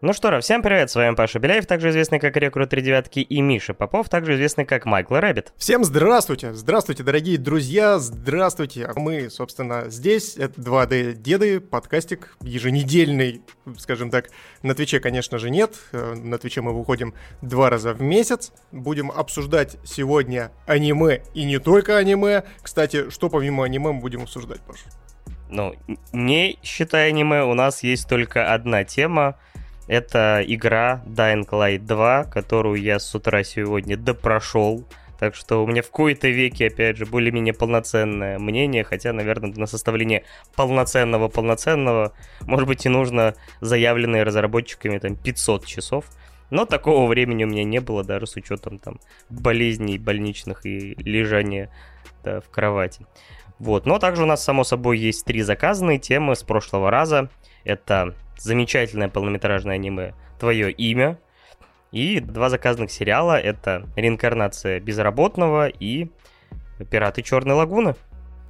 Ну 0.00 0.12
что, 0.12 0.30
раз, 0.30 0.44
всем 0.44 0.62
привет, 0.62 0.92
с 0.92 0.94
вами 0.94 1.16
Паша 1.16 1.40
Беляев, 1.40 1.66
также 1.66 1.90
известный 1.90 2.20
как 2.20 2.36
Рекрут 2.36 2.70
3 2.70 2.82
девятки, 2.82 3.18
и 3.18 3.40
Миша 3.40 3.74
Попов, 3.74 4.08
также 4.08 4.36
известный 4.36 4.64
как 4.64 4.86
Майкл 4.86 5.16
Рэббит. 5.16 5.52
Всем 5.56 5.82
здравствуйте, 5.82 6.52
здравствуйте, 6.52 7.02
дорогие 7.02 7.36
друзья, 7.36 7.98
здравствуйте. 7.98 8.88
Мы, 8.94 9.28
собственно, 9.28 9.90
здесь, 9.90 10.36
это 10.36 10.60
2D 10.60 11.14
Деды, 11.14 11.58
подкастик 11.58 12.36
еженедельный, 12.42 13.42
скажем 13.76 14.12
так. 14.12 14.30
На 14.62 14.76
Твиче, 14.76 15.00
конечно 15.00 15.36
же, 15.38 15.50
нет, 15.50 15.74
э, 15.90 16.14
на 16.14 16.38
Твиче 16.38 16.60
мы 16.60 16.78
выходим 16.78 17.12
два 17.42 17.68
раза 17.68 17.92
в 17.92 18.00
месяц. 18.00 18.52
Будем 18.70 19.10
обсуждать 19.10 19.78
сегодня 19.84 20.52
аниме 20.68 21.24
и 21.34 21.42
не 21.42 21.58
только 21.58 21.96
аниме. 21.98 22.44
Кстати, 22.62 23.10
что 23.10 23.28
помимо 23.28 23.64
аниме 23.64 23.90
мы 23.90 24.00
будем 24.00 24.22
обсуждать, 24.22 24.60
Паша? 24.60 24.84
Ну, 25.50 25.74
не 26.12 26.58
считая 26.62 27.08
аниме, 27.08 27.42
у 27.42 27.54
нас 27.54 27.82
есть 27.82 28.08
только 28.08 28.52
одна 28.52 28.84
тема, 28.84 29.36
это 29.88 30.44
игра 30.46 31.02
Dying 31.06 31.48
Light 31.48 31.78
2, 31.78 32.24
которую 32.24 32.80
я 32.80 32.98
с 32.98 33.14
утра 33.14 33.42
сегодня 33.42 33.96
допрошел. 33.96 34.84
Так 35.18 35.34
что 35.34 35.64
у 35.64 35.66
меня 35.66 35.82
в 35.82 35.90
кои-то 35.90 36.28
веке, 36.28 36.68
опять 36.68 36.96
же, 36.96 37.06
более-менее 37.06 37.54
полноценное 37.54 38.38
мнение, 38.38 38.84
хотя, 38.84 39.12
наверное, 39.12 39.52
на 39.56 39.66
составление 39.66 40.24
полноценного-полноценного, 40.54 42.12
может 42.42 42.68
быть, 42.68 42.86
и 42.86 42.88
нужно 42.88 43.34
заявленные 43.60 44.22
разработчиками 44.22 44.98
там 44.98 45.16
500 45.16 45.66
часов. 45.66 46.04
Но 46.50 46.66
такого 46.66 47.08
времени 47.08 47.44
у 47.44 47.48
меня 47.48 47.64
не 47.64 47.80
было, 47.80 48.04
даже 48.04 48.26
с 48.26 48.36
учетом 48.36 48.78
там 48.78 49.00
болезней 49.28 49.98
больничных 49.98 50.66
и 50.66 50.94
лежания 50.94 51.70
да, 52.22 52.40
в 52.40 52.48
кровати. 52.50 53.06
Вот. 53.58 53.86
Но 53.86 53.98
также 53.98 54.22
у 54.22 54.26
нас, 54.26 54.44
само 54.44 54.64
собой, 54.64 54.98
есть 54.98 55.24
три 55.24 55.42
заказанные 55.42 55.98
темы 55.98 56.36
с 56.36 56.42
прошлого 56.42 56.90
раза. 56.90 57.28
Это 57.64 58.14
замечательное 58.38 59.08
полнометражное 59.08 59.74
аниме 59.74 60.14
«Твое 60.38 60.70
имя». 60.70 61.18
И 61.90 62.20
два 62.20 62.50
заказанных 62.50 62.90
сериала— 62.90 63.38
это 63.40 63.88
«Реинкарнация 63.96 64.80
безработного» 64.80 65.68
и 65.68 66.10
«Пираты 66.90 67.22
Черной 67.22 67.54
лагуны». 67.54 67.94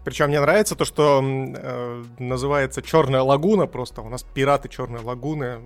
Причем 0.04 0.28
мне 0.28 0.40
нравится 0.40 0.74
то, 0.74 0.86
что 0.86 1.22
э, 1.22 2.04
называется 2.18 2.80
Черная 2.80 3.20
лагуна 3.20 3.66
просто. 3.66 4.00
У 4.00 4.08
нас 4.08 4.22
пираты 4.22 4.68
Черной 4.68 5.02
лагуны. 5.02 5.60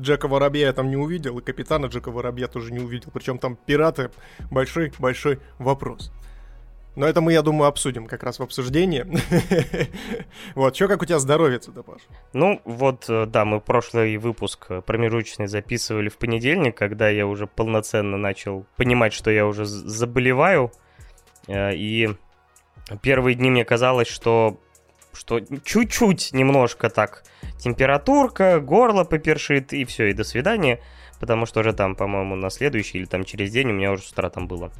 Джека 0.00 0.28
Воробья 0.28 0.68
я 0.68 0.72
там 0.72 0.88
не 0.88 0.96
увидел, 0.96 1.38
и 1.38 1.42
капитана 1.42 1.86
Джека 1.86 2.10
Воробья 2.10 2.46
тоже 2.46 2.72
не 2.72 2.78
увидел. 2.78 3.10
Причем 3.12 3.38
там 3.38 3.56
пираты 3.56 4.10
большой-большой 4.50 5.40
вопрос. 5.58 6.10
Но 6.96 7.06
это 7.06 7.20
мы, 7.20 7.32
я 7.32 7.42
думаю, 7.42 7.68
обсудим 7.68 8.06
как 8.06 8.22
раз 8.22 8.38
в 8.38 8.42
обсуждении. 8.42 9.06
Вот, 10.54 10.74
что 10.74 10.88
как 10.88 11.02
у 11.02 11.04
тебя 11.04 11.18
здоровье-то, 11.18 11.70
Паш? 11.82 12.02
Ну, 12.32 12.60
вот, 12.64 13.06
э, 13.08 13.26
да, 13.26 13.44
мы 13.44 13.60
прошлый 13.60 14.16
выпуск 14.16 14.66
э, 14.68 14.80
промежуточный 14.80 15.46
записывали 15.46 16.08
в 16.08 16.18
понедельник, 16.18 16.76
когда 16.76 17.08
я 17.08 17.26
уже 17.26 17.46
полноценно 17.46 18.16
начал 18.16 18.66
понимать, 18.76 19.12
что 19.12 19.30
я 19.30 19.46
уже 19.46 19.64
заболеваю. 19.64 20.72
Э, 21.46 21.74
и 21.74 22.08
первые 23.02 23.36
дни 23.36 23.50
мне 23.50 23.64
казалось, 23.64 24.08
что 24.08 24.58
что 25.12 25.40
чуть-чуть 25.40 26.32
немножко 26.32 26.88
так 26.88 27.24
температурка, 27.58 28.60
горло 28.60 29.04
попершит, 29.04 29.72
и 29.72 29.84
все, 29.84 30.10
и 30.10 30.12
до 30.12 30.24
свидания. 30.24 30.80
Потому 31.18 31.46
что 31.46 31.60
уже 31.60 31.72
там, 31.72 31.96
по-моему, 31.96 32.34
на 32.36 32.50
следующий 32.50 32.98
или 32.98 33.04
там 33.04 33.24
через 33.24 33.50
день 33.50 33.70
у 33.70 33.74
меня 33.74 33.92
уже 33.92 34.02
с 34.02 34.12
утра 34.12 34.30
там 34.30 34.48
было 34.48 34.72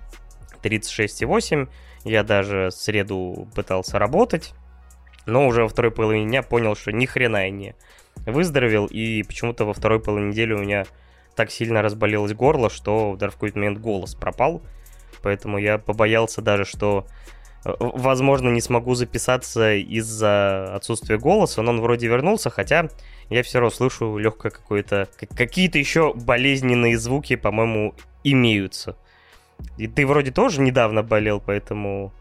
36,8. 0.63 1.69
Я 2.05 2.23
даже 2.23 2.71
среду 2.71 3.49
пытался 3.55 3.99
работать, 3.99 4.55
но 5.27 5.47
уже 5.47 5.63
во 5.63 5.69
второй 5.69 5.91
половине 5.91 6.27
дня 6.27 6.43
понял, 6.43 6.75
что 6.75 6.93
ни 6.93 7.07
хрена 7.07 7.45
я 7.45 7.51
не 7.51 7.75
выздоровел, 8.27 8.87
и 8.87 9.23
почему-то 9.23 9.65
во 9.65 9.75
второй 9.75 10.01
половине 10.01 10.31
недели 10.31 10.53
у 10.53 10.59
меня 10.59 10.85
так 11.37 11.51
сильно 11.51 11.83
разболелось 11.83 12.35
горло, 12.35 12.71
что 12.71 13.17
даже 13.19 13.33
в 13.33 13.35
какой-то 13.35 13.59
момент 13.59 13.79
голос 13.79 14.15
пропал. 14.15 14.63
Поэтому 15.23 15.59
я 15.59 15.79
побоялся 15.79 16.43
даже, 16.43 16.65
что 16.65 17.07
э, 17.65 17.73
возможно, 17.79 18.49
не 18.49 18.61
смогу 18.61 18.95
записаться 18.95 19.75
из-за 19.75 20.75
отсутствия 20.75 21.19
голоса, 21.19 21.63
но 21.63 21.71
он 21.71 21.81
вроде 21.81 22.09
вернулся, 22.09 22.51
хотя 22.51 22.89
я 23.29 23.43
все 23.43 23.59
равно 23.59 23.71
слышу 23.71 24.19
легкое 24.19 24.51
какое-то... 24.51 25.09
Какие-то 25.37 25.79
еще 25.79 26.13
болезненные 26.15 26.99
звуки, 26.99 27.37
по-моему, 27.37 27.95
имеются. 28.25 28.97
И 29.79 29.87
ты 29.87 30.07
вроде 30.07 30.31
тоже 30.31 30.61
недавно 30.61 31.03
болел, 31.03 31.43
поэтому 31.45 32.13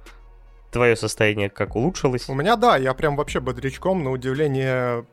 твое 0.72 0.96
состояние 0.96 1.50
как 1.50 1.76
улучшилось? 1.76 2.30
У 2.30 2.34
меня, 2.34 2.56
да, 2.56 2.78
я 2.78 2.94
прям 2.94 3.16
вообще 3.16 3.40
бодрячком, 3.40 4.04
на 4.04 4.12
удивление 4.12 5.06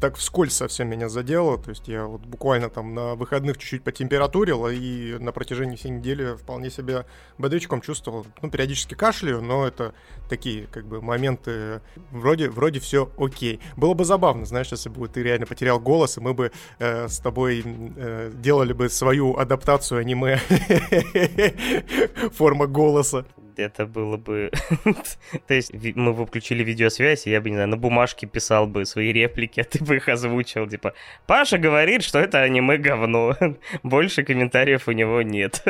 так 0.00 0.16
вскользь 0.16 0.54
совсем 0.54 0.88
меня 0.88 1.08
задело. 1.08 1.58
То 1.58 1.70
есть 1.70 1.88
я 1.88 2.06
вот 2.06 2.22
буквально 2.22 2.70
там 2.70 2.94
на 2.94 3.14
выходных 3.14 3.58
чуть-чуть 3.58 3.82
потемпературил, 3.82 4.66
и 4.68 5.18
на 5.18 5.32
протяжении 5.32 5.76
всей 5.76 5.90
недели 5.90 6.36
вполне 6.36 6.70
себе 6.70 7.06
бодрячком 7.38 7.80
чувствовал. 7.80 8.26
Ну, 8.42 8.50
периодически 8.50 8.94
кашляю, 8.94 9.42
но 9.42 9.66
это 9.66 9.94
такие 10.28 10.66
как 10.66 10.86
бы 10.86 11.00
моменты 11.00 11.80
вроде, 12.10 12.48
вроде 12.50 12.80
все 12.80 13.10
окей. 13.18 13.60
Было 13.76 13.94
бы 13.94 14.04
забавно, 14.04 14.44
знаешь, 14.44 14.70
если 14.70 14.88
бы 14.88 15.08
ты 15.08 15.22
реально 15.22 15.46
потерял 15.46 15.80
голос, 15.80 16.18
и 16.18 16.20
мы 16.20 16.34
бы 16.34 16.52
э, 16.78 17.08
с 17.08 17.18
тобой 17.18 17.62
э, 17.64 18.32
делали 18.34 18.72
бы 18.72 18.88
свою 18.88 19.36
адаптацию 19.36 20.00
аниме 20.00 20.38
форма 22.32 22.66
голоса 22.66 23.26
это 23.62 23.86
было 23.86 24.16
бы... 24.16 24.50
То 25.46 25.54
есть 25.54 25.72
мы 25.72 26.12
бы 26.12 26.26
включили 26.26 26.62
видеосвязь, 26.62 27.26
и 27.26 27.30
я 27.30 27.40
бы, 27.40 27.50
не 27.50 27.56
знаю, 27.56 27.68
на 27.68 27.76
бумажке 27.76 28.26
писал 28.26 28.66
бы 28.66 28.84
свои 28.84 29.12
реплики, 29.12 29.60
а 29.60 29.64
ты 29.64 29.82
бы 29.82 29.96
их 29.96 30.08
озвучил, 30.08 30.68
типа, 30.68 30.94
Паша 31.26 31.58
говорит, 31.58 32.02
что 32.02 32.18
это 32.18 32.42
аниме 32.42 32.76
говно. 32.76 33.36
Больше 33.82 34.22
комментариев 34.22 34.88
у 34.88 34.92
него 34.92 35.22
нет. 35.22 35.64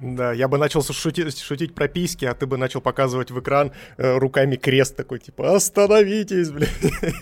Да, 0.00 0.32
я 0.32 0.48
бы 0.48 0.58
начал 0.58 0.82
шутить, 0.82 1.38
шутить 1.40 1.74
про 1.74 1.88
письки, 1.88 2.24
а 2.26 2.34
ты 2.34 2.46
бы 2.46 2.58
начал 2.58 2.80
показывать 2.80 3.30
в 3.30 3.40
экран 3.40 3.72
э, 3.96 4.18
руками 4.18 4.56
крест 4.56 4.96
такой, 4.96 5.18
типа, 5.18 5.56
остановитесь, 5.56 6.50
блин, 6.50 6.68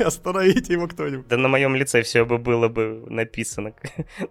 остановите 0.00 0.72
его 0.72 0.88
кто-нибудь. 0.88 1.28
Да 1.28 1.36
на 1.36 1.48
моем 1.48 1.76
лице 1.76 2.02
все 2.02 2.24
бы 2.24 2.38
было 2.38 2.68
бы 2.68 3.04
написано. 3.08 3.72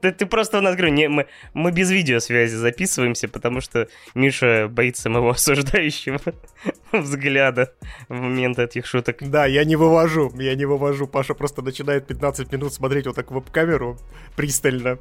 Да 0.01 0.11
ты 0.11 0.25
просто 0.25 0.57
у 0.57 0.61
нас, 0.61 0.75
говорю, 0.75 0.93
не, 0.93 1.07
мы, 1.07 1.27
мы 1.53 1.71
без 1.71 1.91
видеосвязи 1.91 2.55
записываемся, 2.55 3.27
потому 3.27 3.61
что 3.61 3.87
Миша 4.15 4.67
боится 4.69 5.09
моего 5.09 5.29
осуждения 5.29 5.60
осуждающего 5.61 6.19
взгляда 6.91 7.73
в 8.09 8.13
момент 8.13 8.59
этих 8.59 8.85
шуток. 8.85 9.17
Да, 9.21 9.45
я 9.45 9.63
не 9.63 9.75
вывожу, 9.75 10.31
я 10.39 10.55
не 10.55 10.65
вывожу. 10.65 11.07
Паша 11.07 11.33
просто 11.33 11.61
начинает 11.61 12.07
15 12.07 12.51
минут 12.51 12.73
смотреть 12.73 13.07
вот 13.07 13.15
так 13.15 13.31
в 13.31 13.33
веб-камеру 13.33 13.97
пристально, 14.35 14.97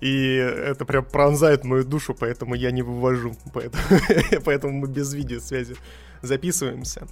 и 0.00 0.36
это 0.36 0.84
прям 0.84 1.04
пронзает 1.04 1.64
мою 1.64 1.84
душу, 1.84 2.14
поэтому 2.18 2.54
я 2.54 2.70
не 2.70 2.82
вывожу. 2.82 3.36
Поэтому, 3.52 3.82
поэтому 4.44 4.72
мы 4.72 4.88
без 4.88 5.14
видеосвязи 5.14 5.76
записываемся. 6.22 7.06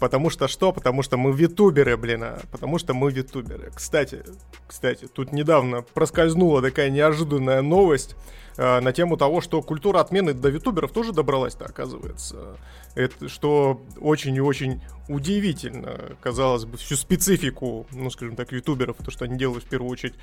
Потому 0.00 0.30
что 0.30 0.48
что? 0.48 0.72
Потому 0.72 1.02
что 1.02 1.18
мы 1.18 1.32
витуберы, 1.32 1.96
блин. 1.98 2.22
А. 2.24 2.40
Потому 2.50 2.78
что 2.78 2.94
мы 2.94 3.12
витуберы. 3.12 3.70
Кстати, 3.74 4.24
кстати, 4.66 5.06
тут 5.06 5.32
недавно 5.32 5.82
проскользнула 5.82 6.62
такая 6.62 6.88
неожиданная 6.88 7.60
новость 7.60 8.16
э, 8.56 8.80
на 8.80 8.92
тему 8.94 9.18
того, 9.18 9.42
что 9.42 9.60
культура 9.60 10.00
отмены 10.00 10.32
до 10.32 10.48
витуберов 10.48 10.90
тоже 10.92 11.12
добралась-то, 11.12 11.66
оказывается. 11.66 12.56
Это 12.94 13.28
что 13.28 13.82
очень 14.00 14.34
и 14.34 14.40
очень 14.40 14.80
удивительно, 15.08 16.16
казалось 16.22 16.64
бы, 16.64 16.78
всю 16.78 16.96
специфику, 16.96 17.86
ну, 17.92 18.08
скажем 18.10 18.36
так, 18.36 18.52
витуберов, 18.52 18.96
то, 19.04 19.10
что 19.10 19.26
они 19.26 19.36
делают 19.36 19.64
в 19.64 19.68
первую 19.68 19.90
очередь 19.90 20.14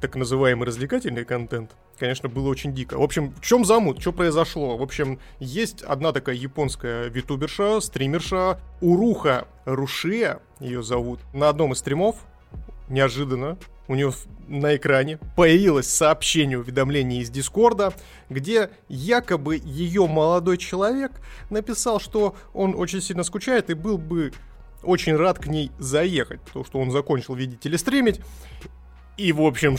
так 0.00 0.16
называемый 0.16 0.66
развлекательный 0.66 1.24
контент, 1.24 1.72
конечно, 1.98 2.28
было 2.28 2.48
очень 2.48 2.74
дико. 2.74 2.98
В 2.98 3.02
общем, 3.02 3.32
в 3.32 3.40
чем 3.40 3.64
замут, 3.64 4.00
что 4.00 4.12
произошло? 4.12 4.76
В 4.76 4.82
общем, 4.82 5.18
есть 5.40 5.82
одна 5.82 6.12
такая 6.12 6.36
японская 6.36 7.08
витуберша, 7.08 7.80
стримерша, 7.80 8.60
Уруха 8.80 9.48
Рушия, 9.64 10.40
ее 10.60 10.82
зовут. 10.82 11.20
На 11.32 11.48
одном 11.48 11.72
из 11.72 11.78
стримов, 11.78 12.16
неожиданно, 12.88 13.58
у 13.88 13.94
нее 13.94 14.12
на 14.46 14.76
экране 14.76 15.18
появилось 15.36 15.88
сообщение, 15.88 16.58
уведомление 16.58 17.22
из 17.22 17.30
Дискорда, 17.30 17.92
где 18.28 18.70
якобы 18.88 19.56
ее 19.56 20.06
молодой 20.06 20.58
человек 20.58 21.12
написал, 21.50 21.98
что 21.98 22.36
он 22.52 22.74
очень 22.74 23.00
сильно 23.00 23.24
скучает 23.24 23.70
и 23.70 23.74
был 23.74 23.98
бы 23.98 24.32
очень 24.82 25.16
рад 25.16 25.38
к 25.38 25.46
ней 25.46 25.70
заехать, 25.78 26.40
потому 26.42 26.64
что 26.64 26.78
он 26.78 26.90
закончил, 26.90 27.34
видите 27.34 27.68
ли, 27.68 27.76
стримить, 27.76 28.20
и, 29.18 29.32
в 29.32 29.42
общем, 29.42 29.76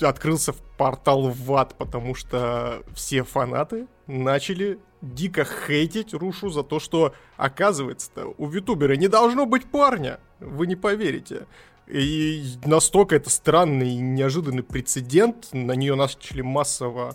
открылся 0.00 0.54
портал 0.76 1.30
в 1.30 1.54
ад, 1.54 1.76
потому 1.78 2.14
что 2.14 2.82
все 2.94 3.22
фанаты 3.22 3.86
начали 4.06 4.78
дико 5.00 5.44
хейтить 5.44 6.12
Рушу 6.12 6.50
за 6.50 6.62
то, 6.62 6.80
что, 6.80 7.14
оказывается-то, 7.36 8.34
у 8.36 8.46
Витубера 8.46 8.94
не 8.96 9.08
должно 9.08 9.46
быть 9.46 9.64
парня. 9.70 10.20
Вы 10.40 10.66
не 10.66 10.76
поверите. 10.76 11.46
И 11.86 12.42
настолько 12.64 13.14
это 13.14 13.30
странный 13.30 13.90
и 13.90 14.00
неожиданный 14.00 14.64
прецедент, 14.64 15.48
на 15.52 15.72
нее 15.72 15.94
начали 15.94 16.42
массово 16.42 17.14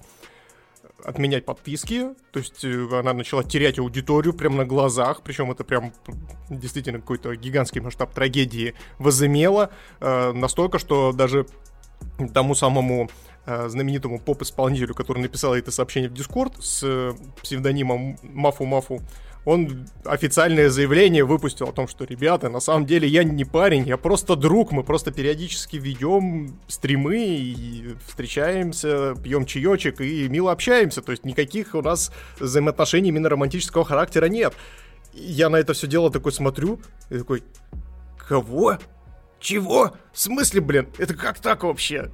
отменять 1.06 1.46
подписки, 1.46 2.10
то 2.32 2.40
есть 2.40 2.64
э, 2.64 2.88
она 2.92 3.14
начала 3.14 3.44
терять 3.44 3.80
аудиторию 3.80 4.34
прямо 4.34 4.58
на 4.58 4.66
глазах, 4.66 5.22
причем 5.24 5.52
это 5.52 5.64
прям 5.64 5.94
действительно 6.50 7.00
какой-то 7.00 7.36
гигантский 7.36 7.82
масштаб 7.82 8.14
трагедии 8.14 8.74
возымело, 9.00 9.72
э, 10.00 10.32
настолько, 10.34 10.80
что 10.80 11.12
даже 11.12 11.46
тому 12.34 12.56
самому 12.56 13.10
э, 13.46 13.70
знаменитому 13.70 14.20
поп-исполнителю, 14.20 14.94
который 14.94 15.22
написал 15.22 15.56
это 15.56 15.72
сообщение 15.72 16.10
в 16.10 16.14
Дискорд 16.14 16.54
с 16.64 16.82
э, 16.84 17.14
псевдонимом 17.42 18.16
Мафу-Мафу, 18.24 19.02
он 19.46 19.88
официальное 20.06 20.70
заявление 20.70 21.24
выпустил 21.24 21.70
о 21.70 21.72
том, 21.72 21.88
что, 21.88 22.06
ребята, 22.06 22.50
на 22.50 22.60
самом 22.60 22.86
деле 22.86 23.08
я 23.08 23.24
не 23.24 23.44
парень, 23.44 23.88
я 23.88 23.98
просто 23.98 24.36
друг, 24.36 24.72
мы 24.72 24.84
просто 24.84 25.12
периодически 25.12 25.78
ведем 25.78 26.60
стримы 26.68 27.18
и 27.18 27.96
встречаемся, 28.08 29.16
пьем 29.16 29.46
чаечек 29.46 30.02
и 30.02 30.28
мило 30.30 30.52
общаемся, 30.52 31.02
то 31.02 31.12
есть 31.12 31.26
никаких 31.26 31.74
у 31.74 31.82
нас 31.82 32.12
взаимоотношений 32.40 33.10
именно 33.10 33.30
романтического 33.30 33.84
характера 33.84 34.28
нет. 34.28 34.54
Я 35.14 35.50
на 35.50 35.58
это 35.58 35.74
все 35.74 35.88
дело 35.88 36.12
такой 36.12 36.32
смотрю 36.32 36.80
и 37.10 37.18
такой, 37.18 37.44
кого? 38.18 38.78
Чего? 39.40 39.94
В 40.14 40.20
смысле, 40.20 40.62
блин? 40.62 40.88
Это 41.00 41.16
как 41.16 41.40
так 41.40 41.64
вообще? 41.64 42.12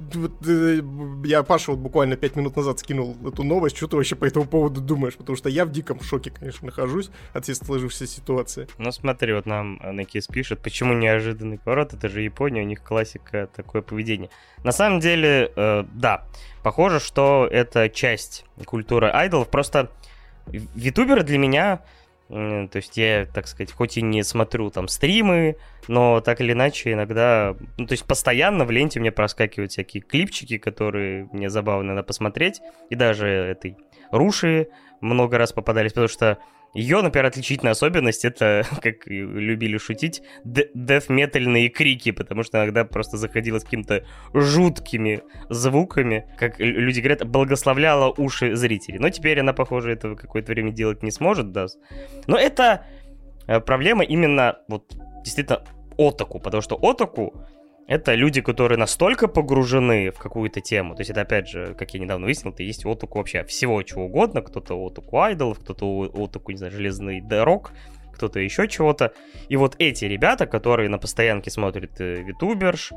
Э, 0.00 0.80
я 1.24 1.42
Паша 1.42 1.70
вот 1.70 1.80
буквально 1.80 2.16
пять 2.16 2.36
минут 2.36 2.56
назад 2.56 2.80
скинул 2.80 3.16
эту 3.26 3.42
новость. 3.42 3.76
Что 3.76 3.86
ты 3.86 3.96
вообще 3.96 4.16
по 4.16 4.24
этому 4.24 4.46
поводу 4.46 4.80
думаешь? 4.80 5.16
Потому 5.16 5.36
что 5.36 5.48
я 5.48 5.64
в 5.64 5.70
диком 5.70 6.00
шоке, 6.02 6.30
конечно, 6.30 6.66
нахожусь 6.66 7.10
от 7.32 7.44
всей 7.44 7.54
сложившейся 7.54 8.06
ситуации. 8.06 8.66
Ну 8.78 8.90
смотри, 8.92 9.32
вот 9.32 9.46
нам 9.46 9.80
Накис 9.82 10.26
пишет, 10.26 10.60
почему 10.60 10.94
неожиданный 10.94 11.58
поворот? 11.58 11.94
Это 11.94 12.08
же 12.08 12.22
Япония, 12.22 12.62
у 12.62 12.66
них 12.66 12.82
классика 12.82 13.48
такое 13.54 13.82
поведение. 13.82 14.30
На 14.64 14.72
самом 14.72 15.00
деле, 15.00 15.52
э, 15.54 15.84
да, 15.92 16.24
похоже, 16.62 16.98
что 16.98 17.48
это 17.50 17.88
часть 17.88 18.44
культуры 18.64 19.08
айдолов. 19.08 19.48
Просто 19.48 19.90
витуберы 20.46 21.22
для 21.22 21.38
меня 21.38 21.82
то 22.28 22.76
есть 22.76 22.96
я, 22.96 23.26
так 23.26 23.46
сказать, 23.46 23.72
хоть 23.72 23.98
и 23.98 24.02
не 24.02 24.22
смотрю 24.22 24.70
там 24.70 24.88
стримы, 24.88 25.56
но 25.88 26.20
так 26.20 26.40
или 26.40 26.52
иначе 26.52 26.92
иногда, 26.92 27.54
ну 27.76 27.86
то 27.86 27.92
есть 27.92 28.04
постоянно 28.04 28.64
в 28.64 28.70
ленте 28.70 28.98
мне 28.98 29.12
проскакивают 29.12 29.72
всякие 29.72 30.02
клипчики, 30.02 30.58
которые 30.58 31.28
мне 31.32 31.50
забавно 31.50 31.94
надо 31.94 32.02
посмотреть, 32.02 32.60
и 32.88 32.94
даже 32.94 33.26
этой 33.26 33.76
Руши 34.10 34.68
много 35.00 35.38
раз 35.38 35.52
попадались, 35.52 35.92
потому 35.92 36.08
что 36.08 36.38
ее, 36.74 37.00
например, 37.02 37.26
отличительная 37.26 37.72
особенность 37.72 38.24
это, 38.24 38.66
как 38.82 39.06
любили 39.06 39.78
шутить, 39.78 40.22
деф-метальные 40.44 41.68
крики, 41.68 42.10
потому 42.10 42.42
что 42.42 42.58
иногда 42.58 42.84
просто 42.84 43.16
заходила 43.16 43.60
с 43.60 43.64
какими-то 43.64 44.04
жуткими 44.34 45.22
звуками, 45.48 46.28
как 46.36 46.58
люди 46.58 47.00
говорят, 47.00 47.26
благословляла 47.26 48.12
уши 48.16 48.56
зрителей. 48.56 48.98
Но 48.98 49.08
теперь 49.10 49.40
она, 49.40 49.52
похоже, 49.52 49.92
этого 49.92 50.16
какое-то 50.16 50.52
время 50.52 50.72
делать 50.72 51.02
не 51.02 51.12
сможет, 51.12 51.52
да. 51.52 51.66
Но 52.26 52.36
это 52.36 52.84
э, 53.46 53.60
проблема 53.60 54.04
именно 54.04 54.58
вот 54.68 54.92
действительно 55.22 55.64
отаку, 55.96 56.40
потому 56.40 56.60
что 56.60 56.76
отаку 56.76 57.34
это 57.86 58.14
люди, 58.14 58.40
которые 58.40 58.78
настолько 58.78 59.28
погружены 59.28 60.10
в 60.10 60.18
какую-то 60.18 60.60
тему. 60.60 60.94
То 60.94 61.00
есть 61.00 61.10
это, 61.10 61.22
опять 61.22 61.48
же, 61.48 61.74
как 61.74 61.92
я 61.92 62.00
недавно 62.00 62.26
выяснил, 62.26 62.52
то 62.52 62.62
есть 62.62 62.86
отуку 62.86 63.18
вообще 63.18 63.44
всего 63.44 63.82
чего 63.82 64.06
угодно. 64.06 64.40
Кто-то 64.40 64.74
отуку 64.74 65.20
айдолов, 65.20 65.60
кто-то 65.60 65.86
отуку, 65.86 66.52
не 66.52 66.58
знаю, 66.58 66.72
железный 66.72 67.20
дорог, 67.20 67.72
кто-то 68.14 68.40
еще 68.40 68.68
чего-то. 68.68 69.12
И 69.48 69.56
вот 69.56 69.76
эти 69.78 70.06
ребята, 70.06 70.46
которые 70.46 70.88
на 70.88 70.98
постоянке 70.98 71.50
смотрят 71.50 72.00
э, 72.00 72.22
витуберш, 72.22 72.92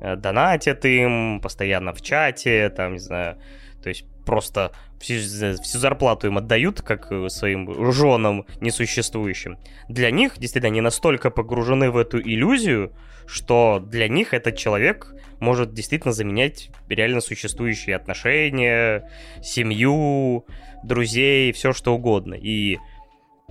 э, 0.00 0.16
донатят 0.16 0.84
им, 0.84 1.40
постоянно 1.40 1.92
в 1.92 2.02
чате, 2.02 2.68
там, 2.70 2.94
не 2.94 2.98
знаю, 2.98 3.38
то 3.82 3.88
есть 3.90 4.06
просто 4.24 4.72
всю, 5.02 5.18
всю 5.62 5.78
зарплату 5.78 6.28
им 6.28 6.38
отдают, 6.38 6.80
как 6.80 7.10
э, 7.10 7.28
своим 7.28 7.92
женам 7.92 8.46
несуществующим. 8.60 9.58
Для 9.88 10.10
них, 10.10 10.38
действительно, 10.38 10.68
они 10.68 10.80
настолько 10.80 11.30
погружены 11.30 11.90
в 11.90 11.96
эту 11.96 12.20
иллюзию, 12.20 12.92
что 13.26 13.82
для 13.84 14.08
них 14.08 14.32
этот 14.32 14.56
человек 14.56 15.14
может 15.40 15.74
действительно 15.74 16.12
заменять 16.12 16.70
реально 16.88 17.20
существующие 17.20 17.96
отношения, 17.96 19.10
семью, 19.42 20.46
друзей, 20.84 21.52
все 21.52 21.72
что 21.72 21.94
угодно. 21.94 22.34
И 22.34 22.78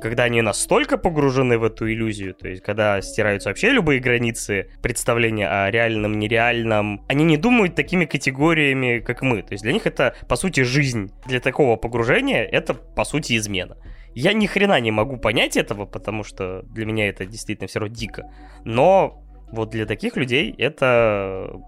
когда 0.02 0.24
они 0.24 0.42
настолько 0.42 0.98
погружены 0.98 1.58
в 1.58 1.64
эту 1.64 1.90
иллюзию, 1.90 2.34
то 2.34 2.48
есть 2.48 2.64
когда 2.64 3.02
стираются 3.02 3.50
вообще 3.50 3.72
любые 3.72 4.00
границы 4.00 4.70
представления 4.82 5.48
о 5.48 5.72
реальном, 5.72 6.20
нереальном, 6.20 7.06
они 7.08 7.24
не 7.24 7.38
думают 7.38 7.76
такими 7.76 8.06
категориями, 8.06 9.00
как 9.00 9.22
мы. 9.22 9.42
То 9.44 9.54
есть 9.54 9.64
для 9.64 9.74
них 9.74 9.86
это, 9.86 10.16
по 10.28 10.36
сути, 10.36 10.62
жизнь. 10.62 11.12
Для 11.28 11.40
такого 11.40 11.76
погружения 11.76 12.44
это, 12.44 12.74
по 12.74 13.06
сути, 13.06 13.38
измена. 13.38 13.78
Я 14.14 14.34
ни 14.34 14.46
хрена 14.48 14.80
не 14.82 14.92
могу 14.92 15.18
понять 15.18 15.56
этого, 15.56 15.86
потому 15.86 16.24
что 16.24 16.64
для 16.64 16.86
меня 16.86 17.08
это 17.08 17.26
действительно 17.26 17.68
все 17.68 17.80
равно 17.80 17.96
дико. 17.96 18.24
Но 18.66 19.24
вот 19.52 19.70
для 19.70 19.86
таких 19.86 20.18
людей 20.18 20.54
это 20.58 21.62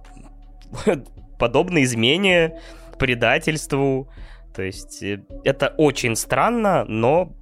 подобно 1.39 1.83
измене, 1.83 2.59
предательству. 2.97 4.09
То 4.56 4.63
есть 4.63 5.03
э, 5.03 5.21
это 5.44 5.74
очень 5.77 6.15
странно, 6.15 6.85
но 6.85 7.35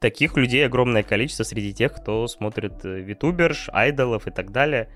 таких 0.00 0.36
людей 0.36 0.66
огромное 0.66 1.02
количество 1.02 1.44
среди 1.44 1.72
тех, 1.72 1.94
кто 1.94 2.26
смотрит 2.26 2.84
э, 2.84 3.00
витуберш, 3.00 3.68
айдолов 3.72 4.26
и 4.26 4.30
так 4.30 4.50
далее. 4.50 4.88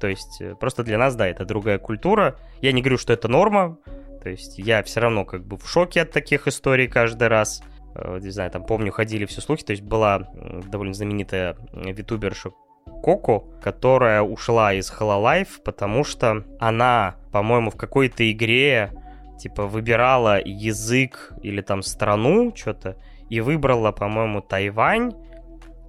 То 0.00 0.06
есть 0.06 0.40
э, 0.40 0.54
просто 0.54 0.84
для 0.84 0.98
нас, 0.98 1.16
да, 1.16 1.26
это 1.26 1.44
другая 1.44 1.78
культура. 1.78 2.36
Я 2.60 2.72
не 2.72 2.82
говорю, 2.82 2.98
что 2.98 3.12
это 3.12 3.26
норма. 3.26 3.78
То 4.22 4.28
есть 4.28 4.58
я 4.58 4.82
все 4.82 5.00
равно 5.00 5.24
как 5.24 5.44
бы 5.44 5.56
в 5.56 5.68
шоке 5.68 6.02
от 6.02 6.12
таких 6.12 6.46
историй 6.46 6.86
каждый 6.86 7.28
раз. 7.28 7.62
Не 7.94 8.30
знаю, 8.30 8.50
там 8.50 8.64
помню, 8.64 8.92
ходили 8.92 9.24
все 9.24 9.40
слухи. 9.40 9.64
То 9.64 9.72
есть 9.72 9.82
была 9.82 10.28
довольно 10.70 10.94
знаменитая 10.94 11.56
витуберша 11.72 12.50
Коко, 13.02 13.48
которая 13.62 14.22
ушла 14.22 14.74
из 14.74 14.92
Hololive, 14.92 15.62
потому 15.64 16.04
что 16.04 16.44
она, 16.58 17.16
по-моему, 17.32 17.70
в 17.70 17.76
какой-то 17.76 18.30
игре 18.30 18.92
типа 19.40 19.66
выбирала 19.66 20.38
язык 20.44 21.32
или 21.42 21.62
там 21.62 21.82
страну, 21.82 22.52
что-то, 22.54 22.96
и 23.30 23.40
выбрала, 23.40 23.92
по-моему, 23.92 24.42
Тайвань, 24.42 25.12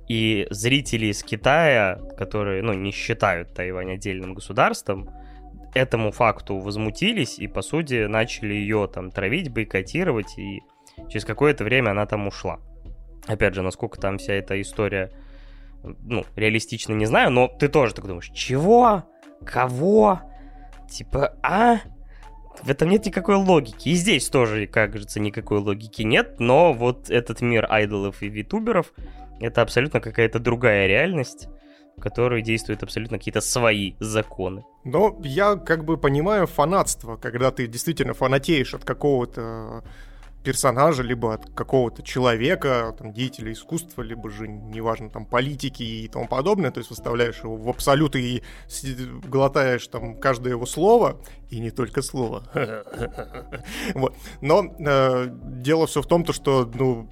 и 0.07 0.47
зрители 0.49 1.07
из 1.07 1.23
Китая, 1.23 1.99
которые, 2.17 2.63
ну, 2.63 2.73
не 2.73 2.91
считают 2.91 3.53
Тайвань 3.53 3.91
отдельным 3.91 4.33
государством, 4.33 5.09
этому 5.73 6.11
факту 6.11 6.57
возмутились 6.59 7.39
и, 7.39 7.47
по 7.47 7.61
сути, 7.61 8.05
начали 8.05 8.53
ее 8.53 8.89
там 8.93 9.11
травить, 9.11 9.51
бойкотировать, 9.51 10.37
и 10.37 10.61
через 11.09 11.25
какое-то 11.25 11.63
время 11.63 11.91
она 11.91 12.05
там 12.05 12.27
ушла. 12.27 12.59
Опять 13.27 13.55
же, 13.55 13.61
насколько 13.61 13.99
там 13.99 14.17
вся 14.17 14.33
эта 14.33 14.59
история 14.61 15.11
ну, 15.83 16.25
реалистично 16.35 16.93
не 16.93 17.05
знаю, 17.05 17.31
но 17.31 17.47
ты 17.47 17.67
тоже 17.67 17.93
так 17.93 18.05
думаешь, 18.05 18.29
чего? 18.33 19.03
Кого? 19.45 20.21
Типа, 20.89 21.35
а? 21.41 21.79
В 22.63 22.69
этом 22.69 22.89
нет 22.89 23.05
никакой 23.05 23.35
логики. 23.35 23.89
И 23.89 23.93
здесь 23.93 24.29
тоже, 24.29 24.67
как 24.67 24.93
кажется, 24.93 25.19
никакой 25.19 25.59
логики 25.59 26.03
нет, 26.03 26.39
но 26.39 26.73
вот 26.73 27.09
этот 27.09 27.41
мир 27.41 27.65
айдолов 27.69 28.21
и 28.21 28.29
витуберов— 28.29 28.93
это 29.39 29.61
абсолютно 29.61 29.99
какая-то 29.99 30.39
другая 30.39 30.87
реальность, 30.87 31.47
в 31.97 32.01
которой 32.01 32.43
действуют 32.43 32.83
абсолютно 32.83 33.17
какие-то 33.17 33.41
свои 33.41 33.93
законы. 33.99 34.63
Но 34.83 35.19
я 35.23 35.55
как 35.55 35.85
бы 35.85 35.97
понимаю 35.97 36.45
фанатство, 36.45 37.17
когда 37.17 37.51
ты 37.51 37.67
действительно 37.67 38.13
фанатеешь 38.13 38.73
от 38.75 38.85
какого-то 38.85 39.83
персонажа, 40.43 41.03
либо 41.03 41.33
от 41.33 41.49
какого-то 41.53 42.03
человека, 42.03 42.95
там, 42.97 43.13
деятеля 43.13 43.51
искусства, 43.51 44.01
либо 44.01 44.29
же, 44.29 44.47
неважно, 44.47 45.09
там, 45.09 45.25
политики 45.25 45.83
и 45.83 46.07
тому 46.07 46.27
подобное, 46.27 46.71
то 46.71 46.79
есть 46.79 46.89
выставляешь 46.89 47.39
его 47.43 47.55
в 47.57 47.69
абсолют 47.69 48.15
и 48.15 48.43
глотаешь 49.23 49.87
там 49.87 50.19
каждое 50.19 50.51
его 50.51 50.65
слово, 50.65 51.21
и 51.49 51.59
не 51.59 51.71
только 51.71 52.01
слово. 52.01 52.43
вот. 53.93 54.15
Но 54.41 54.63
э, 54.63 55.27
дело 55.29 55.87
все 55.87 56.01
в 56.01 56.07
том, 56.07 56.23
то, 56.23 56.33
что, 56.33 56.69
ну, 56.73 57.09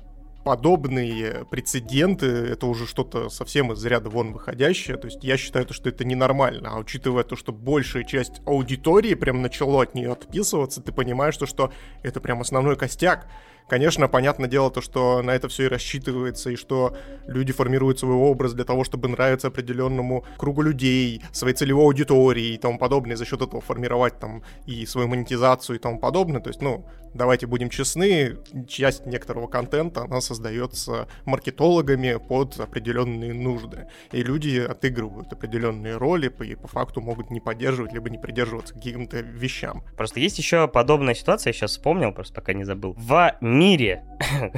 подобные 0.50 1.46
прецеденты, 1.46 2.26
это 2.26 2.66
уже 2.66 2.88
что-то 2.88 3.30
совсем 3.30 3.72
из 3.72 3.86
ряда 3.86 4.10
вон 4.10 4.34
выходящее. 4.34 4.98
То 4.98 5.06
есть 5.06 5.24
я 5.24 5.38
считаю, 5.38 5.64
то, 5.68 5.76
что 5.76 5.90
это 5.90 6.04
ненормально. 6.06 6.72
А 6.72 6.80
учитывая 6.80 7.24
то, 7.24 7.36
что 7.36 7.52
большая 7.52 8.04
часть 8.04 8.42
аудитории 8.48 9.14
прям 9.14 9.44
начала 9.44 9.84
от 9.84 9.94
нее 9.94 10.12
отписываться, 10.12 10.82
ты 10.82 10.92
понимаешь, 10.92 11.38
то, 11.38 11.46
что 11.46 11.72
это 12.02 12.20
прям 12.20 12.42
основной 12.42 12.78
костяк. 12.78 13.28
Конечно, 13.70 14.08
понятное 14.08 14.50
дело 14.50 14.72
то, 14.72 14.82
что 14.82 15.22
на 15.22 15.32
это 15.32 15.48
все 15.48 15.66
и 15.66 15.68
рассчитывается, 15.68 16.50
и 16.50 16.56
что 16.56 16.98
люди 17.28 17.54
формируют 17.54 18.00
свой 18.00 18.16
образ 18.16 18.54
для 18.54 18.66
того, 18.66 18.84
чтобы 18.84 19.08
нравиться 19.08 19.48
определенному 19.48 20.26
кругу 20.38 20.64
людей, 20.64 21.22
своей 21.32 21.56
целевой 21.56 21.86
аудитории 21.86 22.56
и 22.56 22.58
тому 22.58 22.80
подобное, 22.80 23.14
и 23.14 23.16
за 23.16 23.26
счет 23.26 23.42
этого 23.42 23.62
формировать 23.62 24.20
там 24.20 24.44
и 24.66 24.86
свою 24.88 25.08
монетизацию 25.08 25.76
и 25.76 25.80
тому 25.80 26.00
подобное. 26.00 26.42
То 26.42 26.50
есть, 26.50 26.62
ну, 26.62 26.86
давайте 27.14 27.48
будем 27.48 27.70
честны, 27.70 28.38
часть 28.68 29.06
некоторого 29.06 29.48
контента, 29.48 30.02
она 30.02 30.22
создается 30.22 31.08
маркетологами 31.26 32.18
под 32.18 32.60
определенные 32.60 33.34
нужды. 33.34 33.88
И 34.12 34.24
люди 34.24 34.60
отыгрывают 34.60 35.32
определенные 35.32 35.98
роли, 35.98 36.34
и 36.44 36.56
по 36.56 36.68
факту 36.68 37.02
могут 37.02 37.30
не 37.30 37.40
поддерживать, 37.40 37.94
либо 37.94 38.10
не 38.10 38.18
придерживаться 38.18 38.74
каким-то 38.74 39.20
вещам. 39.20 39.84
Просто 39.96 40.20
есть 40.20 40.38
еще 40.38 40.68
подобная 40.68 41.14
ситуация, 41.14 41.50
я 41.50 41.54
сейчас 41.54 41.72
вспомнил, 41.72 42.12
просто 42.12 42.34
пока 42.34 42.54
не 42.54 42.64
забыл. 42.64 42.96
В 42.98 43.38
мире, 43.60 44.04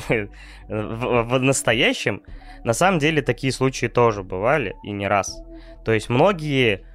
в, 0.67 1.39
настоящем, 1.39 2.23
на 2.63 2.73
самом 2.73 2.99
деле 2.99 3.21
такие 3.21 3.51
случаи 3.51 3.87
тоже 3.87 4.23
бывали, 4.23 4.75
и 4.83 4.91
не 4.91 5.07
раз. 5.07 5.43
То 5.83 5.91
есть 5.91 6.09
многие 6.09 6.85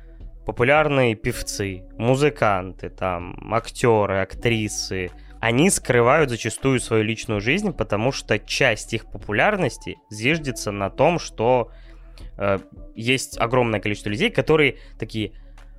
популярные 0.47 1.17
певцы, 1.17 1.83
музыканты, 1.99 2.89
там, 2.89 3.53
актеры, 3.53 4.21
актрисы, 4.21 5.11
они 5.41 5.71
скрывают 5.71 6.31
зачастую 6.31 6.81
свою 6.81 7.03
личную 7.03 7.41
жизнь, 7.41 7.73
потому 7.73 8.13
что 8.13 8.39
часть 8.39 8.95
их 8.95 9.07
популярности 9.11 9.97
зиждется 10.11 10.71
на 10.71 10.89
том, 10.89 11.19
что 11.19 11.71
э, 12.39 12.59
есть 12.95 13.39
огромное 13.39 13.81
количество 13.81 14.09
людей, 14.09 14.31
которые 14.31 14.77
такие, 14.99 15.33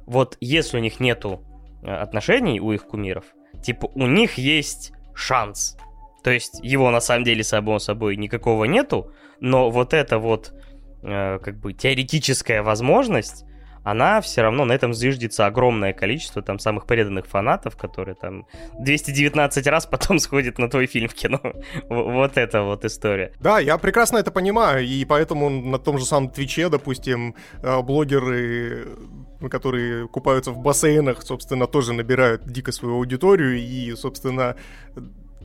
вот 0.05 0.37
если 0.41 0.77
у 0.77 0.81
них 0.81 0.99
нету 0.99 1.41
э, 1.81 1.91
отношений 1.91 2.59
у 2.59 2.71
их 2.71 2.85
кумиров, 2.85 3.25
типа 3.63 3.89
у 3.95 4.05
них 4.05 4.37
есть 4.37 4.93
шанс. 5.15 5.77
То 6.23 6.31
есть 6.31 6.59
его 6.63 6.89
на 6.91 6.99
самом 6.99 7.23
деле 7.23 7.43
само 7.43 7.79
собой 7.79 8.15
никакого 8.17 8.65
нету, 8.65 9.11
но 9.39 9.69
вот 9.69 9.93
эта 9.93 10.17
вот 10.19 10.53
э, 11.03 11.39
как 11.39 11.59
бы 11.59 11.73
теоретическая 11.73 12.61
возможность 12.61 13.45
она 13.87 14.19
все 14.19 14.41
равно 14.41 14.65
на 14.65 14.73
этом 14.73 14.93
зиждется 14.93 15.45
огромное 15.45 15.93
количество 15.93 16.41
там 16.41 16.59
самых 16.59 16.85
преданных 16.87 17.25
фанатов, 17.25 17.77
которые 17.77 18.15
там 18.15 18.45
219 18.79 19.65
раз 19.67 19.85
потом 19.85 20.19
сходят 20.19 20.57
на 20.57 20.69
твой 20.69 20.87
фильм 20.87 21.07
в 21.07 21.13
кино. 21.13 21.39
вот 21.87 22.37
это 22.37 22.63
вот 22.63 22.83
история. 22.83 23.31
Да, 23.39 23.59
я 23.59 23.77
прекрасно 23.77 24.17
это 24.17 24.29
понимаю, 24.29 24.85
и 24.85 25.05
поэтому 25.05 25.49
на 25.49 25.79
том 25.79 25.99
же 25.99 26.05
самом 26.05 26.29
Твиче, 26.29 26.67
допустим, 26.67 27.35
э, 27.63 27.81
блогеры 27.81 28.87
которые 29.51 30.07
купаются 30.07 30.51
в 30.51 30.57
бассейнах, 30.57 31.21
собственно, 31.21 31.67
тоже 31.67 31.93
набирают 31.93 32.45
дико 32.47 32.71
свою 32.71 32.95
аудиторию, 32.95 33.59
и, 33.59 33.95
собственно, 33.95 34.55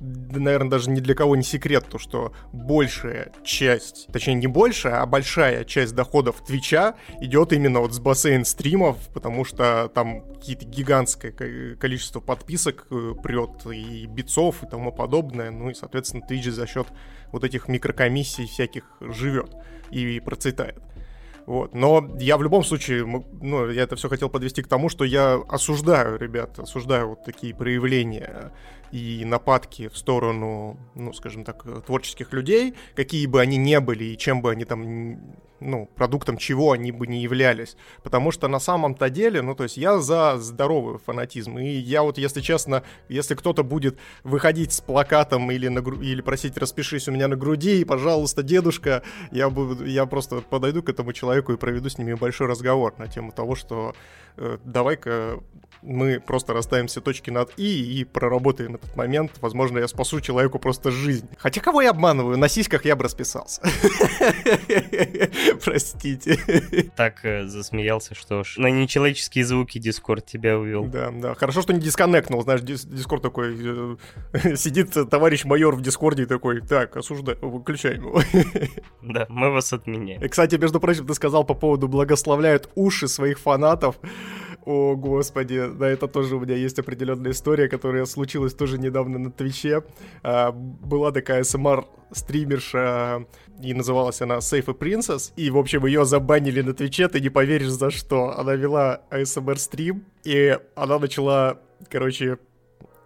наверное, 0.02 0.70
даже 0.70 0.90
ни 0.90 1.00
для 1.00 1.14
кого 1.14 1.36
не 1.36 1.42
секрет, 1.42 1.86
то, 1.88 1.98
что 1.98 2.32
большая 2.52 3.32
часть, 3.44 4.08
точнее 4.12 4.34
не 4.34 4.46
большая, 4.46 5.00
а 5.00 5.06
большая 5.06 5.64
часть 5.64 5.94
доходов 5.94 6.44
Твича 6.44 6.94
идет 7.20 7.52
именно 7.52 7.80
вот 7.80 7.94
с 7.94 8.00
бассейн 8.00 8.44
стримов, 8.44 8.96
потому 9.14 9.44
что 9.44 9.90
там 9.94 10.22
какие-то 10.34 10.64
гигантское 10.64 11.76
количество 11.76 12.20
подписок 12.20 12.86
э, 12.90 13.14
прет 13.22 13.66
и 13.72 14.06
битцов 14.06 14.62
и 14.64 14.66
тому 14.66 14.92
подобное, 14.92 15.50
ну 15.50 15.70
и, 15.70 15.74
соответственно, 15.74 16.24
Twitch 16.28 16.50
за 16.50 16.66
счет 16.66 16.88
вот 17.30 17.44
этих 17.44 17.68
микрокомиссий 17.68 18.46
всяких 18.46 18.84
живет 19.00 19.54
и 19.90 20.20
процветает. 20.20 20.82
Вот. 21.46 21.74
Но 21.74 22.16
я 22.18 22.36
в 22.36 22.42
любом 22.42 22.64
случае, 22.64 23.04
ну, 23.40 23.68
я 23.70 23.82
это 23.82 23.96
все 23.96 24.08
хотел 24.08 24.28
подвести 24.28 24.62
к 24.62 24.68
тому, 24.68 24.88
что 24.88 25.04
я 25.04 25.34
осуждаю, 25.48 26.18
ребят, 26.18 26.58
осуждаю 26.58 27.10
вот 27.10 27.24
такие 27.24 27.54
проявления 27.54 28.52
и 28.92 29.24
нападки 29.24 29.88
в 29.88 29.96
сторону, 29.96 30.78
ну, 30.94 31.12
скажем 31.12 31.44
так, 31.44 31.64
творческих 31.86 32.32
людей, 32.32 32.74
какие 32.94 33.26
бы 33.26 33.40
они 33.40 33.56
ни 33.56 33.76
были 33.78 34.04
и 34.04 34.18
чем 34.18 34.42
бы 34.42 34.50
они 34.50 34.64
там 34.64 35.36
ну, 35.62 35.88
продуктом 35.94 36.36
чего 36.36 36.72
они 36.72 36.92
бы 36.92 37.06
не 37.06 37.22
являлись. 37.22 37.76
Потому 38.02 38.30
что 38.30 38.48
на 38.48 38.60
самом-то 38.60 39.10
деле, 39.10 39.42
ну, 39.42 39.54
то 39.54 39.64
есть 39.64 39.76
я 39.76 39.98
за 39.98 40.38
здоровый 40.38 40.98
фанатизм. 40.98 41.58
И 41.58 41.68
я 41.68 42.02
вот, 42.02 42.18
если 42.18 42.40
честно, 42.40 42.82
если 43.08 43.34
кто-то 43.34 43.62
будет 43.62 43.98
выходить 44.24 44.72
с 44.72 44.80
плакатом 44.80 45.50
или, 45.50 45.68
на, 45.68 45.80
или 46.02 46.20
просить 46.20 46.56
«распишись 46.58 47.08
у 47.08 47.12
меня 47.12 47.28
на 47.28 47.36
груди», 47.36 47.80
и, 47.80 47.84
пожалуйста, 47.84 48.42
дедушка, 48.42 49.02
я, 49.30 49.50
буду, 49.50 49.84
я 49.84 50.06
просто 50.06 50.40
подойду 50.40 50.82
к 50.82 50.88
этому 50.88 51.12
человеку 51.12 51.52
и 51.52 51.56
проведу 51.56 51.88
с 51.88 51.98
ними 51.98 52.14
большой 52.14 52.46
разговор 52.46 52.94
на 52.98 53.08
тему 53.08 53.32
того, 53.32 53.54
что 53.54 53.94
э, 54.36 54.58
давай-ка 54.64 55.40
мы 55.82 56.20
просто 56.20 56.52
расставим 56.52 56.86
все 56.86 57.00
точки 57.00 57.30
над 57.30 57.52
«и» 57.56 58.00
и 58.00 58.04
проработаем 58.04 58.76
этот 58.76 58.96
момент. 58.96 59.32
Возможно, 59.40 59.78
я 59.78 59.88
спасу 59.88 60.20
человеку 60.20 60.58
просто 60.58 60.90
жизнь. 60.90 61.28
Хотя 61.36 61.60
кого 61.60 61.82
я 61.82 61.90
обманываю? 61.90 62.38
На 62.38 62.48
сиськах 62.48 62.84
я 62.84 62.96
бы 62.96 63.04
расписался. 63.04 63.62
Простите. 65.64 66.38
Так 66.96 67.24
э, 67.24 67.46
засмеялся, 67.46 68.14
что 68.14 68.44
ж. 68.44 68.56
На 68.58 68.68
нечеловеческие 68.68 69.44
звуки 69.44 69.78
Дискорд 69.78 70.26
тебя 70.26 70.58
увел. 70.58 70.84
Да, 70.84 71.10
да. 71.10 71.34
Хорошо, 71.34 71.62
что 71.62 71.72
не 71.72 71.80
дисконнектнул. 71.80 72.42
Знаешь, 72.42 72.60
Дискорд 72.62 73.22
такой... 73.22 73.56
Э, 74.32 74.56
сидит 74.56 74.92
товарищ 75.10 75.44
майор 75.44 75.74
в 75.74 75.80
Дискорде 75.80 76.24
и 76.24 76.26
такой, 76.26 76.60
так, 76.60 76.96
осуждай, 76.96 77.36
выключаем 77.40 78.06
его. 78.06 78.22
Да, 79.02 79.26
мы 79.28 79.50
вас 79.50 79.72
отменяем. 79.72 80.28
Кстати, 80.28 80.56
между 80.56 80.80
прочим, 80.80 81.06
ты 81.06 81.14
сказал 81.14 81.44
по 81.44 81.54
поводу 81.54 81.88
благословляют 81.88 82.68
уши 82.74 83.08
своих 83.08 83.38
фанатов. 83.38 83.96
О, 84.64 84.94
господи, 84.94 85.66
да, 85.74 85.88
это 85.88 86.06
тоже 86.06 86.36
у 86.36 86.40
меня 86.40 86.54
есть 86.54 86.78
определенная 86.78 87.32
история, 87.32 87.68
которая 87.68 88.04
случилась 88.04 88.54
тоже 88.54 88.78
недавно 88.78 89.18
на 89.18 89.32
Твиче. 89.32 89.82
А, 90.22 90.52
была 90.52 91.10
такая 91.10 91.42
ASMR-стримерша, 91.42 93.26
и 93.60 93.74
называлась 93.74 94.22
она 94.22 94.36
Safe 94.36 94.66
Princess, 94.78 95.32
и, 95.34 95.50
в 95.50 95.58
общем, 95.58 95.84
ее 95.86 96.04
забанили 96.04 96.62
на 96.62 96.74
Твиче, 96.74 97.08
ты 97.08 97.20
не 97.20 97.28
поверишь 97.28 97.70
за 97.70 97.90
что. 97.90 98.38
Она 98.38 98.54
вела 98.54 99.00
ASMR-стрим, 99.10 100.04
и 100.22 100.56
она 100.76 101.00
начала, 101.00 101.58
короче, 101.90 102.38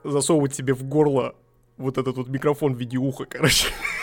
засовывать 0.05 0.55
себе 0.55 0.75
в 0.75 0.85
горло 0.85 1.35
вот 1.79 1.97
этот 1.97 2.17
вот 2.19 2.29
микрофон 2.29 2.75
в 2.75 2.79
виде 2.79 2.99
уха, 2.99 3.25
короче. 3.25 3.69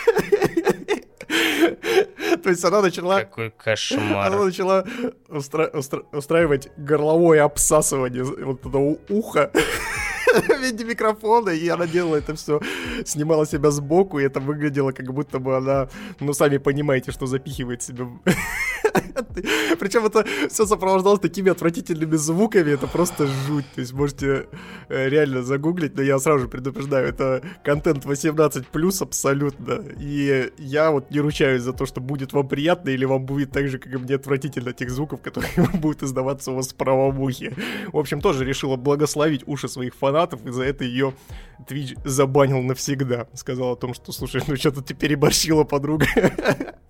То 2.44 2.50
есть 2.50 2.64
она 2.66 2.82
начала... 2.82 3.20
Какой 3.20 3.52
кошмар. 3.52 4.28
Она 4.28 4.46
начала 4.46 4.86
устра... 5.30 5.68
устра... 5.68 6.04
устраивать 6.12 6.70
горловое 6.78 7.44
обсасывание 7.44 8.24
вот 8.24 8.66
этого 8.66 8.98
уха 9.10 9.52
в 10.34 10.62
виде 10.62 10.84
микрофона, 10.84 11.50
и 11.52 11.68
она 11.70 11.88
делала 11.88 12.18
это 12.18 12.36
все, 12.36 12.60
снимала 13.06 13.46
себя 13.46 13.72
сбоку, 13.72 14.20
и 14.20 14.24
это 14.24 14.40
выглядело, 14.40 14.92
как 14.92 15.14
будто 15.14 15.40
бы 15.40 15.56
она, 15.58 15.88
ну, 16.20 16.34
сами 16.34 16.58
понимаете, 16.58 17.12
что 17.12 17.26
запихивает 17.26 17.82
себя 17.82 18.08
Причем 19.80 20.06
это 20.06 20.26
все 20.50 20.66
сопровождалось 20.66 21.20
такими 21.20 21.52
отвратительными 21.52 22.16
звуками, 22.16 22.72
это 22.72 22.88
просто 22.88 23.28
жуть. 23.28 23.66
То 23.76 23.82
есть 23.82 23.94
можете 23.94 24.48
э, 24.90 25.10
реально 25.10 25.44
загуглить, 25.44 25.96
но 25.96 26.02
я 26.02 26.20
сразу 26.20 26.40
же 26.40 26.48
предупреждаю, 26.48 27.08
это 27.08 27.44
контент 27.64 28.06
18 28.06 28.68
плюс 28.68 29.02
абсолютно. 29.02 29.84
И 30.00 30.52
я 30.58 30.92
вот 30.92 31.12
не 31.12 31.20
ручаюсь 31.20 31.62
за 31.62 31.74
то, 31.74 31.86
что 31.86 32.02
будет 32.02 32.34
вам 32.34 32.48
приятно, 32.48 32.90
или 32.90 33.06
вам 33.06 33.26
будет 33.26 33.52
так 33.52 33.68
же, 33.68 33.80
как 33.80 33.94
и 33.94 33.98
мне 33.98 34.16
отвратительно 34.16 34.74
тех 34.74 34.90
звуков, 34.90 35.22
которые 35.22 35.52
будут 35.74 36.04
издаваться 36.04 36.52
у 36.52 36.56
вас 36.56 36.70
в 36.70 36.76
правом 36.76 37.20
ухе. 37.20 37.56
В 37.92 37.98
общем, 37.98 38.22
тоже 38.22 38.46
решила 38.46 38.76
благословить 38.76 39.44
уши 39.48 39.68
своих 39.68 39.96
фанатов, 39.96 40.46
и 40.46 40.52
за 40.52 40.64
это 40.64 40.84
ее 40.84 41.14
Twitch 41.68 41.98
забанил 42.04 42.62
навсегда. 42.62 43.28
Сказал 43.34 43.74
о 43.74 43.76
том, 43.76 43.94
что, 43.94 44.12
слушай, 44.12 44.42
ну 44.48 44.56
что-то 44.56 44.82
ты 44.82 44.94
переборщила, 44.94 45.64
подруга. 45.64 46.06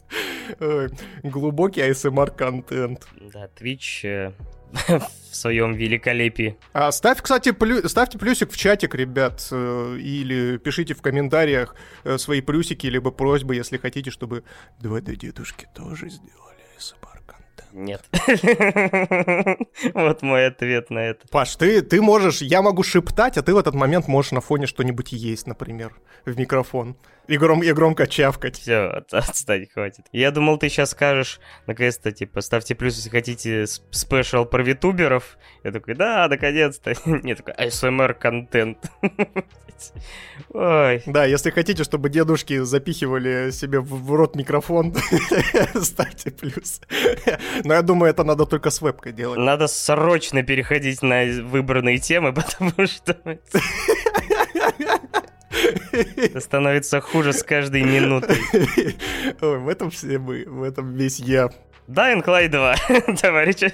Глубокий 1.23 1.81
ASMR-контент. 1.81 3.07
Да, 3.33 3.47
Twitch 3.59 4.03
э, 4.03 4.31
в 5.31 5.35
своем 5.35 5.73
великолепии. 5.73 6.57
А 6.73 6.91
ставь, 6.91 7.21
кстати, 7.21 7.51
плю... 7.51 7.87
ставьте 7.87 8.17
плюсик 8.17 8.51
в 8.51 8.57
чатик, 8.57 8.95
ребят, 8.95 9.47
э, 9.51 9.97
или 9.99 10.57
пишите 10.57 10.93
в 10.93 11.01
комментариях 11.01 11.75
э, 12.03 12.17
свои 12.17 12.41
плюсики, 12.41 12.87
либо 12.87 13.11
просьбы, 13.11 13.55
если 13.55 13.77
хотите, 13.77 14.11
чтобы 14.11 14.43
2D-дедушки 14.81 15.67
тоже 15.73 16.09
сделали 16.09 16.63
ASMR. 16.77 17.12
Нет. 17.73 18.03
Вот 19.93 20.21
мой 20.21 20.47
ответ 20.47 20.89
на 20.91 20.99
это. 20.99 21.27
Паш, 21.29 21.55
ты, 21.55 21.81
ты 21.81 22.01
можешь, 22.01 22.41
я 22.41 22.61
могу 22.61 22.83
шептать, 22.83 23.37
а 23.37 23.41
ты 23.41 23.53
в 23.53 23.57
этот 23.57 23.73
момент 23.73 24.07
можешь 24.07 24.31
на 24.31 24.41
фоне 24.41 24.67
что-нибудь 24.67 25.11
есть, 25.11 25.47
например, 25.47 25.93
в 26.25 26.37
микрофон. 26.37 26.95
И, 27.27 27.37
гром, 27.37 27.63
и 27.63 27.71
громко 27.71 28.05
чавкать. 28.05 28.59
Все, 28.59 29.03
отстать 29.11 29.71
хватит. 29.71 30.05
Я 30.11 30.31
думал, 30.31 30.57
ты 30.57 30.69
сейчас 30.69 30.91
скажешь, 30.91 31.39
наконец-то, 31.67 32.11
типа, 32.11 32.41
ставьте 32.41 32.75
плюс, 32.75 32.95
если 32.95 33.09
хотите 33.09 33.65
спешл 33.65 34.45
про 34.45 34.61
витуберов. 34.61 35.37
Я 35.63 35.71
такой, 35.71 35.95
да, 35.95 36.27
наконец-то. 36.27 36.93
Нет, 37.05 37.43
такой, 37.43 37.53
ASMR-контент. 37.65 38.91
Ой. 40.49 41.01
Да, 41.05 41.25
если 41.25 41.49
хотите, 41.49 41.83
чтобы 41.83 42.09
дедушки 42.09 42.59
запихивали 42.59 43.51
себе 43.51 43.79
в 43.79 44.13
рот 44.13 44.35
микрофон, 44.35 44.93
ставьте 45.81 46.31
плюс. 46.31 46.81
Но 47.67 47.73
я 47.73 47.81
думаю, 47.81 48.09
это 48.09 48.23
надо 48.23 48.45
только 48.45 48.69
с 48.69 48.81
вебкой 48.81 49.13
делать. 49.13 49.39
Надо 49.39 49.67
срочно 49.67 50.43
переходить 50.43 51.01
на 51.01 51.23
выбранные 51.43 51.97
темы, 51.97 52.33
потому 52.33 52.87
что... 52.87 53.17
Это 56.17 56.39
становится 56.39 56.99
хуже 56.99 57.31
с 57.31 57.43
каждой 57.43 57.83
минутой. 57.83 58.37
Ой, 59.41 59.59
в 59.59 59.69
этом 59.69 59.91
все 59.91 60.17
мы, 60.17 60.45
в 60.45 60.63
этом 60.63 60.93
весь 60.95 61.19
я. 61.19 61.51
Dying 61.87 62.23
Light 62.25 62.49
2, 62.49 63.15
товарищи. 63.21 63.71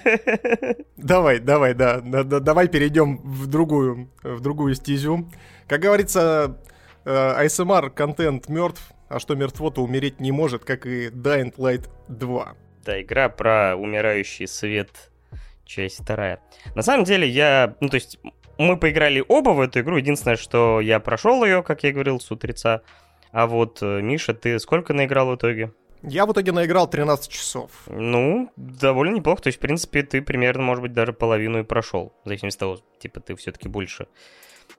Давай, 0.98 1.40
давай, 1.40 1.74
да, 1.74 2.02
да, 2.02 2.24
да, 2.24 2.40
давай 2.40 2.68
перейдем 2.68 3.18
в 3.18 3.48
другую, 3.48 4.10
в 4.24 4.42
другую 4.42 4.76
стезю. 4.76 5.30
Как 5.68 5.82
говорится, 5.82 6.60
ASMR 7.06 7.88
э, 7.88 7.90
контент 7.92 8.50
мертв, 8.50 8.82
а 9.08 9.20
что 9.20 9.36
мертво, 9.36 9.70
то 9.70 9.84
умереть 9.84 10.20
не 10.20 10.32
может, 10.32 10.66
как 10.66 10.86
и 10.86 11.08
Dying 11.08 11.56
Light 11.56 11.88
2. 12.10 12.56
Да, 12.90 13.00
игра 13.00 13.30
про 13.30 13.76
умирающий 13.76 14.48
свет, 14.48 14.90
часть 15.64 16.02
вторая. 16.02 16.40
На 16.74 16.82
самом 16.82 17.04
деле 17.04 17.30
я, 17.30 17.76
ну 17.82 17.88
то 17.88 17.98
есть 17.98 18.18
мы 18.58 18.78
поиграли 18.78 19.24
оба 19.28 19.52
в 19.52 19.60
эту 19.60 19.82
игру. 19.82 19.98
Единственное, 19.98 20.38
что 20.38 20.82
я 20.82 21.00
прошел 21.00 21.46
ее, 21.46 21.62
как 21.62 21.84
я 21.84 21.92
говорил, 21.92 22.20
с 22.20 22.32
утреца. 22.32 22.82
А 23.32 23.46
вот, 23.46 23.78
э, 23.84 24.02
Миша, 24.02 24.34
ты 24.34 24.58
сколько 24.58 24.96
наиграл 24.96 25.30
в 25.30 25.36
итоге? 25.36 25.72
Я 26.02 26.26
в 26.26 26.32
итоге 26.32 26.52
наиграл 26.52 26.90
13 26.90 27.32
часов. 27.32 27.70
Ну, 27.86 28.52
довольно 28.56 29.18
неплохо. 29.18 29.44
То 29.44 29.50
есть, 29.50 29.60
в 29.60 29.62
принципе, 29.62 30.02
ты 30.02 30.24
примерно, 30.24 30.64
может 30.64 30.82
быть, 30.82 30.94
даже 30.94 31.14
половину 31.14 31.60
и 31.60 31.64
прошел. 31.64 32.16
В 32.24 32.28
зависимости 32.28 32.58
от 32.58 32.60
того, 32.60 32.78
типа, 32.98 33.20
ты 33.20 33.36
все-таки 33.36 33.70
больше 33.70 34.08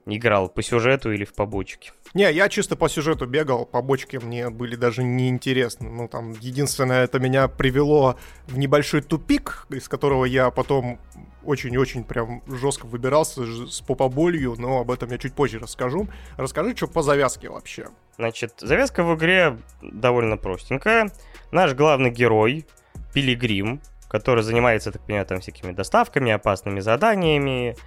играл 0.05 0.49
по 0.49 0.61
сюжету 0.61 1.11
или 1.11 1.25
в 1.25 1.33
побочке. 1.33 1.91
Не, 2.13 2.31
я 2.31 2.49
чисто 2.49 2.75
по 2.75 2.89
сюжету 2.89 3.25
бегал, 3.25 3.65
побочки 3.65 4.17
мне 4.17 4.49
были 4.49 4.75
даже 4.75 5.03
неинтересны. 5.03 5.89
Ну, 5.89 6.07
там, 6.07 6.33
единственное, 6.33 7.03
это 7.03 7.19
меня 7.19 7.47
привело 7.47 8.17
в 8.47 8.57
небольшой 8.57 9.01
тупик, 9.01 9.65
из 9.69 9.87
которого 9.87 10.25
я 10.25 10.51
потом 10.51 10.99
очень-очень 11.43 12.03
прям 12.03 12.43
жестко 12.47 12.85
выбирался 12.85 13.45
с 13.67 13.81
попоболью, 13.81 14.55
но 14.57 14.79
об 14.79 14.91
этом 14.91 15.09
я 15.09 15.17
чуть 15.17 15.33
позже 15.33 15.59
расскажу. 15.59 16.07
Расскажи, 16.37 16.75
что 16.75 16.87
по 16.87 17.01
завязке 17.01 17.49
вообще. 17.49 17.87
Значит, 18.17 18.55
завязка 18.59 19.03
в 19.03 19.15
игре 19.15 19.57
довольно 19.81 20.37
простенькая. 20.37 21.11
Наш 21.51 21.73
главный 21.73 22.11
герой, 22.11 22.65
Пилигрим, 23.13 23.81
который 24.07 24.43
занимается, 24.43 24.91
так 24.91 25.05
понимаю, 25.05 25.25
там 25.25 25.39
всякими 25.39 25.71
доставками, 25.71 26.31
опасными 26.31 26.81
заданиями, 26.81 27.77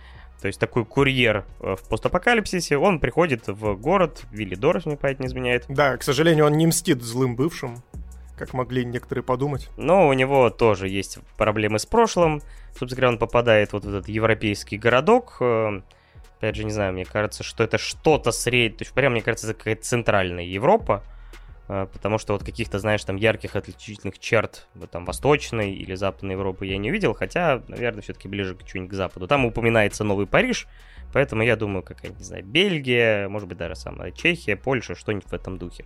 то 0.41 0.47
есть 0.49 0.61
такой 0.61 0.85
курьер 0.85 1.45
э, 1.61 1.76
в 1.76 1.88
постапокалипсисе, 1.88 2.76
он 2.76 3.00
приходит 3.00 3.49
в 3.49 3.75
город, 3.76 4.25
Виллидор, 4.31 4.76
если 4.76 4.91
мне 4.91 4.99
память 4.99 5.21
не 5.21 5.26
изменяет. 5.26 5.64
Да, 5.69 5.97
к 5.97 6.03
сожалению, 6.03 6.47
он 6.47 6.53
не 6.53 6.67
мстит 6.67 7.03
злым 7.03 7.35
бывшим, 7.37 7.83
как 8.37 8.53
могли 8.53 8.85
некоторые 8.85 9.25
подумать. 9.25 9.71
Но 9.76 10.09
у 10.09 10.12
него 10.12 10.50
тоже 10.50 10.88
есть 10.88 11.19
проблемы 11.37 11.79
с 11.79 11.87
прошлым. 11.87 12.43
Собственно 12.79 12.91
говоря, 12.91 13.09
он 13.09 13.19
попадает 13.19 13.73
вот 13.73 13.85
в 13.85 13.88
этот 13.88 14.09
европейский 14.09 14.76
городок. 14.76 15.37
Э, 15.41 15.81
опять 16.38 16.57
же, 16.57 16.64
не 16.64 16.73
знаю, 16.73 16.93
мне 16.93 17.05
кажется, 17.05 17.43
что 17.43 17.64
это 17.64 17.79
что-то 17.79 18.31
среднее. 18.33 18.79
То 18.79 18.83
есть, 18.83 18.93
прям, 18.93 19.12
мне 19.12 19.23
кажется, 19.23 19.47
это 19.49 19.57
какая-то 19.57 19.83
центральная 19.83 20.45
Европа. 20.45 21.03
Э, 21.68 21.87
потому 21.92 22.18
что 22.18 22.35
вот 22.35 22.44
каких-то, 22.44 22.78
знаешь, 22.78 23.04
там 23.04 23.16
ярких 23.16 23.56
отличительных 23.56 24.18
черт 24.18 24.66
там 24.90 25.04
Восточной 25.04 25.73
или 25.73 25.94
Западной 25.94 26.33
Европы 26.33 26.66
я 26.66 26.76
не 26.76 26.90
увидел, 26.90 27.14
хотя, 27.14 27.62
наверное, 27.68 28.02
все-таки 28.02 28.28
ближе 28.28 28.54
к 28.54 28.64
чуть-нибудь 28.64 28.90
к 28.90 28.94
Западу. 28.94 29.26
Там 29.26 29.47
упоминается 29.47 30.04
Новый 30.04 30.26
Париж, 30.26 30.66
поэтому 31.12 31.42
я 31.42 31.56
думаю, 31.56 31.83
какая-нибудь, 31.83 32.21
не 32.21 32.25
знаю, 32.25 32.44
Бельгия, 32.44 33.28
может 33.28 33.49
быть, 33.49 33.59
даже 33.59 33.76
самая 33.76 34.11
Чехия, 34.11 34.56
Польша, 34.56 34.94
что-нибудь 34.94 35.28
в 35.28 35.33
этом 35.33 35.59
духе. 35.59 35.85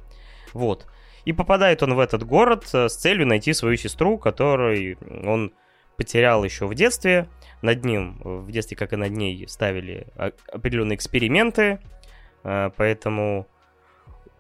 Вот. 0.53 0.87
И 1.25 1.33
попадает 1.33 1.83
он 1.83 1.95
в 1.95 2.01
этот 2.01 2.25
город 2.25 2.69
э, 2.73 2.89
с 2.89 2.97
целью 2.97 3.27
найти 3.27 3.53
свою 3.53 3.77
сестру, 3.77 4.19
которой 4.19 4.99
он 5.25 5.53
потерял 5.97 6.45
еще 6.45 6.67
в 6.67 6.75
детстве. 6.75 7.29
Над 7.61 7.85
ним, 7.85 8.19
в 8.23 8.51
детстве, 8.51 8.77
как 8.77 8.93
и 8.93 8.97
над 8.97 9.11
ней, 9.11 9.47
ставили 9.49 10.07
определенные 10.17 10.97
эксперименты, 10.97 11.81
э, 12.45 12.71
поэтому 12.77 13.47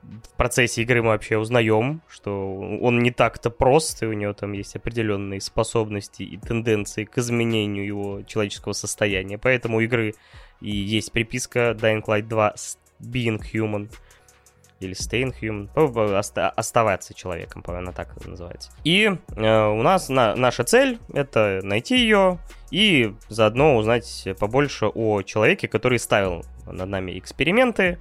в 0.08 0.36
процессе 0.36 0.82
игры 0.82 1.02
мы 1.02 1.08
вообще 1.08 1.36
узнаем, 1.36 2.02
что 2.08 2.56
он 2.80 3.00
не 3.00 3.10
так-то 3.10 3.50
прост, 3.50 4.02
и 4.02 4.06
у 4.06 4.12
него 4.12 4.32
там 4.32 4.52
есть 4.52 4.74
определенные 4.76 5.40
способности 5.40 6.22
и 6.22 6.36
тенденции 6.36 7.04
к 7.04 7.18
изменению 7.18 7.86
его 7.86 8.22
человеческого 8.22 8.72
состояния. 8.72 9.38
Поэтому 9.38 9.78
у 9.78 9.80
игры 9.80 10.14
и 10.60 10.70
есть 10.70 11.12
приписка 11.12 11.76
Dying 11.78 12.04
Light 12.04 12.22
2 12.22 12.54
Being 13.00 13.40
Human 13.52 13.90
или 14.80 14.94
Staying 14.94 15.34
Human, 15.40 15.68
оста- 16.16 16.50
оставаться 16.50 17.12
человеком, 17.12 17.62
по-моему, 17.62 17.92
так 17.92 18.14
называется. 18.24 18.70
И 18.84 19.06
э, 19.06 19.66
у 19.66 19.82
нас 19.82 20.08
на, 20.08 20.36
наша 20.36 20.64
цель 20.64 20.98
это 21.12 21.60
найти 21.64 21.98
ее 21.98 22.38
и 22.70 23.12
заодно 23.28 23.76
узнать 23.76 24.28
побольше 24.38 24.86
о 24.86 25.22
человеке, 25.22 25.66
который 25.68 25.98
ставил 25.98 26.44
над 26.66 26.88
нами 26.88 27.18
эксперименты, 27.18 27.98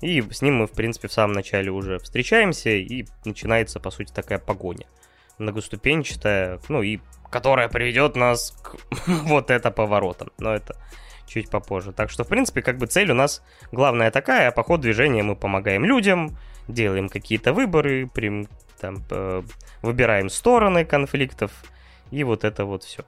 и 0.00 0.22
с 0.30 0.42
ним 0.42 0.56
мы, 0.56 0.66
в 0.66 0.72
принципе, 0.72 1.08
в 1.08 1.12
самом 1.12 1.32
начале 1.34 1.70
уже 1.70 1.98
встречаемся, 1.98 2.70
и 2.70 3.06
начинается, 3.24 3.80
по 3.80 3.90
сути, 3.90 4.12
такая 4.12 4.38
погоня. 4.38 4.86
Многоступенчатая, 5.38 6.60
ну 6.68 6.82
и 6.82 7.00
которая 7.30 7.68
приведет 7.68 8.16
нас 8.16 8.52
к 8.62 8.76
вот 9.06 9.50
это 9.50 9.70
поворотам. 9.70 10.30
Но 10.38 10.54
это 10.54 10.76
чуть 11.26 11.50
попозже. 11.50 11.92
Так 11.92 12.10
что, 12.10 12.24
в 12.24 12.28
принципе, 12.28 12.62
как 12.62 12.78
бы 12.78 12.86
цель 12.86 13.10
у 13.10 13.14
нас 13.14 13.42
главная 13.72 14.10
такая, 14.10 14.48
а 14.48 14.52
по 14.52 14.62
ходу 14.62 14.82
движения 14.82 15.22
мы 15.22 15.36
помогаем 15.36 15.84
людям, 15.84 16.38
делаем 16.68 17.08
какие-то 17.08 17.52
выборы, 17.52 18.06
прям, 18.06 18.48
там, 18.80 19.02
э, 19.10 19.42
выбираем 19.82 20.28
стороны 20.28 20.84
конфликтов, 20.84 21.50
и 22.10 22.22
вот 22.24 22.44
это 22.44 22.64
вот 22.64 22.84
все. 22.84 23.04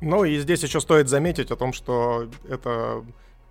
Ну 0.00 0.24
и 0.24 0.38
здесь 0.38 0.62
еще 0.62 0.80
стоит 0.80 1.08
заметить 1.08 1.50
о 1.50 1.56
том, 1.56 1.72
что 1.72 2.28
это, 2.48 3.04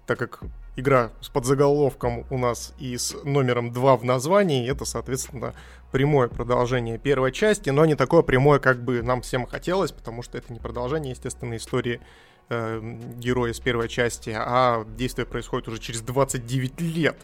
так 0.05 0.19
как 0.19 0.43
игра 0.75 1.11
с 1.21 1.29
подзаголовком 1.29 2.25
у 2.29 2.37
нас 2.37 2.73
и 2.77 2.97
с 2.97 3.15
номером 3.23 3.71
2 3.71 3.97
в 3.97 4.03
названии. 4.03 4.69
Это, 4.69 4.85
соответственно, 4.85 5.53
прямое 5.91 6.27
продолжение 6.27 6.97
первой 6.97 7.31
части, 7.31 7.69
но 7.69 7.85
не 7.85 7.95
такое 7.95 8.21
прямое, 8.21 8.59
как 8.59 8.83
бы 8.83 9.01
нам 9.01 9.21
всем 9.21 9.45
хотелось, 9.45 9.91
потому 9.91 10.21
что 10.21 10.37
это 10.37 10.51
не 10.51 10.59
продолжение, 10.59 11.11
естественно, 11.11 11.55
истории 11.55 12.01
э, 12.49 12.79
героя 13.17 13.53
с 13.53 13.59
первой 13.59 13.89
части, 13.89 14.31
а 14.35 14.85
действие 14.97 15.25
происходит 15.25 15.67
уже 15.67 15.79
через 15.79 16.01
29 16.01 16.81
лет 16.81 17.17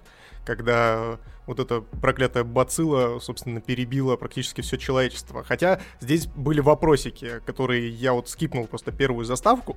когда 0.45 1.19
вот 1.47 1.60
эта 1.60 1.81
проклятая 1.81 2.43
бацилла, 2.43 3.19
собственно, 3.19 3.62
перебила 3.62 4.15
практически 4.15 4.62
все 4.62 4.77
человечество. 4.77 5.43
Хотя 5.43 5.81
здесь 5.99 6.27
были 6.27 6.60
вопросики, 6.62 7.41
которые 7.45 7.89
я 7.89 8.13
вот 8.13 8.29
скипнул 8.29 8.67
просто 8.67 8.91
первую 8.91 9.25
заставку, 9.25 9.75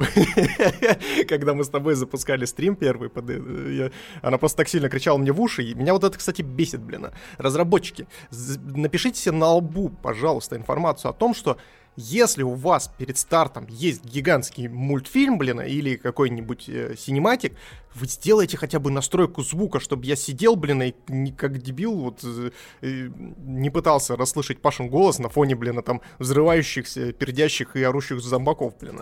когда 1.29 1.55
мы 1.55 1.65
с 1.65 1.69
тобой 1.69 1.95
запускали 1.95 2.45
стрим 2.45 2.77
первый. 2.77 3.11
Э, 3.15 3.91
она 4.23 4.39
просто 4.39 4.59
так 4.59 4.69
сильно 4.69 4.89
кричала 4.89 5.19
мне 5.19 5.33
в 5.33 5.41
уши, 5.41 5.63
и 5.63 5.75
меня 5.75 5.93
вот 5.93 6.05
это, 6.05 6.17
кстати, 6.17 6.43
бесит, 6.43 6.81
блин. 6.81 7.09
Разработчики, 7.39 8.07
напишите 8.31 9.21
себе 9.21 9.37
на 9.37 9.49
лбу, 9.55 9.91
пожалуйста, 9.91 10.57
информацию 10.57 11.11
о 11.11 11.15
том, 11.15 11.35
что 11.35 11.59
если 11.97 12.43
у 12.43 12.55
вас 12.55 12.91
перед 12.99 13.19
стартом 13.19 13.67
есть 13.69 14.05
гигантский 14.05 14.69
мультфильм, 14.69 15.39
блин, 15.39 15.61
или 15.61 15.97
какой-нибудь 15.97 16.69
э, 16.69 16.95
синематик, 16.97 17.55
вы 17.95 18.07
сделайте 18.07 18.57
хотя 18.57 18.81
бы 18.81 18.91
настройку 18.91 19.43
звука, 19.43 19.79
чтобы 19.79 20.05
я 20.07 20.17
сидел, 20.17 20.57
блин, 20.57 20.83
и 20.83 20.95
не 21.09 21.33
как 21.33 21.59
дебил 21.59 21.95
вот 21.95 22.25
э, 22.25 22.51
не 22.83 23.71
пытался 23.71 24.17
расслышать 24.17 24.61
Пашин 24.61 24.89
голос 24.89 25.19
на 25.19 25.29
фоне, 25.29 25.55
блин, 25.55 25.83
там 25.83 26.01
взрывающихся, 26.19 27.13
пердящих 27.13 27.77
и 27.77 27.83
орущих 27.83 28.21
зомбаков, 28.21 28.77
блин. 28.81 29.01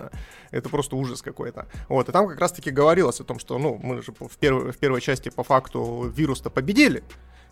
Это 0.50 0.68
просто 0.68 0.96
ужас 0.96 1.22
какой-то. 1.22 1.66
Вот, 1.88 2.08
и 2.08 2.12
там 2.12 2.28
как 2.28 2.40
раз-таки 2.40 2.70
говорилось 2.70 3.20
о 3.20 3.24
том, 3.24 3.38
что, 3.38 3.58
ну, 3.58 3.80
мы 3.82 4.02
же 4.02 4.12
в, 4.12 4.36
первой, 4.38 4.72
в 4.72 4.78
первой 4.78 5.00
части 5.00 5.30
по 5.30 5.42
факту 5.42 6.12
вирус-то 6.14 6.50
победили. 6.50 7.02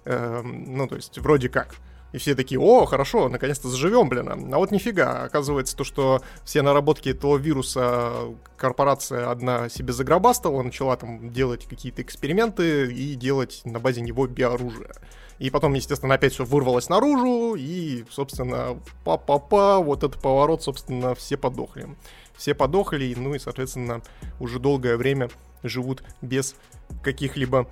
Эм, 0.05 0.77
ну, 0.77 0.87
то 0.87 0.97
есть, 0.97 1.19
вроде 1.19 1.49
как. 1.49 1.77
И 2.13 2.19
все 2.19 2.35
такие, 2.35 2.61
о, 2.61 2.87
хорошо, 2.87 3.29
наконец-то 3.29 3.69
заживем, 3.69 4.09
блин. 4.09 4.53
А 4.53 4.59
вот 4.59 4.71
нифига, 4.71 5.23
оказывается 5.23 5.77
то, 5.77 5.85
что 5.85 6.23
все 6.45 6.63
наработки 6.63 7.11
этого 7.11 7.37
вируса 7.37 8.13
корпорация 8.57 9.31
одна 9.31 9.69
себе 9.69 9.93
загробастала, 9.93 10.63
начала 10.63 10.97
там 10.97 11.31
делать 11.31 11.67
какие-то 11.67 12.03
эксперименты 12.03 12.93
и 12.93 13.15
делать 13.15 13.63
на 13.65 13.79
базе 13.79 14.01
него 14.01 14.27
биоружие. 14.27 14.91
И 15.39 15.49
потом, 15.49 15.73
естественно, 15.73 16.15
опять 16.15 16.35
все 16.35 16.45
вырвалось 16.45 16.91
наружу, 16.91 17.55
и, 17.55 18.05
собственно, 18.11 18.79
па-па-па, 19.05 19.79
вот 19.79 20.05
этот 20.05 20.21
поворот, 20.21 20.63
собственно, 20.63 21.15
все 21.15 21.39
подохли. 21.39 21.89
Все 22.37 22.55
подохли, 22.55 23.15
ну 23.17 23.35
и, 23.35 23.39
соответственно, 23.39 24.03
уже 24.39 24.59
долгое 24.59 24.97
время 24.99 25.31
живут 25.63 26.03
без 26.21 26.57
каких-либо 27.03 27.67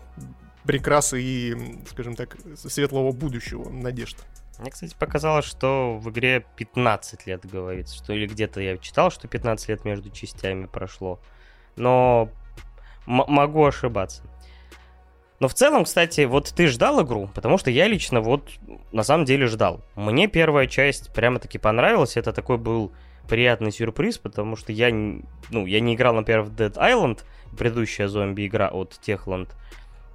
прекрасы 0.68 1.22
и, 1.22 1.56
скажем 1.90 2.14
так, 2.14 2.36
светлого 2.54 3.10
будущего, 3.12 3.70
надежд. 3.70 4.18
Мне, 4.58 4.70
кстати, 4.70 4.94
показалось, 4.98 5.46
что 5.46 5.96
в 5.98 6.10
игре 6.10 6.44
15 6.56 7.26
лет 7.26 7.46
говорится, 7.46 7.96
что 7.96 8.12
или 8.12 8.26
где-то 8.26 8.60
я 8.60 8.76
читал, 8.76 9.10
что 9.10 9.28
15 9.28 9.66
лет 9.70 9.86
между 9.86 10.10
частями 10.10 10.66
прошло, 10.66 11.20
но 11.76 12.28
могу 13.06 13.64
ошибаться. 13.64 14.24
Но 15.40 15.48
в 15.48 15.54
целом, 15.54 15.84
кстати, 15.84 16.26
вот 16.26 16.52
ты 16.54 16.66
ждал 16.66 17.02
игру, 17.02 17.30
потому 17.34 17.56
что 17.56 17.70
я 17.70 17.88
лично 17.88 18.20
вот 18.20 18.50
на 18.92 19.04
самом 19.04 19.24
деле 19.24 19.46
ждал. 19.46 19.80
Мне 19.94 20.28
первая 20.28 20.66
часть 20.66 21.14
прямо-таки 21.14 21.56
понравилась, 21.56 22.18
это 22.18 22.34
такой 22.34 22.58
был 22.58 22.92
приятный 23.26 23.72
сюрприз, 23.72 24.18
потому 24.18 24.54
что 24.54 24.72
я, 24.72 24.90
ну, 24.92 25.64
я 25.64 25.80
не 25.80 25.94
играл, 25.94 26.12
например, 26.12 26.42
в 26.42 26.50
Dead 26.50 26.74
Island, 26.74 27.20
предыдущая 27.56 28.08
зомби-игра 28.08 28.68
от 28.68 29.00
Techland, 29.02 29.48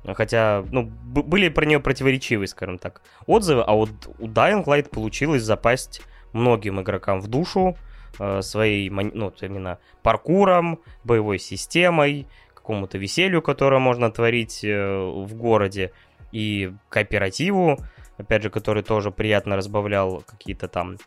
Хотя, 0.06 0.66
ну, 0.70 0.84
были 0.84 1.48
про 1.50 1.66
нее 1.66 1.80
противоречивые, 1.80 2.48
скажем 2.48 2.78
так, 2.78 3.02
отзывы, 3.26 3.64
а 3.64 3.74
вот 3.74 3.90
у 4.20 4.28
Dying 4.28 4.66
Light 4.66 4.90
получилось 4.90 5.44
запасть 5.44 6.02
многим 6.34 6.82
игрокам 6.82 7.22
в 7.22 7.28
душу 7.28 7.78
э, 8.20 8.42
своей, 8.42 8.90
ну, 8.90 9.34
именно 9.42 9.80
паркуром, 10.02 10.82
боевой 11.06 11.40
системой, 11.40 12.28
какому-то 12.54 12.98
веселью, 12.98 13.42
которое 13.42 13.80
можно 13.80 14.12
творить 14.12 14.64
э, 14.64 14.98
в 14.98 15.34
городе, 15.36 15.92
и 16.34 16.74
кооперативу, 16.90 17.78
опять 18.18 18.44
же, 18.44 18.50
который 18.50 18.84
тоже 18.84 19.12
приятно 19.12 19.56
разбавлял 19.56 20.24
какие-то 20.26 20.68
там 20.68 20.98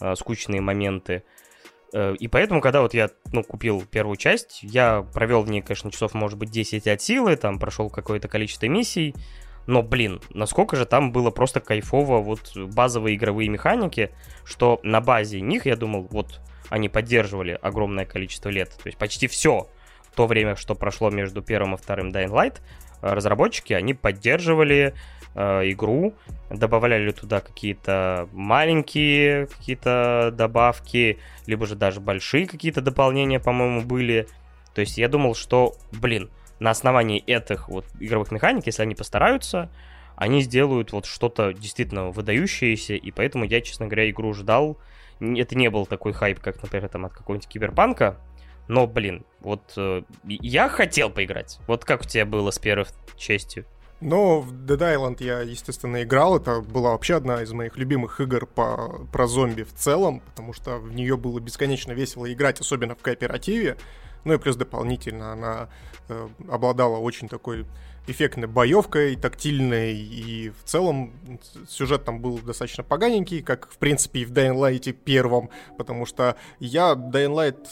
э, 0.00 0.14
скучные 0.14 0.60
моменты. 0.60 1.24
И 1.94 2.28
поэтому, 2.28 2.60
когда 2.60 2.82
вот 2.82 2.92
я, 2.94 3.10
ну, 3.32 3.44
купил 3.44 3.82
первую 3.82 4.16
часть, 4.16 4.60
я 4.62 5.02
провел 5.02 5.42
в 5.42 5.50
ней, 5.50 5.62
конечно, 5.62 5.90
часов, 5.90 6.12
может 6.14 6.38
быть, 6.38 6.50
10 6.50 6.86
от 6.88 7.00
силы, 7.00 7.36
там 7.36 7.58
прошел 7.58 7.88
какое-то 7.88 8.28
количество 8.28 8.66
миссий, 8.66 9.14
Но, 9.66 9.82
блин, 9.82 10.20
насколько 10.30 10.76
же 10.76 10.84
там 10.84 11.12
было 11.12 11.30
просто 11.30 11.60
кайфово 11.60 12.18
вот 12.18 12.54
базовые 12.56 13.16
игровые 13.16 13.48
механики, 13.48 14.10
что 14.44 14.78
на 14.82 15.00
базе 15.00 15.40
них, 15.40 15.66
я 15.66 15.76
думал, 15.76 16.06
вот 16.10 16.40
они 16.68 16.88
поддерживали 16.88 17.58
огромное 17.62 18.04
количество 18.04 18.50
лет. 18.50 18.70
То 18.82 18.88
есть 18.88 18.98
почти 18.98 19.26
все 19.26 19.68
то 20.14 20.26
время, 20.26 20.56
что 20.56 20.74
прошло 20.74 21.10
между 21.10 21.42
первым 21.42 21.74
и 21.74 21.76
вторым 21.76 22.10
Dying 22.10 22.30
Light, 22.30 22.60
э, 23.02 23.12
разработчики, 23.12 23.72
они 23.72 23.94
поддерживали 23.94 24.94
э, 25.34 25.70
игру, 25.70 26.14
добавляли 26.50 27.10
туда 27.12 27.40
какие-то 27.40 28.28
маленькие 28.32 29.46
какие-то 29.46 30.30
добавки, 30.32 31.18
либо 31.46 31.66
же 31.66 31.74
даже 31.74 32.00
большие 32.00 32.46
какие-то 32.46 32.80
дополнения, 32.80 33.40
по-моему, 33.40 33.82
были. 33.82 34.28
То 34.74 34.80
есть 34.80 34.98
я 34.98 35.08
думал, 35.08 35.34
что, 35.34 35.74
блин, 35.92 36.30
на 36.58 36.70
основании 36.70 37.22
этих 37.24 37.68
вот 37.68 37.86
игровых 38.00 38.30
механик, 38.30 38.66
если 38.66 38.82
они 38.82 38.94
постараются, 38.94 39.70
они 40.16 40.42
сделают 40.42 40.92
вот 40.92 41.06
что-то 41.06 41.52
действительно 41.52 42.10
выдающееся, 42.10 42.94
и 42.94 43.10
поэтому 43.10 43.44
я, 43.44 43.60
честно 43.60 43.86
говоря, 43.86 44.08
игру 44.10 44.32
ждал. 44.32 44.78
Это 45.20 45.56
не 45.56 45.70
был 45.70 45.86
такой 45.86 46.12
хайп, 46.12 46.40
как, 46.40 46.62
например, 46.62 46.88
там 46.88 47.06
от 47.06 47.12
какого-нибудь 47.12 47.48
киберпанка, 47.48 48.18
но, 48.68 48.86
блин, 48.86 49.24
вот 49.40 49.72
э, 49.76 50.02
я 50.24 50.68
хотел 50.68 51.10
поиграть. 51.10 51.58
Вот 51.66 51.84
как 51.84 52.02
у 52.02 52.04
тебя 52.04 52.24
было 52.24 52.50
с 52.50 52.58
первой 52.58 52.86
частью? 53.16 53.64
Но 54.04 54.42
в 54.42 54.52
Dead 54.52 54.78
Island 54.78 55.24
я, 55.24 55.40
естественно, 55.40 56.02
играл. 56.02 56.36
Это 56.36 56.60
была 56.60 56.90
вообще 56.90 57.14
одна 57.14 57.42
из 57.42 57.52
моих 57.52 57.78
любимых 57.78 58.20
игр 58.20 58.44
по, 58.44 59.06
про 59.10 59.26
зомби 59.26 59.62
в 59.62 59.72
целом, 59.72 60.20
потому 60.20 60.52
что 60.52 60.76
в 60.76 60.94
нее 60.94 61.16
было 61.16 61.40
бесконечно 61.40 61.92
весело 61.92 62.30
играть, 62.30 62.60
особенно 62.60 62.94
в 62.94 62.98
кооперативе. 63.00 63.78
Ну 64.24 64.34
и 64.34 64.38
плюс 64.38 64.56
дополнительно 64.56 65.32
она 65.32 65.68
э, 66.10 66.28
обладала 66.50 66.98
очень 66.98 67.30
такой 67.30 67.64
эффектной 68.06 68.46
боевкой, 68.46 69.16
тактильной, 69.16 69.94
и 69.94 70.50
в 70.50 70.64
целом 70.64 71.14
сюжет 71.66 72.04
там 72.04 72.20
был 72.20 72.38
достаточно 72.40 72.84
поганенький, 72.84 73.42
как, 73.42 73.70
в 73.70 73.78
принципе, 73.78 74.20
и 74.20 74.24
в 74.26 74.32
Dying 74.32 74.54
Light 74.54 74.92
первом, 74.92 75.48
потому 75.78 76.04
что 76.04 76.36
я 76.60 76.92
Dying 76.92 77.34
Light 77.34 77.66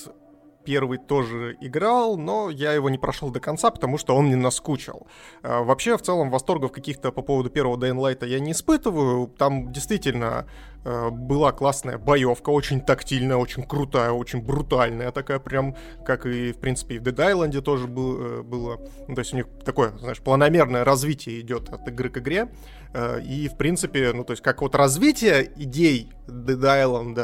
первый 0.65 0.99
тоже 0.99 1.57
играл, 1.61 2.17
но 2.17 2.51
я 2.51 2.73
его 2.73 2.91
не 2.91 2.99
прошел 2.99 3.31
до 3.31 3.41
конца, 3.41 3.71
потому 3.71 3.99
что 3.99 4.17
он 4.17 4.27
мне 4.27 4.37
наскучил. 4.37 5.07
А, 5.43 5.63
вообще, 5.63 5.97
в 5.97 6.03
целом, 6.03 6.31
восторгов 6.31 6.73
каких-то 6.73 7.13
по 7.13 7.23
поводу 7.23 7.51
первого 7.51 7.77
Dying 7.77 7.99
Light 7.99 8.27
я 8.27 8.41
не 8.41 8.53
испытываю. 8.53 9.27
Там 9.27 9.73
действительно 9.73 10.47
была 10.85 11.53
классная 11.53 11.99
боевка, 11.99 12.51
очень 12.51 12.81
тактильная, 12.81 13.37
очень 13.37 13.63
крутая, 13.63 14.11
очень 14.11 14.43
брутальная 14.43 15.13
такая, 15.13 15.39
прям 15.39 15.77
как 16.05 16.27
и, 16.27 16.53
в 16.53 16.59
принципе, 16.59 16.97
и 16.97 16.99
в 16.99 17.03
Dead 17.03 17.15
Island 17.15 17.61
тоже 17.61 17.87
был, 17.87 18.21
э, 18.21 18.43
было. 18.43 18.81
Ну, 19.09 19.15
то 19.15 19.21
есть 19.21 19.33
у 19.33 19.37
них 19.37 19.47
такое, 19.65 19.97
знаешь, 19.99 20.21
планомерное 20.21 20.85
развитие 20.85 21.41
идет 21.41 21.69
от 21.71 21.87
игры 21.89 22.11
к 22.11 22.19
игре. 22.19 22.49
Э, 22.95 23.21
и, 23.23 23.49
в 23.49 23.57
принципе, 23.57 24.13
ну, 24.13 24.25
то 24.25 24.33
есть, 24.33 24.43
как 24.43 24.63
вот 24.63 24.75
развитие 24.75 25.51
идей 25.57 26.11
Dead 26.27 26.59
Island, 26.59 27.15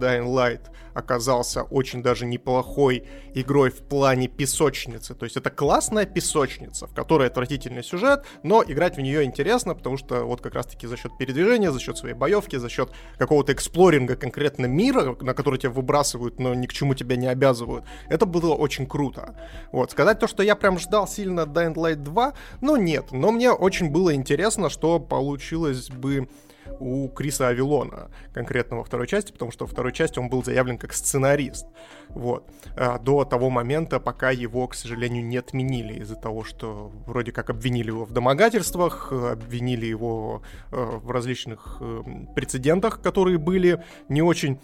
Dying 0.00 0.26
Light 0.26 0.60
оказался 0.94 1.62
очень 1.62 2.02
даже 2.02 2.26
неплохой 2.26 3.06
игрой 3.34 3.70
в 3.70 3.82
плане 3.82 4.28
песочницы. 4.28 5.14
То 5.14 5.24
есть, 5.24 5.36
это 5.36 5.50
классная 5.50 6.06
песочница, 6.06 6.86
в 6.86 6.94
которой 6.94 7.28
отвратительный 7.28 7.84
сюжет, 7.84 8.24
но 8.42 8.64
играть 8.66 8.96
в 8.96 9.00
нее 9.00 9.24
интересно, 9.24 9.74
потому 9.74 9.96
что 9.96 10.24
вот 10.24 10.40
как 10.40 10.54
раз-таки 10.54 10.86
за 10.86 10.96
счет 10.96 11.16
передвижения, 11.18 11.70
за 11.70 11.80
счет 11.80 11.96
своей 11.96 12.14
боевки, 12.14 12.56
за 12.56 12.68
счет 12.68 12.79
какого-то 13.18 13.52
эксплоринга 13.52 14.16
конкретно 14.16 14.66
мира, 14.66 15.16
на 15.20 15.34
который 15.34 15.58
тебя 15.58 15.70
выбрасывают, 15.70 16.38
но 16.38 16.54
ни 16.54 16.66
к 16.66 16.72
чему 16.72 16.94
тебя 16.94 17.16
не 17.16 17.26
обязывают, 17.26 17.84
это 18.08 18.26
было 18.26 18.54
очень 18.54 18.86
круто. 18.86 19.34
Вот, 19.72 19.90
сказать 19.90 20.18
то, 20.18 20.26
что 20.26 20.42
я 20.42 20.56
прям 20.56 20.78
ждал 20.78 21.08
сильно 21.08 21.40
Dying 21.40 21.74
Light 21.74 21.96
2, 21.96 22.32
ну 22.60 22.76
нет, 22.76 23.12
но 23.12 23.30
мне 23.32 23.50
очень 23.50 23.90
было 23.90 24.14
интересно, 24.14 24.70
что 24.70 24.98
получилось 24.98 25.88
бы 25.90 26.28
у 26.78 27.08
Криса 27.08 27.48
Авилона, 27.48 28.10
конкретно 28.32 28.76
во 28.76 28.84
второй 28.84 29.06
части, 29.06 29.32
потому 29.32 29.50
что 29.50 29.64
во 29.64 29.70
второй 29.70 29.92
части 29.92 30.18
он 30.18 30.28
был 30.28 30.44
заявлен 30.44 30.78
как 30.78 30.92
сценарист. 30.92 31.66
Вот. 32.08 32.48
А, 32.76 32.98
до 32.98 33.24
того 33.24 33.50
момента, 33.50 34.00
пока 34.00 34.30
его, 34.30 34.66
к 34.68 34.74
сожалению, 34.74 35.24
не 35.24 35.36
отменили 35.36 35.94
из-за 36.00 36.16
того, 36.16 36.44
что 36.44 36.92
вроде 37.06 37.32
как 37.32 37.50
обвинили 37.50 37.88
его 37.88 38.04
в 38.04 38.12
домогательствах, 38.12 39.12
обвинили 39.12 39.86
его 39.86 40.42
э, 40.70 40.76
в 40.76 41.10
различных 41.10 41.78
э, 41.80 42.02
прецедентах, 42.34 43.00
которые 43.00 43.38
были 43.38 43.82
не 44.08 44.22
очень 44.22 44.58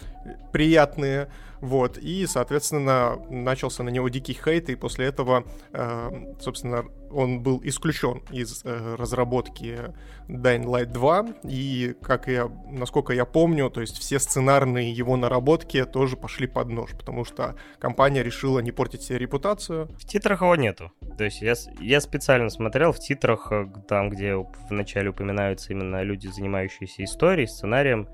приятные. 0.52 1.28
Вот, 1.60 1.96
и, 1.96 2.26
соответственно, 2.26 3.16
начался 3.30 3.82
на 3.82 3.88
него 3.88 4.08
дикий 4.08 4.34
хейт, 4.34 4.68
и 4.68 4.74
после 4.74 5.06
этого, 5.06 5.44
э, 5.72 6.34
собственно, 6.40 6.84
он 7.16 7.40
был 7.40 7.60
исключен 7.64 8.22
из 8.30 8.62
э, 8.64 8.94
разработки 8.96 9.94
Dying 10.28 10.64
Light 10.64 10.92
2, 10.92 11.26
и, 11.44 11.94
как 12.02 12.28
я, 12.28 12.50
насколько 12.70 13.12
я 13.14 13.24
помню, 13.24 13.70
то 13.70 13.80
есть 13.80 13.98
все 13.98 14.18
сценарные 14.18 14.92
его 14.92 15.16
наработки 15.16 15.84
тоже 15.84 16.16
пошли 16.16 16.46
под 16.46 16.68
нож, 16.68 16.90
потому 16.90 17.24
что 17.24 17.56
компания 17.78 18.22
решила 18.22 18.58
не 18.58 18.70
портить 18.70 19.02
себе 19.02 19.18
репутацию. 19.18 19.88
В 19.98 20.04
титрах 20.04 20.42
его 20.42 20.54
нету. 20.56 20.92
То 21.16 21.24
есть 21.24 21.40
я, 21.40 21.54
я 21.80 22.00
специально 22.00 22.50
смотрел 22.50 22.92
в 22.92 22.98
титрах, 22.98 23.50
э, 23.50 23.66
там, 23.88 24.10
где 24.10 24.36
вначале 24.68 25.10
упоминаются 25.10 25.72
именно 25.72 26.02
люди, 26.02 26.28
занимающиеся 26.28 27.04
историей, 27.04 27.46
сценарием, 27.46 28.08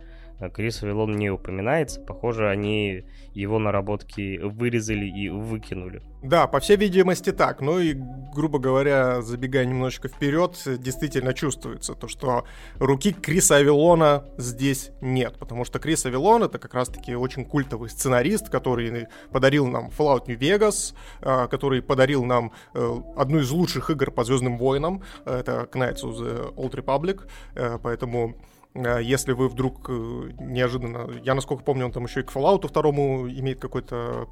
Крис 0.51 0.83
Вилон 0.83 1.17
не 1.17 1.31
упоминается. 1.31 2.01
Похоже, 2.01 2.49
они 2.49 3.05
его 3.35 3.59
наработки 3.59 4.39
вырезали 4.39 5.07
и 5.07 5.29
выкинули. 5.29 6.03
Да, 6.23 6.47
по 6.47 6.61
всей 6.61 6.77
видимости 6.77 7.33
так. 7.33 7.61
Ну 7.61 7.81
и, 7.81 7.95
грубо 7.95 8.59
говоря, 8.59 9.23
забегая 9.23 9.65
немножечко 9.65 10.09
вперед, 10.09 10.61
действительно 10.79 11.35
чувствуется 11.35 11.95
то, 11.95 12.07
что 12.07 12.45
руки 12.79 13.13
Криса 13.13 13.57
Авилона 13.57 14.25
здесь 14.37 14.93
нет. 15.01 15.39
Потому 15.39 15.65
что 15.65 15.79
Крис 15.79 16.07
Авилон 16.07 16.45
это 16.45 16.59
как 16.59 16.75
раз-таки 16.75 17.15
очень 17.17 17.45
культовый 17.45 17.91
сценарист, 17.91 18.51
который 18.51 19.09
подарил 19.33 19.67
нам 19.67 19.91
Fallout 19.97 20.27
New 20.29 20.39
Vegas, 20.39 20.95
а, 21.21 21.49
который 21.49 21.83
подарил 21.83 22.25
нам 22.25 22.53
э, 22.75 23.01
одну 23.17 23.41
из 23.41 23.51
лучших 23.51 23.91
игр 23.91 24.11
по 24.11 24.25
Звездным 24.25 24.59
войнам. 24.59 25.03
Это 25.25 25.69
Knights 25.73 26.03
of 26.05 26.15
the 26.19 26.55
Old 26.55 26.75
Republic. 26.75 27.23
Э, 27.55 27.79
поэтому 27.83 28.23
Э, 28.23 28.52
если 28.75 29.33
вы 29.33 29.49
вдруг 29.49 29.89
э, 29.89 29.93
неожиданно... 30.41 31.11
Я, 31.23 31.35
насколько 31.35 31.63
помню, 31.63 31.87
он 31.87 31.93
там 31.93 32.05
еще 32.05 32.21
и 32.21 32.23
к 32.23 32.33
Fallout 32.33 32.67
второму 32.67 33.29
имеет 33.29 33.61
какое-то 33.61 34.29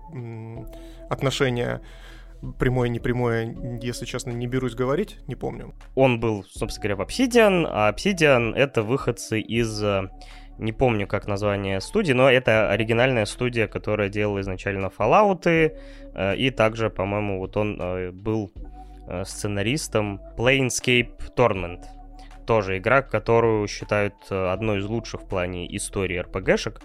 отношение 1.10 1.82
прямое, 2.58 2.88
непрямое, 2.88 3.54
если 3.82 4.06
честно, 4.06 4.30
не 4.30 4.46
берусь 4.46 4.74
говорить, 4.74 5.18
не 5.26 5.34
помню. 5.34 5.74
Он 5.94 6.20
был, 6.20 6.44
собственно 6.44 6.94
говоря, 6.94 6.96
в 6.96 7.06
Obsidian, 7.06 7.66
а 7.68 7.92
Obsidian— 7.92 8.54
это 8.56 8.82
выходцы 8.82 9.40
из... 9.40 9.82
Э, 9.82 10.08
не 10.58 10.72
помню, 10.72 11.06
как 11.06 11.26
название 11.26 11.80
студии, 11.80 12.12
но 12.12 12.30
это 12.30 12.70
оригинальная 12.70 13.26
студия, 13.26 13.66
которая 13.66 14.10
делала 14.10 14.40
изначально 14.40 14.86
Fallout, 14.86 15.74
и 16.36 16.50
также, 16.50 16.90
по-моему, 16.90 17.38
вот 17.38 17.56
он 17.56 17.78
был 18.12 18.52
сценаристом 19.24 20.20
Planescape 20.36 21.34
Torment 21.34 21.86
тоже 22.46 22.78
игра, 22.78 23.02
которую 23.02 23.66
считают 23.68 24.14
э, 24.30 24.50
одной 24.50 24.80
из 24.80 24.86
лучших 24.86 25.22
в 25.22 25.28
плане 25.28 25.74
истории 25.76 26.18
РПГшек. 26.18 26.80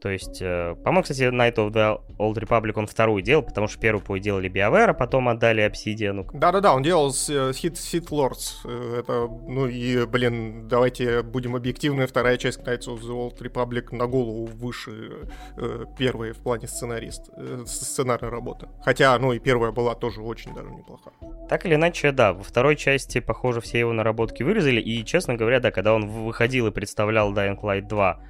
То 0.00 0.10
есть, 0.10 0.40
э, 0.42 0.74
по-моему, 0.84 1.02
кстати, 1.02 1.22
Night 1.22 1.56
of 1.56 1.72
the 1.72 2.00
Old 2.18 2.34
Republic 2.34 2.72
он 2.76 2.86
вторую 2.86 3.22
делал, 3.22 3.42
потому 3.42 3.66
что 3.68 3.80
первую 3.80 4.04
по 4.04 4.16
делали 4.18 4.50
BioWare, 4.50 4.90
а 4.90 4.94
потом 4.94 5.28
отдали 5.28 5.66
Obsidian. 5.66 6.28
Да-да-да, 6.32 6.74
он 6.74 6.82
делал 6.82 7.12
с 7.12 7.28
э, 7.28 7.50
Hit, 7.50 7.74
Hit 7.74 8.08
Lords. 8.10 8.98
Это, 8.98 9.26
ну 9.26 9.66
и, 9.66 10.06
блин, 10.06 10.68
давайте 10.68 11.22
будем 11.22 11.56
объективны, 11.56 12.06
вторая 12.06 12.36
часть 12.36 12.60
Night 12.60 12.86
of 12.86 13.00
the 13.00 13.10
Old 13.10 13.38
Republic 13.40 13.94
на 13.94 14.06
голову 14.06 14.46
выше 14.46 15.28
э, 15.56 15.84
первой 15.98 16.32
в 16.32 16.38
плане 16.38 16.68
сценарист, 16.68 17.30
э, 17.36 17.64
сценарной 17.66 18.30
работы. 18.30 18.68
Хотя, 18.84 19.18
ну 19.18 19.32
и 19.32 19.38
первая 19.38 19.72
была 19.72 19.94
тоже 19.94 20.20
очень 20.20 20.54
даже 20.54 20.70
неплоха. 20.70 21.12
Так 21.48 21.66
или 21.66 21.74
иначе, 21.74 22.12
да, 22.12 22.32
во 22.32 22.42
второй 22.42 22.76
части, 22.76 23.20
похоже, 23.20 23.60
все 23.60 23.78
его 23.78 23.92
наработки 23.92 24.42
вырезали, 24.42 24.80
и, 24.80 25.04
честно 25.04 25.34
говоря, 25.34 25.60
да, 25.60 25.70
когда 25.70 25.94
он 25.94 26.06
выходил 26.06 26.66
и 26.66 26.70
представлял 26.70 27.32
Dying 27.32 27.60
Light 27.60 27.88
2 27.88 28.20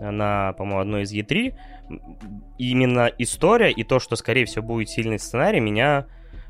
на, 0.00 0.52
по-моему, 0.54 0.80
одной 0.80 1.02
из 1.02 1.12
E3, 1.12 1.54
именно 2.58 3.10
история 3.18 3.70
и 3.70 3.84
то, 3.84 3.98
что, 3.98 4.16
скорее 4.16 4.44
всего, 4.44 4.64
будет 4.64 4.88
сильный 4.88 5.18
сценарий, 5.18 5.60
меня 5.60 6.06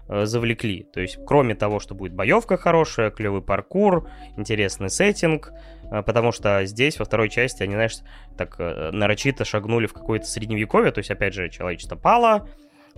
э, 0.08 0.24
завлекли. 0.24 0.84
То 0.92 1.00
есть, 1.00 1.18
кроме 1.26 1.54
того, 1.54 1.80
что 1.80 1.94
будет 1.94 2.14
боевка 2.14 2.56
хорошая, 2.56 3.10
клевый 3.10 3.42
паркур, 3.42 4.08
интересный 4.36 4.90
сеттинг, 4.90 5.52
э, 5.90 6.02
потому 6.02 6.32
что 6.32 6.64
здесь, 6.64 6.98
во 6.98 7.04
второй 7.04 7.28
части, 7.28 7.62
они, 7.62 7.74
знаешь, 7.74 7.98
так 8.36 8.56
э, 8.58 8.90
нарочито 8.92 9.44
шагнули 9.44 9.86
в 9.86 9.92
какое-то 9.92 10.26
средневековье, 10.26 10.92
то 10.92 10.98
есть, 10.98 11.10
опять 11.10 11.34
же, 11.34 11.48
человечество 11.48 11.96
пало, 11.96 12.48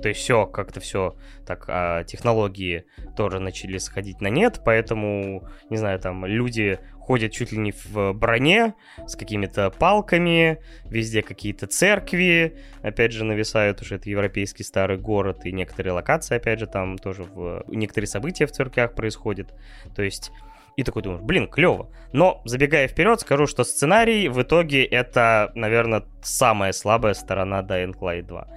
то 0.00 0.09
есть 0.09 0.20
все, 0.20 0.46
как-то 0.46 0.81
все, 0.81 1.16
так, 1.46 1.64
а 1.68 2.05
технологии 2.05 2.85
тоже 3.16 3.40
начали 3.40 3.78
сходить 3.78 4.20
на 4.20 4.28
нет, 4.28 4.61
поэтому, 4.64 5.48
не 5.70 5.76
знаю, 5.76 5.98
там 5.98 6.24
люди 6.24 6.78
ходят 6.98 7.33
чуть 7.33 7.52
ли 7.52 7.59
не 7.59 7.72
в 7.72 8.12
броне, 8.12 8.74
с 9.07 9.16
какими-то 9.16 9.70
палками, 9.70 10.59
везде 10.85 11.22
какие-то 11.22 11.66
церкви, 11.66 12.59
опять 12.83 13.12
же, 13.12 13.24
нависают 13.24 13.83
уже 13.83 13.96
это 13.96 14.09
европейский 14.09 14.62
старый 14.62 14.98
город, 14.98 15.44
и 15.44 15.52
некоторые 15.52 15.92
локации, 15.92 16.37
опять 16.37 16.61
же, 16.61 16.66
там 16.66 16.98
тоже 16.98 17.24
в... 17.24 17.64
некоторые 17.68 18.09
события 18.09 18.46
в 18.46 18.52
церквях 18.52 18.94
происходят. 18.94 19.52
То 19.96 20.02
есть 20.02 20.31
И 20.76 20.85
такой 20.85 21.02
думаешь, 21.02 21.22
блин, 21.22 21.48
клево. 21.48 21.90
Но, 22.12 22.40
забегая 22.44 22.88
вперед, 22.88 23.20
скажу, 23.20 23.46
что 23.46 23.62
сценарий 23.64 24.28
в 24.28 24.40
итоге 24.40 24.85
это, 24.85 25.52
наверное, 25.55 26.05
самая 26.22 26.72
слабая 26.72 27.14
сторона 27.14 27.61
Dying 27.62 27.94
Light 27.98 28.22
2. 28.22 28.48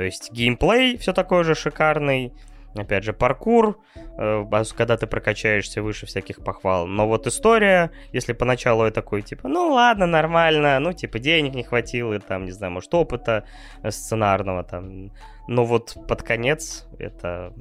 То 0.00 0.04
есть 0.04 0.32
геймплей 0.32 0.96
все 0.96 1.12
такой 1.12 1.44
же 1.44 1.54
шикарный, 1.54 2.32
опять 2.74 3.04
же, 3.04 3.12
паркур, 3.12 3.78
э, 4.16 4.46
когда 4.74 4.96
ты 4.96 5.06
прокачаешься 5.06 5.82
выше 5.82 6.06
всяких 6.06 6.42
похвал. 6.42 6.86
Но 6.86 7.06
вот 7.06 7.26
история, 7.26 7.90
если 8.10 8.32
поначалу 8.32 8.86
я 8.86 8.92
такой, 8.92 9.20
типа, 9.20 9.46
ну 9.46 9.74
ладно, 9.74 10.06
нормально, 10.06 10.80
ну, 10.80 10.94
типа, 10.94 11.18
денег 11.18 11.54
не 11.54 11.64
хватило, 11.64 12.18
там, 12.18 12.46
не 12.46 12.50
знаю, 12.50 12.72
может, 12.72 12.94
опыта 12.94 13.44
сценарного, 13.86 14.64
там. 14.64 15.12
Но 15.48 15.66
вот 15.66 15.98
под 16.08 16.22
конец 16.22 16.86
это... 16.98 17.52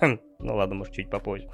ну 0.00 0.56
ладно, 0.56 0.76
может, 0.76 0.94
чуть 0.94 1.10
попозже. 1.10 1.50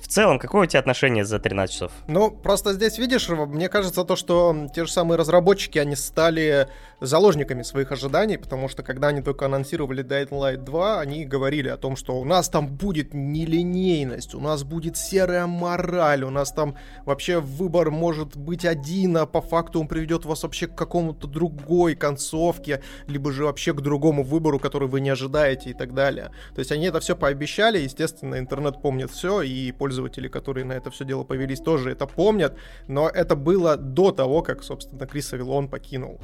В 0.00 0.06
целом, 0.06 0.38
какое 0.38 0.62
у 0.62 0.66
тебя 0.66 0.80
отношение 0.80 1.24
за 1.24 1.38
13 1.38 1.74
часов? 1.74 1.92
Ну, 2.06 2.30
просто 2.30 2.72
здесь, 2.72 2.98
видишь, 2.98 3.28
мне 3.28 3.68
кажется, 3.68 4.04
то, 4.04 4.16
что 4.16 4.68
те 4.74 4.84
же 4.84 4.92
самые 4.92 5.18
разработчики, 5.18 5.78
они 5.78 5.96
стали 5.96 6.68
заложниками 7.00 7.62
своих 7.62 7.92
ожиданий, 7.92 8.38
потому 8.38 8.68
что 8.68 8.82
когда 8.82 9.08
они 9.08 9.22
только 9.22 9.46
анонсировали 9.46 10.04
Dying 10.04 10.30
Light 10.30 10.64
2, 10.64 11.00
они 11.00 11.24
говорили 11.24 11.68
о 11.68 11.76
том, 11.76 11.96
что 11.96 12.18
у 12.18 12.24
нас 12.24 12.48
там 12.48 12.68
будет 12.68 13.12
нелинейность, 13.12 14.34
у 14.34 14.40
нас 14.40 14.64
будет 14.64 14.96
серая 14.96 15.46
мораль, 15.46 16.24
у 16.24 16.30
нас 16.30 16.52
там 16.52 16.76
вообще 17.04 17.40
выбор 17.40 17.90
может 17.90 18.36
быть 18.36 18.64
один, 18.64 19.16
а 19.16 19.26
по 19.26 19.40
факту 19.40 19.80
он 19.80 19.88
приведет 19.88 20.24
вас 20.24 20.42
вообще 20.42 20.66
к 20.66 20.74
какому-то 20.74 21.26
другой 21.26 21.94
концовке, 21.94 22.82
либо 23.06 23.32
же 23.32 23.44
вообще 23.44 23.72
к 23.72 23.80
другому 23.80 24.22
выбору, 24.22 24.58
который 24.58 24.88
вы 24.88 25.00
не 25.00 25.10
ожидаете 25.10 25.70
и 25.70 25.74
так 25.74 25.94
далее. 25.94 26.30
То 26.54 26.60
есть 26.60 26.72
они 26.72 26.86
это 26.86 27.00
все 27.00 27.16
пообещали, 27.16 27.78
естественно, 27.78 28.38
интернет 28.38 28.80
помнит 28.80 29.10
все, 29.10 29.42
и 29.42 29.72
пользователи, 29.88 30.28
которые 30.28 30.64
на 30.64 30.74
это 30.74 30.90
все 30.90 31.04
дело 31.04 31.24
повелись, 31.24 31.60
тоже 31.60 31.90
это 31.90 32.06
помнят, 32.06 32.52
но 32.88 33.08
это 33.08 33.36
было 33.36 33.76
до 33.76 34.12
того, 34.12 34.42
как, 34.42 34.62
собственно, 34.62 35.06
Крис 35.06 35.32
Авилон 35.32 35.68
покинул 35.68 36.20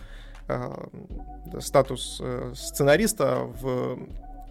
э, 0.49 0.71
статус 1.61 2.21
э, 2.23 2.53
сценариста 2.55 3.37
в 3.63 3.99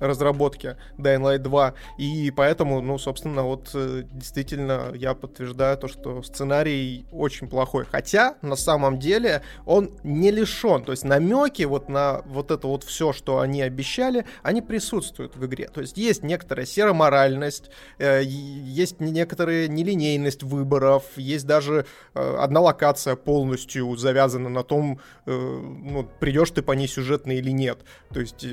разработке 0.03 0.77
Dying 0.97 1.21
Light 1.21 1.39
2, 1.39 1.73
и 1.97 2.31
поэтому, 2.31 2.81
ну, 2.81 2.97
собственно, 2.97 3.43
вот 3.43 3.71
э, 3.73 4.03
действительно 4.11 4.91
я 4.93 5.13
подтверждаю 5.13 5.77
то, 5.77 5.87
что 5.87 6.21
сценарий 6.23 7.05
очень 7.11 7.47
плохой. 7.47 7.85
Хотя, 7.85 8.35
на 8.41 8.55
самом 8.55 8.99
деле, 8.99 9.41
он 9.65 9.91
не 10.03 10.31
лишен, 10.31 10.83
то 10.83 10.91
есть 10.91 11.03
намеки 11.03 11.63
вот 11.63 11.89
на 11.89 12.21
вот 12.25 12.51
это 12.51 12.67
вот 12.67 12.83
все, 12.83 13.13
что 13.13 13.39
они 13.39 13.61
обещали, 13.61 14.25
они 14.41 14.61
присутствуют 14.61 15.35
в 15.35 15.45
игре. 15.45 15.69
То 15.73 15.81
есть 15.81 15.97
есть 15.97 16.23
некоторая 16.23 16.65
сероморальность, 16.65 17.69
э, 17.97 18.21
есть 18.23 18.99
некоторая 18.99 19.67
нелинейность 19.67 20.43
выборов, 20.43 21.03
есть 21.15 21.45
даже 21.47 21.85
э, 22.13 22.35
одна 22.39 22.59
локация 22.59 23.15
полностью 23.15 23.95
завязана 23.95 24.49
на 24.49 24.63
том, 24.63 24.99
ну, 25.25 26.07
придешь 26.19 26.51
ты 26.51 26.61
по 26.61 26.73
ней 26.73 26.87
сюжетно 26.87 27.31
или 27.31 27.51
нет. 27.51 27.79
То 28.13 28.19
есть 28.19 28.45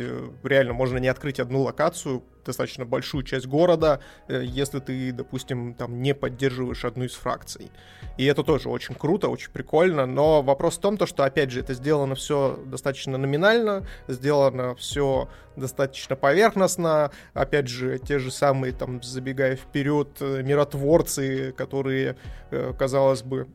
реально 0.42 0.72
можно 0.72 0.98
не 0.98 1.08
открыть 1.08 1.39
одну 1.40 1.62
локацию, 1.62 2.22
достаточно 2.44 2.84
большую 2.84 3.22
часть 3.22 3.46
города, 3.46 4.00
э, 4.28 4.42
если 4.44 4.80
ты, 4.80 5.12
допустим, 5.12 5.74
там 5.74 6.02
не 6.02 6.14
поддерживаешь 6.14 6.84
одну 6.84 7.04
из 7.04 7.14
фракций. 7.14 7.70
И 8.16 8.24
это 8.24 8.42
тоже 8.42 8.68
очень 8.68 8.94
круто, 8.94 9.28
очень 9.28 9.50
прикольно, 9.50 10.06
но 10.06 10.42
вопрос 10.42 10.78
в 10.78 10.80
том, 10.80 10.96
то, 10.96 11.06
что, 11.06 11.24
опять 11.24 11.50
же, 11.50 11.60
это 11.60 11.74
сделано 11.74 12.14
все 12.14 12.58
достаточно 12.66 13.18
номинально, 13.18 13.86
сделано 14.08 14.74
все 14.74 15.28
достаточно 15.56 16.16
поверхностно, 16.16 17.10
опять 17.34 17.68
же, 17.68 17.98
те 17.98 18.18
же 18.18 18.30
самые, 18.30 18.72
там, 18.72 19.02
забегая 19.02 19.56
вперед, 19.56 20.08
э, 20.20 20.42
миротворцы, 20.42 21.52
которые, 21.52 22.16
э, 22.50 22.72
казалось 22.78 23.22
бы, 23.22 23.48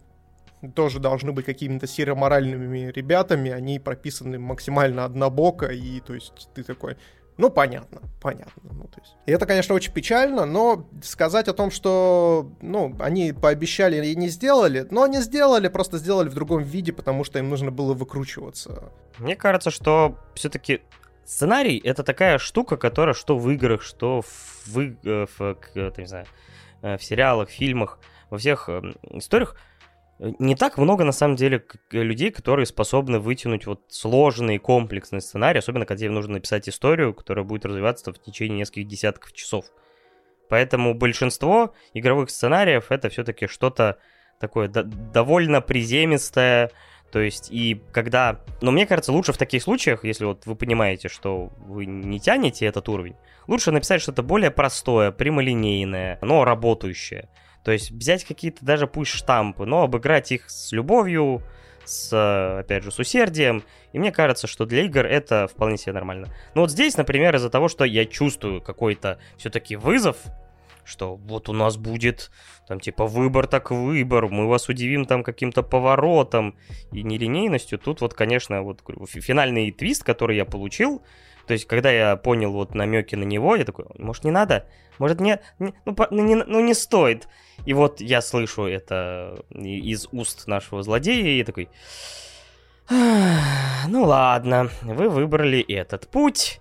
тоже 0.73 0.99
должны 0.99 1.31
быть 1.31 1.45
какими-то 1.45 1.85
серо-моральными 1.85 2.91
ребятами, 2.91 3.51
они 3.51 3.79
прописаны 3.79 4.39
максимально 4.39 5.05
однобоко, 5.05 5.67
и 5.67 5.99
то 5.99 6.13
есть 6.13 6.49
ты 6.53 6.63
такой, 6.63 6.97
ну, 7.37 7.49
понятно, 7.49 8.01
понятно. 8.21 8.61
Ну, 8.63 8.83
то 8.85 8.99
есть. 9.01 9.15
И 9.25 9.31
это, 9.31 9.45
конечно, 9.45 9.75
очень 9.75 9.91
печально, 9.91 10.45
но 10.45 10.87
сказать 11.03 11.47
о 11.47 11.53
том, 11.53 11.69
что, 11.69 12.51
ну, 12.61 12.95
они 12.99 13.33
пообещали 13.33 14.05
и 14.07 14.15
не 14.15 14.29
сделали, 14.29 14.87
но 14.89 15.03
они 15.03 15.19
сделали, 15.19 15.67
просто 15.67 15.97
сделали 15.97 16.29
в 16.29 16.33
другом 16.33 16.63
виде, 16.63 16.93
потому 16.93 17.23
что 17.23 17.39
им 17.39 17.49
нужно 17.49 17.71
было 17.71 17.93
выкручиваться. 17.93 18.91
Мне 19.17 19.35
кажется, 19.35 19.69
что 19.69 20.17
все-таки 20.33 20.81
сценарий— 21.25 21.77
это 21.83 22.03
такая 22.03 22.37
штука, 22.37 22.77
которая 22.77 23.13
что 23.13 23.37
в 23.37 23.49
играх, 23.51 23.81
что 23.81 24.21
в, 24.21 24.67
в, 24.67 24.79
э, 24.79 25.25
в, 25.37 25.39
в, 25.39 25.97
не 25.97 26.07
знаю, 26.07 26.25
э, 26.81 26.97
в 26.97 27.03
сериалах, 27.03 27.49
фильмах, 27.49 27.99
во 28.29 28.37
всех 28.37 28.69
эм, 28.69 28.95
историях— 29.11 29.57
не 30.19 30.55
так 30.55 30.77
много, 30.77 31.03
на 31.03 31.11
самом 31.11 31.35
деле, 31.35 31.65
людей, 31.91 32.31
которые 32.31 32.65
способны 32.65 33.19
вытянуть 33.19 33.65
вот 33.65 33.81
сложный, 33.89 34.57
комплексный 34.57 35.21
сценарий, 35.21 35.59
особенно 35.59 35.85
когда 35.85 36.01
тебе 36.01 36.11
нужно 36.11 36.33
написать 36.33 36.69
историю, 36.69 37.13
которая 37.13 37.43
будет 37.43 37.65
развиваться 37.65 38.13
в 38.13 38.21
течение 38.21 38.59
нескольких 38.59 38.87
десятков 38.87 39.33
часов. 39.33 39.65
Поэтому 40.49 40.93
большинство 40.93 41.73
игровых 41.93 42.29
сценариев 42.29 42.91
это 42.91 43.09
все-таки 43.09 43.47
что-то 43.47 43.97
такое 44.39 44.67
до- 44.67 44.83
довольно 44.83 45.61
приземистое, 45.61 46.71
то 47.11 47.19
есть, 47.19 47.49
и 47.51 47.81
когда... 47.91 48.41
Но 48.61 48.71
мне 48.71 48.85
кажется, 48.85 49.11
лучше 49.11 49.31
в 49.31 49.37
таких 49.37 49.63
случаях, 49.63 50.03
если 50.03 50.25
вот 50.25 50.45
вы 50.45 50.55
понимаете, 50.55 51.07
что 51.07 51.51
вы 51.59 51.85
не 51.85 52.19
тянете 52.19 52.65
этот 52.65 52.89
уровень, 52.89 53.15
лучше 53.47 53.71
написать 53.71 54.01
что-то 54.01 54.21
более 54.23 54.51
простое, 54.51 55.11
прямолинейное, 55.11 56.19
но 56.21 56.43
работающее. 56.43 57.29
То 57.65 57.71
есть 57.71 57.89
взять 57.89 58.23
какие-то 58.23 58.63
даже 58.63 58.85
пусть 58.85 59.11
штампы, 59.11 59.65
но 59.65 59.81
обыграть 59.81 60.31
их 60.31 60.49
с 60.51 60.71
любовью, 60.71 61.41
с, 61.83 62.59
опять 62.59 62.83
же, 62.83 62.91
с 62.91 62.99
усердием. 62.99 63.63
И 63.91 63.97
мне 63.97 64.11
кажется, 64.11 64.45
что 64.45 64.65
для 64.65 64.83
игр 64.83 65.03
это 65.03 65.47
вполне 65.47 65.77
себе 65.77 65.93
нормально. 65.93 66.27
Но 66.53 66.61
вот 66.61 66.71
здесь, 66.71 66.95
например, 66.95 67.35
из-за 67.35 67.49
того, 67.49 67.67
что 67.67 67.83
я 67.83 68.05
чувствую 68.05 68.61
какой-то 68.61 69.17
все-таки 69.37 69.75
вызов, 69.75 70.17
что 70.83 71.15
вот 71.15 71.49
у 71.49 71.53
нас 71.53 71.77
будет 71.77 72.29
там 72.67 72.79
типа 72.79 73.07
выбор 73.07 73.47
так 73.47 73.71
выбор, 73.71 74.27
мы 74.27 74.47
вас 74.47 74.69
удивим 74.69 75.05
там 75.05 75.23
каким-то 75.23 75.63
поворотом 75.63 76.55
и 76.91 77.01
нелинейностью. 77.01 77.79
Тут 77.79 78.01
вот, 78.01 78.13
конечно, 78.13 78.61
вот 78.61 78.81
финальный 79.07 79.71
твист, 79.71 80.03
который 80.03 80.37
я 80.37 80.45
получил, 80.45 81.01
то 81.45 81.53
есть, 81.53 81.65
когда 81.65 81.91
я 81.91 82.15
понял 82.15 82.51
вот 82.51 82.73
намеки 82.73 83.15
на 83.15 83.23
него, 83.23 83.55
я 83.55 83.65
такой, 83.65 83.85
может, 83.97 84.23
не 84.23 84.31
надо? 84.31 84.67
Может, 84.97 85.19
не, 85.19 85.39
не, 85.59 85.73
ну, 85.85 85.95
ну, 86.09 86.23
не, 86.23 86.35
ну, 86.35 86.59
не 86.61 86.73
стоит. 86.73 87.27
И 87.65 87.73
вот 87.73 88.01
я 88.01 88.21
слышу 88.21 88.63
это 88.63 89.43
из 89.51 90.07
уст 90.11 90.47
нашего 90.47 90.83
злодея, 90.83 91.41
и 91.41 91.43
такой, 91.43 91.69
ну 92.89 94.03
ладно, 94.03 94.69
вы 94.81 95.09
выбрали 95.09 95.61
этот 95.61 96.07
путь. 96.07 96.59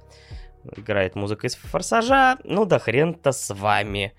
Играет 0.77 1.14
музыка 1.14 1.47
из 1.47 1.57
форсажа, 1.57 2.38
ну 2.44 2.64
да 2.64 2.79
хрен-то 2.79 3.33
с 3.33 3.53
вами. 3.55 4.14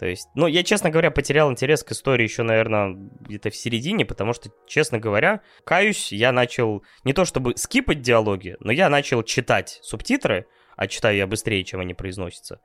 То 0.00 0.06
есть, 0.06 0.30
ну, 0.34 0.46
я, 0.46 0.62
честно 0.62 0.88
говоря, 0.88 1.10
потерял 1.10 1.52
интерес 1.52 1.84
к 1.84 1.92
истории 1.92 2.22
еще, 2.22 2.42
наверное, 2.42 2.96
где-то 3.20 3.50
в 3.50 3.54
середине, 3.54 4.06
потому 4.06 4.32
что, 4.32 4.48
честно 4.66 4.98
говоря, 4.98 5.42
каюсь, 5.64 6.10
я 6.10 6.32
начал 6.32 6.82
не 7.04 7.12
то 7.12 7.26
чтобы 7.26 7.54
скипать 7.58 8.00
диалоги, 8.00 8.56
но 8.60 8.72
я 8.72 8.88
начал 8.88 9.22
читать 9.22 9.78
субтитры, 9.82 10.46
а 10.74 10.86
читаю 10.86 11.18
я 11.18 11.26
быстрее, 11.26 11.64
чем 11.64 11.80
они 11.80 11.92
произносятся, 11.92 12.62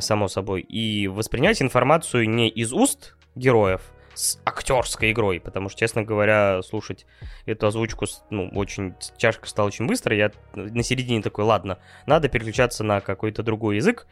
само 0.00 0.26
собой, 0.26 0.62
и 0.62 1.06
воспринять 1.06 1.62
информацию 1.62 2.28
не 2.28 2.48
из 2.48 2.72
уст 2.72 3.16
героев, 3.36 3.82
с 4.14 4.40
актерской 4.44 5.12
игрой, 5.12 5.38
потому 5.38 5.68
что, 5.68 5.78
честно 5.78 6.02
говоря, 6.02 6.62
слушать 6.62 7.06
эту 7.44 7.66
озвучку, 7.66 8.06
ну, 8.30 8.48
очень 8.54 8.94
тяжко 9.18 9.46
стало 9.46 9.68
очень 9.68 9.86
быстро. 9.86 10.16
Я 10.16 10.32
на 10.54 10.82
середине 10.82 11.22
такой, 11.22 11.44
ладно, 11.44 11.78
надо 12.06 12.28
переключаться 12.28 12.82
на 12.82 13.00
какой-то 13.00 13.42
другой 13.42 13.76
язык. 13.76 14.06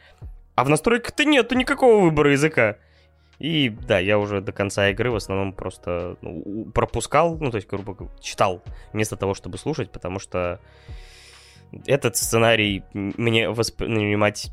А 0.55 0.63
в 0.63 0.69
настройках-то 0.69 1.25
нету 1.25 1.55
никакого 1.55 2.01
выбора 2.01 2.31
языка. 2.31 2.77
И 3.39 3.69
да, 3.69 3.99
я 3.99 4.17
уже 4.17 4.39
до 4.41 4.53
конца 4.53 4.89
игры 4.89 5.11
в 5.11 5.15
основном 5.15 5.53
просто 5.53 6.17
ну, 6.21 6.65
пропускал, 6.73 7.37
ну, 7.37 7.51
то 7.51 7.57
есть, 7.57 7.67
грубо 7.67 7.93
говоря, 7.93 8.15
читал, 8.21 8.63
вместо 8.93 9.17
того, 9.17 9.33
чтобы 9.33 9.57
слушать, 9.57 9.91
потому 9.91 10.19
что 10.19 10.61
этот 11.85 12.15
сценарий 12.15 12.83
мне 12.93 13.49
воспринимать 13.49 14.51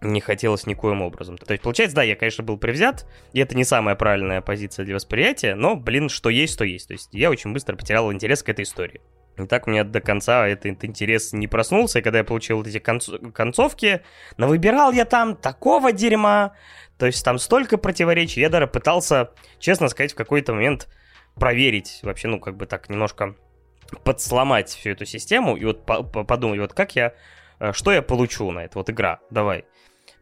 не 0.00 0.20
хотелось 0.20 0.66
никоим 0.66 1.02
образом. 1.02 1.38
То 1.38 1.52
есть, 1.52 1.62
получается, 1.62 1.96
да, 1.96 2.02
я, 2.02 2.14
конечно, 2.14 2.44
был 2.44 2.56
привзят, 2.56 3.06
и 3.32 3.40
это 3.40 3.56
не 3.56 3.64
самая 3.64 3.96
правильная 3.96 4.40
позиция 4.42 4.84
для 4.84 4.94
восприятия, 4.94 5.54
но, 5.54 5.74
блин, 5.74 6.08
что 6.08 6.28
есть, 6.28 6.58
то 6.58 6.64
есть. 6.64 6.88
То 6.88 6.92
есть 6.92 7.08
я 7.12 7.30
очень 7.30 7.52
быстро 7.52 7.76
потерял 7.76 8.12
интерес 8.12 8.42
к 8.42 8.48
этой 8.48 8.62
истории. 8.64 9.00
И 9.38 9.46
так 9.46 9.66
у 9.66 9.70
меня 9.70 9.84
до 9.84 10.00
конца 10.00 10.46
этот 10.46 10.84
интерес 10.84 11.32
не 11.32 11.46
проснулся, 11.46 11.98
и 11.98 12.02
когда 12.02 12.18
я 12.18 12.24
получил 12.24 12.58
вот 12.58 12.66
эти 12.66 12.78
конц- 12.78 13.32
концовки, 13.32 14.02
навыбирал 14.36 14.92
я 14.92 15.04
там 15.04 15.36
такого 15.36 15.92
дерьма, 15.92 16.54
то 16.98 17.06
есть 17.06 17.24
там 17.24 17.38
столько 17.38 17.78
противоречий, 17.78 18.40
я 18.40 18.48
даже 18.48 18.66
пытался, 18.66 19.30
честно 19.58 19.88
сказать, 19.88 20.12
в 20.12 20.16
какой-то 20.16 20.52
момент 20.54 20.88
проверить, 21.36 22.00
вообще, 22.02 22.28
ну, 22.28 22.40
как 22.40 22.56
бы 22.56 22.66
так 22.66 22.88
немножко 22.88 23.36
подсломать 24.04 24.68
всю 24.68 24.90
эту 24.90 25.06
систему, 25.06 25.56
и 25.56 25.64
вот 25.64 25.86
по- 25.86 26.02
подумать, 26.02 26.60
вот 26.60 26.72
как 26.72 26.96
я, 26.96 27.14
э, 27.60 27.72
что 27.72 27.92
я 27.92 28.02
получу 28.02 28.50
на 28.50 28.60
это, 28.64 28.78
вот 28.78 28.90
игра, 28.90 29.20
давай. 29.30 29.64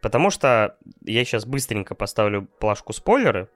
Потому 0.01 0.29
что 0.29 0.77
я 1.03 1.25
сейчас 1.25 1.45
быстренько 1.45 1.95
поставлю 1.95 2.47
плашку 2.59 2.93
спойлеры, 2.93 3.49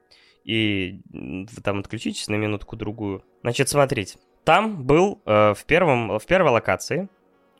и 0.43 1.01
вы 1.11 1.61
там 1.63 1.79
отключитесь 1.79 2.27
на 2.27 2.35
минутку-другую. 2.35 3.23
Значит, 3.41 3.69
смотрите, 3.69 4.17
там 4.43 4.83
был 4.83 5.21
э, 5.25 5.53
в, 5.53 5.65
первом, 5.65 6.17
в 6.17 6.25
первой 6.25 6.51
локации 6.51 7.09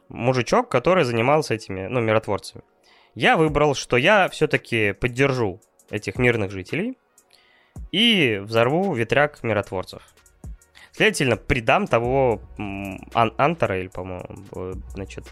мужичок, 0.09 0.69
который 0.69 1.03
занимался 1.03 1.53
этими, 1.53 1.87
ну, 1.87 1.99
миротворцами. 2.01 2.63
Я 3.15 3.37
выбрал, 3.37 3.75
что 3.75 3.97
я 3.97 4.29
все-таки 4.29 4.93
поддержу 4.93 5.61
этих 5.89 6.17
мирных 6.17 6.51
жителей 6.51 6.97
и 7.91 8.39
взорву 8.41 8.93
ветряк 8.93 9.43
миротворцев. 9.43 10.01
Следовательно, 10.91 11.37
предам 11.37 11.87
того 11.87 12.41
Ан 12.57 13.33
Антора, 13.37 13.79
или, 13.79 13.87
по-моему, 13.87 14.25
значит, 14.89 15.25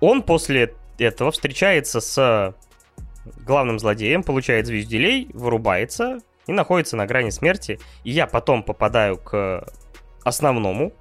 он 0.00 0.22
после 0.22 0.74
этого 0.98 1.30
встречается 1.30 2.00
с 2.00 2.54
главным 3.44 3.78
злодеем, 3.78 4.22
получает 4.22 4.66
звезделей, 4.66 5.30
вырубается 5.34 6.18
и 6.46 6.52
находится 6.52 6.96
на 6.96 7.06
грани 7.06 7.30
смерти. 7.30 7.78
И 8.04 8.10
я 8.10 8.26
потом 8.26 8.62
попадаю 8.62 9.18
к 9.18 9.66
основному 10.28 10.92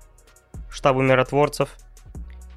штабу 0.69 1.01
миротворцев. 1.01 1.69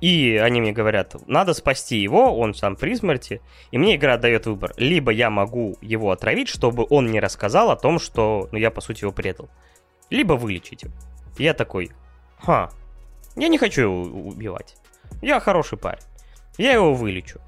И 0.01 0.41
они 0.43 0.63
мне 0.63 0.73
говорят, 0.73 1.15
надо 1.27 1.53
спасти 1.53 1.99
его, 1.99 2.35
он 2.39 2.55
сам 2.55 2.75
при 2.75 2.95
смерти. 2.95 3.43
И 3.71 3.77
мне 3.77 3.97
игра 3.97 4.17
дает 4.17 4.47
выбор. 4.47 4.73
Либо 4.79 5.13
я 5.13 5.29
могу 5.29 5.77
его 5.83 6.11
отравить, 6.11 6.49
чтобы 6.49 6.87
он 6.89 7.11
не 7.11 7.21
рассказал 7.21 7.71
о 7.71 7.77
том, 7.77 7.99
что 7.99 8.49
ну, 8.51 8.59
я, 8.59 8.71
по 8.71 8.81
сути, 8.81 9.03
его 9.03 9.13
предал. 9.13 9.51
Либо 10.09 10.33
вылечить 10.35 10.85
его. 10.85 10.95
Я 11.37 11.53
такой, 11.53 11.91
ха, 12.39 12.71
я 13.37 13.49
не 13.49 13.59
хочу 13.59 13.83
его 13.83 14.03
убивать. 14.03 14.77
Я 15.21 15.39
хороший 15.39 15.77
парень. 15.77 16.03
Я 16.57 16.73
его 16.73 16.95
вылечу 16.95 17.41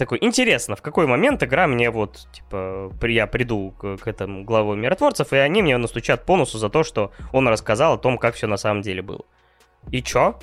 такой, 0.00 0.18
интересно, 0.22 0.76
в 0.76 0.82
какой 0.82 1.06
момент 1.06 1.42
игра 1.42 1.66
мне 1.66 1.90
вот, 1.90 2.26
типа, 2.32 2.90
я 3.02 3.26
приду 3.26 3.72
к, 3.78 3.98
к 3.98 4.08
этому 4.08 4.44
главу 4.44 4.74
миротворцев, 4.74 5.32
и 5.32 5.36
они 5.36 5.62
мне 5.62 5.76
настучат 5.76 6.24
по 6.24 6.36
носу 6.36 6.58
за 6.58 6.70
то, 6.70 6.82
что 6.82 7.12
он 7.32 7.46
рассказал 7.48 7.94
о 7.94 7.98
том, 7.98 8.16
как 8.16 8.34
все 8.34 8.46
на 8.46 8.56
самом 8.56 8.80
деле 8.80 9.02
было. 9.02 9.24
И 9.90 10.02
чё? 10.02 10.38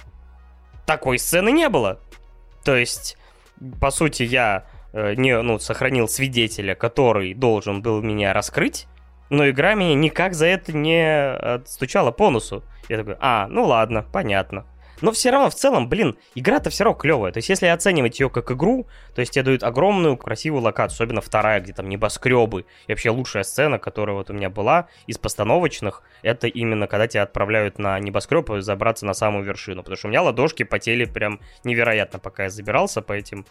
Такой 0.86 1.18
сцены 1.18 1.52
не 1.52 1.70
было. 1.70 2.00
То 2.64 2.76
есть, 2.76 3.18
по 3.82 3.90
сути, 3.90 4.24
я 4.24 4.66
э, 4.94 5.16
не, 5.16 5.42
ну, 5.42 5.58
сохранил 5.58 6.08
свидетеля, 6.08 6.76
который 6.76 7.34
должен 7.34 7.82
был 7.82 8.04
меня 8.04 8.34
раскрыть, 8.34 8.88
но 9.30 9.50
игра 9.50 9.74
меня 9.74 9.96
никак 9.96 10.36
за 10.36 10.46
это 10.46 10.72
не 10.72 11.66
стучала 11.66 12.12
по 12.12 12.30
носу. 12.30 12.64
Я 12.90 12.98
такой, 12.98 13.16
а, 13.20 13.48
ну 13.48 13.66
ладно, 13.66 14.04
понятно. 14.04 14.66
Но 15.02 15.12
все 15.12 15.30
равно, 15.30 15.50
в 15.50 15.56
целом, 15.56 15.90
блин, 15.90 16.18
игра-то 16.36 16.70
все 16.70 16.84
равно 16.84 17.00
клевая. 17.00 17.32
То 17.32 17.38
есть, 17.38 17.50
если 17.50 17.68
оценивать 17.68 18.20
ее 18.20 18.30
как 18.30 18.52
игру, 18.52 18.88
то 19.14 19.22
есть 19.22 19.34
тебе 19.34 19.44
дают 19.44 19.64
огромную 19.64 20.18
красивую 20.18 20.64
локацию, 20.64 20.96
особенно 20.96 21.22
вторая, 21.22 21.60
где 21.62 21.74
там 21.74 21.88
небоскребы. 21.90 22.66
И 22.88 22.92
вообще 22.92 23.10
лучшая 23.10 23.44
сцена, 23.44 23.80
которая 23.80 24.16
вот 24.16 24.30
у 24.30 24.34
меня 24.34 24.50
была 24.50 24.88
из 25.06 25.18
постановочных, 25.18 26.02
это 26.24 26.48
именно 26.48 26.88
когда 26.88 27.08
тебя 27.08 27.24
отправляют 27.24 27.80
на 27.80 28.00
небоскреб 28.00 28.50
и 28.52 28.62
забраться 28.62 29.06
на 29.06 29.14
самую 29.14 29.44
вершину. 29.44 29.84
Потому 29.84 29.98
что 29.98 30.08
у 30.08 30.10
меня 30.10 30.22
ладошки 30.22 30.64
потели 30.64 31.06
прям 31.06 31.40
невероятно, 31.64 32.20
пока 32.20 32.44
я 32.44 32.50
забирался 32.50 33.02
по 33.02 33.14
этим 33.14 33.46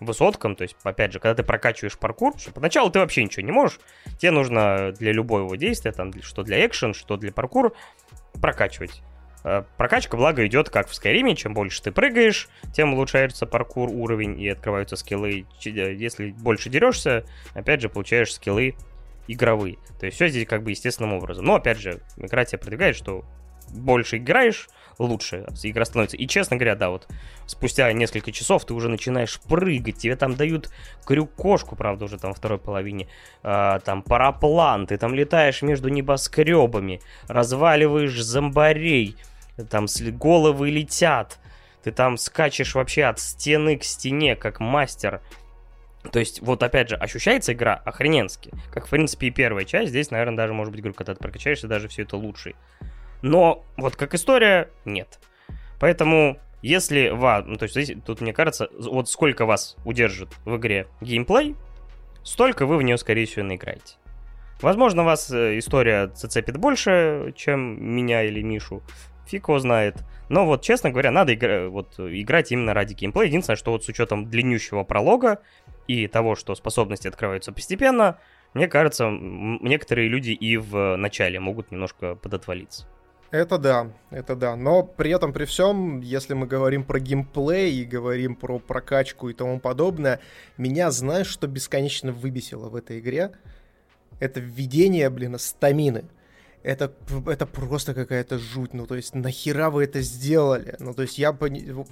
высоткам. 0.00 0.54
То 0.54 0.62
есть, 0.62 0.76
опять 0.84 1.12
же, 1.12 1.18
когда 1.18 1.34
ты 1.34 1.42
прокачиваешь 1.42 1.98
паркур, 1.98 2.38
что 2.38 2.52
поначалу 2.52 2.90
ты 2.90 3.00
вообще 3.00 3.24
ничего 3.24 3.44
не 3.44 3.52
можешь. 3.52 3.80
Тебе 4.18 4.30
нужно 4.30 4.92
для 4.92 5.12
любого 5.12 5.56
действия, 5.56 5.92
там, 5.92 6.12
что 6.22 6.42
для 6.42 6.64
экшен, 6.64 6.94
что 6.94 7.16
для 7.16 7.32
паркур, 7.32 7.74
прокачивать 8.40 9.02
прокачка, 9.76 10.16
благо, 10.16 10.46
идет 10.46 10.70
как 10.70 10.88
в 10.88 10.94
Скайриме. 10.94 11.36
Чем 11.36 11.54
больше 11.54 11.82
ты 11.82 11.92
прыгаешь, 11.92 12.48
тем 12.72 12.94
улучшается 12.94 13.46
паркур, 13.46 13.90
уровень 13.90 14.40
и 14.40 14.48
открываются 14.48 14.96
скиллы. 14.96 15.46
Э, 15.64 15.94
если 15.94 16.30
больше 16.30 16.70
дерешься, 16.70 17.24
опять 17.54 17.80
же, 17.80 17.88
получаешь 17.88 18.32
скиллы 18.32 18.74
игровые. 19.28 19.78
То 20.00 20.06
есть 20.06 20.16
все 20.16 20.28
здесь 20.28 20.46
как 20.46 20.62
бы 20.62 20.70
естественным 20.70 21.14
образом. 21.14 21.44
Но, 21.44 21.56
опять 21.56 21.78
же, 21.78 22.00
игра 22.16 22.44
тебя 22.44 22.58
продвигает, 22.58 22.96
что 22.96 23.24
больше 23.72 24.18
играешь, 24.18 24.68
лучше 24.98 25.46
игра 25.62 25.84
становится. 25.84 26.16
И, 26.16 26.26
честно 26.26 26.56
говоря, 26.56 26.74
да, 26.74 26.90
вот 26.90 27.08
спустя 27.46 27.92
несколько 27.92 28.32
часов 28.32 28.64
ты 28.64 28.74
уже 28.74 28.88
начинаешь 28.88 29.40
прыгать, 29.40 29.98
тебе 29.98 30.16
там 30.16 30.34
дают 30.34 30.70
крюк-кошку, 31.06 31.76
правда, 31.76 32.04
уже 32.04 32.18
там 32.18 32.34
второй 32.34 32.58
половине, 32.58 33.08
а, 33.42 33.78
там 33.80 34.02
параплан, 34.02 34.86
ты 34.86 34.98
там 34.98 35.14
летаешь 35.14 35.62
между 35.62 35.88
небоскребами, 35.88 37.00
разваливаешь 37.28 38.20
зомбарей, 38.20 39.16
там 39.70 39.86
головы 40.00 40.70
летят, 40.70 41.38
ты 41.82 41.90
там 41.90 42.16
скачешь 42.16 42.74
вообще 42.74 43.04
от 43.04 43.18
стены 43.18 43.76
к 43.76 43.84
стене, 43.84 44.36
как 44.36 44.60
мастер. 44.60 45.20
То 46.10 46.18
есть, 46.18 46.40
вот 46.42 46.62
опять 46.62 46.88
же, 46.88 46.96
ощущается 46.96 47.52
игра 47.52 47.74
охрененски. 47.74 48.52
Как, 48.72 48.86
в 48.86 48.90
принципе, 48.90 49.28
и 49.28 49.30
первая 49.30 49.64
часть. 49.64 49.90
Здесь, 49.90 50.10
наверное, 50.10 50.36
даже, 50.36 50.52
может 50.52 50.72
быть, 50.72 50.80
говорю, 50.80 50.94
когда 50.94 51.14
ты 51.14 51.20
прокачаешься, 51.20 51.68
даже 51.68 51.88
все 51.88 52.02
это 52.02 52.16
лучше. 52.16 52.54
Но 53.22 53.64
вот 53.76 53.94
как 53.94 54.14
история, 54.14 54.68
нет. 54.84 55.20
Поэтому, 55.78 56.38
если 56.60 57.08
вас... 57.08 57.44
Ну, 57.46 57.56
то 57.56 57.64
есть, 57.64 57.74
здесь, 57.74 57.96
тут, 58.04 58.20
мне 58.20 58.32
кажется, 58.32 58.68
вот 58.78 59.08
сколько 59.08 59.46
вас 59.46 59.76
удержит 59.84 60.30
в 60.44 60.56
игре 60.56 60.88
геймплей, 61.00 61.54
столько 62.24 62.66
вы 62.66 62.78
в 62.78 62.82
нее, 62.82 62.98
скорее 62.98 63.26
всего, 63.26 63.44
наиграете. 63.44 63.94
Возможно, 64.60 65.02
вас 65.02 65.30
э, 65.30 65.58
история 65.58 66.12
зацепит 66.14 66.56
больше, 66.56 67.32
чем 67.36 67.94
меня 67.94 68.22
или 68.22 68.42
Мишу 68.42 68.82
фиг 69.32 69.48
его 69.48 69.58
знает. 69.58 69.96
Но 70.28 70.46
вот, 70.46 70.62
честно 70.62 70.90
говоря, 70.90 71.10
надо 71.10 71.34
игра- 71.34 71.68
вот, 71.68 71.98
играть 71.98 72.52
именно 72.52 72.74
ради 72.74 72.94
геймплея. 72.94 73.26
Единственное, 73.26 73.56
что 73.56 73.72
вот 73.72 73.84
с 73.84 73.88
учетом 73.88 74.28
длиннющего 74.28 74.84
пролога 74.84 75.40
и 75.88 76.06
того, 76.06 76.36
что 76.36 76.54
способности 76.54 77.08
открываются 77.08 77.52
постепенно, 77.52 78.18
мне 78.54 78.68
кажется, 78.68 79.08
некоторые 79.10 80.08
люди 80.08 80.30
и 80.30 80.56
в 80.58 80.96
начале 80.96 81.40
могут 81.40 81.70
немножко 81.70 82.14
подотвалиться. 82.14 82.86
Это 83.30 83.56
да, 83.56 83.90
это 84.10 84.36
да. 84.36 84.56
Но 84.56 84.82
при 84.82 85.10
этом, 85.10 85.32
при 85.32 85.46
всем, 85.46 86.00
если 86.00 86.34
мы 86.34 86.46
говорим 86.46 86.84
про 86.84 87.00
геймплей 87.00 87.72
и 87.72 87.84
говорим 87.84 88.36
про 88.36 88.58
прокачку 88.58 89.30
и 89.30 89.32
тому 89.32 89.58
подобное, 89.58 90.20
меня, 90.58 90.90
знаешь, 90.90 91.28
что 91.28 91.46
бесконечно 91.46 92.12
выбесило 92.12 92.68
в 92.68 92.76
этой 92.76 92.98
игре? 92.98 93.32
Это 94.20 94.38
введение, 94.40 95.08
блин, 95.08 95.38
стамины 95.38 96.04
это, 96.62 96.92
это 97.26 97.46
просто 97.46 97.94
какая-то 97.94 98.38
жуть. 98.38 98.74
Ну, 98.74 98.86
то 98.86 98.94
есть, 98.94 99.14
нахера 99.14 99.70
вы 99.70 99.84
это 99.84 100.00
сделали? 100.00 100.76
Ну, 100.78 100.94
то 100.94 101.02
есть, 101.02 101.18
я 101.18 101.36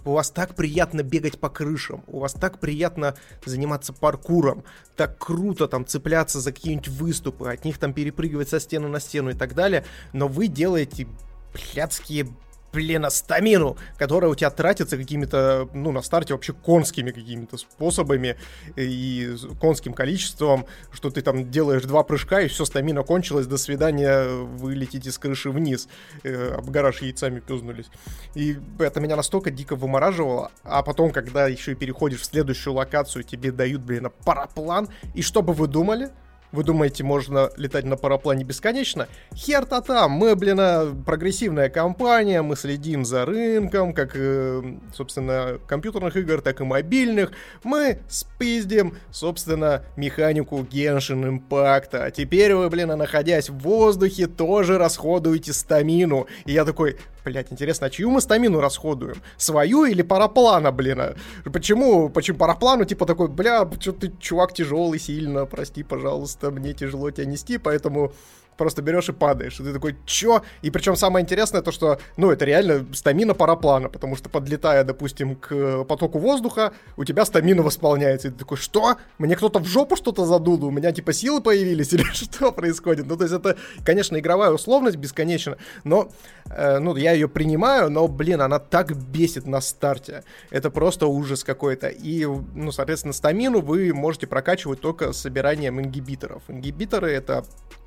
у 0.04 0.12
вас 0.12 0.30
так 0.30 0.54
приятно 0.54 1.02
бегать 1.02 1.38
по 1.38 1.48
крышам, 1.48 2.04
у 2.06 2.20
вас 2.20 2.32
так 2.32 2.60
приятно 2.60 3.16
заниматься 3.44 3.92
паркуром, 3.92 4.64
так 4.96 5.18
круто 5.18 5.68
там 5.68 5.86
цепляться 5.86 6.40
за 6.40 6.52
какие-нибудь 6.52 6.88
выступы, 6.88 7.50
от 7.50 7.64
них 7.64 7.78
там 7.78 7.92
перепрыгивать 7.92 8.48
со 8.48 8.60
стены 8.60 8.88
на 8.88 9.00
стену 9.00 9.30
и 9.30 9.34
так 9.34 9.54
далее, 9.54 9.84
но 10.12 10.28
вы 10.28 10.46
делаете 10.46 11.08
блядские 11.52 12.28
блин, 12.72 13.06
стамину, 13.10 13.76
которая 13.98 14.30
у 14.30 14.34
тебя 14.34 14.50
тратится 14.50 14.96
какими-то, 14.96 15.68
ну, 15.74 15.92
на 15.92 16.02
старте 16.02 16.34
вообще 16.34 16.52
конскими 16.52 17.10
какими-то 17.10 17.56
способами 17.56 18.36
и 18.76 19.36
конским 19.60 19.92
количеством, 19.92 20.66
что 20.92 21.10
ты 21.10 21.22
там 21.22 21.50
делаешь 21.50 21.82
два 21.82 22.02
прыжка, 22.02 22.40
и 22.40 22.48
все, 22.48 22.64
стамина 22.64 23.02
кончилась, 23.02 23.46
до 23.46 23.56
свидания, 23.56 24.26
вы 24.28 24.74
летите 24.74 25.10
с 25.10 25.18
крыши 25.18 25.50
вниз, 25.50 25.88
э, 26.22 26.54
об 26.54 26.70
гараж 26.70 27.02
яйцами 27.02 27.40
пёзнулись. 27.40 27.86
И 28.34 28.58
это 28.78 29.00
меня 29.00 29.16
настолько 29.16 29.50
дико 29.50 29.76
вымораживало, 29.76 30.50
а 30.64 30.82
потом, 30.82 31.12
когда 31.12 31.46
еще 31.46 31.72
и 31.72 31.74
переходишь 31.74 32.20
в 32.20 32.24
следующую 32.24 32.74
локацию, 32.74 33.24
тебе 33.24 33.52
дают, 33.52 33.82
блин, 33.82 34.10
параплан, 34.24 34.88
и 35.14 35.22
что 35.22 35.42
бы 35.42 35.52
вы 35.52 35.66
думали? 35.66 36.10
Вы 36.52 36.64
думаете, 36.64 37.04
можно 37.04 37.50
летать 37.56 37.84
на 37.84 37.96
параплане 37.96 38.44
бесконечно? 38.44 39.06
Хер-то 39.34 39.80
там, 39.80 40.10
мы, 40.12 40.34
блин, 40.34 41.02
прогрессивная 41.04 41.68
компания, 41.68 42.42
мы 42.42 42.56
следим 42.56 43.04
за 43.04 43.24
рынком, 43.24 43.94
как, 43.94 44.12
э, 44.14 44.62
собственно, 44.92 45.58
компьютерных 45.68 46.16
игр, 46.16 46.40
так 46.40 46.60
и 46.60 46.64
мобильных. 46.64 47.30
Мы 47.62 48.00
спиздим, 48.08 48.96
собственно, 49.12 49.84
механику 49.96 50.60
Genshin 50.60 51.40
Impact. 51.40 51.90
А 51.92 52.10
теперь 52.10 52.54
вы, 52.54 52.68
блин, 52.68 52.88
находясь 52.88 53.48
в 53.48 53.58
воздухе, 53.58 54.26
тоже 54.26 54.76
расходуете 54.76 55.52
стамину. 55.52 56.26
И 56.46 56.52
я 56.52 56.64
такой, 56.64 56.98
Блять, 57.24 57.52
интересно, 57.52 57.86
а 57.86 57.90
чью 57.90 58.10
мы 58.10 58.20
стамину 58.20 58.60
расходуем? 58.60 59.16
Свою 59.36 59.84
или 59.84 60.02
параплана, 60.02 60.72
блин? 60.72 61.00
А? 61.00 61.14
Почему, 61.44 62.08
почему 62.08 62.38
параплану, 62.38 62.84
типа, 62.84 63.06
такой, 63.06 63.28
бля, 63.28 63.68
что 63.78 63.92
ты, 63.92 64.12
чувак, 64.18 64.54
тяжелый 64.54 64.98
сильно, 64.98 65.46
прости, 65.46 65.82
пожалуйста, 65.82 66.50
мне 66.50 66.72
тяжело 66.72 67.10
тебя 67.10 67.26
нести, 67.26 67.58
поэтому 67.58 68.12
просто 68.60 68.82
берешь 68.82 69.08
и 69.08 69.12
падаешь. 69.12 69.58
И 69.58 69.62
ты 69.62 69.72
такой, 69.72 69.96
чё? 70.04 70.42
И 70.60 70.70
причем 70.70 70.94
самое 70.94 71.22
интересное 71.22 71.62
то, 71.62 71.72
что, 71.72 71.98
ну, 72.18 72.30
это 72.30 72.44
реально 72.44 72.84
стамина 72.92 73.32
параплана, 73.32 73.88
потому 73.88 74.16
что 74.16 74.28
подлетая, 74.28 74.84
допустим, 74.84 75.34
к 75.34 75.84
потоку 75.84 76.18
воздуха, 76.18 76.72
у 76.98 77.04
тебя 77.04 77.24
стамина 77.24 77.62
восполняется. 77.62 78.28
И 78.28 78.30
ты 78.30 78.38
такой, 78.40 78.58
что? 78.58 78.96
Мне 79.16 79.34
кто-то 79.34 79.60
в 79.60 79.64
жопу 79.64 79.96
что-то 79.96 80.26
задул? 80.26 80.62
У 80.62 80.70
меня, 80.70 80.92
типа, 80.92 81.14
силы 81.14 81.40
появились? 81.40 81.92
Или 81.94 82.02
что 82.12 82.52
происходит? 82.52 83.06
Ну, 83.06 83.16
то 83.16 83.24
есть 83.24 83.34
это, 83.34 83.56
конечно, 83.82 84.18
игровая 84.18 84.50
условность 84.50 84.98
бесконечна, 84.98 85.56
но, 85.84 86.10
э, 86.50 86.80
ну, 86.80 86.96
я 86.96 87.12
ее 87.12 87.28
принимаю, 87.28 87.90
но, 87.90 88.08
блин, 88.08 88.42
она 88.42 88.58
так 88.58 88.94
бесит 88.94 89.46
на 89.46 89.62
старте. 89.62 90.22
Это 90.50 90.70
просто 90.70 91.06
ужас 91.06 91.44
какой-то. 91.44 91.88
И, 91.88 92.26
ну, 92.26 92.72
соответственно, 92.72 93.14
стамину 93.14 93.62
вы 93.62 93.94
можете 93.94 94.26
прокачивать 94.26 94.82
только 94.82 95.14
собиранием 95.14 95.80
ингибиторов. 95.80 96.42
Ингибиторы— 96.48 97.10
это 97.12 97.42
Э, 97.42 97.79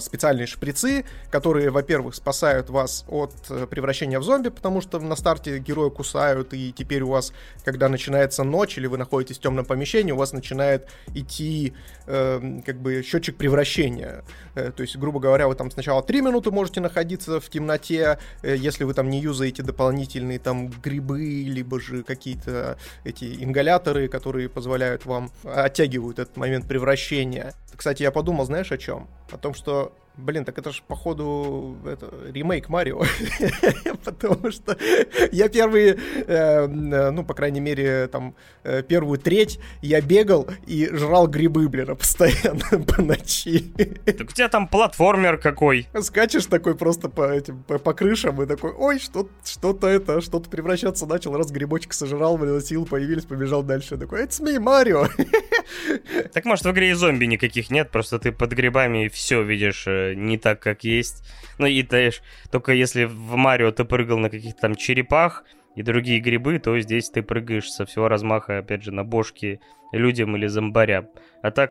специальные 0.00 0.46
шприцы, 0.46 1.04
которые, 1.30 1.70
во-первых, 1.70 2.14
спасают 2.14 2.70
вас 2.70 3.04
от 3.08 3.34
э, 3.50 3.66
превращения 3.66 4.18
в 4.18 4.22
зомби, 4.22 4.48
потому 4.48 4.80
что 4.80 4.98
на 4.98 5.14
старте 5.14 5.58
героя 5.58 5.90
кусают, 5.90 6.54
и 6.54 6.72
теперь 6.72 7.02
у 7.02 7.08
вас, 7.08 7.32
когда 7.64 7.88
начинается 7.88 8.44
ночь 8.44 8.78
или 8.78 8.86
вы 8.86 8.96
находитесь 8.96 9.38
в 9.38 9.40
темном 9.40 9.64
помещении, 9.64 10.12
у 10.12 10.16
вас 10.16 10.32
начинает 10.32 10.88
идти 11.14 11.74
э, 12.06 12.60
как 12.64 12.80
бы 12.80 13.02
счетчик 13.02 13.36
превращения. 13.36 14.24
Э, 14.54 14.72
то 14.74 14.82
есть, 14.82 14.96
грубо 14.96 15.20
говоря, 15.20 15.48
вы 15.48 15.54
там 15.54 15.70
сначала 15.70 16.02
3 16.02 16.22
минуты 16.22 16.50
можете 16.50 16.80
находиться 16.80 17.40
в 17.40 17.48
темноте, 17.50 18.18
э, 18.42 18.56
если 18.56 18.84
вы 18.84 18.94
там 18.94 19.10
не 19.10 19.20
юзаете 19.20 19.62
дополнительные 19.62 20.38
там 20.38 20.68
грибы, 20.68 21.44
либо 21.46 21.80
же 21.80 22.02
какие-то 22.02 22.78
эти 23.04 23.44
ингаляторы, 23.44 24.08
которые 24.08 24.48
позволяют 24.48 25.04
вам, 25.04 25.30
оттягивают 25.44 26.18
этот 26.18 26.36
момент 26.36 26.66
превращения. 26.66 27.54
Кстати, 27.78 28.02
я 28.02 28.10
подумал, 28.10 28.44
знаешь, 28.44 28.72
о 28.72 28.76
чем? 28.76 29.06
О 29.30 29.38
том, 29.38 29.54
что 29.54 29.92
Блин, 30.18 30.44
так 30.44 30.58
это 30.58 30.72
же, 30.72 30.82
походу, 30.88 31.76
это, 31.86 32.12
ремейк 32.32 32.68
Марио. 32.68 33.02
Потому 34.04 34.50
что 34.50 34.76
я 35.30 35.48
первые, 35.48 35.96
э, 36.26 36.66
ну, 36.66 37.24
по 37.24 37.34
крайней 37.34 37.60
мере, 37.60 38.08
там, 38.08 38.34
э, 38.64 38.82
первую 38.82 39.20
треть 39.20 39.60
я 39.80 40.00
бегал 40.00 40.48
и 40.66 40.88
жрал 40.92 41.28
грибы, 41.28 41.68
блин, 41.68 41.86
постоянно 41.96 42.84
по 42.84 43.00
ночи. 43.00 43.72
Так 44.04 44.30
у 44.30 44.32
тебя 44.32 44.48
там 44.48 44.66
платформер 44.66 45.38
какой. 45.38 45.86
Скачешь 46.00 46.46
такой 46.46 46.74
просто 46.74 47.08
по 47.08 47.30
этим, 47.30 47.62
по, 47.62 47.78
по 47.78 47.94
крышам 47.94 48.42
и 48.42 48.46
такой, 48.46 48.72
ой, 48.72 48.98
что, 48.98 49.28
что-то 49.44 49.86
это, 49.86 50.20
что-то 50.20 50.50
превращаться 50.50 51.06
начал, 51.06 51.36
раз 51.36 51.52
грибочек 51.52 51.92
сожрал, 51.92 52.36
блин, 52.38 52.60
сил 52.60 52.86
появились, 52.86 53.24
побежал 53.24 53.62
дальше. 53.62 53.96
Такой, 53.96 54.24
это 54.24 54.42
me, 54.42 54.58
Марио. 54.58 55.06
Так 56.32 56.44
может 56.44 56.64
в 56.64 56.70
игре 56.70 56.90
и 56.90 56.94
зомби 56.94 57.26
никаких 57.26 57.70
нет, 57.70 57.90
просто 57.90 58.18
ты 58.18 58.32
под 58.32 58.52
грибами 58.52 59.08
все 59.08 59.42
видишь 59.42 59.84
э, 59.86 60.14
не 60.14 60.38
так, 60.38 60.60
как 60.60 60.84
есть. 60.84 61.24
Ну 61.58 61.66
и 61.66 61.86
знаешь, 61.86 62.22
только 62.50 62.72
если 62.72 63.04
в 63.04 63.36
Марио 63.36 63.70
ты 63.70 63.84
прыгал 63.84 64.18
на 64.18 64.30
каких-то 64.30 64.60
там 64.60 64.74
черепах 64.74 65.44
и 65.76 65.82
другие 65.82 66.20
грибы, 66.20 66.58
то 66.58 66.78
здесь 66.80 67.10
ты 67.10 67.22
прыгаешь 67.22 67.70
со 67.70 67.86
всего 67.86 68.08
размаха, 68.08 68.58
опять 68.58 68.82
же, 68.82 68.92
на 68.92 69.04
бошки 69.04 69.60
людям 69.92 70.36
или 70.36 70.46
зомбарям. 70.46 71.08
А 71.42 71.50
так... 71.50 71.70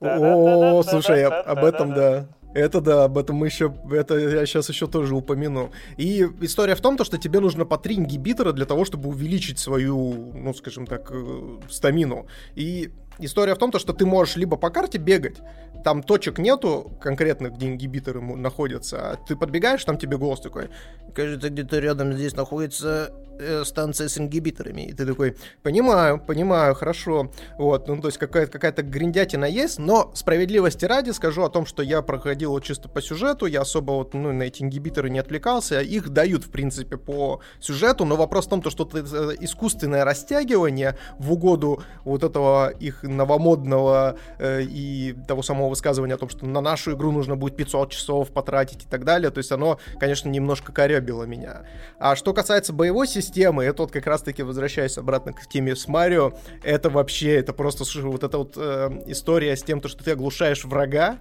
О, 0.00 0.82
слушай, 0.82 1.24
об 1.24 1.64
этом, 1.64 1.94
да. 1.94 2.26
Это 2.58 2.80
да, 2.80 3.04
об 3.04 3.16
этом 3.18 3.36
мы 3.36 3.46
еще, 3.46 3.72
это 3.92 4.18
я 4.18 4.44
сейчас 4.44 4.68
еще 4.68 4.88
тоже 4.88 5.14
упомяну. 5.14 5.70
И 5.96 6.26
история 6.40 6.74
в 6.74 6.80
том, 6.80 6.96
то, 6.96 7.04
что 7.04 7.16
тебе 7.16 7.38
нужно 7.38 7.64
по 7.64 7.78
три 7.78 7.96
ингибитора 7.96 8.52
для 8.52 8.66
того, 8.66 8.84
чтобы 8.84 9.08
увеличить 9.08 9.60
свою, 9.60 10.32
ну, 10.34 10.52
скажем 10.54 10.86
так, 10.86 11.08
э, 11.12 11.58
стамину. 11.70 12.26
И 12.56 12.90
история 13.20 13.54
в 13.54 13.58
том, 13.58 13.70
то, 13.70 13.78
что 13.78 13.92
ты 13.92 14.06
можешь 14.06 14.36
либо 14.36 14.56
по 14.56 14.70
карте 14.70 14.98
бегать, 14.98 15.36
там 15.84 16.02
точек 16.02 16.38
нету 16.38 16.90
конкретных, 17.00 17.54
где 17.54 17.68
ингибиторы 17.68 18.20
находятся, 18.20 19.12
а 19.12 19.16
ты 19.16 19.36
подбегаешь, 19.36 19.84
там 19.84 19.96
тебе 19.96 20.18
голос 20.18 20.40
такой, 20.40 20.68
кажется, 21.14 21.50
где-то 21.50 21.78
рядом 21.78 22.12
здесь 22.12 22.34
находится 22.34 23.12
э, 23.38 23.64
станция 23.64 24.08
с 24.08 24.18
ингибиторами. 24.18 24.82
И 24.82 24.92
ты 24.92 25.06
такой, 25.06 25.36
понимаю, 25.62 26.18
понимаю, 26.18 26.74
хорошо. 26.74 27.30
Вот, 27.56 27.88
ну, 27.88 28.00
то 28.00 28.08
есть 28.08 28.18
какая-то 28.18 28.52
какая 28.58 28.72
гриндятина 28.72 29.44
есть, 29.44 29.78
но 29.78 30.10
справедливости 30.14 30.84
ради 30.84 31.10
скажу 31.10 31.42
о 31.42 31.48
том, 31.48 31.66
что 31.66 31.82
я 31.82 32.02
проходил 32.02 32.58
чисто 32.60 32.88
по 32.88 33.00
сюжету, 33.00 33.46
я 33.46 33.62
особо 33.62 33.92
вот, 33.92 34.14
ну, 34.14 34.32
на 34.32 34.44
эти 34.44 34.62
ингибиторы 34.62 35.10
не 35.10 35.18
отвлекался, 35.18 35.80
их 35.80 36.10
дают, 36.10 36.44
в 36.44 36.50
принципе, 36.50 36.96
по 36.96 37.40
сюжету, 37.60 38.04
но 38.04 38.16
вопрос 38.16 38.46
в 38.46 38.50
том, 38.50 38.62
то, 38.62 38.70
что 38.70 38.84
это 38.84 39.34
искусственное 39.40 40.04
растягивание 40.04 40.96
в 41.18 41.32
угоду 41.32 41.82
вот 42.04 42.24
этого 42.24 42.70
их 42.70 43.02
новомодного 43.02 44.18
э, 44.38 44.62
и 44.62 45.14
того 45.26 45.42
самого 45.42 45.68
высказывания 45.68 46.14
о 46.14 46.18
том, 46.18 46.28
что 46.28 46.46
на 46.46 46.60
нашу 46.60 46.92
игру 46.92 47.12
нужно 47.12 47.36
будет 47.36 47.56
500 47.56 47.90
часов 47.90 48.30
потратить 48.30 48.84
и 48.84 48.88
так 48.88 49.04
далее, 49.04 49.30
то 49.30 49.38
есть 49.38 49.52
оно, 49.52 49.78
конечно, 49.98 50.28
немножко 50.28 50.72
корябило 50.72 51.24
меня. 51.24 51.62
А 51.98 52.16
что 52.16 52.32
касается 52.34 52.72
боевой 52.72 53.06
системы, 53.06 53.27
системы, 53.28 53.64
это 53.64 53.82
вот 53.82 53.92
как 53.92 54.06
раз-таки 54.06 54.42
возвращаясь 54.42 54.98
обратно 54.98 55.32
к 55.32 55.46
теме 55.46 55.76
с 55.76 55.86
Марио, 55.86 56.32
это 56.62 56.90
вообще, 56.90 57.36
это 57.36 57.52
просто, 57.52 57.84
слушай, 57.84 58.06
вот 58.06 58.24
эта 58.24 58.38
вот 58.38 58.54
э, 58.56 59.02
история 59.06 59.56
с 59.56 59.62
тем, 59.62 59.80
то, 59.80 59.88
что 59.88 60.02
ты 60.02 60.12
оглушаешь 60.12 60.64
врага, 60.64 61.18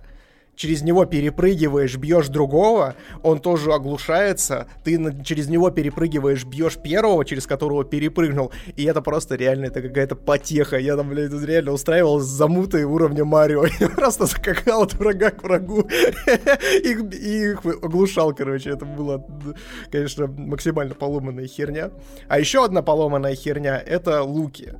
через 0.57 0.81
него 0.81 1.05
перепрыгиваешь, 1.05 1.95
бьешь 1.95 2.27
другого, 2.27 2.95
он 3.23 3.39
тоже 3.39 3.71
оглушается, 3.71 4.67
ты 4.83 4.99
на, 4.99 5.23
через 5.23 5.47
него 5.47 5.69
перепрыгиваешь, 5.69 6.43
бьешь 6.43 6.77
первого, 6.77 7.23
через 7.23 7.45
которого 7.47 7.85
перепрыгнул, 7.85 8.51
и 8.75 8.83
это 8.83 9.01
просто 9.01 9.35
реально, 9.35 9.67
это 9.67 9.81
какая-то 9.81 10.15
потеха. 10.15 10.77
Я 10.77 10.97
там, 10.97 11.09
блядь, 11.09 11.31
реально 11.31 11.71
устраивал 11.71 12.19
замуты 12.19 12.85
уровня 12.85 13.23
Марио. 13.23 13.65
Просто 13.95 14.25
скакал 14.25 14.83
от 14.83 14.93
врага 14.95 15.29
к 15.29 15.43
врагу 15.43 15.81
и 16.83 17.51
их 17.51 17.65
оглушал, 17.65 18.33
короче. 18.33 18.71
Это 18.71 18.85
было, 18.85 19.25
конечно, 19.91 20.27
максимально 20.27 20.95
поломанная 20.95 21.47
херня. 21.47 21.91
А 22.27 22.39
еще 22.39 22.65
одна 22.65 22.81
поломанная 22.81 23.35
херня— 23.35 23.77
это 23.85 24.23
луки. 24.23 24.73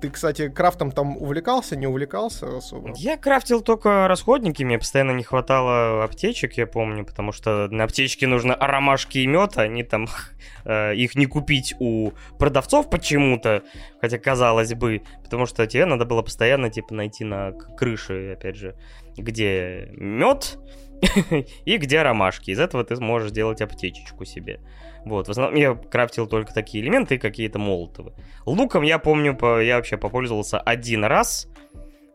Ты, 0.00 0.10
кстати, 0.10 0.48
крафтом 0.48 0.92
там 0.92 1.16
увлекался, 1.16 1.74
не 1.74 1.88
увлекался 1.88 2.58
особо? 2.58 2.92
Я 2.96 3.16
крафтил 3.16 3.62
только 3.62 4.06
расходники, 4.06 4.62
мне 4.62 4.78
постоянно 4.78 5.10
не 5.10 5.24
хватало 5.24 6.04
аптечек, 6.04 6.52
я 6.56 6.68
помню, 6.68 7.04
потому 7.04 7.32
что 7.32 7.66
на 7.68 7.84
аптечке 7.84 8.28
нужно 8.28 8.56
ромашки 8.60 9.18
и 9.18 9.26
мед, 9.26 9.54
а 9.56 9.62
они 9.62 9.82
там 9.82 10.06
э, 10.64 10.94
их 10.94 11.16
не 11.16 11.26
купить 11.26 11.74
у 11.80 12.12
продавцов 12.38 12.90
почему-то, 12.90 13.64
хотя 14.00 14.18
казалось 14.18 14.72
бы, 14.74 15.02
потому 15.24 15.46
что 15.46 15.66
тебе 15.66 15.84
надо 15.84 16.04
было 16.04 16.22
постоянно 16.22 16.70
типа 16.70 16.94
найти 16.94 17.24
на 17.24 17.50
крыше, 17.50 18.34
опять 18.34 18.56
же, 18.56 18.76
где 19.16 19.88
мед 19.92 20.58
и 21.64 21.76
где 21.76 22.02
ромашки. 22.02 22.50
Из 22.50 22.60
этого 22.60 22.84
ты 22.84 22.96
сможешь 22.96 23.30
сделать 23.30 23.60
аптечечку 23.60 24.24
себе. 24.24 24.60
Вот, 25.04 25.26
в 25.26 25.30
основном 25.30 25.56
я 25.56 25.74
крафтил 25.74 26.26
только 26.26 26.54
такие 26.54 26.84
элементы 26.84 27.16
и 27.16 27.18
какие-то 27.18 27.58
молотовы. 27.58 28.12
Луком 28.46 28.82
я 28.82 28.98
помню, 28.98 29.36
я 29.60 29.76
вообще 29.76 29.96
попользовался 29.96 30.60
один 30.60 31.04
раз. 31.04 31.48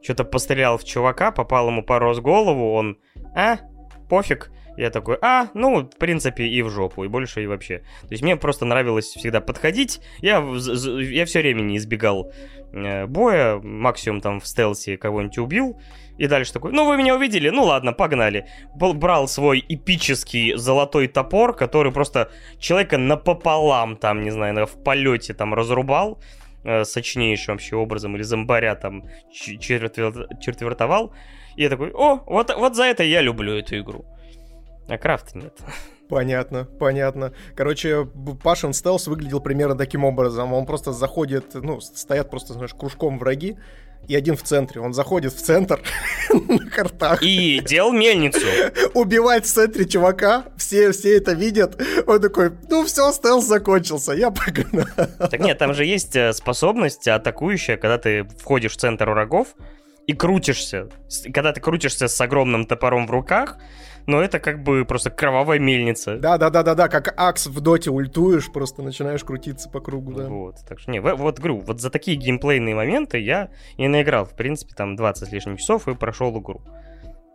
Что-то 0.02 0.24
пострелял 0.24 0.78
в 0.78 0.86
чувака, 0.86 1.32
попал 1.32 1.68
ему 1.68 1.84
пару 1.84 2.08
раз 2.08 2.20
в 2.20 2.22
голову, 2.22 2.74
он, 2.74 2.98
а, 3.36 3.58
пофиг. 4.10 4.52
Я 4.78 4.92
такой, 4.92 5.18
а, 5.24 5.48
ну, 5.56 5.82
в 5.82 5.98
принципе, 5.98 6.46
и 6.46 6.62
в 6.62 6.70
жопу, 6.70 7.04
и 7.04 7.08
больше, 7.08 7.44
и 7.44 7.48
вообще. 7.48 7.80
То 8.02 8.12
есть 8.12 8.22
мне 8.22 8.38
просто 8.38 8.64
нравилось 8.64 9.08
всегда 9.08 9.42
подходить. 9.42 10.02
Я, 10.20 10.38
я 10.38 11.26
все 11.26 11.40
время 11.40 11.62
не 11.62 11.78
избегал 11.78 12.32
э, 12.74 13.08
боя, 13.08 13.58
максимум 13.58 14.22
там 14.22 14.40
в 14.40 14.46
стелсе 14.46 14.96
кого-нибудь 14.96 15.40
убил. 15.40 15.82
И 16.18 16.28
дальше 16.28 16.54
такой, 16.54 16.72
ну 16.72 16.88
вы 16.88 16.98
меня 16.98 17.16
увидели, 17.16 17.50
ну 17.50 17.64
ладно, 17.64 17.94
погнали. 17.94 18.48
Брал 18.76 19.28
свой 19.28 19.64
эпический 19.68 20.56
золотой 20.56 21.08
топор, 21.08 21.56
который 21.56 21.92
просто 21.92 22.32
человека 22.60 22.98
напополам 22.98 23.98
там, 23.98 24.24
не 24.24 24.32
знаю, 24.32 24.66
в 24.66 24.84
полете 24.84 25.34
там 25.34 25.54
разрубал 25.54 26.20
э, 26.64 26.84
сочнейшим 26.86 27.56
вообще 27.56 27.76
образом, 27.76 28.16
или 28.16 28.24
зомбаря 28.24 28.76
там 28.76 29.04
четвертовал. 29.32 31.14
И 31.56 31.64
я 31.64 31.70
такой, 31.70 31.92
о, 31.92 32.24
вот, 32.26 32.56
вот 32.56 32.76
за 32.76 32.84
это 32.84 33.04
я 33.04 33.22
люблю 33.22 33.54
эту 33.54 33.78
игру. 33.80 34.06
А 34.88 34.98
крафта 34.98 35.38
нет. 35.38 35.54
Понятно, 36.10 36.66
понятно. 36.80 37.34
Короче, 37.56 38.08
Пашин 38.42 38.74
стелс 38.74 39.08
выглядел 39.08 39.42
примерно 39.42 39.76
таким 39.76 40.06
образом. 40.06 40.54
Он 40.54 40.66
просто 40.66 40.94
заходит, 40.94 41.54
ну, 41.54 41.82
стоят 41.82 42.30
просто, 42.30 42.54
знаешь, 42.54 42.74
кружком 42.74 43.20
враги, 43.20 43.58
и 44.08 44.16
один 44.16 44.36
в 44.36 44.44
центре. 44.44 44.82
Он 44.82 44.94
заходит 44.94 45.34
в 45.34 45.42
центр 45.42 45.82
на 46.30 46.70
картах. 46.70 47.22
И 47.22 47.62
делал 47.66 47.92
мельницу. 47.92 48.46
Убивает 48.94 49.46
в 49.46 49.52
центре 49.52 49.86
чувака, 49.86 50.46
все, 50.58 50.92
все 50.92 51.18
это 51.18 51.34
видят. 51.34 51.82
Он 52.08 52.22
такой, 52.22 52.52
ну 52.70 52.86
все, 52.86 53.12
стелс 53.12 53.46
закончился, 53.46 54.14
я 54.14 54.32
погнал. 54.32 54.86
Так 54.96 55.40
нет, 55.40 55.58
там 55.58 55.74
же 55.74 55.86
есть 55.86 56.16
э, 56.16 56.34
способность 56.34 57.08
атакующая, 57.08 57.78
когда 57.78 57.98
ты 57.98 58.24
входишь 58.40 58.74
в 58.74 58.78
центр 58.78 59.10
врагов 59.10 59.50
и 60.08 60.14
крутишься. 60.14 60.90
Когда 61.34 61.52
ты 61.52 61.60
крутишься 61.60 62.08
с 62.08 62.22
огромным 62.22 62.66
топором 62.66 63.08
в 63.08 63.12
руках, 63.12 63.58
но 64.08 64.22
это 64.22 64.40
как 64.40 64.64
бы 64.64 64.86
просто 64.86 65.12
кровавая 65.12 65.60
мельница. 65.60 66.18
Да-да-да-да-да, 66.18 66.88
как 66.88 67.14
Акс 67.18 67.48
в 67.48 67.60
доте 67.62 67.92
ультуешь, 67.92 68.52
просто 68.52 68.82
начинаешь 68.82 69.24
крутиться 69.24 69.70
по 69.70 69.82
кругу, 69.82 70.14
да. 70.14 70.28
Вот, 70.28 70.56
так 70.68 70.80
что, 70.80 70.92
не, 70.92 71.00
вот 71.00 71.38
говорю, 71.38 71.60
вот 71.60 71.80
за 71.82 71.90
такие 71.90 72.18
геймплейные 72.18 72.74
моменты 72.74 73.20
я 73.20 73.50
и 73.76 73.88
наиграл, 73.88 74.26
в 74.26 74.34
принципе, 74.34 74.74
там 74.74 74.96
20 74.96 75.28
с 75.28 75.32
лишним 75.32 75.58
часов 75.58 75.88
и 75.88 75.94
прошел 75.94 76.38
игру. 76.40 76.62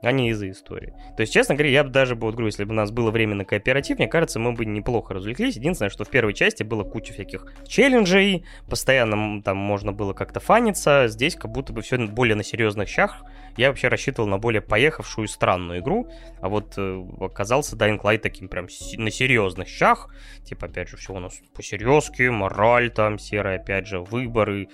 А 0.02 0.12
не 0.12 0.30
из-за 0.30 0.50
истории. 0.50 0.92
То 1.16 1.22
есть, 1.22 1.32
честно 1.32 1.54
говоря, 1.54 1.70
я 1.70 1.84
бы 1.84 1.90
даже, 1.90 2.14
вот 2.14 2.32
говорю, 2.32 2.46
если 2.46 2.64
бы 2.64 2.72
у 2.72 2.76
нас 2.76 2.90
было 2.90 3.10
время 3.10 3.34
на 3.34 3.44
кооператив, 3.44 3.98
мне 3.98 4.08
кажется, 4.08 4.38
мы 4.38 4.52
бы 4.52 4.64
неплохо 4.64 5.14
развлеклись. 5.14 5.56
Единственное, 5.56 5.90
что 5.90 6.04
в 6.04 6.08
первой 6.08 6.34
части 6.34 6.62
было 6.62 6.84
куча 6.84 7.12
всяких 7.12 7.46
челленджей, 7.66 8.44
постоянно 8.68 9.42
там 9.42 9.56
можно 9.56 9.92
было 9.92 10.12
как-то 10.12 10.40
фаниться. 10.40 11.06
Здесь 11.08 11.36
как 11.36 11.52
будто 11.52 11.72
бы 11.72 11.82
все 11.82 11.98
более 11.98 12.34
на 12.34 12.42
серьезных 12.42 12.88
щах. 12.88 13.24
Я 13.56 13.68
вообще 13.68 13.88
рассчитывал 13.88 14.28
на 14.28 14.38
более 14.38 14.62
поехавшую 14.62 15.28
странную 15.28 15.80
игру, 15.80 16.08
а 16.40 16.48
вот 16.48 16.74
э, 16.78 17.04
оказался 17.20 17.76
Dying 17.76 18.00
Light 18.00 18.18
таким 18.18 18.48
прям 18.48 18.66
на 18.96 19.10
серьезных 19.10 19.68
щах. 19.68 20.08
Типа, 20.44 20.66
опять 20.66 20.88
же, 20.88 20.96
все 20.96 21.12
у 21.12 21.18
нас 21.18 21.38
по 21.54 21.62
серьезке, 21.62 22.30
мораль 22.30 22.90
там 22.90 23.18
серая, 23.18 23.58
опять 23.58 23.86
же, 23.86 24.00
выборы, 24.00 24.68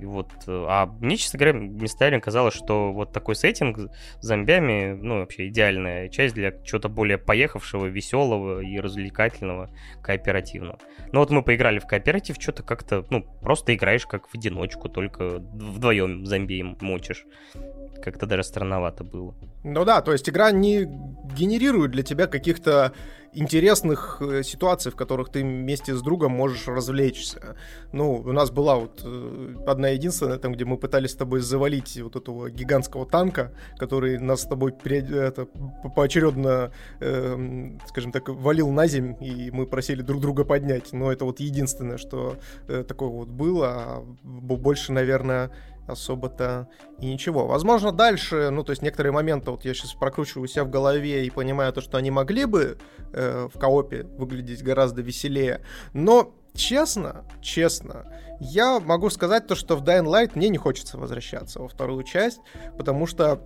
и 0.00 0.04
вот, 0.04 0.30
э, 0.46 0.64
а 0.68 0.86
мне, 1.00 1.16
честно 1.16 1.38
говоря, 1.38 1.58
местами 1.58 2.18
казалось, 2.18 2.54
что 2.54 2.92
вот 2.92 3.12
такой 3.12 3.34
сеттинг 3.34 3.78
с 3.78 3.90
зомбями, 4.20 4.92
ну, 4.92 5.20
вообще 5.20 5.48
идеальная 5.48 6.08
часть 6.08 6.34
для 6.34 6.52
чего-то 6.62 6.88
более 6.88 7.18
поехавшего, 7.18 7.86
веселого 7.86 8.60
и 8.60 8.78
развлекательного, 8.78 9.70
кооперативного. 10.02 10.78
Но 11.12 11.20
вот 11.20 11.30
мы 11.30 11.42
поиграли 11.42 11.78
в 11.78 11.86
кооператив, 11.86 12.36
что-то 12.38 12.62
как-то, 12.62 13.06
ну, 13.10 13.22
просто 13.40 13.74
играешь 13.74 14.06
как 14.06 14.28
в 14.28 14.34
одиночку, 14.34 14.88
только 14.88 15.38
вдвоем 15.38 16.26
зомби 16.26 16.62
мочишь. 16.80 17.24
Как-то 18.02 18.26
даже 18.26 18.44
странновато 18.44 19.02
было. 19.04 19.34
Ну 19.64 19.84
да, 19.84 20.02
то 20.02 20.12
есть 20.12 20.28
игра 20.28 20.50
не 20.50 20.84
генерирует 21.34 21.90
для 21.92 22.02
тебя 22.02 22.26
каких-то 22.26 22.92
интересных 23.36 24.20
э, 24.20 24.42
ситуаций, 24.42 24.90
в 24.90 24.96
которых 24.96 25.28
ты 25.28 25.42
вместе 25.42 25.94
с 25.94 26.02
другом 26.02 26.32
можешь 26.32 26.66
развлечься. 26.66 27.56
Ну, 27.92 28.14
у 28.14 28.32
нас 28.32 28.50
была 28.50 28.76
вот 28.76 29.02
э, 29.04 29.54
одна 29.66 29.88
единственная, 29.88 30.38
там, 30.38 30.52
где 30.52 30.64
мы 30.64 30.76
пытались 30.78 31.12
с 31.12 31.14
тобой 31.14 31.40
завалить 31.40 32.00
вот 32.00 32.16
этого 32.16 32.50
гигантского 32.50 33.06
танка, 33.06 33.52
который 33.78 34.18
нас 34.18 34.42
с 34.42 34.46
тобой 34.46 34.74
это, 34.84 35.46
поочередно, 35.94 36.72
э, 37.00 37.70
скажем 37.88 38.12
так, 38.12 38.28
валил 38.28 38.70
на 38.70 38.86
земь, 38.86 39.16
и 39.20 39.50
мы 39.50 39.66
просили 39.66 40.02
друг 40.02 40.20
друга 40.20 40.44
поднять. 40.44 40.92
Но 40.92 41.12
это 41.12 41.24
вот 41.24 41.40
единственное, 41.40 41.98
что 41.98 42.36
э, 42.68 42.84
такое 42.86 43.08
вот 43.08 43.28
было. 43.28 43.66
А 43.68 44.04
больше, 44.22 44.92
наверное, 44.92 45.50
особо-то 45.86 46.68
и 46.98 47.06
ничего. 47.06 47.46
Возможно, 47.46 47.92
дальше, 47.92 48.50
ну, 48.50 48.64
то 48.64 48.70
есть 48.70 48.82
некоторые 48.82 49.12
моменты, 49.12 49.50
вот 49.50 49.64
я 49.64 49.74
сейчас 49.74 49.94
прокручиваю 49.94 50.48
себя 50.48 50.64
в 50.64 50.70
голове 50.70 51.26
и 51.26 51.30
понимаю 51.30 51.72
то, 51.72 51.80
что 51.80 51.98
они 51.98 52.10
могли 52.10 52.44
бы 52.44 52.78
э, 53.12 53.48
в 53.52 53.58
коопе 53.58 54.04
выглядеть 54.04 54.62
гораздо 54.62 55.02
веселее, 55.02 55.62
но 55.92 56.34
честно, 56.54 57.24
честно, 57.40 58.06
я 58.40 58.80
могу 58.80 59.10
сказать 59.10 59.46
то, 59.46 59.54
что 59.54 59.76
в 59.76 59.82
Dying 59.82 60.06
Light 60.06 60.32
мне 60.34 60.48
не 60.48 60.58
хочется 60.58 60.98
возвращаться 60.98 61.60
во 61.60 61.68
вторую 61.68 62.02
часть, 62.04 62.40
потому 62.76 63.06
что 63.06 63.42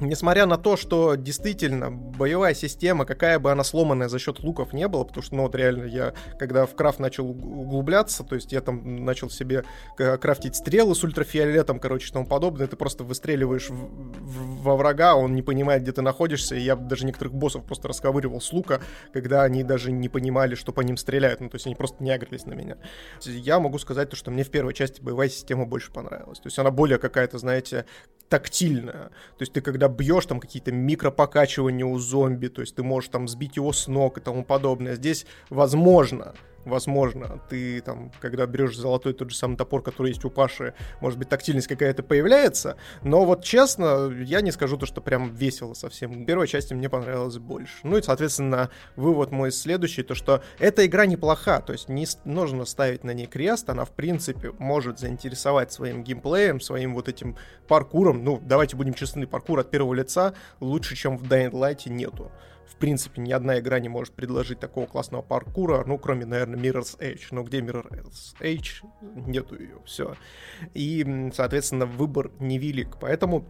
Несмотря 0.00 0.46
на 0.46 0.56
то, 0.56 0.78
что 0.78 1.14
действительно 1.14 1.90
боевая 1.90 2.54
система, 2.54 3.04
какая 3.04 3.38
бы 3.38 3.52
она 3.52 3.62
сломанная 3.64 4.08
за 4.08 4.18
счет 4.18 4.40
луков 4.40 4.72
не 4.72 4.88
была, 4.88 5.04
потому 5.04 5.22
что, 5.22 5.34
ну 5.34 5.42
вот 5.42 5.54
реально, 5.54 5.84
я 5.84 6.14
когда 6.38 6.64
в 6.64 6.74
крафт 6.74 6.98
начал 6.98 7.28
углубляться, 7.28 8.24
то 8.24 8.34
есть 8.34 8.50
я 8.50 8.62
там 8.62 9.04
начал 9.04 9.28
себе 9.28 9.64
крафтить 9.96 10.56
стрелы 10.56 10.94
с 10.94 11.04
ультрафиолетом, 11.04 11.78
короче, 11.78 12.08
и 12.08 12.12
тому 12.12 12.26
подобное, 12.26 12.66
ты 12.66 12.76
просто 12.76 13.04
выстреливаешь 13.04 13.68
в, 13.68 13.74
в, 13.74 14.62
во 14.62 14.76
врага, 14.76 15.14
он 15.16 15.34
не 15.34 15.42
понимает, 15.42 15.82
где 15.82 15.92
ты 15.92 16.00
находишься, 16.00 16.54
и 16.54 16.60
я 16.60 16.76
даже 16.76 17.04
некоторых 17.04 17.34
боссов 17.34 17.64
просто 17.64 17.88
расковыривал 17.88 18.40
с 18.40 18.52
лука, 18.54 18.80
когда 19.12 19.42
они 19.42 19.62
даже 19.64 19.92
не 19.92 20.08
понимали, 20.08 20.54
что 20.54 20.72
по 20.72 20.80
ним 20.80 20.96
стреляют, 20.96 21.40
ну 21.40 21.50
то 21.50 21.56
есть 21.56 21.66
они 21.66 21.74
просто 21.74 22.02
не 22.02 22.10
агрились 22.10 22.46
на 22.46 22.54
меня. 22.54 22.78
Я 23.26 23.60
могу 23.60 23.78
сказать 23.78 24.08
то, 24.08 24.16
что 24.16 24.30
мне 24.30 24.44
в 24.44 24.50
первой 24.50 24.72
части 24.72 25.02
боевая 25.02 25.28
система 25.28 25.66
больше 25.66 25.92
понравилась, 25.92 26.38
то 26.38 26.46
есть 26.46 26.58
она 26.58 26.70
более 26.70 26.96
какая-то, 26.96 27.36
знаете, 27.36 27.84
тактильная, 28.30 29.10
то 29.10 29.40
есть 29.40 29.52
ты 29.52 29.60
когда 29.60 29.89
бьешь, 29.90 30.26
там 30.26 30.40
какие-то 30.40 30.72
микропокачивания 30.72 31.84
у 31.84 31.98
зомби, 31.98 32.48
то 32.48 32.62
есть 32.62 32.74
ты 32.74 32.82
можешь 32.82 33.10
там 33.10 33.28
сбить 33.28 33.56
его 33.56 33.72
с 33.72 33.86
ног 33.86 34.18
и 34.18 34.20
тому 34.20 34.44
подобное. 34.44 34.94
Здесь 34.94 35.26
возможно 35.50 36.34
возможно, 36.64 37.40
ты 37.48 37.80
там, 37.80 38.10
когда 38.20 38.46
берешь 38.46 38.76
золотой 38.76 39.12
тот 39.12 39.30
же 39.30 39.36
самый 39.36 39.56
топор, 39.56 39.82
который 39.82 40.08
есть 40.08 40.24
у 40.24 40.30
Паши, 40.30 40.74
может 41.00 41.18
быть, 41.18 41.28
тактильность 41.28 41.68
какая-то 41.68 42.02
появляется, 42.02 42.76
но 43.02 43.24
вот 43.24 43.44
честно, 43.44 44.10
я 44.10 44.40
не 44.40 44.50
скажу 44.52 44.76
то, 44.76 44.86
что 44.86 45.00
прям 45.00 45.34
весело 45.34 45.74
совсем. 45.74 46.24
Первой 46.24 46.46
части 46.46 46.74
мне 46.74 46.88
понравилось 46.88 47.38
больше. 47.38 47.74
Ну 47.82 47.96
и, 47.96 48.02
соответственно, 48.02 48.70
вывод 48.96 49.30
мой 49.30 49.52
следующий, 49.52 50.02
то 50.02 50.14
что 50.14 50.42
эта 50.58 50.86
игра 50.86 51.06
неплоха, 51.06 51.60
то 51.60 51.72
есть 51.72 51.88
не 51.88 52.06
нужно 52.24 52.64
ставить 52.64 53.04
на 53.04 53.12
ней 53.12 53.26
крест, 53.26 53.68
она, 53.70 53.84
в 53.84 53.90
принципе, 53.90 54.52
может 54.58 54.98
заинтересовать 54.98 55.72
своим 55.72 56.02
геймплеем, 56.02 56.60
своим 56.60 56.94
вот 56.94 57.08
этим 57.08 57.36
паркуром, 57.68 58.24
ну, 58.24 58.40
давайте 58.42 58.76
будем 58.76 58.94
честны, 58.94 59.26
паркур 59.26 59.60
от 59.60 59.70
первого 59.70 59.94
лица 59.94 60.34
лучше, 60.60 60.96
чем 60.96 61.16
в 61.16 61.24
Dying 61.24 61.52
Light 61.52 61.88
нету 61.88 62.30
принципе, 62.80 63.20
ни 63.20 63.30
одна 63.30 63.60
игра 63.60 63.78
не 63.78 63.88
может 63.88 64.14
предложить 64.14 64.58
такого 64.58 64.86
классного 64.86 65.22
паркура, 65.22 65.84
ну, 65.86 65.98
кроме, 65.98 66.26
наверное, 66.26 66.58
Mirror's 66.58 66.98
Edge. 66.98 67.26
Но 67.30 67.44
где 67.44 67.60
Mirror's 67.60 68.34
Edge? 68.40 68.84
Нету 69.00 69.56
ее, 69.56 69.78
все. 69.84 70.16
И, 70.74 71.30
соответственно, 71.32 71.86
выбор 71.86 72.32
невелик. 72.40 72.98
Поэтому 72.98 73.46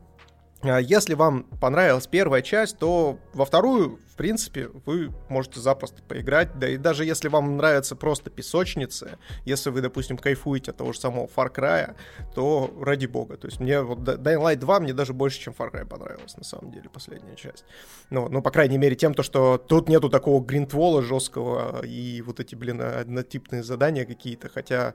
если 0.62 1.14
вам 1.14 1.44
понравилась 1.60 2.06
первая 2.06 2.42
часть, 2.42 2.78
то 2.78 3.18
во 3.32 3.44
вторую, 3.46 3.98
в 4.12 4.16
принципе, 4.16 4.68
вы 4.84 5.10
можете 5.30 5.58
запросто 5.60 6.02
поиграть. 6.02 6.58
Да 6.58 6.68
и 6.68 6.76
даже 6.76 7.06
если 7.06 7.28
вам 7.28 7.56
нравятся 7.56 7.96
просто 7.96 8.28
песочницы, 8.28 9.18
если 9.46 9.70
вы, 9.70 9.80
допустим, 9.80 10.18
кайфуете 10.18 10.72
от 10.72 10.76
того 10.76 10.92
же 10.92 11.00
самого 11.00 11.26
Far 11.34 11.54
Cry, 11.54 11.94
то 12.34 12.74
ради 12.78 13.06
бога. 13.06 13.38
То 13.38 13.48
есть 13.48 13.60
мне 13.60 13.80
вот 13.80 14.00
Dying 14.00 14.42
Light 14.42 14.56
2 14.56 14.80
мне 14.80 14.92
даже 14.92 15.14
больше, 15.14 15.40
чем 15.40 15.54
Far 15.58 15.72
Cry 15.72 15.86
понравилась, 15.86 16.36
на 16.36 16.44
самом 16.44 16.70
деле, 16.72 16.90
последняя 16.90 17.36
часть. 17.36 17.64
Ну, 18.10 18.28
ну 18.28 18.42
по 18.42 18.50
крайней 18.50 18.76
мере, 18.76 18.96
тем, 18.96 19.14
то, 19.14 19.22
что 19.22 19.56
тут 19.56 19.88
нету 19.88 20.10
такого 20.10 20.44
гринтвола 20.44 21.02
жесткого 21.02 21.84
и 21.86 22.20
вот 22.20 22.38
эти, 22.38 22.54
блин, 22.54 22.82
однотипные 22.82 23.62
задания 23.62 24.04
какие-то, 24.04 24.50
хотя 24.50 24.94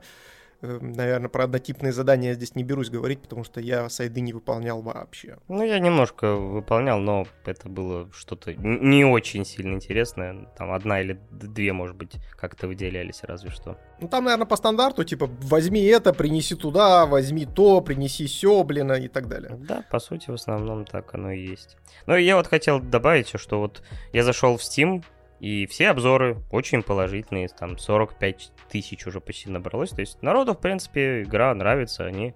наверное, 0.62 1.28
про 1.28 1.44
однотипные 1.44 1.92
задания 1.92 2.30
я 2.30 2.34
здесь 2.34 2.54
не 2.54 2.64
берусь 2.64 2.90
говорить, 2.90 3.20
потому 3.20 3.44
что 3.44 3.60
я 3.60 3.88
сайды 3.88 4.20
не 4.20 4.32
выполнял 4.32 4.82
вообще. 4.82 5.38
Ну, 5.48 5.62
я 5.62 5.78
немножко 5.78 6.34
выполнял, 6.34 6.98
но 6.98 7.26
это 7.44 7.68
было 7.68 8.08
что-то 8.12 8.54
не 8.54 9.04
очень 9.04 9.44
сильно 9.44 9.74
интересное. 9.74 10.48
Там 10.56 10.72
одна 10.72 11.00
или 11.00 11.20
две, 11.30 11.72
может 11.72 11.96
быть, 11.96 12.16
как-то 12.36 12.68
выделялись 12.68 13.20
разве 13.22 13.50
что. 13.50 13.78
Ну, 14.00 14.08
там, 14.08 14.24
наверное, 14.24 14.46
по 14.46 14.56
стандарту, 14.56 15.04
типа, 15.04 15.30
возьми 15.42 15.82
это, 15.84 16.12
принеси 16.12 16.54
туда, 16.54 17.06
возьми 17.06 17.46
то, 17.46 17.80
принеси 17.80 18.26
все, 18.26 18.62
блин, 18.62 18.92
и 18.92 19.08
так 19.08 19.28
далее. 19.28 19.56
Да, 19.58 19.84
по 19.90 19.98
сути, 19.98 20.30
в 20.30 20.34
основном 20.34 20.84
так 20.84 21.14
оно 21.14 21.32
и 21.32 21.46
есть. 21.46 21.76
Но 22.06 22.16
я 22.16 22.36
вот 22.36 22.46
хотел 22.46 22.80
добавить, 22.80 23.32
что 23.38 23.60
вот 23.60 23.82
я 24.12 24.22
зашел 24.22 24.56
в 24.56 24.60
Steam, 24.60 25.02
и 25.40 25.66
все 25.66 25.90
обзоры 25.90 26.42
очень 26.50 26.82
положительные, 26.82 27.48
там 27.48 27.78
45 27.78 28.52
тысяч 28.70 29.06
уже 29.06 29.20
почти 29.20 29.50
набралось. 29.50 29.90
То 29.90 30.00
есть 30.00 30.22
народу, 30.22 30.54
в 30.54 30.60
принципе, 30.60 31.22
игра 31.22 31.54
нравится. 31.54 32.06
Они... 32.06 32.34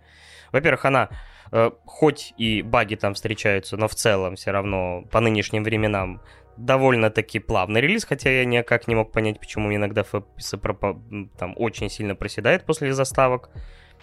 Во-первых, 0.52 0.84
она 0.84 1.08
э, 1.52 1.70
хоть 1.86 2.34
и 2.36 2.62
баги 2.62 2.96
там 2.96 3.14
встречаются, 3.14 3.76
но 3.76 3.88
в 3.88 3.94
целом 3.94 4.36
все 4.36 4.50
равно 4.50 5.02
по 5.10 5.20
нынешним 5.20 5.64
временам 5.64 6.20
довольно-таки 6.56 7.38
плавный 7.38 7.80
релиз, 7.80 8.04
хотя 8.04 8.30
я 8.30 8.44
никак 8.44 8.86
не 8.86 8.94
мог 8.94 9.12
понять, 9.12 9.40
почему 9.40 9.74
иногда 9.74 10.02
FPS 10.02 11.30
там 11.38 11.54
очень 11.56 11.88
сильно 11.88 12.14
проседает 12.14 12.64
после 12.64 12.92
заставок. 12.92 13.50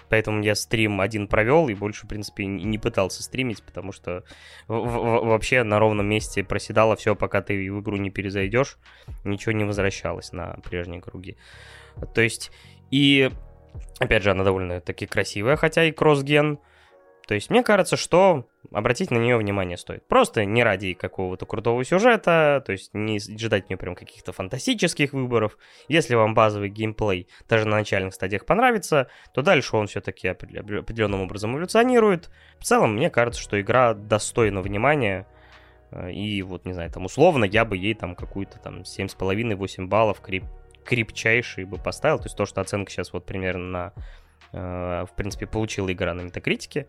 Поэтому 0.10 0.42
я 0.42 0.56
стрим 0.56 1.02
один 1.02 1.28
провел 1.28 1.68
и 1.68 1.74
больше, 1.74 2.06
в 2.06 2.10
принципе, 2.10 2.46
не 2.46 2.78
пытался 2.78 3.24
стримить, 3.24 3.64
потому 3.64 3.92
что 3.92 4.24
вообще 4.68 5.64
на 5.64 5.80
ровном 5.80 6.08
месте 6.08 6.44
проседало 6.44 6.96
все, 6.96 7.16
пока 7.16 7.42
ты 7.42 7.72
в 7.72 7.82
игру 7.82 7.98
не 7.98 8.10
перезайдешь, 8.10 8.78
ничего 9.24 9.52
не 9.52 9.64
возвращалось 9.64 10.32
на 10.32 10.58
прежние 10.64 11.02
круги. 11.02 11.36
То 12.14 12.22
есть, 12.22 12.52
и 12.92 13.32
опять 14.00 14.24
же, 14.24 14.32
она 14.32 14.44
довольно-таки 14.44 15.06
красивая, 15.06 15.56
хотя 15.56 15.84
и 15.84 15.92
кроссген. 15.92 16.60
То 17.28 17.34
есть 17.34 17.50
мне 17.50 17.62
кажется, 17.62 17.98
что 17.98 18.48
обратить 18.72 19.12
на 19.12 19.18
нее 19.18 19.38
внимание 19.38 19.78
стоит. 19.78 20.08
Просто 20.08 20.46
не 20.46 20.64
ради 20.64 20.94
какого-то 20.94 21.46
крутого 21.46 21.84
сюжета, 21.84 22.64
то 22.66 22.72
есть 22.72 22.94
не 22.94 23.20
ждать 23.20 23.66
от 23.66 23.70
нее 23.70 23.78
прям 23.78 23.96
каких-то 23.96 24.32
фантастических 24.32 25.14
выборов. 25.14 25.58
Если 25.88 26.16
вам 26.16 26.34
базовый 26.34 26.70
геймплей 26.70 27.28
даже 27.48 27.68
на 27.68 27.78
начальных 27.78 28.14
стадиях 28.14 28.46
понравится, 28.46 29.08
то 29.34 29.42
дальше 29.42 29.76
он 29.76 29.88
все-таки 29.88 30.28
определенным 30.28 31.22
образом 31.22 31.54
эволюционирует. 31.54 32.30
В 32.60 32.64
целом, 32.64 32.96
мне 32.96 33.10
кажется, 33.10 33.42
что 33.42 33.60
игра 33.60 33.94
достойна 33.94 34.62
внимания. 34.62 35.28
Э, 35.92 36.12
и 36.12 36.42
вот, 36.44 36.66
не 36.66 36.74
знаю, 36.74 36.92
там 36.92 37.06
условно 37.06 37.44
я 37.46 37.66
бы 37.66 37.78
ей 37.78 37.94
там 37.94 38.16
какую-то 38.16 38.58
там 38.60 38.82
7,5-8 38.82 39.88
баллов 39.88 40.22
крип 40.22 40.46
крепчайший 40.86 41.66
бы 41.66 41.78
поставил. 41.78 42.18
То 42.18 42.26
есть 42.26 42.38
то, 42.38 42.46
что 42.46 42.62
оценка 42.62 42.92
сейчас 42.92 43.12
вот 43.12 43.26
примерно 43.26 43.68
на... 43.68 43.94
Э, 44.54 45.06
в 45.06 45.16
принципе, 45.16 45.46
получила 45.46 45.92
игра 45.92 46.14
на 46.14 46.22
метакритике 46.22 46.88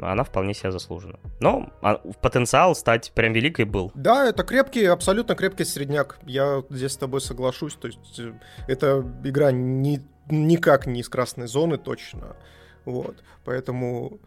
она 0.00 0.24
вполне 0.24 0.54
себя 0.54 0.70
заслужена. 0.70 1.18
Но 1.40 1.70
а, 1.82 1.96
потенциал 2.20 2.74
стать 2.74 3.12
прям 3.14 3.32
великой 3.32 3.64
был. 3.64 3.90
Да, 3.94 4.26
это 4.26 4.44
крепкий, 4.44 4.84
абсолютно 4.84 5.34
крепкий 5.34 5.64
средняк. 5.64 6.18
Я 6.24 6.62
здесь 6.70 6.92
с 6.92 6.96
тобой 6.96 7.20
соглашусь. 7.20 7.74
То 7.74 7.88
есть 7.88 8.18
э, 8.18 8.32
эта 8.68 9.04
игра 9.24 9.50
ни, 9.50 10.00
никак 10.30 10.86
не 10.86 11.00
из 11.00 11.08
красной 11.08 11.48
зоны 11.48 11.78
точно. 11.78 12.36
Вот. 12.84 13.22
Поэтому 13.44 14.20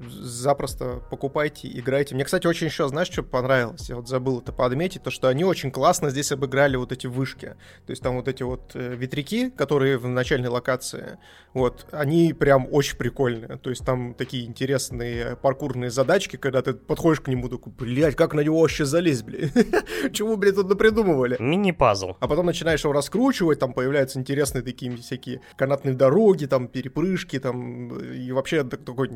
запросто 0.00 1.02
покупайте, 1.10 1.68
играйте. 1.68 2.14
Мне, 2.14 2.24
кстати, 2.24 2.46
очень 2.46 2.66
еще, 2.68 2.88
знаешь, 2.88 3.08
что 3.08 3.22
понравилось? 3.22 3.88
Я 3.88 3.96
вот 3.96 4.08
забыл 4.08 4.40
это 4.40 4.52
подметить, 4.52 5.02
то, 5.02 5.10
что 5.10 5.28
они 5.28 5.44
очень 5.44 5.70
классно 5.70 6.10
здесь 6.10 6.32
обыграли 6.32 6.76
вот 6.76 6.92
эти 6.92 7.06
вышки. 7.06 7.56
То 7.86 7.90
есть 7.90 8.02
там 8.02 8.16
вот 8.16 8.28
эти 8.28 8.42
вот 8.42 8.72
э, 8.74 8.94
ветряки, 8.94 9.50
которые 9.50 9.98
в 9.98 10.08
начальной 10.08 10.48
локации, 10.48 11.18
вот, 11.52 11.86
они 11.90 12.32
прям 12.32 12.66
очень 12.70 12.96
прикольные. 12.96 13.58
То 13.58 13.70
есть 13.70 13.84
там 13.84 14.14
такие 14.14 14.46
интересные 14.46 15.36
паркурные 15.36 15.90
задачки, 15.90 16.36
когда 16.36 16.62
ты 16.62 16.74
подходишь 16.74 17.20
к 17.20 17.28
нему, 17.28 17.48
такой, 17.48 17.72
блядь, 17.72 18.16
как 18.16 18.34
на 18.34 18.40
него 18.40 18.60
вообще 18.60 18.84
залезть, 18.84 19.24
блядь? 19.24 19.52
Чего, 20.12 20.36
блядь, 20.36 20.54
тут 20.54 20.68
напридумывали? 20.68 21.36
Мини-пазл. 21.38 22.16
А 22.20 22.28
потом 22.28 22.46
начинаешь 22.46 22.84
его 22.84 22.92
раскручивать, 22.92 23.58
там 23.58 23.72
появляются 23.72 24.18
интересные 24.18 24.62
такие 24.62 24.96
всякие 24.96 25.40
канатные 25.56 25.94
дороги, 25.94 26.46
там 26.46 26.68
перепрыжки, 26.68 27.38
там, 27.38 27.98
и 27.98 28.32
вообще 28.32 28.64
такой, 28.64 29.08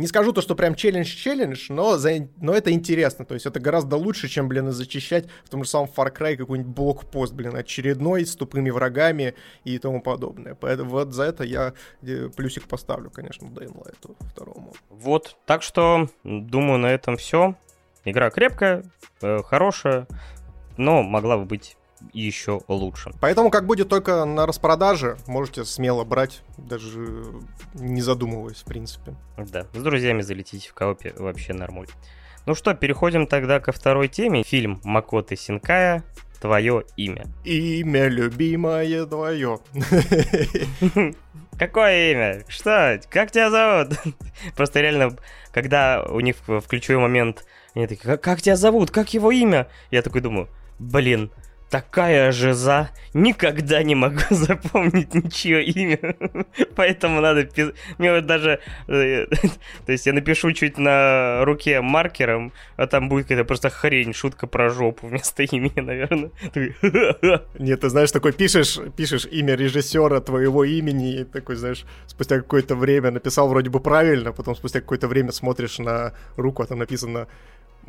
не, 0.00 0.06
скажу 0.06 0.32
то, 0.32 0.40
что 0.40 0.54
прям 0.54 0.74
челлендж-челлендж, 0.74 1.66
но, 1.68 1.96
за, 1.96 2.28
но 2.40 2.54
это 2.54 2.72
интересно, 2.72 3.24
то 3.24 3.34
есть 3.34 3.46
это 3.46 3.60
гораздо 3.60 3.96
лучше, 3.96 4.28
чем, 4.28 4.48
блин, 4.48 4.72
зачищать 4.72 5.26
в 5.44 5.50
том 5.50 5.64
же 5.64 5.70
самом 5.70 5.88
Far 5.94 6.12
Cry 6.12 6.36
какой-нибудь 6.36 6.74
блокпост, 6.74 7.34
блин, 7.34 7.54
очередной, 7.54 8.24
с 8.24 8.34
тупыми 8.34 8.70
врагами 8.70 9.34
и 9.64 9.78
тому 9.78 10.00
подобное. 10.00 10.54
Поэтому 10.54 10.90
вот 10.90 11.12
за 11.12 11.24
это 11.24 11.44
я 11.44 11.74
э, 12.02 12.28
плюсик 12.34 12.66
поставлю, 12.66 13.10
конечно, 13.10 13.46
Light 13.46 14.16
второму. 14.32 14.74
Вот, 14.88 15.36
так 15.46 15.62
что, 15.62 16.08
думаю, 16.24 16.78
на 16.78 16.86
этом 16.86 17.16
все. 17.16 17.54
Игра 18.04 18.30
крепкая, 18.30 18.84
э, 19.20 19.42
хорошая, 19.42 20.06
но 20.76 21.02
могла 21.02 21.36
бы 21.36 21.44
быть 21.44 21.76
еще 22.12 22.60
лучше. 22.68 23.12
Поэтому, 23.20 23.50
как 23.50 23.66
будет 23.66 23.88
только 23.88 24.24
на 24.24 24.46
распродаже, 24.46 25.16
можете 25.26 25.64
смело 25.64 26.04
брать, 26.04 26.42
даже 26.56 27.24
не 27.74 28.00
задумываясь, 28.00 28.58
в 28.58 28.64
принципе. 28.64 29.14
Да, 29.36 29.66
с 29.72 29.82
друзьями 29.82 30.22
залетите 30.22 30.68
в 30.68 30.74
коопе 30.74 31.12
вообще 31.16 31.52
нормально. 31.52 31.92
Ну 32.46 32.54
что, 32.54 32.74
переходим 32.74 33.26
тогда 33.26 33.60
ко 33.60 33.72
второй 33.72 34.08
теме. 34.08 34.42
Фильм 34.42 34.80
Макоты 34.82 35.36
Синкая 35.36 36.02
«Твое 36.40 36.84
имя». 36.96 37.26
Имя 37.44 38.08
любимое 38.08 39.04
твое. 39.04 39.58
Какое 41.58 42.12
имя? 42.12 42.44
Что? 42.48 42.98
Как 43.10 43.30
тебя 43.30 43.50
зовут? 43.50 43.98
Просто 44.56 44.80
реально, 44.80 45.16
когда 45.52 46.02
у 46.08 46.20
них 46.20 46.36
в 46.46 46.62
ключевой 46.62 47.02
момент 47.02 47.44
они 47.74 47.86
такие, 47.86 48.16
как 48.16 48.40
тебя 48.40 48.56
зовут? 48.56 48.90
Как 48.90 49.12
его 49.12 49.30
имя? 49.30 49.68
Я 49.90 50.00
такой 50.02 50.22
думаю, 50.22 50.48
блин, 50.78 51.30
такая 51.70 52.32
жиза, 52.32 52.90
никогда 53.14 53.82
не 53.82 53.94
могу 53.94 54.20
запомнить 54.30 55.14
ничье 55.14 55.64
имя, 55.64 56.16
поэтому 56.74 57.20
надо 57.20 57.44
писать. 57.44 57.74
Мне 57.98 58.12
вот 58.12 58.26
даже, 58.26 58.60
э, 58.88 59.26
то 59.86 59.92
есть 59.92 60.06
я 60.06 60.12
напишу 60.12 60.52
чуть 60.52 60.78
на 60.78 61.44
руке 61.44 61.80
маркером, 61.80 62.52
а 62.76 62.86
там 62.86 63.08
будет 63.08 63.26
какая-то 63.26 63.44
просто 63.44 63.70
хрень, 63.70 64.12
шутка 64.12 64.46
про 64.46 64.68
жопу 64.68 65.06
вместо 65.06 65.44
имени, 65.44 65.80
наверное. 65.80 66.30
Нет, 67.58 67.80
ты 67.80 67.88
знаешь, 67.88 68.10
такой 68.10 68.32
пишешь, 68.32 68.78
пишешь 68.96 69.26
имя 69.30 69.54
режиссера 69.54 70.20
твоего 70.20 70.64
имени, 70.64 71.20
и 71.20 71.24
такой, 71.24 71.54
знаешь, 71.54 71.84
спустя 72.06 72.38
какое-то 72.38 72.74
время 72.74 73.12
написал 73.12 73.48
вроде 73.48 73.70
бы 73.70 73.80
правильно, 73.80 74.32
потом 74.32 74.56
спустя 74.56 74.80
какое-то 74.80 75.06
время 75.06 75.30
смотришь 75.30 75.78
на 75.78 76.12
руку, 76.36 76.62
а 76.62 76.66
там 76.66 76.78
написано 76.78 77.28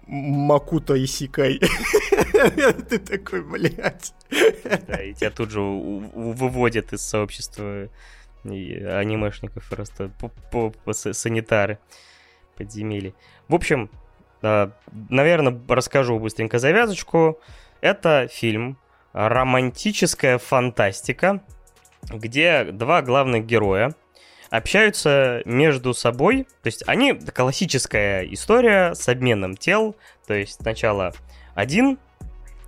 Макута 0.08 1.02
Исикай. 1.04 1.60
Ты 2.89 2.99
такой, 2.99 3.43
блядь. 3.43 4.14
Да, 4.88 5.02
и 5.02 5.14
тебя 5.14 5.32
тут 5.32 5.52
же 5.52 5.62
выводят 5.62 6.93
из 6.93 7.02
сообщества 7.02 7.89
анимешников 8.43 9.68
просто 9.70 10.12
санитары 11.14 11.80
подземелья. 12.58 13.14
В 13.47 13.56
общем, 13.56 13.89
наверное, 14.41 15.60
расскажу 15.68 16.20
быстренько 16.20 16.60
завязочку. 16.60 17.39
Это 17.82 18.28
фильм 18.32 18.78
романтическая 19.14 20.38
фантастика, 20.38 21.43
где 22.10 22.66
два 22.66 23.02
главных 23.02 23.45
героя 23.45 23.93
общаются 24.52 25.41
между 25.45 25.93
собой. 25.95 26.43
То 26.62 26.68
есть 26.68 26.84
они 26.86 27.14
классическая 27.14 28.24
история 28.26 28.93
с 28.93 29.08
обменом 29.08 29.58
тел. 29.58 29.95
То 30.28 30.36
есть 30.36 30.62
сначала 30.62 31.14
один 31.56 31.97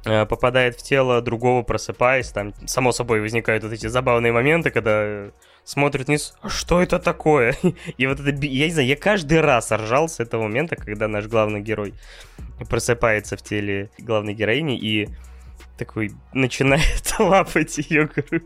э, 0.05 0.25
попадает 0.25 0.75
в 0.75 0.81
тело 0.81 1.21
другого, 1.21 1.61
просыпаясь, 1.61 2.29
там, 2.29 2.53
само 2.65 2.91
собой, 2.91 3.21
возникают 3.21 3.63
вот 3.63 3.73
эти 3.73 3.87
забавные 3.87 4.31
моменты, 4.31 4.71
когда 4.71 5.29
смотрит 5.65 6.07
вниз, 6.07 6.35
а 6.41 6.49
что 6.49 6.81
это 6.81 6.99
такое? 6.99 7.55
И 7.97 8.07
вот 8.07 8.19
это, 8.19 8.31
я 8.45 8.65
не 8.65 8.71
знаю, 8.71 8.87
я 8.87 8.95
каждый 8.95 9.41
раз 9.41 9.71
ржал 9.71 10.07
с 10.07 10.19
этого 10.19 10.43
момента, 10.43 10.75
когда 10.75 11.07
наш 11.07 11.27
главный 11.27 11.61
герой 11.61 11.93
просыпается 12.69 13.35
в 13.35 13.41
теле 13.41 13.89
главной 13.99 14.33
героини 14.33 14.77
и 14.77 15.09
такой 15.77 16.11
начинает 16.33 17.13
лапать 17.19 17.77
ее 17.77 18.07
грудь. 18.07 18.43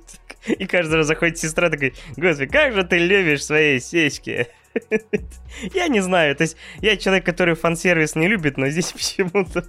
И 0.48 0.66
каждый 0.66 0.96
раз 0.96 1.08
заходит 1.08 1.38
сестра 1.38 1.70
такой, 1.70 1.94
господи, 2.16 2.50
как 2.50 2.74
же 2.74 2.84
ты 2.84 2.98
любишь 2.98 3.46
свои 3.46 3.80
сиськи. 3.80 4.48
Я 5.74 5.88
не 5.88 6.02
знаю, 6.02 6.36
то 6.36 6.44
есть 6.44 6.56
я 6.82 6.98
человек, 6.98 7.26
который 7.26 7.56
фан-сервис 7.56 8.16
не 8.16 8.28
любит, 8.28 8.58
но 8.58 8.68
здесь 8.70 8.92
почему-то 8.94 9.66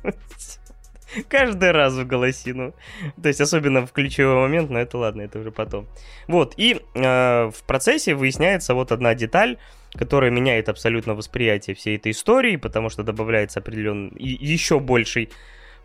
каждый 1.29 1.71
раз 1.71 1.95
в 1.95 2.07
голосину. 2.07 2.75
То 3.21 3.29
есть 3.29 3.41
особенно 3.41 3.87
в 3.87 3.93
ключевой 3.93 4.37
момент, 4.37 4.71
но 4.71 4.79
это 4.79 4.99
ладно, 4.99 5.23
это 5.23 5.39
уже 5.39 5.51
потом. 5.51 5.89
Вот, 6.27 6.55
и 6.57 6.83
э, 6.95 7.51
в 7.51 7.63
процессе 7.67 8.15
выясняется 8.15 8.75
вот 8.75 8.93
одна 8.93 9.15
деталь, 9.15 9.57
которая 9.95 10.31
меняет 10.31 10.69
абсолютно 10.69 11.15
восприятие 11.15 11.75
всей 11.75 11.97
этой 11.97 12.13
истории, 12.13 12.57
потому 12.57 12.91
что 12.91 13.03
добавляется 13.03 13.61
определенный 13.61 14.13
еще 14.19 14.79
больший 14.81 15.31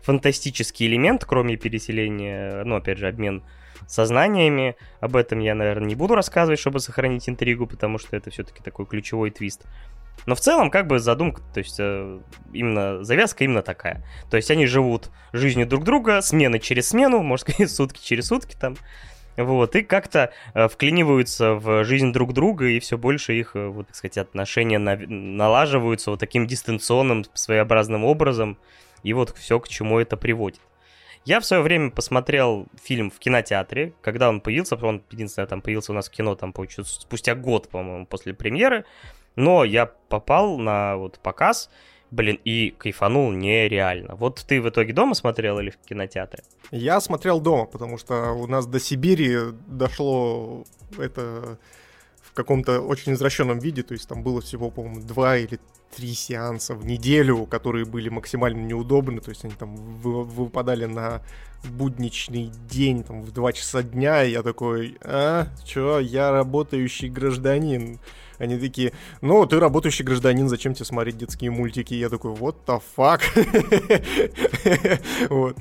фантастический 0.04 0.86
элемент, 0.86 1.24
кроме 1.24 1.56
переселения, 1.56 2.62
ну, 2.64 2.76
опять 2.76 2.98
же, 2.98 3.08
обмен 3.08 3.42
сознаниями. 3.86 4.76
Об 5.00 5.16
этом 5.16 5.40
я, 5.40 5.54
наверное, 5.54 5.88
не 5.88 5.94
буду 5.94 6.14
рассказывать, 6.14 6.60
чтобы 6.60 6.80
сохранить 6.80 7.28
интригу, 7.28 7.66
потому 7.66 7.98
что 7.98 8.16
это 8.16 8.30
все-таки 8.30 8.62
такой 8.62 8.86
ключевой 8.86 9.30
твист. 9.30 9.64
Но 10.26 10.34
в 10.34 10.40
целом, 10.40 10.70
как 10.70 10.86
бы 10.86 10.98
задумка, 11.00 11.42
то 11.52 11.58
есть 11.58 11.76
э, 11.78 12.20
именно 12.52 13.02
завязка 13.04 13.44
именно 13.44 13.62
такая. 13.62 14.04
То 14.30 14.36
есть 14.36 14.50
они 14.50 14.66
живут 14.66 15.10
жизнью 15.32 15.66
друг 15.66 15.84
друга, 15.84 16.20
смена 16.22 16.58
через 16.58 16.88
смену, 16.88 17.22
можно 17.22 17.52
сказать, 17.52 17.70
сутки 17.74 18.02
через 18.02 18.28
сутки 18.28 18.56
там. 18.58 18.76
Вот, 19.36 19.74
и 19.74 19.82
как-то 19.82 20.32
э, 20.54 20.68
вклиниваются 20.68 21.54
в 21.54 21.84
жизнь 21.84 22.12
друг 22.12 22.32
друга, 22.32 22.66
и 22.66 22.78
все 22.78 22.96
больше 22.96 23.34
их, 23.34 23.56
э, 23.56 23.66
вот, 23.66 23.88
так 23.88 23.96
сказать, 23.96 24.18
отношения 24.18 24.78
на, 24.78 24.96
налаживаются 24.96 26.10
вот 26.10 26.20
таким 26.20 26.46
дистанционным, 26.46 27.24
своеобразным 27.34 28.04
образом, 28.04 28.58
и 29.04 29.12
вот 29.12 29.36
все, 29.36 29.60
к 29.60 29.68
чему 29.68 30.00
это 30.00 30.16
приводит. 30.16 30.60
Я 31.24 31.40
в 31.40 31.46
свое 31.46 31.62
время 31.62 31.90
посмотрел 31.90 32.66
фильм 32.82 33.10
в 33.10 33.18
кинотеатре, 33.18 33.94
когда 34.02 34.28
он 34.28 34.40
появился, 34.40 34.76
он 34.76 35.02
единственное 35.10 35.46
там 35.46 35.62
появился 35.62 35.92
у 35.92 35.94
нас 35.94 36.08
в 36.08 36.10
кино 36.10 36.34
там 36.34 36.52
спустя 36.84 37.34
год, 37.34 37.68
по-моему, 37.68 38.06
после 38.06 38.34
премьеры, 38.34 38.84
но 39.36 39.64
я 39.64 39.86
попал 39.86 40.58
на 40.58 40.96
вот 40.96 41.18
показ, 41.20 41.70
блин, 42.10 42.38
и 42.44 42.74
кайфанул 42.76 43.30
нереально. 43.32 44.16
Вот 44.16 44.44
ты 44.46 44.60
в 44.60 44.68
итоге 44.68 44.92
дома 44.92 45.14
смотрел 45.14 45.58
или 45.60 45.70
в 45.70 45.78
кинотеатре? 45.78 46.44
Я 46.70 47.00
смотрел 47.00 47.40
дома, 47.40 47.64
потому 47.64 47.96
что 47.96 48.32
у 48.32 48.46
нас 48.46 48.66
до 48.66 48.78
Сибири 48.78 49.54
дошло 49.66 50.64
это 50.98 51.58
каком-то 52.34 52.80
очень 52.80 53.12
извращенном 53.12 53.58
виде, 53.58 53.82
то 53.82 53.92
есть 53.92 54.08
там 54.08 54.22
было 54.22 54.40
всего, 54.40 54.70
по-моему, 54.70 55.00
два 55.06 55.36
или 55.38 55.58
три 55.96 56.12
сеанса 56.12 56.74
в 56.74 56.84
неделю, 56.84 57.46
которые 57.46 57.84
были 57.84 58.08
максимально 58.08 58.66
неудобны, 58.66 59.20
то 59.20 59.30
есть 59.30 59.44
они 59.44 59.54
там 59.54 59.76
выпадали 59.76 60.86
на 60.86 61.22
будничный 61.64 62.50
день, 62.68 63.04
там, 63.04 63.22
в 63.22 63.32
2 63.32 63.52
часа 63.52 63.82
дня, 63.82 64.24
и 64.24 64.32
я 64.32 64.42
такой, 64.42 64.98
а, 65.02 65.46
чё, 65.64 66.00
я 66.00 66.30
работающий 66.30 67.08
гражданин. 67.08 68.00
Они 68.38 68.58
такие, 68.58 68.92
ну, 69.20 69.44
ты 69.46 69.60
работающий 69.60 70.04
гражданин, 70.04 70.48
зачем 70.48 70.74
тебе 70.74 70.84
смотреть 70.84 71.18
детские 71.18 71.50
мультики? 71.50 71.94
Я 71.94 72.08
такой, 72.08 72.32
what 72.32 72.56
the 72.66 72.82
fuck? 72.96 73.22
вот. 75.30 75.56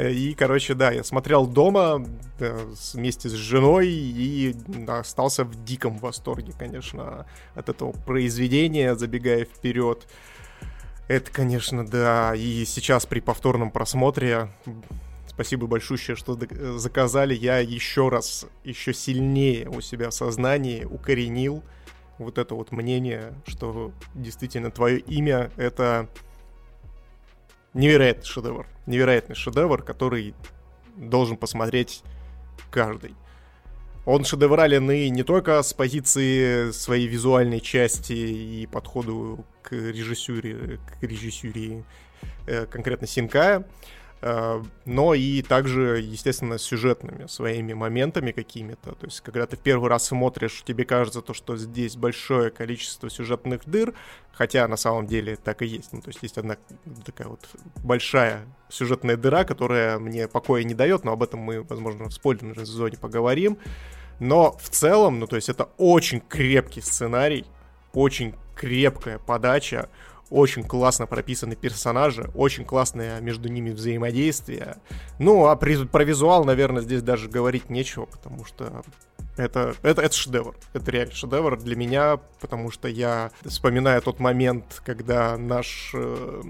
И, 0.00 0.34
короче, 0.34 0.74
да, 0.74 0.90
я 0.90 1.04
смотрел 1.04 1.46
дома 1.46 2.04
э, 2.38 2.66
вместе 2.92 3.28
с 3.28 3.32
женой 3.32 3.88
и 3.88 4.54
остался 4.86 5.44
в 5.44 5.64
диком 5.64 5.98
восторге, 5.98 6.52
конечно, 6.58 7.26
от 7.54 7.68
этого 7.68 7.92
произведения, 7.92 8.94
забегая 8.94 9.44
вперед. 9.44 10.06
Это, 11.08 11.30
конечно, 11.30 11.86
да. 11.86 12.34
И 12.34 12.64
сейчас 12.64 13.06
при 13.06 13.20
повторном 13.20 13.70
просмотре 13.70 14.48
спасибо 15.34 15.66
большое, 15.66 15.98
что 15.98 16.38
заказали. 16.78 17.34
Я 17.34 17.58
еще 17.58 18.08
раз, 18.08 18.46
еще 18.62 18.94
сильнее 18.94 19.68
у 19.68 19.80
себя 19.80 20.10
в 20.10 20.14
сознании 20.14 20.84
укоренил 20.84 21.62
вот 22.18 22.38
это 22.38 22.54
вот 22.54 22.72
мнение, 22.72 23.34
что 23.46 23.92
действительно 24.14 24.70
твое 24.70 24.98
имя— 24.98 25.50
это 25.56 26.08
невероятный 27.72 28.24
шедевр. 28.24 28.66
Невероятный 28.86 29.34
шедевр, 29.34 29.82
который 29.82 30.34
должен 30.96 31.36
посмотреть 31.36 32.02
каждый. 32.70 33.14
Он 34.06 34.24
шедеврален 34.24 34.90
и 34.90 35.08
не 35.08 35.22
только 35.22 35.62
с 35.62 35.72
позиции 35.72 36.70
своей 36.72 37.06
визуальной 37.06 37.60
части 37.60 38.12
и 38.12 38.66
подходу 38.66 39.44
к 39.62 39.72
режиссуре, 39.72 40.78
к 40.78 41.02
режиссуре 41.02 41.84
э, 42.46 42.66
конкретно 42.66 43.06
Синкая, 43.06 43.66
но 44.86 45.12
и 45.12 45.42
также, 45.42 46.00
естественно, 46.00 46.56
сюжетными 46.56 47.26
своими 47.26 47.74
моментами 47.74 48.32
какими-то. 48.32 48.92
То 48.92 49.06
есть, 49.06 49.20
когда 49.20 49.46
ты 49.46 49.56
в 49.56 49.60
первый 49.60 49.90
раз 49.90 50.06
смотришь, 50.06 50.62
тебе 50.64 50.86
кажется 50.86 51.20
то, 51.20 51.34
что 51.34 51.58
здесь 51.58 51.96
большое 51.96 52.50
количество 52.50 53.10
сюжетных 53.10 53.66
дыр, 53.66 53.92
хотя 54.32 54.66
на 54.66 54.76
самом 54.76 55.06
деле 55.06 55.36
так 55.36 55.60
и 55.60 55.66
есть. 55.66 55.92
Ну, 55.92 56.00
то 56.00 56.08
есть 56.08 56.22
есть 56.22 56.38
одна 56.38 56.56
такая 57.04 57.28
вот 57.28 57.40
большая 57.82 58.46
сюжетная 58.70 59.18
дыра, 59.18 59.44
которая 59.44 59.98
мне 59.98 60.26
покоя 60.26 60.64
не 60.64 60.74
дает, 60.74 61.04
но 61.04 61.12
об 61.12 61.22
этом 61.22 61.40
мы, 61.40 61.62
возможно, 61.62 62.08
в 62.08 62.14
спойлерной 62.14 62.64
зоне 62.64 62.96
поговорим. 62.96 63.58
Но 64.20 64.52
в 64.52 64.70
целом, 64.70 65.18
ну 65.18 65.26
то 65.26 65.36
есть 65.36 65.50
это 65.50 65.64
очень 65.76 66.20
крепкий 66.20 66.80
сценарий, 66.80 67.44
очень 67.92 68.34
крепкая 68.54 69.18
подача, 69.18 69.90
очень 70.30 70.64
классно 70.64 71.06
прописаны 71.06 71.54
персонажи, 71.54 72.30
очень 72.34 72.64
классное 72.64 73.20
между 73.20 73.48
ними 73.48 73.70
взаимодействие. 73.70 74.76
Ну, 75.18 75.46
а 75.46 75.56
при, 75.56 75.84
про 75.86 76.04
визуал, 76.04 76.44
наверное, 76.44 76.82
здесь 76.82 77.02
даже 77.02 77.28
говорить 77.28 77.70
нечего, 77.70 78.06
потому 78.06 78.44
что 78.44 78.82
это, 79.36 79.74
это, 79.82 80.00
это 80.02 80.14
шедевр. 80.14 80.56
Это 80.72 80.90
реально 80.90 81.14
шедевр 81.14 81.58
для 81.58 81.76
меня, 81.76 82.18
потому 82.40 82.70
что 82.70 82.88
я 82.88 83.30
вспоминаю 83.44 84.00
тот 84.00 84.20
момент, 84.20 84.82
когда 84.84 85.36
наш, 85.36 85.90
э, 85.94 86.42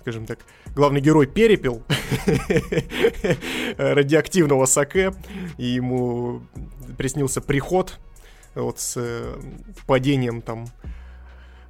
скажем 0.00 0.26
так, 0.26 0.38
главный 0.74 1.00
герой 1.00 1.26
перепил 1.26 1.82
радиоактивного 3.76 4.66
саке, 4.66 5.12
и 5.58 5.66
ему 5.66 6.42
приснился 6.96 7.40
приход 7.40 7.98
вот 8.54 8.78
с 8.78 8.94
э, 8.96 9.34
падением 9.86 10.40
там 10.40 10.66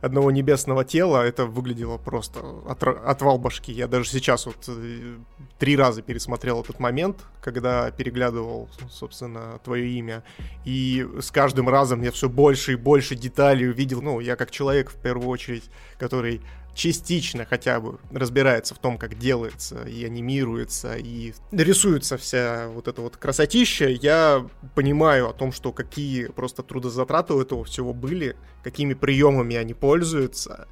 одного 0.04 0.30
небесного 0.30 0.84
тела, 0.84 1.24
это 1.24 1.46
выглядело 1.46 1.96
просто 1.96 2.40
от, 2.68 2.82
отвал 2.82 3.38
башки. 3.38 3.72
Я 3.72 3.86
даже 3.86 4.08
сейчас 4.08 4.46
вот 4.46 4.56
э, 4.68 5.16
три 5.58 5.76
раза 5.76 6.02
пересмотрел 6.02 6.60
этот 6.60 6.78
момент, 6.78 7.24
когда 7.40 7.90
переглядывал, 7.90 8.68
собственно, 8.90 9.58
твое 9.64 9.88
имя. 9.88 10.22
И 10.64 11.06
с 11.20 11.30
каждым 11.30 11.68
разом 11.68 12.02
я 12.02 12.12
все 12.12 12.28
больше 12.28 12.72
и 12.72 12.76
больше 12.76 13.14
деталей 13.14 13.70
увидел. 13.70 14.02
Ну, 14.02 14.20
я 14.20 14.36
как 14.36 14.50
человек, 14.50 14.90
в 14.90 14.96
первую 14.96 15.28
очередь, 15.28 15.64
который 15.98 16.42
частично 16.74 17.44
хотя 17.44 17.80
бы 17.80 17.98
разбирается 18.10 18.74
в 18.74 18.78
том, 18.78 18.98
как 18.98 19.16
делается 19.16 19.84
и 19.84 20.04
анимируется, 20.04 20.96
и 20.96 21.32
рисуется 21.52 22.18
вся 22.18 22.68
вот 22.68 22.88
эта 22.88 23.00
вот 23.00 23.16
красотища, 23.16 23.88
я 23.88 24.46
понимаю 24.74 25.28
о 25.28 25.32
том, 25.32 25.52
что 25.52 25.72
какие 25.72 26.26
просто 26.26 26.62
трудозатраты 26.62 27.34
у 27.34 27.40
этого 27.40 27.64
всего 27.64 27.94
были, 27.94 28.36
какими 28.62 28.94
приемами 28.94 29.56
они 29.56 29.74
пользуются, 29.74 30.68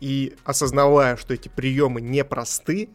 и 0.00 0.34
осознавая, 0.44 1.16
что 1.16 1.34
эти 1.34 1.48
приемы 1.48 2.00
непросты, 2.00 2.90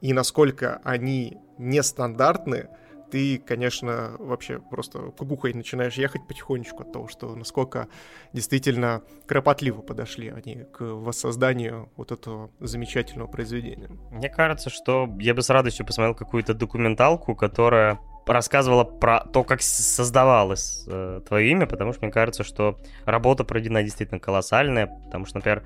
и 0.00 0.12
насколько 0.12 0.80
они 0.84 1.38
нестандартны, 1.58 2.68
ты, 3.10 3.38
конечно, 3.38 4.16
вообще 4.18 4.60
просто 4.60 4.98
кукухой 5.10 5.52
начинаешь 5.52 5.94
ехать 5.94 6.26
потихонечку 6.26 6.82
от 6.82 6.92
того, 6.92 7.08
что 7.08 7.34
насколько 7.34 7.88
действительно 8.32 9.02
кропотливо 9.26 9.82
подошли 9.82 10.28
они 10.28 10.64
к 10.72 10.80
воссозданию 10.80 11.90
вот 11.96 12.12
этого 12.12 12.50
замечательного 12.60 13.28
произведения. 13.28 13.88
Мне 14.10 14.28
кажется, 14.28 14.70
что 14.70 15.08
я 15.18 15.34
бы 15.34 15.42
с 15.42 15.50
радостью 15.50 15.86
посмотрел 15.86 16.14
какую-то 16.14 16.54
документалку, 16.54 17.34
которая 17.34 17.98
рассказывала 18.26 18.84
про 18.84 19.20
то, 19.20 19.44
как 19.44 19.62
создавалось 19.62 20.84
э, 20.86 21.20
твое 21.26 21.50
имя, 21.50 21.66
потому 21.66 21.92
что 21.92 22.04
мне 22.04 22.12
кажется, 22.12 22.44
что 22.44 22.78
работа 23.04 23.44
проведена 23.44 23.82
действительно 23.82 24.20
колоссальная, 24.20 24.86
потому 24.86 25.26
что, 25.26 25.38
например, 25.38 25.64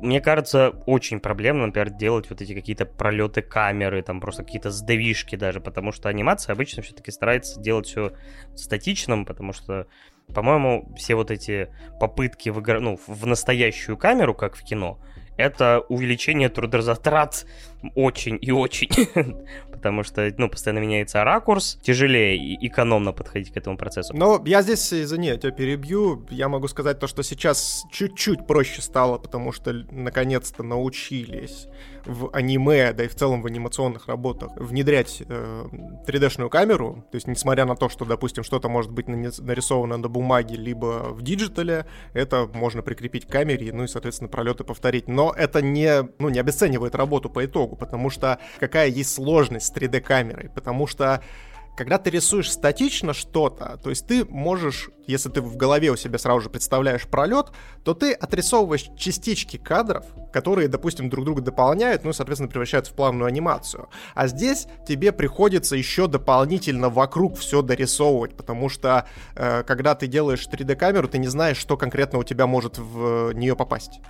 мне 0.00 0.20
кажется, 0.20 0.70
очень 0.86 1.20
проблемно, 1.20 1.66
например, 1.66 1.90
делать 1.90 2.30
вот 2.30 2.40
эти 2.40 2.54
какие-то 2.54 2.86
пролеты 2.86 3.42
камеры, 3.42 4.02
там 4.02 4.20
просто 4.20 4.44
какие-то 4.44 4.70
сдавишки 4.70 5.36
даже, 5.36 5.60
потому 5.60 5.92
что 5.92 6.08
анимация 6.08 6.52
обычно 6.52 6.82
все-таки 6.82 7.10
старается 7.10 7.60
делать 7.60 7.86
все 7.86 8.12
статичным, 8.54 9.26
потому 9.26 9.52
что, 9.52 9.86
по-моему, 10.34 10.94
все 10.96 11.14
вот 11.14 11.30
эти 11.30 11.68
попытки 12.00 12.48
в, 12.48 12.60
игр... 12.60 12.80
ну, 12.80 12.98
в 13.06 13.26
настоящую 13.26 13.96
камеру, 13.96 14.34
как 14.34 14.56
в 14.56 14.62
кино, 14.64 14.98
это 15.36 15.80
увеличение 15.88 16.48
трудозатрат 16.48 17.44
очень 17.94 18.38
и 18.40 18.50
очень, 18.50 18.88
потому 19.70 20.02
что, 20.02 20.32
ну, 20.38 20.48
постоянно 20.48 20.80
меняется 20.80 21.24
ракурс, 21.24 21.78
тяжелее 21.82 22.36
и 22.36 22.66
экономно 22.66 23.12
подходить 23.12 23.52
к 23.52 23.56
этому 23.56 23.76
процессу. 23.76 24.16
Но 24.16 24.42
я 24.46 24.62
здесь, 24.62 24.92
извини, 24.92 25.28
я 25.28 25.36
тебя 25.36 25.52
перебью, 25.52 26.26
я 26.30 26.48
могу 26.48 26.68
сказать 26.68 26.98
то, 26.98 27.06
что 27.06 27.22
сейчас 27.22 27.84
чуть-чуть 27.90 28.46
проще 28.46 28.82
стало, 28.82 29.18
потому 29.18 29.52
что 29.52 29.72
наконец-то 29.90 30.62
научились 30.62 31.68
в 32.06 32.30
аниме, 32.34 32.92
да 32.92 33.04
и 33.04 33.08
в 33.08 33.14
целом 33.14 33.42
в 33.42 33.46
анимационных 33.46 34.08
работах 34.08 34.52
внедрять 34.56 35.22
э, 35.26 35.64
3D-шную 36.06 36.48
камеру, 36.48 37.04
то 37.10 37.16
есть 37.16 37.26
несмотря 37.26 37.64
на 37.64 37.76
то, 37.76 37.88
что, 37.88 38.04
допустим, 38.04 38.44
что-то 38.44 38.68
может 38.68 38.90
быть 38.90 39.08
нарисовано 39.08 39.96
на 39.96 40.08
бумаге 40.08 40.56
либо 40.56 41.10
в 41.10 41.22
диджитале, 41.22 41.86
это 42.12 42.48
можно 42.52 42.82
прикрепить 42.82 43.26
к 43.26 43.30
камере, 43.30 43.72
ну 43.72 43.84
и, 43.84 43.88
соответственно, 43.88 44.28
пролеты 44.28 44.64
повторить. 44.64 45.08
Но 45.08 45.32
это 45.36 45.62
не, 45.62 46.08
ну, 46.18 46.28
не 46.28 46.38
обесценивает 46.38 46.94
работу 46.94 47.30
по 47.30 47.44
итогу, 47.44 47.73
потому 47.76 48.10
что 48.10 48.38
какая 48.58 48.88
есть 48.88 49.14
сложность 49.14 49.66
с 49.66 49.72
3D-камерой, 49.72 50.50
потому 50.54 50.86
что 50.86 51.22
когда 51.76 51.98
ты 51.98 52.10
рисуешь 52.10 52.50
статично 52.50 53.12
что-то, 53.12 53.78
то 53.82 53.90
есть 53.90 54.06
ты 54.06 54.24
можешь, 54.24 54.90
если 55.06 55.28
ты 55.28 55.40
в 55.40 55.56
голове 55.56 55.90
у 55.90 55.96
себя 55.96 56.18
сразу 56.18 56.42
же 56.42 56.50
представляешь 56.50 57.02
пролет, 57.02 57.48
то 57.82 57.94
ты 57.94 58.12
отрисовываешь 58.12 58.90
частички 58.96 59.56
кадров, 59.56 60.04
которые, 60.32 60.68
допустим, 60.68 61.10
друг 61.10 61.24
друга 61.24 61.42
дополняют, 61.42 62.04
ну 62.04 62.10
и, 62.10 62.12
соответственно, 62.12 62.48
превращаются 62.48 62.92
в 62.92 62.96
плавную 62.96 63.26
анимацию. 63.26 63.88
А 64.14 64.28
здесь 64.28 64.66
тебе 64.86 65.12
приходится 65.12 65.74
еще 65.74 66.06
дополнительно 66.06 66.90
вокруг 66.90 67.36
все 67.38 67.60
дорисовывать, 67.60 68.36
потому 68.36 68.68
что 68.68 69.06
э, 69.34 69.64
когда 69.64 69.94
ты 69.94 70.06
делаешь 70.06 70.46
3D-камеру, 70.50 71.08
ты 71.08 71.18
не 71.18 71.28
знаешь, 71.28 71.56
что 71.56 71.76
конкретно 71.76 72.20
у 72.20 72.24
тебя 72.24 72.46
может 72.46 72.78
в 72.78 73.32
нее 73.32 73.56
попасть 73.56 74.00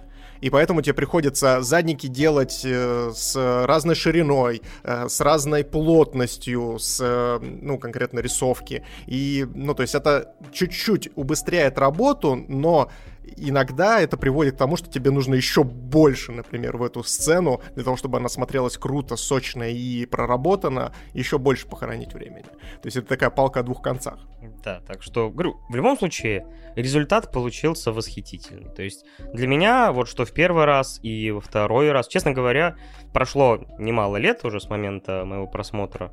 и 0.40 0.50
поэтому 0.50 0.82
тебе 0.82 0.94
приходится 0.94 1.62
задники 1.62 2.06
делать 2.06 2.62
э, 2.64 3.12
с 3.14 3.64
разной 3.66 3.94
шириной, 3.94 4.62
э, 4.82 5.08
с 5.08 5.20
разной 5.20 5.64
плотностью, 5.64 6.78
с, 6.78 6.98
э, 7.02 7.38
ну, 7.40 7.78
конкретно 7.78 8.20
рисовки. 8.20 8.84
И, 9.06 9.46
ну, 9.54 9.74
то 9.74 9.82
есть 9.82 9.94
это 9.94 10.34
чуть-чуть 10.52 11.10
убыстряет 11.14 11.78
работу, 11.78 12.44
но 12.48 12.90
иногда 13.36 14.00
это 14.00 14.16
приводит 14.16 14.54
к 14.54 14.58
тому, 14.58 14.76
что 14.76 14.90
тебе 14.90 15.10
нужно 15.10 15.34
еще 15.34 15.64
больше, 15.64 16.32
например, 16.32 16.76
в 16.76 16.82
эту 16.82 17.02
сцену, 17.02 17.60
для 17.74 17.84
того, 17.84 17.96
чтобы 17.96 18.18
она 18.18 18.28
смотрелась 18.28 18.76
круто, 18.76 19.16
сочно 19.16 19.64
и 19.64 20.06
проработана, 20.06 20.92
еще 21.12 21.38
больше 21.38 21.66
похоронить 21.66 22.14
времени. 22.14 22.44
То 22.44 22.86
есть 22.86 22.96
это 22.96 23.08
такая 23.08 23.30
палка 23.30 23.60
о 23.60 23.62
двух 23.62 23.82
концах. 23.82 24.18
Да, 24.62 24.80
так 24.86 25.02
что, 25.02 25.30
говорю, 25.30 25.56
в 25.68 25.74
любом 25.74 25.98
случае, 25.98 26.46
результат 26.76 27.32
получился 27.32 27.92
восхитительный. 27.92 28.70
То 28.70 28.82
есть 28.82 29.04
для 29.32 29.46
меня, 29.46 29.92
вот 29.92 30.08
что 30.08 30.24
в 30.24 30.32
первый 30.32 30.64
раз 30.64 31.00
и 31.02 31.30
во 31.30 31.40
второй 31.40 31.92
раз, 31.92 32.08
честно 32.08 32.32
говоря, 32.32 32.76
прошло 33.12 33.60
немало 33.78 34.16
лет 34.16 34.44
уже 34.44 34.60
с 34.60 34.68
момента 34.68 35.24
моего 35.24 35.46
просмотра 35.46 36.12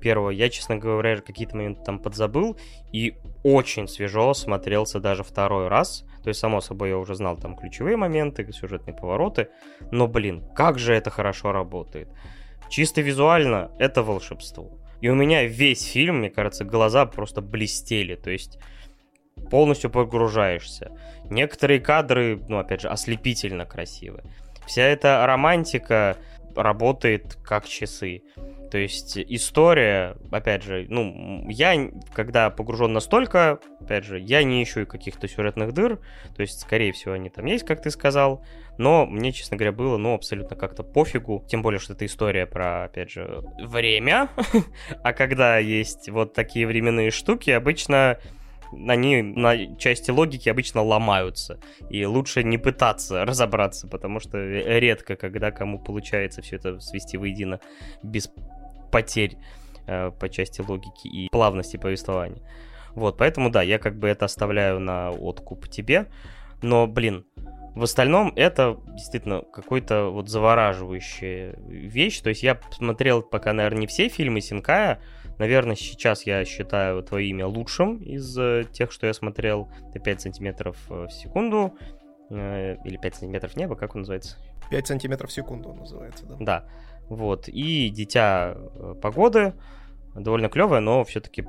первого, 0.00 0.30
я, 0.30 0.48
честно 0.48 0.76
говоря, 0.76 1.16
какие-то 1.20 1.56
моменты 1.56 1.82
там 1.84 1.98
подзабыл, 1.98 2.56
и 2.92 3.16
очень 3.42 3.88
свежо 3.88 4.34
смотрелся 4.34 5.00
даже 5.00 5.22
второй 5.22 5.68
раз. 5.68 6.04
То 6.22 6.28
есть, 6.28 6.40
само 6.40 6.60
собой, 6.60 6.90
я 6.90 6.98
уже 6.98 7.14
знал 7.14 7.36
там 7.36 7.56
ключевые 7.56 7.96
моменты, 7.96 8.50
сюжетные 8.52 8.94
повороты, 8.94 9.48
но, 9.90 10.06
блин, 10.06 10.44
как 10.54 10.78
же 10.78 10.94
это 10.94 11.10
хорошо 11.10 11.52
работает. 11.52 12.08
Чисто 12.68 13.00
визуально 13.00 13.70
это 13.78 14.02
волшебство. 14.02 14.78
И 15.00 15.08
у 15.08 15.14
меня 15.14 15.44
весь 15.44 15.84
фильм, 15.84 16.18
мне 16.18 16.30
кажется, 16.30 16.64
глаза 16.64 17.06
просто 17.06 17.42
блестели, 17.42 18.14
то 18.14 18.30
есть 18.30 18.58
полностью 19.50 19.90
погружаешься. 19.90 20.96
Некоторые 21.24 21.80
кадры, 21.80 22.40
ну, 22.48 22.58
опять 22.58 22.82
же, 22.82 22.88
ослепительно 22.88 23.66
красивые. 23.66 24.24
Вся 24.66 24.82
эта 24.82 25.26
романтика 25.26 26.16
работает 26.54 27.36
как 27.42 27.66
часы. 27.66 28.22
То 28.72 28.78
есть 28.78 29.18
история, 29.18 30.16
опять 30.30 30.62
же, 30.62 30.86
ну, 30.88 31.46
я, 31.50 31.90
когда 32.14 32.48
погружен 32.48 32.94
настолько, 32.94 33.58
опять 33.78 34.02
же, 34.02 34.18
я 34.18 34.42
не 34.44 34.64
ищу 34.64 34.86
каких-то 34.86 35.28
сюжетных 35.28 35.74
дыр, 35.74 35.98
то 36.34 36.40
есть, 36.40 36.60
скорее 36.60 36.92
всего, 36.92 37.12
они 37.12 37.28
там 37.28 37.44
есть, 37.44 37.66
как 37.66 37.82
ты 37.82 37.90
сказал, 37.90 38.42
но 38.78 39.04
мне, 39.04 39.32
честно 39.32 39.58
говоря, 39.58 39.72
было, 39.72 39.98
ну, 39.98 40.14
абсолютно 40.14 40.56
как-то 40.56 40.84
пофигу, 40.84 41.44
тем 41.50 41.60
более, 41.60 41.80
что 41.80 41.92
это 41.92 42.06
история 42.06 42.46
про, 42.46 42.84
опять 42.84 43.10
же, 43.10 43.42
время, 43.60 44.30
а 45.04 45.12
когда 45.12 45.58
есть 45.58 46.08
вот 46.08 46.32
такие 46.32 46.66
временные 46.66 47.10
штуки, 47.10 47.50
обычно 47.50 48.16
они 48.72 49.22
на 49.22 49.76
части 49.76 50.10
логики 50.10 50.48
обычно 50.48 50.82
ломаются. 50.82 51.60
И 51.90 52.04
лучше 52.04 52.42
не 52.42 52.58
пытаться 52.58 53.24
разобраться, 53.26 53.86
потому 53.86 54.20
что 54.20 54.38
редко, 54.38 55.16
когда 55.16 55.50
кому 55.50 55.78
получается 55.78 56.42
все 56.42 56.56
это 56.56 56.80
свести 56.80 57.16
воедино 57.16 57.60
без 58.02 58.30
потерь 58.92 59.36
э, 59.86 60.12
по 60.12 60.28
части 60.28 60.60
логики 60.60 61.08
и 61.08 61.28
плавности 61.30 61.76
повествования. 61.76 62.42
Вот, 62.94 63.16
поэтому, 63.16 63.50
да, 63.50 63.62
я 63.62 63.78
как 63.78 63.98
бы 63.98 64.06
это 64.06 64.26
оставляю 64.26 64.78
на 64.78 65.10
откуп 65.10 65.68
тебе. 65.68 66.06
Но, 66.60 66.86
блин, 66.86 67.24
в 67.74 67.82
остальном 67.82 68.32
это 68.36 68.78
действительно 68.88 69.42
какой-то 69.52 70.10
вот 70.10 70.28
завораживающая 70.28 71.56
вещь. 71.66 72.20
То 72.20 72.28
есть 72.28 72.42
я 72.42 72.54
посмотрел 72.54 73.22
пока, 73.22 73.52
наверное, 73.52 73.80
не 73.80 73.86
все 73.86 74.08
фильмы 74.08 74.40
Синкая. 74.40 75.00
Наверное, 75.38 75.74
сейчас 75.74 76.26
я 76.26 76.44
считаю 76.44 77.02
твое 77.02 77.28
имя 77.28 77.46
лучшим 77.46 77.96
из 77.96 78.38
э, 78.38 78.64
тех, 78.70 78.92
что 78.92 79.06
я 79.06 79.14
смотрел. 79.14 79.70
Это 79.88 79.98
5 79.98 80.20
сантиметров 80.20 80.76
в 80.88 81.08
секунду. 81.08 81.74
Э, 82.30 82.76
или 82.84 82.98
5 82.98 83.14
сантиметров 83.16 83.56
неба, 83.56 83.74
как 83.74 83.94
он 83.94 84.02
называется? 84.02 84.36
5 84.70 84.86
сантиметров 84.86 85.30
в 85.30 85.32
секунду 85.32 85.70
он 85.70 85.78
называется, 85.78 86.26
да. 86.26 86.36
Да. 86.38 86.64
Вот. 87.14 87.48
И 87.48 87.90
Дитя 87.90 88.56
погоды 89.02 89.54
довольно 90.14 90.48
клевое, 90.48 90.80
но 90.80 91.04
все-таки 91.04 91.44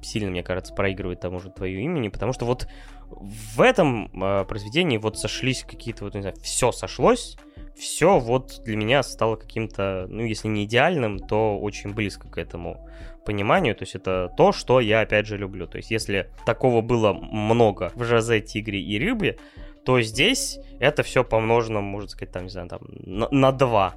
сильно, 0.00 0.30
мне 0.30 0.42
кажется, 0.42 0.74
проигрывает 0.74 1.20
тому 1.20 1.40
же 1.40 1.50
твое 1.50 1.82
имени, 1.82 2.08
потому 2.08 2.32
что 2.32 2.46
вот 2.46 2.68
в 3.10 3.60
этом 3.60 4.10
э, 4.22 4.44
произведении 4.44 4.98
вот 4.98 5.18
сошлись 5.18 5.64
какие-то, 5.64 6.04
вот, 6.04 6.14
не 6.14 6.20
знаю, 6.20 6.36
все 6.42 6.72
сошлось, 6.72 7.36
все 7.76 8.18
вот 8.18 8.60
для 8.64 8.76
меня 8.76 9.02
стало 9.02 9.36
каким-то, 9.36 10.06
ну, 10.08 10.22
если 10.22 10.48
не 10.48 10.64
идеальным, 10.64 11.18
то 11.18 11.58
очень 11.58 11.94
близко 11.94 12.28
к 12.28 12.38
этому 12.38 12.88
пониманию. 13.24 13.74
То 13.74 13.82
есть 13.82 13.94
это 13.94 14.32
то, 14.36 14.52
что 14.52 14.80
я, 14.80 15.00
опять 15.00 15.26
же, 15.26 15.36
люблю. 15.36 15.66
То 15.66 15.78
есть 15.78 15.90
если 15.90 16.30
такого 16.46 16.80
было 16.80 17.12
много 17.12 17.92
в 17.94 18.04
Жозе, 18.04 18.40
Тигре 18.40 18.80
и 18.80 18.98
Рыбе, 18.98 19.38
то 19.84 20.00
здесь 20.00 20.58
это 20.80 21.02
все 21.02 21.24
помножено, 21.24 21.80
можно 21.80 22.08
сказать, 22.08 22.32
там, 22.32 22.44
не 22.44 22.50
знаю, 22.50 22.68
там, 22.68 22.80
на, 22.88 23.28
на 23.30 23.52
два. 23.52 23.94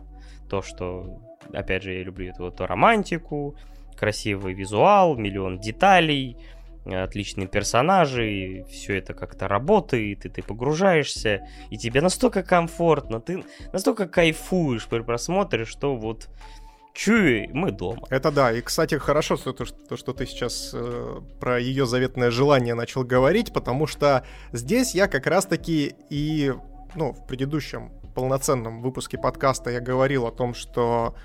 То, 0.51 0.61
что, 0.61 1.21
опять 1.53 1.83
же, 1.83 1.93
я 1.93 2.03
люблю 2.03 2.29
эту 2.29 2.43
вот 2.43 2.59
романтику, 2.59 3.55
красивый 3.97 4.53
визуал, 4.53 5.15
миллион 5.15 5.61
деталей, 5.61 6.35
отличные 6.85 7.47
персонажи, 7.47 8.65
все 8.69 8.97
это 8.97 9.13
как-то 9.13 9.47
работает, 9.47 10.25
и 10.25 10.29
ты 10.29 10.43
погружаешься, 10.43 11.47
и 11.69 11.77
тебе 11.77 12.01
настолько 12.01 12.43
комфортно, 12.43 13.21
ты 13.21 13.45
настолько 13.71 14.09
кайфуешь 14.09 14.87
при 14.89 14.99
просмотре, 14.99 15.63
что 15.63 15.95
вот 15.95 16.27
чую, 16.93 17.47
мы 17.53 17.71
дома. 17.71 18.05
Это 18.09 18.29
да, 18.29 18.51
и, 18.51 18.59
кстати, 18.59 18.95
хорошо, 18.95 19.37
то, 19.37 19.63
что, 19.63 19.95
что 19.95 20.11
ты 20.11 20.25
сейчас 20.25 20.71
э, 20.73 21.21
про 21.39 21.61
ее 21.61 21.85
заветное 21.85 22.29
желание 22.29 22.73
начал 22.73 23.05
говорить, 23.05 23.53
потому 23.53 23.87
что 23.87 24.25
здесь 24.51 24.95
я 24.95 25.07
как 25.07 25.27
раз-таки 25.27 25.95
и, 26.09 26.53
ну, 26.95 27.13
в 27.13 27.25
предыдущем 27.25 28.00
полноценном 28.13 28.81
выпуске 28.81 29.17
подкаста 29.17 29.69
я 29.69 29.79
говорил 29.79 30.25
о 30.25 30.31
том, 30.31 30.53
что 30.53 31.15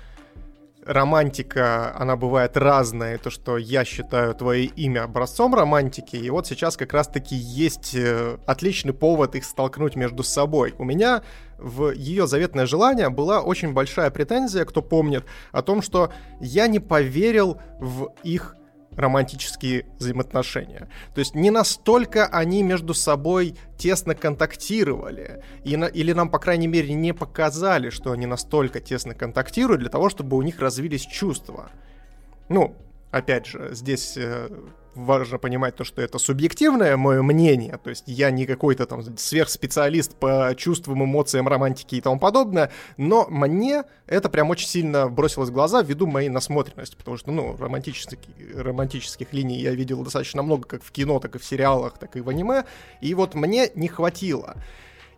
романтика, 0.87 1.93
она 1.99 2.15
бывает 2.15 2.55
разная, 2.55 3.17
то, 3.17 3.29
что 3.29 3.57
я 3.57 3.83
считаю 3.83 4.33
твое 4.33 4.65
имя 4.65 5.03
образцом 5.03 5.53
романтики, 5.53 6.15
и 6.15 6.29
вот 6.29 6.47
сейчас 6.47 6.77
как 6.77 6.93
раз-таки 6.93 7.35
есть 7.35 7.93
э, 7.93 8.37
отличный 8.45 8.93
повод 8.93 9.35
их 9.35 9.43
столкнуть 9.43 9.95
между 9.95 10.23
собой. 10.23 10.73
У 10.77 10.85
меня 10.85 11.23
в 11.57 11.91
ее 11.91 12.27
заветное 12.27 12.65
желание 12.65 13.09
была 13.09 13.41
очень 13.41 13.73
большая 13.73 14.09
претензия, 14.11 14.63
кто 14.65 14.81
помнит, 14.81 15.25
о 15.51 15.61
том, 15.61 15.81
что 15.81 16.11
я 16.39 16.67
не 16.67 16.79
поверил 16.79 17.59
в 17.79 18.13
их 18.23 18.56
романтические 18.97 19.85
взаимоотношения. 19.99 20.89
То 21.13 21.19
есть 21.19 21.35
не 21.35 21.51
настолько 21.51 22.25
они 22.25 22.63
между 22.63 22.93
собой 22.93 23.55
тесно 23.77 24.15
контактировали, 24.15 25.43
и 25.63 25.77
на, 25.77 25.85
или 25.85 26.13
нам, 26.13 26.29
по 26.29 26.39
крайней 26.39 26.67
мере, 26.67 26.93
не 26.93 27.13
показали, 27.13 27.89
что 27.89 28.11
они 28.11 28.25
настолько 28.25 28.81
тесно 28.81 29.13
контактируют 29.13 29.81
для 29.81 29.89
того, 29.89 30.09
чтобы 30.09 30.35
у 30.35 30.41
них 30.41 30.59
развились 30.59 31.05
чувства. 31.05 31.69
Ну, 32.49 32.75
опять 33.11 33.45
же, 33.45 33.69
здесь 33.73 34.17
э, 34.17 34.49
важно 34.97 35.37
понимать 35.37 35.75
то, 35.75 35.83
что 35.83 36.01
это 36.01 36.17
субъективное 36.17 36.97
мое 36.97 37.21
мнение, 37.21 37.79
то 37.81 37.89
есть 37.89 38.03
я 38.07 38.31
не 38.31 38.45
какой-то 38.45 38.85
там 38.85 39.01
сверхспециалист 39.17 40.15
по 40.15 40.53
чувствам, 40.57 41.03
эмоциям, 41.03 41.47
романтике 41.47 41.97
и 41.97 42.01
тому 42.01 42.19
подобное, 42.19 42.71
но 42.97 43.27
мне 43.29 43.83
это 44.07 44.29
прям 44.29 44.49
очень 44.49 44.67
сильно 44.67 45.07
бросилось 45.07 45.49
в 45.49 45.53
глаза 45.53 45.81
ввиду 45.81 46.07
моей 46.07 46.29
насмотренности, 46.29 46.95
потому 46.95 47.17
что, 47.17 47.31
ну, 47.31 47.55
романтических, 47.57 48.19
романтических 48.55 49.31
линий 49.33 49.59
я 49.59 49.71
видел 49.71 50.03
достаточно 50.03 50.41
много 50.41 50.67
как 50.67 50.83
в 50.83 50.91
кино, 50.91 51.19
так 51.19 51.35
и 51.35 51.39
в 51.39 51.45
сериалах, 51.45 51.97
так 51.97 52.15
и 52.15 52.21
в 52.21 52.29
аниме, 52.29 52.65
и 53.01 53.13
вот 53.13 53.35
мне 53.35 53.69
не 53.75 53.87
хватило. 53.87 54.55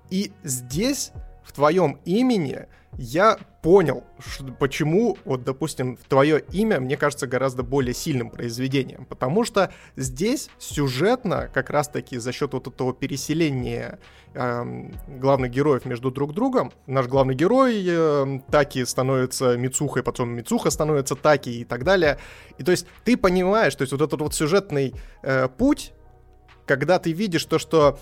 И 0.09 0.31
здесь 0.43 1.11
в 1.43 1.51
твоем 1.51 1.99
имени 2.05 2.67
я 2.97 3.37
понял, 3.61 4.03
почему, 4.59 5.17
вот, 5.25 5.43
допустим, 5.43 5.97
твое 6.07 6.39
имя, 6.51 6.79
мне 6.79 6.97
кажется, 6.97 7.27
гораздо 7.27 7.63
более 7.63 7.93
сильным 7.93 8.29
произведением. 8.29 9.05
Потому 9.05 9.43
что 9.43 9.71
здесь 9.95 10.49
сюжетно, 10.57 11.49
как 11.53 11.69
раз-таки 11.69 12.17
за 12.17 12.31
счет 12.31 12.53
вот 12.53 12.67
этого 12.67 12.93
переселения 12.93 13.99
э, 14.33 14.89
главных 15.07 15.51
героев 15.51 15.85
между 15.85 16.11
друг 16.11 16.33
другом, 16.33 16.71
наш 16.87 17.07
главный 17.07 17.35
герой 17.35 17.83
э, 17.87 18.39
Таки 18.49 18.83
становится 18.85 19.57
Мицухой, 19.57 20.03
потом 20.03 20.29
Мицуха 20.29 20.69
становится 20.69 21.15
Таки 21.15 21.61
и 21.61 21.65
так 21.65 21.83
далее. 21.83 22.17
И 22.57 22.63
то 22.63 22.71
есть 22.71 22.87
ты 23.05 23.17
понимаешь, 23.17 23.75
то 23.75 23.83
есть 23.83 23.91
вот 23.91 24.01
этот 24.01 24.19
вот 24.21 24.33
сюжетный 24.33 24.93
э, 25.21 25.47
путь, 25.47 25.93
когда 26.65 26.99
ты 26.99 27.11
видишь 27.11 27.45
то, 27.45 27.59
что 27.59 27.99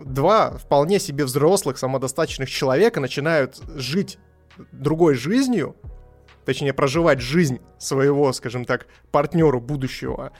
два 0.00 0.56
вполне 0.58 0.98
себе 0.98 1.24
взрослых, 1.24 1.78
самодостаточных 1.78 2.48
человека 2.48 3.00
начинают 3.00 3.60
жить 3.76 4.18
другой 4.72 5.14
жизнью, 5.14 5.76
точнее, 6.44 6.72
проживать 6.72 7.20
жизнь 7.20 7.60
своего, 7.78 8.32
скажем 8.32 8.64
так, 8.64 8.86
партнера 9.10 9.58
будущего, 9.58 10.32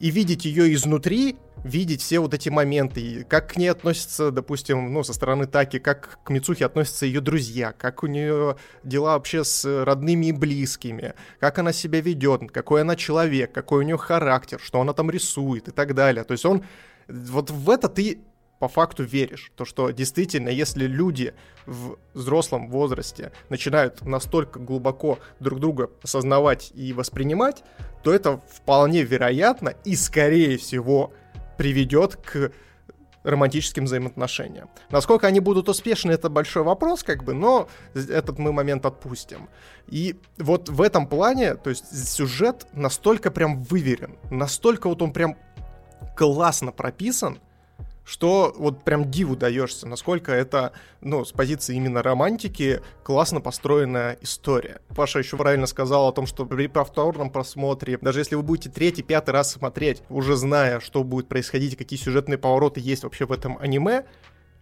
и 0.00 0.10
видеть 0.10 0.44
ее 0.44 0.74
изнутри, 0.74 1.36
видеть 1.62 2.00
все 2.00 2.18
вот 2.18 2.34
эти 2.34 2.48
моменты, 2.48 3.24
как 3.28 3.52
к 3.52 3.56
ней 3.56 3.68
относятся, 3.68 4.32
допустим, 4.32 4.92
ну, 4.92 5.04
со 5.04 5.12
стороны 5.12 5.46
Таки, 5.46 5.78
как 5.78 6.18
к 6.24 6.30
Мицухе 6.30 6.66
относятся 6.66 7.06
ее 7.06 7.20
друзья, 7.20 7.70
как 7.70 8.02
у 8.02 8.08
нее 8.08 8.56
дела 8.82 9.12
вообще 9.12 9.44
с 9.44 9.84
родными 9.84 10.26
и 10.26 10.32
близкими, 10.32 11.14
как 11.38 11.60
она 11.60 11.72
себя 11.72 12.00
ведет, 12.00 12.50
какой 12.50 12.80
она 12.80 12.96
человек, 12.96 13.52
какой 13.52 13.80
у 13.80 13.82
нее 13.82 13.96
характер, 13.96 14.58
что 14.60 14.80
она 14.80 14.92
там 14.92 15.08
рисует 15.08 15.68
и 15.68 15.70
так 15.70 15.94
далее. 15.94 16.24
То 16.24 16.32
есть 16.32 16.44
он 16.44 16.64
вот 17.06 17.50
в 17.50 17.70
это 17.70 17.88
ты 17.88 18.22
по 18.62 18.68
факту 18.68 19.02
веришь. 19.02 19.50
То, 19.56 19.64
что 19.64 19.90
действительно, 19.90 20.48
если 20.48 20.86
люди 20.86 21.34
в 21.66 21.98
взрослом 22.14 22.70
возрасте 22.70 23.32
начинают 23.48 24.02
настолько 24.02 24.60
глубоко 24.60 25.18
друг 25.40 25.58
друга 25.58 25.90
осознавать 26.00 26.70
и 26.72 26.92
воспринимать, 26.92 27.64
то 28.04 28.14
это 28.14 28.40
вполне 28.48 29.02
вероятно 29.02 29.70
и, 29.84 29.96
скорее 29.96 30.58
всего, 30.58 31.12
приведет 31.58 32.14
к 32.14 32.52
романтическим 33.24 33.86
взаимоотношениям. 33.86 34.70
Насколько 34.90 35.26
они 35.26 35.40
будут 35.40 35.68
успешны, 35.68 36.12
это 36.12 36.28
большой 36.28 36.62
вопрос, 36.62 37.02
как 37.02 37.24
бы, 37.24 37.34
но 37.34 37.68
этот 37.94 38.38
мы 38.38 38.52
момент 38.52 38.86
отпустим. 38.86 39.48
И 39.88 40.14
вот 40.38 40.68
в 40.68 40.82
этом 40.82 41.08
плане, 41.08 41.56
то 41.56 41.68
есть 41.68 42.08
сюжет 42.08 42.68
настолько 42.74 43.32
прям 43.32 43.64
выверен, 43.64 44.18
настолько 44.30 44.88
вот 44.88 45.02
он 45.02 45.12
прям 45.12 45.36
классно 46.16 46.70
прописан, 46.70 47.40
что 48.04 48.54
вот 48.56 48.82
прям 48.82 49.10
диву 49.10 49.36
даешься, 49.36 49.86
насколько 49.86 50.32
это, 50.32 50.72
ну, 51.00 51.24
с 51.24 51.32
позиции 51.32 51.76
именно 51.76 52.02
романтики 52.02 52.80
классно 53.02 53.40
построенная 53.40 54.18
история. 54.20 54.80
Паша 54.94 55.20
еще 55.20 55.36
правильно 55.36 55.66
сказал 55.66 56.08
о 56.08 56.12
том, 56.12 56.26
что 56.26 56.44
при 56.44 56.66
повторном 56.66 57.30
просмотре, 57.30 57.98
даже 58.00 58.20
если 58.20 58.34
вы 58.34 58.42
будете 58.42 58.70
третий, 58.70 59.02
пятый 59.02 59.30
раз 59.30 59.52
смотреть, 59.52 60.02
уже 60.08 60.36
зная, 60.36 60.80
что 60.80 61.04
будет 61.04 61.28
происходить, 61.28 61.76
какие 61.76 61.98
сюжетные 61.98 62.38
повороты 62.38 62.80
есть 62.80 63.04
вообще 63.04 63.26
в 63.26 63.32
этом 63.32 63.58
аниме, 63.58 64.04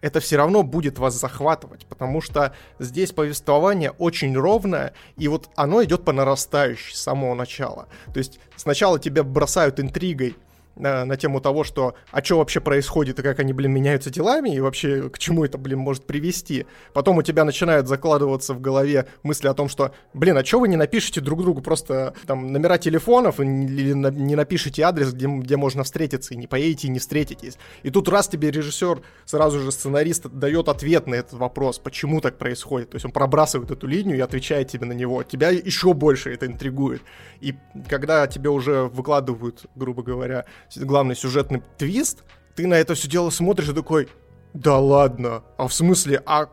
это 0.01 0.19
все 0.19 0.35
равно 0.35 0.63
будет 0.63 0.97
вас 0.97 1.13
захватывать, 1.13 1.85
потому 1.85 2.21
что 2.21 2.53
здесь 2.79 3.11
повествование 3.11 3.91
очень 3.91 4.35
ровное, 4.35 4.93
и 5.15 5.27
вот 5.27 5.49
оно 5.55 5.83
идет 5.83 6.03
по 6.03 6.11
нарастающей 6.11 6.95
с 6.95 7.01
самого 7.01 7.35
начала. 7.35 7.87
То 8.11 8.17
есть 8.17 8.39
сначала 8.55 8.99
тебя 8.99 9.23
бросают 9.23 9.79
интригой, 9.79 10.35
на, 10.75 11.05
на 11.05 11.17
тему 11.17 11.41
того, 11.41 11.63
что 11.63 11.95
а 12.11 12.23
что 12.23 12.37
вообще 12.37 12.59
происходит 12.59 13.19
и 13.19 13.23
как 13.23 13.39
они, 13.39 13.53
блин, 13.53 13.71
меняются 13.71 14.09
делами 14.09 14.49
и 14.49 14.59
вообще 14.59 15.09
к 15.09 15.19
чему 15.19 15.45
это, 15.45 15.57
блин, 15.57 15.79
может 15.79 16.05
привести. 16.05 16.65
Потом 16.93 17.17
у 17.17 17.21
тебя 17.21 17.45
начинают 17.45 17.87
закладываться 17.87 18.53
в 18.53 18.61
голове 18.61 19.07
мысли 19.23 19.47
о 19.47 19.53
том, 19.53 19.69
что, 19.69 19.93
блин, 20.13 20.37
а 20.37 20.45
что 20.45 20.59
вы 20.59 20.67
не 20.67 20.77
напишете 20.77 21.21
друг 21.21 21.41
другу 21.41 21.61
просто 21.61 22.13
там 22.25 22.51
номера 22.51 22.77
телефонов 22.77 23.39
или 23.39 23.93
не 23.93 24.35
напишите 24.35 24.83
адрес, 24.83 25.13
где, 25.13 25.27
где 25.27 25.57
можно 25.57 25.83
встретиться, 25.83 26.33
и 26.33 26.37
не 26.37 26.47
поедете 26.47 26.87
и 26.87 26.91
не 26.91 26.99
встретитесь. 26.99 27.57
И 27.83 27.89
тут 27.89 28.09
раз 28.09 28.27
тебе 28.27 28.51
режиссер, 28.51 29.01
сразу 29.25 29.59
же 29.59 29.71
сценарист 29.71 30.27
дает 30.27 30.67
ответ 30.69 31.07
на 31.07 31.15
этот 31.15 31.33
вопрос, 31.33 31.79
почему 31.79 32.21
так 32.21 32.37
происходит. 32.37 32.91
То 32.91 32.95
есть 32.95 33.05
он 33.05 33.11
пробрасывает 33.11 33.71
эту 33.71 33.87
линию 33.87 34.17
и 34.17 34.21
отвечает 34.21 34.69
тебе 34.69 34.85
на 34.85 34.93
него. 34.93 35.23
Тебя 35.23 35.49
еще 35.49 35.93
больше 35.93 36.33
это 36.33 36.45
интригует. 36.45 37.01
И 37.39 37.55
когда 37.87 38.27
тебе 38.27 38.49
уже 38.49 38.83
выкладывают, 38.83 39.65
грубо 39.75 40.03
говоря, 40.03 40.45
главный 40.75 41.15
сюжетный 41.15 41.61
твист, 41.77 42.23
ты 42.55 42.67
на 42.67 42.75
это 42.75 42.95
все 42.95 43.07
дело 43.07 43.29
смотришь 43.29 43.69
и 43.69 43.73
такой, 43.73 44.09
да 44.53 44.77
ладно, 44.77 45.43
а 45.57 45.67
в 45.67 45.73
смысле, 45.73 46.21
а 46.25 46.49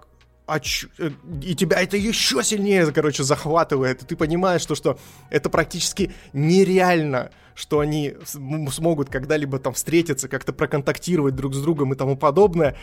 а 0.48 0.60
ч... 0.60 0.88
Э, 0.98 1.10
и 1.42 1.54
тебя 1.54 1.82
это 1.82 1.96
еще 1.98 2.42
сильнее, 2.42 2.90
короче, 2.90 3.22
захватывает, 3.22 4.02
и 4.02 4.06
ты 4.06 4.16
понимаешь, 4.16 4.62
что, 4.62 4.74
что 4.74 4.98
это 5.28 5.50
практически 5.50 6.12
нереально, 6.32 7.30
что 7.54 7.80
они 7.80 8.14
смогут 8.70 9.10
когда-либо 9.10 9.58
там 9.58 9.74
встретиться, 9.74 10.26
как-то 10.26 10.54
проконтактировать 10.54 11.36
друг 11.36 11.54
с 11.54 11.60
другом 11.60 11.92
и 11.92 11.96
тому 11.96 12.16
подобное. 12.16 12.76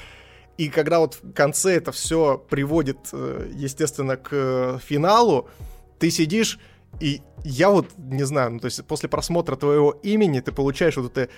И 0.58 0.70
когда 0.70 1.00
вот 1.00 1.16
в 1.16 1.34
конце 1.34 1.76
это 1.76 1.92
все 1.92 2.38
приводит, 2.38 3.00
э, 3.12 3.52
естественно, 3.56 4.16
к 4.16 4.30
э, 4.32 4.80
финалу, 4.86 5.50
ты 5.98 6.12
сидишь 6.12 6.60
и 7.00 7.22
я 7.44 7.70
вот 7.70 7.90
не 7.98 8.24
знаю, 8.24 8.54
ну, 8.54 8.60
то 8.60 8.66
есть 8.66 8.84
после 8.86 9.08
просмотра 9.08 9.56
твоего 9.56 9.92
имени 10.04 10.40
ты 10.40 10.52
получаешь 10.52 10.98
вот 10.98 11.16
это, 11.16 11.32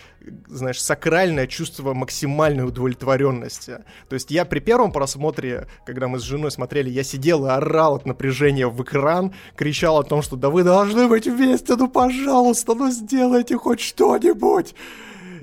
знаешь, 0.48 0.82
сакральное 0.82 1.48
чувство 1.48 1.94
максимальной 1.94 2.66
удовлетворенности. 2.66 3.80
То 4.08 4.14
есть 4.14 4.32
я 4.32 4.46
при 4.46 4.60
первом 4.60 4.92
просмотре, 4.94 5.68
когда 5.86 6.08
мы 6.08 6.20
с 6.20 6.24
женой 6.24 6.52
смотрели, 6.52 6.90
я 6.90 7.04
сидел 7.04 7.46
и 7.46 7.50
орал 7.50 7.96
от 7.96 8.06
напряжения 8.06 8.68
в 8.68 8.82
экран, 8.82 9.34
кричал 9.56 10.00
о 10.00 10.04
том, 10.04 10.22
что 10.22 10.38
да 10.38 10.50
вы 10.50 10.64
должны 10.64 11.08
быть 11.08 11.28
вместе, 11.28 11.76
ну 11.76 11.90
пожалуйста, 11.90 12.74
ну 12.74 12.90
сделайте 12.90 13.58
хоть 13.58 13.82
что-нибудь 13.82 14.76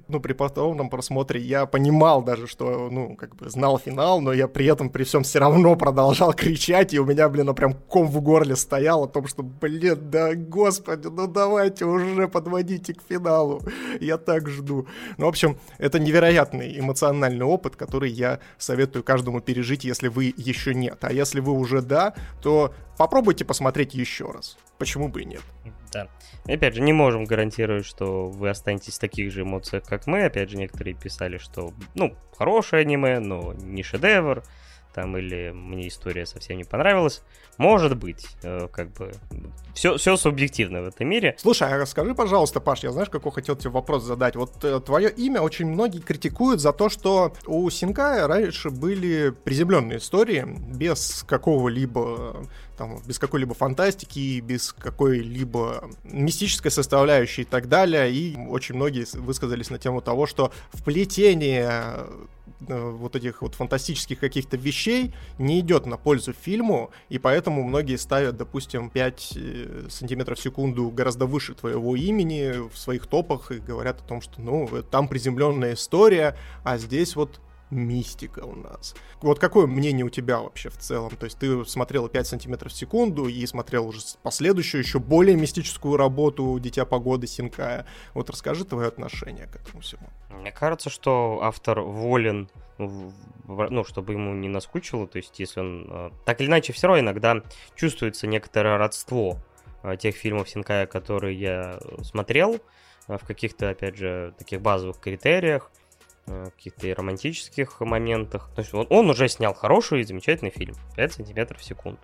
ну, 0.09 0.21
при 0.21 0.33
повторном 0.33 0.91
просмотре 0.91 1.41
я 1.41 1.67
понимал 1.67 2.23
даже, 2.23 2.47
что, 2.47 2.89
ну, 2.91 3.17
как 3.17 3.37
бы 3.37 3.49
знал 3.49 3.79
финал, 3.79 4.21
но 4.21 4.33
я 4.33 4.49
при 4.49 4.67
этом, 4.67 4.91
при 4.91 5.05
всем 5.05 5.23
все 5.23 5.39
равно 5.39 5.77
продолжал 5.77 6.33
кричать, 6.35 6.93
и 6.95 6.99
у 6.99 7.05
меня, 7.05 7.29
блин, 7.29 7.47
ну, 7.47 7.55
прям 7.55 7.75
ком 7.75 8.09
в 8.09 8.21
горле 8.21 8.57
стоял 8.57 9.05
о 9.05 9.09
том, 9.09 9.27
что, 9.27 9.43
блин, 9.43 9.99
да, 10.11 10.35
господи, 10.35 11.09
ну, 11.09 11.27
давайте 11.27 11.85
уже 11.85 12.29
подводите 12.29 12.95
к 12.95 13.03
финалу, 13.09 13.63
я 14.01 14.19
так 14.19 14.49
жду. 14.49 14.87
Ну, 15.17 15.27
в 15.27 15.29
общем, 15.29 15.59
это 15.79 15.99
невероятный 15.99 16.79
эмоциональный 16.79 17.45
опыт, 17.45 17.77
который 17.77 18.11
я 18.11 18.41
советую 18.59 19.05
каждому 19.05 19.41
пережить, 19.41 19.85
если 19.85 20.09
вы 20.09 20.33
еще 20.37 20.75
нет. 20.75 20.99
А 21.03 21.13
если 21.13 21.41
вы 21.41 21.53
уже 21.53 21.81
да, 21.83 22.15
то 22.43 22.75
попробуйте 22.99 23.45
посмотреть 23.45 23.95
еще 23.95 24.31
раз. 24.31 24.57
Почему 24.79 25.09
бы 25.09 25.23
и 25.23 25.25
нет? 25.25 25.43
Да. 25.95 26.09
опять 26.53 26.75
же, 26.75 26.83
не 26.83 26.93
можем 26.93 27.25
гарантировать, 27.25 27.87
что 27.87 28.29
вы 28.29 28.51
останетесь 28.51 28.97
в 28.97 29.01
таких 29.01 29.33
же 29.33 29.43
эмоциях, 29.43 29.85
как 29.85 30.07
мы. 30.07 30.25
Опять 30.25 30.51
же, 30.51 30.57
некоторые 30.57 30.95
писали, 30.95 31.39
что, 31.39 31.73
ну, 31.95 32.17
хорошее 32.37 32.83
аниме, 32.83 33.21
но 33.21 33.55
не 33.55 33.83
шедевр 33.83 34.43
там, 34.95 35.17
или 35.17 35.51
мне 35.51 35.89
история 35.89 36.25
совсем 36.25 36.57
не 36.57 36.65
понравилась. 36.65 37.23
Может 37.59 37.97
быть, 37.97 38.27
э, 38.43 38.69
как 38.73 38.93
бы, 38.93 39.13
все, 39.75 39.97
все 39.97 40.17
субъективно 40.17 40.83
в 40.83 40.87
этом 40.87 41.09
мире. 41.09 41.35
Слушай, 41.39 41.69
а 41.69 41.79
расскажи, 41.79 42.15
пожалуйста, 42.15 42.61
Паш, 42.61 42.85
я 42.85 42.93
знаешь, 42.93 43.11
какой 43.11 43.33
хотел 43.33 43.57
тебе 43.57 43.71
вопрос 43.71 44.05
задать? 44.05 44.37
Вот 44.37 44.65
э, 44.65 44.81
твое 44.81 45.11
имя 45.11 45.41
очень 45.41 45.67
многие 45.67 46.01
критикуют 46.01 46.61
за 46.61 46.73
то, 46.73 46.89
что 46.89 47.33
у 47.47 47.69
Синкая 47.71 48.27
раньше 48.27 48.71
были 48.71 49.31
приземленные 49.31 49.99
истории, 49.99 50.47
без 50.47 51.25
какого-либо 51.27 52.47
там, 52.77 53.01
без 53.07 53.19
какой-либо 53.19 53.55
фантастики, 53.55 54.41
без 54.41 54.73
какой-либо 54.73 55.91
мистической 56.05 56.71
составляющей 56.71 57.43
и 57.43 57.45
так 57.45 57.69
далее. 57.69 58.13
И 58.13 58.37
очень 58.49 58.75
многие 58.75 59.07
высказались 59.17 59.71
на 59.71 59.79
тему 59.79 60.01
того, 60.01 60.27
что 60.27 60.53
вплетение 60.73 62.07
вот 62.61 63.17
этих 63.17 63.43
вот 63.43 63.55
фантастических 63.55 64.19
каких-то 64.19 64.57
вещей 64.57 65.15
не 65.39 65.61
идет 65.61 65.87
на 65.87 65.97
пользу 65.97 66.33
фильму, 66.33 66.91
и 67.09 67.19
поэтому 67.19 67.63
многие 67.63 67.97
ставят, 67.97 68.37
допустим, 68.37 68.91
5 68.91 69.33
э, 69.37 69.87
сантиметров 69.91 70.39
в 70.39 70.43
секунду 70.43 70.91
гораздо 70.91 71.27
выше 71.27 71.55
твоего 71.55 71.97
имени 71.97 72.69
в 72.69 72.77
своих 72.79 73.07
топах 73.07 73.51
и 73.51 73.59
говорят 73.59 74.01
о 74.01 74.05
том, 74.05 74.21
что, 74.21 74.41
ну, 74.41 74.69
там 74.91 75.09
приземленная 75.09 75.75
история, 75.75 76.37
а 76.63 76.79
здесь 76.79 77.17
вот 77.17 77.41
мистика 77.71 78.41
у 78.41 78.55
нас. 78.55 78.95
Вот 79.21 79.39
какое 79.39 79.67
мнение 79.67 80.05
у 80.05 80.11
тебя 80.11 80.41
вообще 80.41 80.71
в 80.71 80.79
целом? 80.79 81.11
То 81.17 81.25
есть 81.25 81.39
ты 81.39 81.65
смотрел 81.65 82.09
5 82.09 82.27
сантиметров 82.27 82.73
в 82.73 82.77
секунду 82.77 83.27
и 83.27 83.47
смотрел 83.47 83.87
уже 83.87 84.01
последующую, 84.23 84.83
еще 84.83 84.99
более 84.99 85.37
мистическую 85.37 85.97
работу 85.97 86.59
«Дитя 86.59 86.85
погоды» 86.85 87.27
Синкая. 87.27 87.87
Вот 88.15 88.31
расскажи 88.31 88.65
твое 88.65 88.89
отношение 88.89 89.47
к 89.47 89.57
этому 89.57 89.81
всему. 89.81 90.09
Мне 90.31 90.53
кажется, 90.53 90.91
что 90.91 91.41
автор 91.43 91.81
волен 91.81 92.49
ну, 92.79 93.85
чтобы 93.85 94.15
ему 94.15 94.35
не 94.35 94.49
наскучило, 94.49 95.07
то 95.07 95.19
есть 95.19 95.39
если 95.39 95.61
он... 95.61 95.87
А, 95.91 96.13
так 96.25 96.41
или 96.41 96.49
иначе, 96.49 96.73
все 96.73 96.87
равно 96.87 97.01
иногда 97.01 97.43
чувствуется 97.77 98.27
некоторое 98.27 98.79
родство 98.79 99.39
а, 99.83 99.97
тех 99.97 100.17
фильмов 100.17 100.49
Синкая, 100.49 100.87
которые 100.87 101.39
я 101.39 101.79
смотрел, 102.03 102.61
а, 103.07 103.19
в 103.19 103.25
каких-то, 103.25 103.71
опять 103.71 103.97
же, 103.97 104.35
таких 104.39 104.61
базовых 104.61 104.99
критериях, 104.99 105.71
каких-то 106.27 106.87
и 106.87 106.93
романтических 106.93 107.81
моментах. 107.81 108.51
То 108.55 108.63
есть 108.63 108.75
он, 108.75 108.87
он 108.91 109.11
уже 109.11 109.29
снял 109.29 109.55
хороший 109.55 110.01
и 110.01 110.05
замечательный 110.05 110.51
фильм, 110.51 110.75
5 110.97 111.13
сантиметров 111.13 111.61
в 111.61 111.65
секунду. 111.65 112.01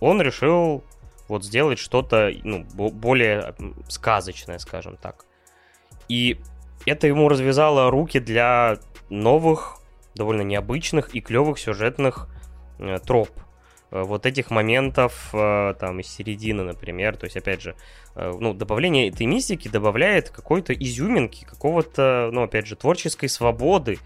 Он 0.00 0.20
решил 0.20 0.84
вот 1.28 1.44
сделать 1.44 1.78
что-то 1.78 2.32
ну, 2.42 2.64
более 2.64 3.54
сказочное, 3.88 4.58
скажем 4.58 4.96
так. 4.96 5.24
И 6.08 6.40
это 6.86 7.06
ему 7.06 7.28
развязало 7.28 7.90
руки 7.90 8.18
для 8.18 8.78
новых, 9.10 9.78
довольно 10.14 10.42
необычных 10.42 11.14
и 11.14 11.20
клевых 11.20 11.58
сюжетных 11.58 12.28
э, 12.78 12.98
троп. 12.98 13.30
Э, 13.90 14.02
вот 14.02 14.26
этих 14.26 14.50
моментов 14.50 15.30
э, 15.32 15.74
там 15.78 16.00
из 16.00 16.08
середины, 16.08 16.62
например, 16.62 17.16
то 17.16 17.24
есть, 17.24 17.36
опять 17.36 17.62
же, 17.62 17.74
э, 18.14 18.32
ну, 18.38 18.52
добавление 18.54 19.08
этой 19.08 19.26
мистики 19.26 19.68
добавляет 19.68 20.30
какой-то 20.30 20.72
изюминки, 20.72 21.44
какого-то, 21.44 22.30
ну, 22.32 22.42
опять 22.42 22.66
же, 22.66 22.76
творческой 22.76 23.28
свободы 23.28 23.98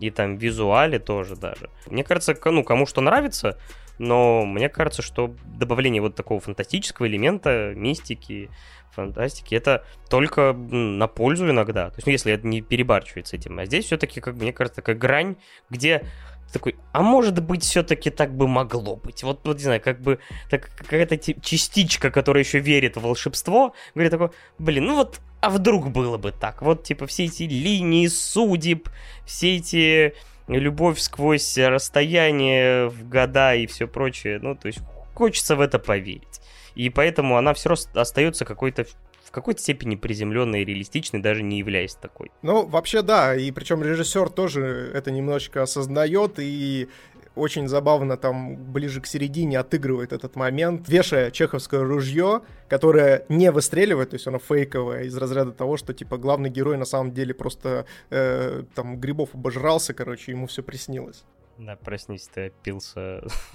и 0.00 0.10
там 0.10 0.36
визуале 0.36 0.98
тоже 0.98 1.36
даже. 1.36 1.70
Мне 1.86 2.04
кажется, 2.04 2.36
ну, 2.44 2.62
кому 2.64 2.86
что 2.86 3.00
нравится, 3.00 3.58
но 3.98 4.44
мне 4.44 4.68
кажется, 4.68 5.02
что 5.02 5.34
добавление 5.44 6.02
вот 6.02 6.14
такого 6.14 6.40
фантастического 6.40 7.06
элемента, 7.06 7.72
мистики, 7.76 8.50
фантастики, 8.90 9.54
это 9.54 9.84
только 10.08 10.52
на 10.52 11.06
пользу 11.08 11.50
иногда. 11.50 11.90
То 11.90 11.96
есть, 11.96 12.06
ну, 12.06 12.12
если 12.12 12.32
это 12.32 12.46
не 12.46 12.60
перебарчивает 12.60 13.26
с 13.26 13.32
этим. 13.32 13.58
А 13.58 13.66
здесь 13.66 13.86
все-таки, 13.86 14.20
как 14.20 14.34
мне 14.34 14.52
кажется, 14.52 14.76
такая 14.76 14.96
грань, 14.96 15.36
где 15.70 16.04
такой, 16.52 16.76
а 16.92 17.02
может 17.02 17.42
быть, 17.42 17.62
все-таки 17.62 18.10
так 18.10 18.36
бы 18.36 18.46
могло 18.46 18.96
быть. 18.96 19.22
Вот, 19.22 19.40
вот 19.44 19.56
не 19.56 19.64
знаю, 19.64 19.80
как 19.80 20.00
бы 20.00 20.18
так, 20.50 20.70
какая-то 20.76 21.16
частичка, 21.18 22.10
которая 22.10 22.44
еще 22.44 22.60
верит 22.60 22.96
в 22.96 23.02
волшебство, 23.02 23.74
говорит 23.94 24.12
такой, 24.12 24.30
блин, 24.58 24.84
ну 24.84 24.96
вот, 24.96 25.20
а 25.40 25.50
вдруг 25.50 25.90
было 25.90 26.16
бы 26.16 26.32
так? 26.32 26.62
Вот, 26.62 26.84
типа, 26.84 27.06
все 27.06 27.24
эти 27.24 27.42
линии 27.42 28.06
судеб, 28.06 28.88
все 29.26 29.56
эти 29.56 30.14
любовь 30.48 30.98
сквозь 30.98 31.58
расстояние 31.58 32.88
в 32.88 33.08
года 33.08 33.54
и 33.54 33.66
все 33.66 33.86
прочее, 33.86 34.38
ну, 34.40 34.54
то 34.54 34.68
есть 34.68 34.80
хочется 35.14 35.56
в 35.56 35.60
это 35.60 35.78
поверить. 35.78 36.40
И 36.74 36.90
поэтому 36.90 37.36
она 37.36 37.54
все 37.54 37.70
равно 37.70 38.00
остается 38.00 38.44
какой-то 38.44 38.86
какой-то 39.34 39.60
степени 39.60 39.96
приземленной 39.96 40.62
и 40.62 40.64
реалистичной, 40.64 41.20
даже 41.20 41.42
не 41.42 41.58
являясь 41.58 41.94
такой. 41.94 42.30
Ну, 42.42 42.64
вообще, 42.66 43.02
да, 43.02 43.34
и 43.34 43.50
причем 43.50 43.82
режиссер 43.82 44.30
тоже 44.30 44.90
это 44.94 45.10
немножечко 45.10 45.62
осознает, 45.62 46.34
и 46.38 46.88
очень 47.34 47.68
забавно 47.68 48.16
там 48.16 48.56
ближе 48.56 49.00
к 49.00 49.06
середине 49.06 49.58
отыгрывает 49.58 50.12
этот 50.12 50.36
момент, 50.36 50.88
вешая 50.88 51.30
чеховское 51.30 51.82
ружье, 51.82 52.42
которое 52.68 53.26
не 53.28 53.50
выстреливает, 53.50 54.10
то 54.10 54.14
есть 54.14 54.26
оно 54.26 54.38
фейковое, 54.38 55.02
из 55.02 55.16
разряда 55.16 55.52
того, 55.52 55.76
что 55.76 55.92
типа 55.92 56.16
главный 56.16 56.50
герой 56.50 56.76
на 56.76 56.84
самом 56.84 57.12
деле 57.12 57.34
просто 57.34 57.86
э, 58.10 58.62
там 58.74 59.00
грибов 59.00 59.30
обожрался, 59.34 59.94
короче, 59.94 60.32
ему 60.32 60.46
все 60.46 60.62
приснилось. 60.62 61.24
Да, 61.58 61.76
проснись, 61.76 62.28
ты 62.32 62.46
опился 62.46 63.22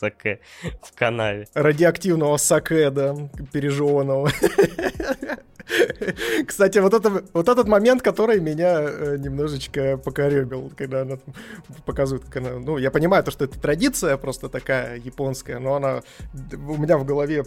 саке 0.00 0.40
в 0.82 0.96
канаве. 0.98 1.46
Радиоактивного 1.54 2.36
саке, 2.38 2.90
да, 2.90 3.14
пережеванного. 3.52 4.30
Кстати, 6.46 6.78
вот, 6.78 6.94
это, 6.94 7.22
вот 7.32 7.48
этот 7.48 7.68
момент, 7.68 8.02
который 8.02 8.40
меня 8.40 8.80
э, 8.80 9.16
немножечко 9.18 9.98
покоребил, 9.98 10.72
когда 10.76 11.02
она 11.02 11.18
показывает, 11.86 12.24
как 12.24 12.38
она... 12.38 12.58
Ну, 12.58 12.78
я 12.78 12.90
понимаю, 12.90 13.22
то, 13.22 13.30
что 13.30 13.44
это 13.44 13.60
традиция 13.60 14.16
просто 14.16 14.48
такая 14.48 14.96
японская, 14.96 15.60
но 15.60 15.74
она 15.74 16.02
у 16.52 16.76
меня 16.76 16.98
в 16.98 17.04
голове 17.04 17.44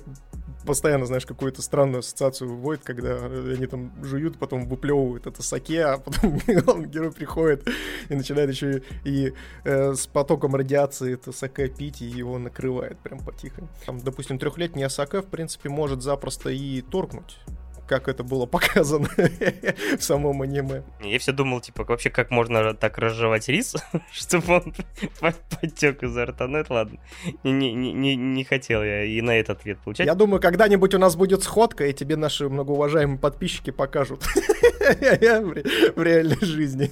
постоянно, 0.66 1.06
знаешь, 1.06 1.26
какую-то 1.26 1.62
странную 1.62 2.00
ассоциацию 2.00 2.50
выводит, 2.50 2.84
когда 2.84 3.26
они 3.26 3.68
там 3.68 3.92
жуют, 4.04 4.38
потом 4.38 4.68
выплевывают 4.68 5.28
это 5.28 5.44
саке, 5.44 5.84
а 5.84 5.98
потом 5.98 6.40
главный 6.48 6.88
герой 6.88 7.12
приходит 7.12 7.68
и 8.10 8.16
начинает 8.16 8.50
еще 8.50 8.82
и, 9.04 9.34
э, 9.64 9.94
с 9.94 10.08
потоком 10.08 10.56
радиации 10.56 11.14
это 11.14 11.32
саке 11.32 11.68
пить, 11.68 12.02
и 12.02 12.06
его 12.06 12.38
накрывает 12.40 12.98
прям 13.00 13.20
потихо. 13.20 13.68
Там, 13.86 14.00
допустим, 14.00 14.40
трехлетний 14.40 14.90
саке, 14.90 15.22
в 15.22 15.28
принципе, 15.28 15.70
может 15.70 16.02
запросто 16.02 16.50
и 16.50 16.82
торкнуть 16.82 17.40
как 17.88 18.08
это 18.08 18.24
было 18.24 18.46
показано 18.46 19.10
в 19.98 20.02
самом 20.02 20.42
аниме. 20.42 20.84
Я 21.02 21.20
все 21.20 21.32
думал, 21.32 21.62
типа, 21.62 21.84
вообще, 21.84 22.10
как 22.10 22.32
можно 22.32 22.74
так 22.74 22.98
разжевать 22.98 23.48
рис, 23.50 23.76
чтобы 24.12 24.56
он 24.56 24.74
потек 25.50 26.04
изо 26.04 26.26
рта. 26.26 26.48
Ну, 26.48 26.58
это 26.58 26.74
ладно. 26.74 27.00
Не, 27.44 27.74
не, 27.74 27.94
не, 27.94 28.16
не 28.16 28.44
хотел 28.44 28.84
я 28.84 29.04
и 29.04 29.22
на 29.22 29.32
этот 29.40 29.60
ответ 29.60 29.80
получать. 29.80 30.06
Я 30.06 30.16
думаю, 30.16 30.42
когда-нибудь 30.42 30.94
у 30.94 30.98
нас 30.98 31.16
будет 31.16 31.44
сходка, 31.44 31.86
и 31.88 31.94
тебе 31.94 32.16
наши 32.16 32.50
многоуважаемые 32.50 33.20
подписчики 33.20 33.72
покажут 33.72 34.24
в 34.24 36.04
реальной 36.04 36.44
жизни. 36.46 36.92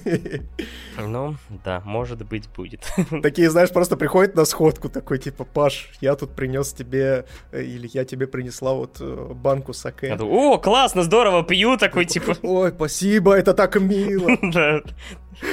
Ну, 0.98 1.36
да, 1.64 1.82
может 1.84 2.26
быть, 2.26 2.48
будет. 2.54 2.86
Такие, 3.22 3.50
знаешь, 3.50 3.70
просто 3.70 3.96
приходят 3.96 4.34
на 4.34 4.44
сходку, 4.44 4.88
такой, 4.88 5.18
типа, 5.18 5.44
Паш, 5.44 5.90
я 6.00 6.14
тут 6.16 6.34
принес 6.34 6.72
тебе, 6.72 7.26
э, 7.50 7.62
или 7.62 7.88
я 7.92 8.04
тебе 8.04 8.26
принесла 8.26 8.74
вот 8.74 8.98
э, 9.00 9.32
банку 9.34 9.72
саке. 9.72 10.16
О, 10.20 10.58
класс! 10.58 10.81
Классно, 10.82 11.04
здорово, 11.04 11.44
пью, 11.44 11.76
такой, 11.76 12.06
типа... 12.06 12.36
Ой, 12.42 12.72
спасибо, 12.72 13.34
это 13.34 13.54
так 13.54 13.76
мило. 13.80 14.30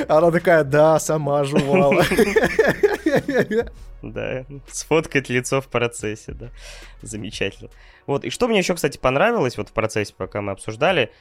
Она 0.07 0.31
такая, 0.31 0.63
да, 0.63 0.99
сама 0.99 1.43
жевала. 1.43 2.03
Да, 4.01 4.45
сфоткать 4.71 5.29
лицо 5.29 5.61
в 5.61 5.67
процессе, 5.67 6.31
да. 6.31 6.49
Замечательно. 7.03 7.69
Вот, 8.07 8.25
и 8.25 8.31
что 8.31 8.47
мне 8.47 8.57
еще, 8.57 8.73
кстати, 8.73 8.97
понравилось 8.97 9.55
вот 9.55 9.69
в 9.69 9.71
процессе, 9.73 10.15
пока 10.17 10.41
мы 10.41 10.53
обсуждали, 10.53 11.11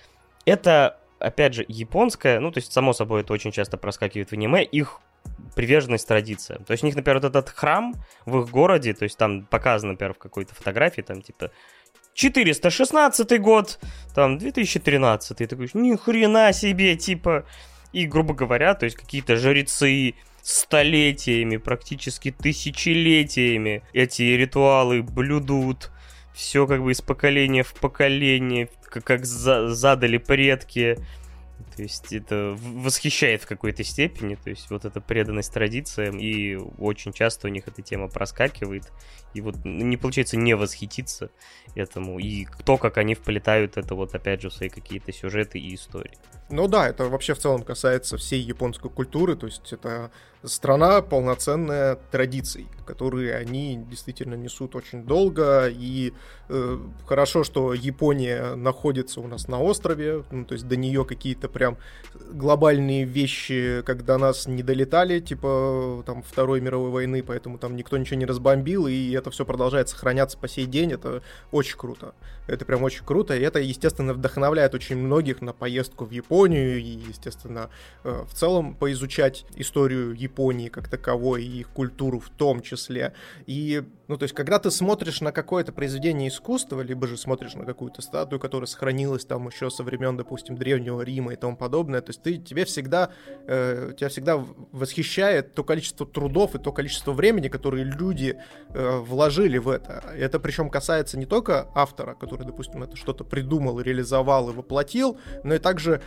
это, 0.46 0.96
опять 1.18 1.52
же, 1.52 1.66
японская, 1.68 2.40
ну, 2.40 2.50
то 2.50 2.61
есть, 2.61 2.72
само 2.72 2.94
собой, 2.94 3.20
это 3.20 3.34
очень 3.34 3.52
часто 3.52 3.76
проскакивает 3.76 4.30
в 4.30 4.32
аниме, 4.32 4.64
их 4.64 5.00
приверженность 5.54 6.09
традициям. 6.09 6.64
То 6.64 6.72
есть 6.72 6.82
у 6.82 6.86
них, 6.86 6.96
например, 6.96 7.20
вот 7.20 7.28
этот 7.28 7.50
храм 7.50 7.94
в 8.24 8.40
их 8.40 8.48
городе, 8.48 8.94
то 8.94 9.02
есть 9.02 9.18
там 9.18 9.44
показано, 9.44 9.92
например, 9.92 10.14
в 10.14 10.18
какой-то 10.18 10.54
фотографии, 10.54 11.02
там 11.02 11.20
типа 11.20 11.50
416 12.18 13.40
год, 13.40 13.78
там 14.12 14.38
2013, 14.38 15.36
ты 15.36 15.46
такой, 15.46 15.70
ни 15.74 15.94
хрена 15.94 16.52
себе, 16.52 16.96
типа, 16.96 17.46
и, 17.92 18.06
грубо 18.06 18.34
говоря, 18.34 18.74
то 18.74 18.86
есть 18.86 18.96
какие-то 18.96 19.36
жрецы 19.36 20.14
столетиями, 20.42 21.58
практически 21.58 22.32
тысячелетиями 22.32 23.84
эти 23.92 24.22
ритуалы 24.22 25.04
блюдут, 25.04 25.92
все 26.34 26.66
как 26.66 26.82
бы 26.82 26.90
из 26.90 27.00
поколения 27.02 27.62
в 27.62 27.72
поколение, 27.74 28.68
как, 28.84 29.04
как 29.04 29.24
за, 29.24 29.68
задали 29.68 30.18
предки, 30.18 30.98
то 31.76 31.82
есть 31.82 32.12
это 32.12 32.56
восхищает 32.61 33.42
в 33.42 33.46
какой-то 33.46 33.84
степени, 33.84 34.34
то 34.36 34.50
есть 34.50 34.70
вот 34.70 34.84
эта 34.84 35.00
преданность 35.00 35.52
традициям, 35.52 36.18
и 36.18 36.56
очень 36.56 37.12
часто 37.12 37.48
у 37.48 37.50
них 37.50 37.68
эта 37.68 37.82
тема 37.82 38.09
проскакивает, 38.09 38.90
и 39.34 39.40
вот 39.40 39.56
не 39.64 39.96
получается 39.96 40.36
не 40.36 40.54
восхититься 40.54 41.30
этому, 41.74 42.18
и 42.18 42.46
то, 42.64 42.78
как 42.78 42.98
они 42.98 43.14
вплетают 43.14 43.76
это 43.76 43.94
вот 43.94 44.14
опять 44.14 44.42
же 44.42 44.50
в 44.50 44.54
свои 44.54 44.68
какие-то 44.68 45.12
сюжеты 45.12 45.59
и 45.59 45.74
истории. 45.74 46.18
Ну 46.50 46.66
да, 46.66 46.88
это 46.88 47.09
вообще 47.09 47.34
в 47.34 47.38
целом 47.38 47.62
касается 47.62 48.16
всей 48.16 48.40
японской 48.40 48.90
культуры, 48.90 49.36
то 49.36 49.46
есть 49.46 49.72
это 49.72 50.11
страна 50.45 51.03
полноценная 51.03 51.99
традиций, 52.11 52.66
которые 52.86 53.34
они 53.34 53.80
действительно 53.91 54.34
несут 54.34 54.76
очень 54.76 55.05
долго, 55.05 55.68
и 55.68 56.12
э, 56.49 56.78
хорошо, 57.07 57.45
что 57.45 57.74
Япония 57.74 58.55
находится 58.55 59.20
у 59.20 59.26
нас 59.26 59.49
на 59.49 59.61
острове, 59.61 60.24
ну, 60.30 60.45
то 60.45 60.55
есть 60.55 60.66
до 60.68 60.76
нее 60.76 61.05
какие-то 61.05 61.49
прям 61.49 61.76
глобальные 62.14 63.05
вещи, 63.05 63.82
до 63.82 64.18
нас 64.18 64.47
не 64.47 64.62
долетали, 64.62 65.20
типа 65.20 66.03
там 66.07 66.22
Второй 66.22 66.61
мировой 66.61 66.91
войны, 66.91 67.22
поэтому 67.22 67.59
там 67.59 67.76
никто 67.76 67.99
ничего 67.99 68.16
не 68.16 68.26
разбомбил, 68.26 68.86
и 68.86 69.11
это 69.12 69.30
все 69.30 69.45
продолжает 69.45 69.89
сохраняться 69.89 70.39
по 70.39 70.49
сей 70.49 70.66
день, 70.66 70.93
это 70.93 71.22
очень 71.51 71.76
круто. 71.76 72.14
Это 72.47 72.64
прям 72.64 72.82
очень 72.82 73.05
круто, 73.05 73.36
и 73.36 73.43
это, 73.43 73.59
естественно, 73.59 74.14
вдохновляет 74.14 74.74
очень 74.74 74.97
многих 74.97 75.43
на 75.43 75.53
поездку 75.53 76.07
в 76.07 76.11
Японию, 76.11 76.78
и, 76.78 76.99
естественно, 77.09 77.68
э, 78.05 78.24
в 78.26 78.34
целом 78.34 78.74
поизучать 78.74 79.45
историю 79.57 80.14
Японии 80.14 80.28
Японии 80.29 80.68
как 80.68 80.89
таковой 80.89 81.45
и 81.45 81.61
их 81.61 81.70
культуру 81.70 82.20
в 82.20 82.29
том 82.31 82.61
числе. 82.61 83.12
И, 83.47 83.83
ну, 84.09 84.16
то 84.16 84.24
есть, 84.24 84.35
когда 84.35 84.59
ты 84.59 84.70
смотришь 84.70 85.20
на 85.20 85.33
какое-то 85.33 85.72
произведение 85.72 86.29
искусства, 86.29 86.81
либо 86.83 87.07
же 87.07 87.16
смотришь 87.16 87.55
на 87.55 87.64
какую-то 87.64 88.03
статую, 88.03 88.39
которая 88.39 88.66
сохранилась 88.66 89.24
там 89.24 89.49
еще 89.49 89.70
со 89.70 89.83
времен, 89.83 90.16
допустим, 90.16 90.57
Древнего 90.57 91.03
Рима 91.03 91.33
и 91.33 91.37
тому 91.37 91.57
подобное, 91.57 92.01
то 92.01 92.11
есть 92.11 92.22
ты, 92.22 92.37
тебе 92.37 92.64
всегда, 92.64 93.11
э, 93.47 93.93
тебя 93.97 94.09
всегда 94.09 94.37
восхищает 94.72 95.55
то 95.55 95.64
количество 95.64 96.07
трудов 96.07 96.55
и 96.55 96.59
то 96.59 96.72
количество 96.72 97.12
времени, 97.12 97.49
которые 97.49 97.85
люди 97.85 98.39
э, 98.68 98.99
вложили 98.99 99.59
в 99.59 99.68
это. 99.68 100.05
Это 100.16 100.39
причем 100.39 100.70
касается 100.70 101.18
не 101.18 101.26
только 101.26 101.68
автора, 101.74 102.14
который, 102.14 102.47
допустим, 102.47 102.83
это 102.83 102.97
что-то 102.97 103.24
придумал, 103.24 103.81
реализовал 103.81 104.51
и 104.51 104.53
воплотил, 104.53 105.18
но 105.45 105.55
и 105.55 105.59
также 105.59 106.03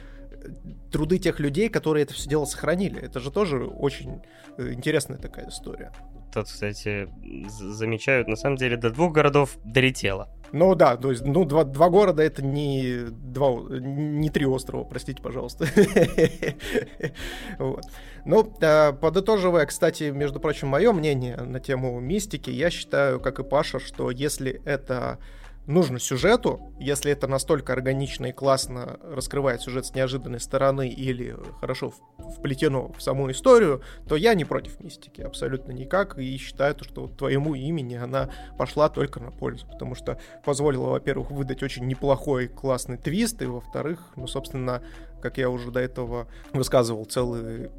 труды 0.92 1.18
тех 1.18 1.39
людей, 1.39 1.70
которые 1.70 2.04
это 2.04 2.14
все 2.14 2.30
дело 2.30 2.46
сохранили. 2.46 3.02
Это 3.02 3.20
же 3.20 3.32
тоже 3.32 3.66
очень 3.66 4.22
э, 4.58 4.74
интересная 4.74 5.18
такая 5.18 5.50
история. 5.50 5.92
Тут, 6.34 6.46
кстати, 6.46 7.10
замечают, 7.50 8.28
на 8.28 8.36
самом 8.36 8.56
деле 8.56 8.78
до 8.78 8.89
двух 8.89 9.12
городов 9.12 9.58
долетело. 9.66 10.30
Ну 10.54 10.76
да, 10.76 10.98
то 10.98 11.12
есть, 11.12 11.26
ну, 11.26 11.46
два, 11.46 11.64
два 11.64 11.89
города 11.89 12.22
это 12.24 12.44
не 12.44 13.06
два, 13.10 13.56
не 13.70 14.30
три 14.30 14.46
острова, 14.46 14.84
простите, 14.84 15.22
пожалуйста. 15.22 15.66
вот. 17.60 17.86
Ну, 18.26 18.54
э, 18.62 18.94
подытоживая, 18.94 19.66
кстати, 19.66 20.04
между 20.12 20.39
прочим, 20.39 20.68
мое 20.68 20.92
мнение 20.92 21.38
на 21.38 21.60
тему 21.60 22.00
мистики, 22.00 22.50
я 22.50 22.70
считаю, 22.70 23.20
как 23.20 23.39
и 23.39 23.44
Паша, 23.44 23.80
что 23.80 24.12
если 24.12 24.62
это 24.66 25.20
нужно 25.68 25.99
сюжету, 25.99 26.74
если 26.80 27.12
это 27.12 27.28
настолько 27.28 27.74
органично 27.74 28.28
и 28.28 28.32
классно 28.32 28.99
раскрывает 29.03 29.62
сюжет 29.62 29.86
с 29.86 29.93
неожиданной 29.93 30.39
стороны 30.39 30.89
или 30.89 31.36
хорошо 31.59 31.93
вплетено 32.38 32.91
в 32.91 33.01
саму 33.01 33.30
историю, 33.32 33.82
то 34.07 34.16
я 34.16 34.34
не 34.34 34.45
против 34.45 34.80
мистики, 34.80 35.22
абсолютно 35.22 35.72
никак, 35.72 36.18
и 36.18 36.38
считаю, 36.38 36.76
что 36.82 37.07
твоему 37.07 37.55
имени 37.55 37.95
она 37.95 38.30
пошла 38.57 38.89
только 38.89 39.20
на 39.20 39.32
пользу, 39.32 39.68
потому 39.68 39.95
что 39.95 40.20
позволила, 40.43 40.89
во-первых, 40.89 41.32
выдать 41.32 41.64
очень 41.64 41.86
неплохой 41.86 42.47
классный 42.47 42.97
твист, 42.97 43.41
и, 43.41 43.45
во-вторых, 43.45 43.99
ну, 44.16 44.28
собственно, 44.28 44.82
как 45.22 45.38
я 45.38 45.50
уже 45.50 45.72
до 45.72 45.80
этого 45.80 46.28
высказывал 46.54 47.06
целый, 47.06 47.70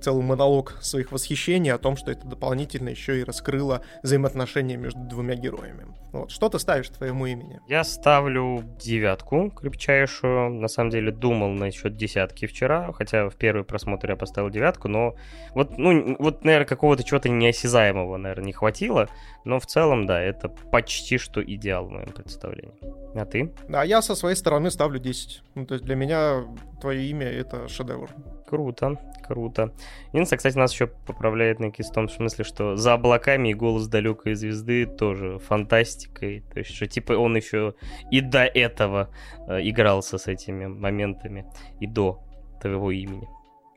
целый 0.00 0.22
монолог 0.22 0.78
своих 0.80 1.12
восхищений 1.12 1.72
о 1.72 1.78
том, 1.78 1.96
что 1.96 2.10
это 2.10 2.26
дополнительно 2.26 2.90
еще 2.90 3.20
и 3.20 3.24
раскрыло 3.24 3.82
взаимоотношения 4.02 4.76
между 4.76 5.00
двумя 5.00 5.34
героями. 5.34 5.86
Вот. 6.12 6.30
Что 6.30 6.48
ты 6.48 6.60
ставишь 6.60 6.88
твоему 6.90 7.26
имени? 7.26 7.60
Я 7.66 7.82
ставлю 7.82 8.62
девятку 8.78 9.50
крепчайшую. 9.50 10.50
На 10.50 10.68
самом 10.68 10.90
деле 10.90 11.10
думал 11.10 11.50
насчет 11.50 11.96
десятки 11.96 12.46
вчера, 12.46 12.92
хотя 12.92 13.28
в 13.28 13.34
первый 13.34 13.64
просмотр 13.64 14.10
я 14.10 14.16
поставил 14.16 14.50
девятку, 14.50 14.86
но 14.88 15.16
вот, 15.54 15.76
ну, 15.76 16.16
вот, 16.18 16.44
наверное, 16.44 16.66
какого-то 16.66 17.02
чего-то 17.02 17.28
неосязаемого, 17.28 18.16
наверное, 18.16 18.46
не 18.46 18.52
хватило, 18.52 19.08
но 19.44 19.58
в 19.58 19.66
целом, 19.66 20.06
да, 20.06 20.20
это 20.20 20.48
почти 20.48 21.18
что 21.18 21.42
идеал 21.42 21.86
в 21.86 21.90
моем 21.90 22.12
представлении. 22.12 22.74
А 23.14 23.24
ты? 23.24 23.52
Да, 23.68 23.82
я 23.82 24.02
со 24.02 24.14
своей 24.14 24.36
стороны 24.36 24.70
ставлю 24.70 25.00
10. 25.00 25.42
Ну, 25.54 25.66
то 25.66 25.74
есть 25.74 25.84
для 25.84 25.96
меня 25.96 26.44
твое 26.84 27.06
имя— 27.06 27.26
это 27.40 27.66
шедевр. 27.66 28.10
Круто, 28.46 28.98
круто. 29.26 29.72
Единственное, 30.12 30.36
кстати, 30.36 30.58
нас 30.58 30.70
еще 30.70 30.86
поправляет 30.86 31.58
Никис 31.58 31.88
в 31.88 31.94
том 31.94 32.10
смысле, 32.10 32.44
что 32.44 32.76
за 32.76 32.92
облаками 32.92 33.48
и 33.48 33.54
голос 33.54 33.88
далекой 33.88 34.34
звезды 34.34 34.84
тоже 34.84 35.38
фантастикой. 35.38 36.44
То 36.52 36.58
есть, 36.58 36.74
что 36.74 36.86
типа 36.86 37.12
он 37.12 37.36
еще 37.36 37.74
и 38.10 38.20
до 38.20 38.44
этого 38.44 39.08
э, 39.48 39.60
игрался 39.62 40.18
с 40.18 40.26
этими 40.26 40.66
моментами, 40.66 41.46
и 41.80 41.86
до 41.86 42.22
твоего 42.60 42.90
имени. 42.90 43.26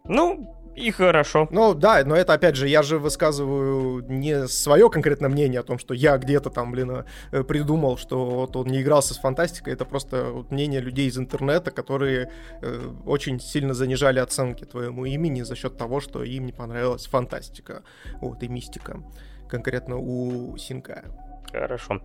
Ну, 0.03 0.57
и 0.78 0.91
хорошо. 0.91 1.47
Ну 1.49 1.73
да, 1.73 2.03
но 2.05 2.15
это 2.15 2.34
опять 2.34 2.55
же, 2.55 2.67
я 2.67 2.84
же 2.84 2.99
высказываю 2.99 4.05
не 4.07 4.47
свое 4.47 4.91
конкретное 4.91 5.28
мнение 5.28 5.59
о 5.61 5.63
том, 5.63 5.80
что 5.80 5.95
я 5.95 6.17
где-то 6.17 6.51
там, 6.51 6.71
блин, 6.71 7.03
э, 7.32 7.43
придумал, 7.43 7.97
что 7.97 8.25
вот 8.25 8.55
он 8.55 8.67
не 8.67 8.84
игрался 8.84 9.15
с 9.15 9.17
фантастикой. 9.17 9.73
Это 9.73 9.86
просто 9.86 10.25
вот 10.25 10.51
мнение 10.51 10.80
людей 10.80 11.07
из 11.07 11.17
интернета, 11.17 11.71
которые 11.71 12.32
э, 12.61 12.91
очень 13.07 13.39
сильно 13.39 13.73
занижали 13.73 14.19
оценки 14.19 14.65
твоему 14.65 15.05
имени 15.05 15.41
за 15.41 15.55
счет 15.55 15.78
того, 15.78 15.99
что 15.99 16.23
им 16.23 16.45
не 16.45 16.53
понравилась 16.53 17.07
фантастика. 17.07 17.82
Вот, 18.21 18.43
и 18.43 18.47
мистика. 18.47 19.01
Конкретно 19.49 19.97
у 19.97 20.57
Синкая. 20.57 21.05
Хорошо. 21.51 22.01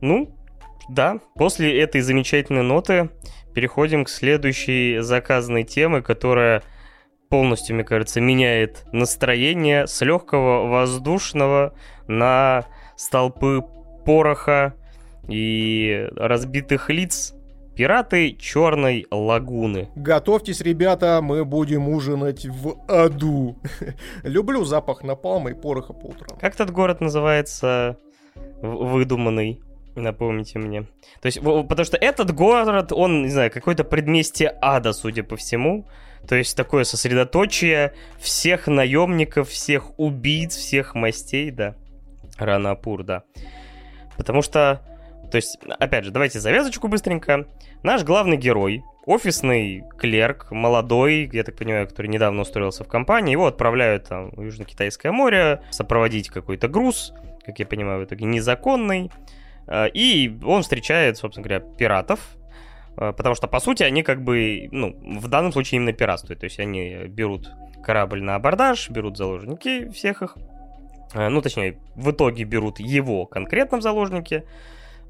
Ну, 0.00 0.34
да, 0.88 1.20
после 1.34 1.78
этой 1.78 2.00
замечательной 2.00 2.62
ноты 2.62 3.10
переходим 3.54 4.06
к 4.06 4.08
следующей 4.08 5.00
заказанной 5.00 5.64
теме, 5.64 6.00
которая 6.00 6.62
полностью, 7.28 7.76
мне 7.76 7.84
кажется, 7.84 8.20
меняет 8.20 8.84
настроение 8.92 9.86
с 9.86 10.00
легкого 10.00 10.68
воздушного 10.68 11.74
на 12.06 12.66
столпы 12.96 13.64
пороха 14.04 14.74
и 15.28 16.08
разбитых 16.16 16.90
лиц 16.90 17.34
Пираты 17.78 18.32
Черной 18.32 19.06
Лагуны. 19.08 19.88
Готовьтесь, 19.94 20.60
ребята, 20.62 21.20
мы 21.22 21.44
будем 21.44 21.88
ужинать 21.88 22.44
в 22.44 22.76
аду. 22.88 23.56
Люблю 24.24 24.64
запах 24.64 25.04
напалма 25.04 25.50
и 25.50 25.54
пороха 25.54 25.92
по 25.92 26.06
утрам. 26.06 26.36
Как 26.40 26.54
этот 26.54 26.72
город 26.72 27.00
называется? 27.00 27.96
Выдуманный. 28.60 29.62
Напомните 29.94 30.58
мне. 30.58 30.82
То 31.20 31.26
есть, 31.26 31.40
потому 31.40 31.84
что 31.84 31.96
этот 31.96 32.34
город, 32.34 32.92
он, 32.92 33.22
не 33.22 33.28
знаю, 33.28 33.52
какой-то 33.52 33.84
предместье 33.84 34.58
ада, 34.60 34.92
судя 34.92 35.22
по 35.22 35.36
всему. 35.36 35.86
То 36.28 36.36
есть 36.36 36.56
такое 36.56 36.84
сосредоточие 36.84 37.94
всех 38.18 38.66
наемников, 38.66 39.48
всех 39.48 39.98
убийц, 39.98 40.54
всех 40.54 40.94
мастей, 40.94 41.50
да. 41.50 41.74
Ранапур, 42.36 43.02
да. 43.02 43.22
Потому 44.16 44.42
что, 44.42 44.82
то 45.30 45.36
есть, 45.36 45.58
опять 45.78 46.04
же, 46.04 46.10
давайте 46.10 46.38
завязочку 46.38 46.88
быстренько. 46.88 47.46
Наш 47.82 48.04
главный 48.04 48.36
герой, 48.36 48.82
офисный 49.06 49.84
клерк, 49.96 50.50
молодой, 50.50 51.30
я 51.32 51.44
так 51.44 51.56
понимаю, 51.56 51.88
который 51.88 52.08
недавно 52.08 52.42
устроился 52.42 52.84
в 52.84 52.88
компании, 52.88 53.32
его 53.32 53.46
отправляют 53.46 54.08
там 54.08 54.30
в 54.30 54.42
Южно-Китайское 54.42 55.12
море, 55.12 55.62
сопроводить 55.70 56.28
какой-то 56.28 56.68
груз, 56.68 57.14
как 57.46 57.58
я 57.58 57.64
понимаю, 57.64 58.02
в 58.02 58.04
итоге 58.04 58.26
незаконный. 58.26 59.10
А, 59.66 59.86
и 59.86 60.30
он 60.44 60.62
встречает, 60.62 61.16
собственно 61.16 61.46
говоря, 61.46 61.60
пиратов, 61.60 62.20
э, 62.20 62.37
потому 62.98 63.34
что, 63.34 63.46
по 63.46 63.60
сути, 63.60 63.82
они 63.82 64.02
как 64.02 64.22
бы, 64.22 64.68
ну, 64.72 64.94
в 65.18 65.28
данном 65.28 65.52
случае 65.52 65.76
именно 65.76 65.92
пиратствуют, 65.92 66.40
то 66.40 66.44
есть 66.44 66.58
они 66.58 67.06
берут 67.06 67.50
корабль 67.82 68.22
на 68.22 68.34
абордаж, 68.34 68.90
берут 68.90 69.16
заложники 69.16 69.88
всех 69.90 70.22
их, 70.22 70.36
э, 71.14 71.28
ну, 71.28 71.40
точнее, 71.40 71.78
в 71.94 72.10
итоге 72.10 72.44
берут 72.44 72.80
его 72.80 73.26
конкретно 73.26 73.78
в 73.78 73.82
заложники, 73.82 74.44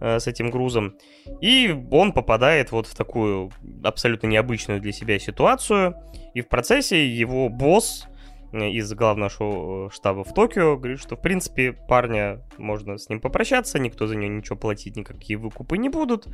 с 0.01 0.29
этим 0.29 0.51
грузом. 0.51 0.95
И 1.41 1.77
он 1.91 2.13
попадает 2.13 2.71
вот 2.71 2.87
в 2.87 2.95
такую 2.95 3.51
абсолютно 3.83 4.29
необычную 4.29 4.81
для 4.81 4.93
себя 4.93 5.19
ситуацию. 5.19 5.97
И 6.35 6.41
в 6.41 6.47
процессе 6.47 7.09
его 7.09 7.49
босс 7.49 8.07
из 8.53 8.93
главного 8.95 9.91
штаба 9.91 10.25
в 10.25 10.33
Токио 10.33 10.77
говорит, 10.77 11.01
что, 11.01 11.17
в 11.17 11.21
принципе, 11.21 11.73
парня 11.73 12.41
можно 12.57 12.97
с 12.97 13.09
ним 13.09 13.21
попрощаться, 13.21 13.79
никто 13.79 14.07
за 14.07 14.17
него 14.17 14.33
ничего 14.33 14.57
платить, 14.57 14.97
никакие 14.97 15.39
выкупы 15.39 15.77
не 15.77 15.89
будут. 15.89 16.29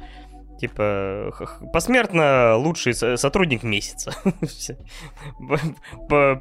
Типа, 0.58 1.32
посмертно 1.72 2.56
лучший 2.56 2.94
сотрудник 2.94 3.64
месяца. 3.64 4.14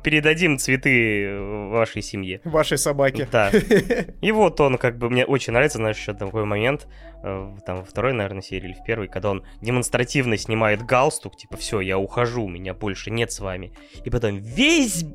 Передадим 0.04 0.58
цветы 0.60 1.40
вашей 1.40 2.02
семье. 2.02 2.40
Вашей 2.44 2.78
собаке. 2.78 3.28
Да. 3.32 3.50
И 4.22 4.32
вот 4.32 4.60
он, 4.62 4.78
как 4.78 4.98
бы, 4.98 5.10
мне 5.10 5.26
очень 5.26 5.54
нравится, 5.54 5.80
знаешь, 5.80 5.98
еще 5.98 6.14
такой 6.14 6.46
момент, 6.46 6.88
э, 7.24 7.56
там, 7.66 7.78
во 7.78 7.86
второй, 7.86 8.14
наверное, 8.14 8.44
серии 8.44 8.70
или 8.70 8.74
в 8.74 8.84
первой, 8.84 9.08
когда 9.08 9.32
он 9.32 9.44
демонстративно 9.62 10.38
снимает 10.38 10.84
галстук, 10.84 11.36
типа, 11.36 11.58
все, 11.58 11.82
я 11.82 11.98
ухожу, 11.98 12.48
меня 12.48 12.74
больше 12.74 13.10
нет 13.10 13.32
с 13.32 13.40
вами. 13.40 13.74
И 14.06 14.10
потом 14.12 14.38
весь, 14.38 15.06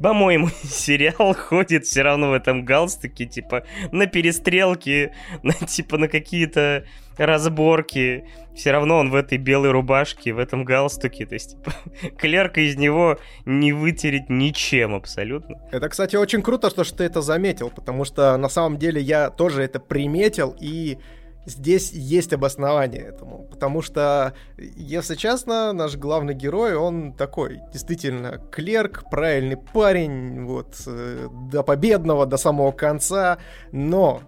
по-моему, 0.00 0.48
сериал 0.62 1.34
ходит 1.34 1.86
все 1.86 2.02
равно 2.02 2.30
в 2.30 2.34
этом 2.34 2.64
галстуке, 2.64 3.26
типа, 3.26 3.64
на 3.90 4.06
перестрелки, 4.06 5.12
на, 5.42 5.52
типа, 5.52 5.98
на 5.98 6.08
какие-то 6.08 6.84
разборки. 7.16 8.24
Все 8.54 8.70
равно 8.70 8.98
он 8.98 9.10
в 9.10 9.14
этой 9.14 9.38
белой 9.38 9.70
рубашке, 9.70 10.32
в 10.32 10.38
этом 10.38 10.64
галстуке. 10.64 11.26
То 11.26 11.34
есть 11.34 11.56
клерка 12.18 12.60
из 12.60 12.76
него 12.76 13.18
не 13.44 13.72
вытереть 13.72 14.28
ничем 14.28 14.94
абсолютно. 14.94 15.56
Это, 15.70 15.88
кстати, 15.88 16.16
очень 16.16 16.42
круто, 16.42 16.70
что, 16.70 16.84
ты 16.84 17.04
это 17.04 17.20
заметил, 17.20 17.70
потому 17.70 18.04
что 18.04 18.36
на 18.36 18.48
самом 18.48 18.78
деле 18.78 19.00
я 19.00 19.30
тоже 19.30 19.62
это 19.62 19.80
приметил 19.80 20.56
и 20.60 20.98
здесь 21.46 21.92
есть 21.92 22.32
обоснование 22.32 23.02
этому. 23.02 23.46
Потому 23.50 23.82
что, 23.82 24.34
если 24.56 25.14
честно, 25.14 25.72
наш 25.72 25.96
главный 25.96 26.34
герой, 26.34 26.74
он 26.74 27.12
такой, 27.12 27.60
действительно, 27.72 28.38
клерк, 28.50 29.04
правильный 29.10 29.56
парень, 29.56 30.44
вот, 30.44 30.74
э, 30.86 31.28
до 31.50 31.62
победного, 31.62 32.26
до 32.26 32.36
самого 32.36 32.72
конца, 32.72 33.38
но 33.72 34.22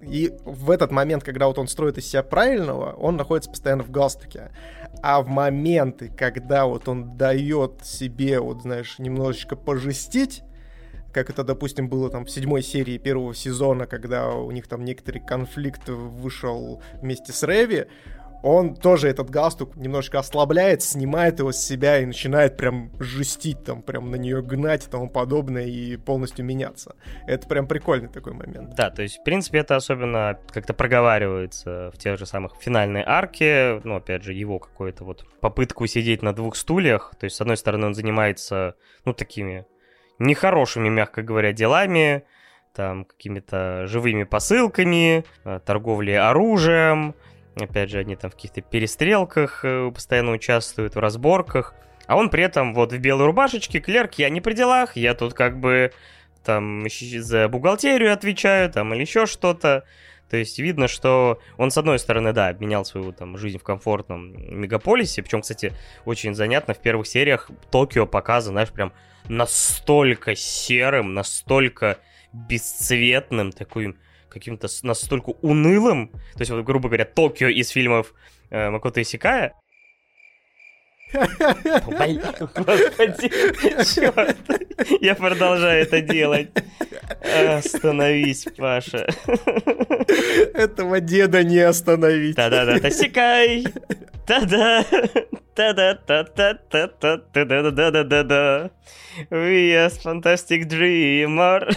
и 0.00 0.32
в 0.44 0.70
этот 0.70 0.90
момент, 0.90 1.24
когда 1.24 1.46
вот 1.46 1.58
он 1.58 1.68
строит 1.68 1.98
из 1.98 2.06
себя 2.06 2.22
правильного, 2.22 2.92
он 2.92 3.16
находится 3.16 3.50
постоянно 3.50 3.82
в 3.82 3.90
галстуке. 3.90 4.50
А 5.02 5.20
в 5.22 5.28
моменты, 5.28 6.10
когда 6.16 6.66
вот 6.66 6.88
он 6.88 7.16
дает 7.16 7.84
себе, 7.84 8.40
вот 8.40 8.62
знаешь, 8.62 8.98
немножечко 8.98 9.56
пожестить, 9.56 10.42
как 11.12 11.30
это, 11.30 11.42
допустим, 11.42 11.88
было 11.88 12.10
там 12.10 12.24
в 12.24 12.30
седьмой 12.30 12.62
серии 12.62 12.98
первого 12.98 13.34
сезона, 13.34 13.86
когда 13.86 14.30
у 14.30 14.50
них 14.50 14.68
там 14.68 14.84
некоторый 14.84 15.18
конфликт 15.18 15.88
вышел 15.88 16.82
вместе 17.00 17.32
с 17.32 17.42
Рэви, 17.42 17.86
он 18.42 18.74
тоже 18.74 19.08
этот 19.08 19.30
галстук 19.30 19.76
немножко 19.76 20.18
ослабляет, 20.18 20.82
снимает 20.82 21.38
его 21.40 21.52
с 21.52 21.58
себя 21.58 21.98
и 21.98 22.06
начинает 22.06 22.56
прям 22.56 22.90
жестить, 23.00 23.64
там, 23.64 23.82
прям 23.82 24.10
на 24.10 24.16
нее 24.16 24.42
гнать 24.42 24.86
и 24.86 24.90
тому 24.90 25.08
подобное, 25.08 25.64
и 25.64 25.96
полностью 25.96 26.44
меняться. 26.44 26.94
Это 27.26 27.48
прям 27.48 27.66
прикольный 27.66 28.08
такой 28.08 28.32
момент. 28.32 28.74
Да, 28.74 28.90
то 28.90 29.02
есть, 29.02 29.18
в 29.18 29.24
принципе, 29.24 29.58
это 29.58 29.76
особенно 29.76 30.38
как-то 30.52 30.74
проговаривается 30.74 31.90
в 31.92 31.98
тех 31.98 32.18
же 32.18 32.26
самых 32.26 32.52
финальной 32.60 33.02
арке, 33.04 33.80
ну, 33.84 33.96
опять 33.96 34.22
же, 34.22 34.32
его 34.32 34.58
какую-то 34.58 35.04
вот 35.04 35.26
попытку 35.40 35.86
сидеть 35.86 36.22
на 36.22 36.32
двух 36.32 36.56
стульях, 36.56 37.14
то 37.18 37.24
есть, 37.24 37.36
с 37.36 37.40
одной 37.40 37.56
стороны, 37.56 37.86
он 37.86 37.94
занимается, 37.94 38.74
ну, 39.04 39.12
такими 39.12 39.66
нехорошими, 40.18 40.88
мягко 40.88 41.22
говоря, 41.22 41.52
делами, 41.52 42.24
там, 42.74 43.04
какими-то 43.04 43.86
живыми 43.86 44.24
посылками, 44.24 45.24
э, 45.44 45.60
торговлей 45.64 46.18
оружием, 46.18 47.14
Опять 47.60 47.90
же, 47.90 47.98
они 47.98 48.16
там 48.16 48.30
в 48.30 48.34
каких-то 48.34 48.60
перестрелках 48.60 49.64
э, 49.64 49.90
постоянно 49.92 50.32
участвуют, 50.32 50.94
в 50.94 50.98
разборках. 50.98 51.74
А 52.06 52.16
он 52.16 52.30
при 52.30 52.42
этом 52.42 52.74
вот 52.74 52.92
в 52.92 52.98
белой 52.98 53.26
рубашечке, 53.26 53.80
клерк, 53.80 54.14
я 54.14 54.30
не 54.30 54.40
при 54.40 54.54
делах, 54.54 54.96
я 54.96 55.14
тут 55.14 55.34
как 55.34 55.58
бы 55.60 55.92
там 56.42 56.86
за 56.88 57.48
бухгалтерию 57.48 58.12
отвечаю, 58.12 58.70
там, 58.70 58.94
или 58.94 59.02
еще 59.02 59.26
что-то. 59.26 59.84
То 60.30 60.36
есть 60.36 60.58
видно, 60.58 60.88
что 60.88 61.40
он, 61.56 61.70
с 61.70 61.78
одной 61.78 61.98
стороны, 61.98 62.32
да, 62.32 62.48
обменял 62.48 62.84
свою 62.84 63.12
там 63.12 63.36
жизнь 63.38 63.58
в 63.58 63.62
комфортном 63.62 64.34
мегаполисе, 64.60 65.22
причем, 65.22 65.42
кстати, 65.42 65.72
очень 66.04 66.34
занятно, 66.34 66.74
в 66.74 66.78
первых 66.78 67.06
сериях 67.06 67.50
Токио 67.70 68.06
показано, 68.06 68.54
знаешь, 68.54 68.70
прям 68.70 68.92
настолько 69.28 70.34
серым, 70.34 71.14
настолько 71.14 71.98
бесцветным, 72.32 73.52
такой 73.52 73.96
каким-то 74.28 74.68
настолько 74.82 75.30
унылым, 75.42 76.08
то 76.34 76.40
есть, 76.40 76.50
вот, 76.50 76.64
грубо 76.64 76.88
говоря, 76.88 77.04
Токио 77.04 77.48
из 77.48 77.68
фильмов 77.70 78.14
э, 78.50 78.70
Макото 78.70 79.02
Исикая, 79.02 79.54
Господи, 82.54 83.30
черт. 83.94 84.36
Я 85.00 85.14
продолжаю 85.14 85.82
это 85.82 86.00
делать. 86.00 86.50
Остановись, 87.48 88.46
Паша. 88.56 89.08
Этого 90.54 91.00
деда 91.00 91.42
не 91.42 91.60
остановить. 91.60 92.36
Да-да-да, 92.36 92.78
тосикай. 92.78 93.66
Да-да. 94.26 94.84
We 99.30 99.74
are 99.74 99.90
fantastic 99.90 100.68
dreamer. 100.68 101.68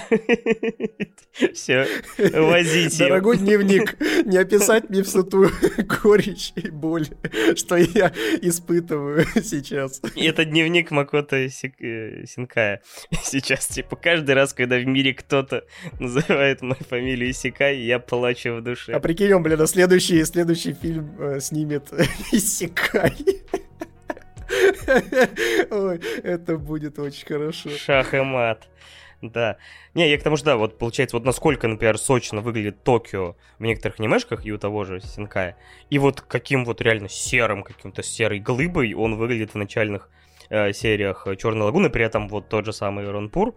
Все, 1.53 1.87
возите. 2.17 3.07
Дорогой 3.07 3.37
дневник, 3.37 3.97
не 4.25 4.37
описать 4.37 4.89
мне 4.89 5.01
всю 5.01 5.23
ту 5.23 5.49
горечь 6.03 6.53
и 6.55 6.69
боль, 6.69 7.07
что 7.55 7.77
я 7.77 8.11
испытываю 8.41 9.25
сейчас. 9.43 10.01
Это 10.15 10.45
дневник 10.45 10.91
Макота 10.91 11.37
э, 11.37 11.49
Синкая. 11.49 12.81
Сейчас, 13.23 13.67
типа, 13.67 13.95
каждый 13.95 14.35
раз, 14.35 14.53
когда 14.53 14.77
в 14.77 14.85
мире 14.85 15.13
кто-то 15.13 15.63
называет 15.99 16.61
мою 16.61 16.83
фамилию 16.87 17.33
Сикай, 17.33 17.79
я 17.79 17.97
плачу 17.97 18.55
в 18.55 18.61
душе. 18.61 18.91
А 18.91 18.99
прикинь, 18.99 19.33
он, 19.33 19.41
блин, 19.41 19.59
а 19.59 19.67
следующий, 19.67 20.23
следующий 20.25 20.73
фильм 20.73 21.15
э, 21.19 21.39
снимет 21.39 21.89
Сикай. 22.31 23.15
Ой, 25.71 26.01
это 26.23 26.57
будет 26.57 26.99
очень 26.99 27.25
хорошо. 27.25 27.69
Шах 27.69 28.13
и 28.13 28.21
мат. 28.21 28.67
Да. 29.21 29.57
Не, 29.93 30.09
я 30.09 30.17
к 30.17 30.23
тому 30.23 30.35
же, 30.35 30.43
да, 30.43 30.57
вот 30.57 30.79
получается, 30.79 31.15
вот 31.15 31.25
насколько, 31.25 31.67
например, 31.67 31.97
сочно 31.97 32.41
выглядит 32.41 32.83
Токио 32.83 33.35
в 33.59 33.63
некоторых 33.63 33.99
анимешках 33.99 34.45
и 34.45 34.51
у 34.51 34.57
того 34.57 34.83
же 34.83 34.99
Синкая, 34.99 35.57
и 35.91 35.99
вот 35.99 36.21
каким 36.21 36.65
вот 36.65 36.81
реально 36.81 37.07
серым, 37.07 37.63
каким-то 37.63 38.01
серой 38.01 38.39
глыбой 38.39 38.93
он 38.95 39.17
выглядит 39.17 39.53
в 39.53 39.57
начальных 39.57 40.09
э, 40.49 40.73
сериях 40.73 41.27
Черной 41.37 41.65
лагуны, 41.65 41.91
при 41.91 42.03
этом 42.03 42.29
вот 42.29 42.49
тот 42.49 42.65
же 42.65 42.73
самый 42.73 43.09
Ронпур, 43.09 43.49
э, 43.49 43.53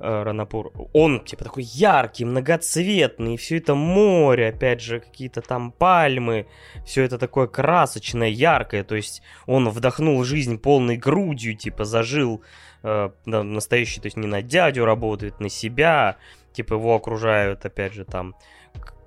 Ранапур, 0.00 0.72
он 0.92 1.24
типа 1.24 1.44
такой 1.44 1.64
яркий, 1.64 2.24
многоцветный, 2.24 3.36
все 3.36 3.58
это 3.58 3.74
море, 3.74 4.48
опять 4.48 4.80
же, 4.80 5.00
какие-то 5.00 5.40
там 5.40 5.72
пальмы, 5.72 6.46
все 6.84 7.02
это 7.02 7.18
такое 7.18 7.46
красочное, 7.46 8.28
яркое, 8.28 8.84
то 8.84 8.94
есть 8.94 9.22
он 9.46 9.68
вдохнул 9.68 10.22
жизнь 10.24 10.58
полной 10.58 10.96
грудью, 10.96 11.54
типа 11.56 11.84
зажил 11.84 12.42
э, 12.82 13.10
настоящий, 13.26 14.00
то 14.00 14.06
есть 14.06 14.16
не 14.16 14.26
на 14.26 14.42
дядю 14.42 14.84
работает, 14.84 15.40
на 15.40 15.48
себя, 15.48 16.16
типа 16.52 16.74
его 16.74 16.94
окружают, 16.94 17.64
опять 17.64 17.92
же, 17.92 18.04
там 18.04 18.36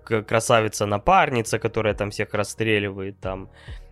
красавица-напарница, 0.04 1.60
которая 1.60 1.94
там 1.94 2.12
всех 2.12 2.34
расстреливает, 2.34 3.20
там, 3.20 3.50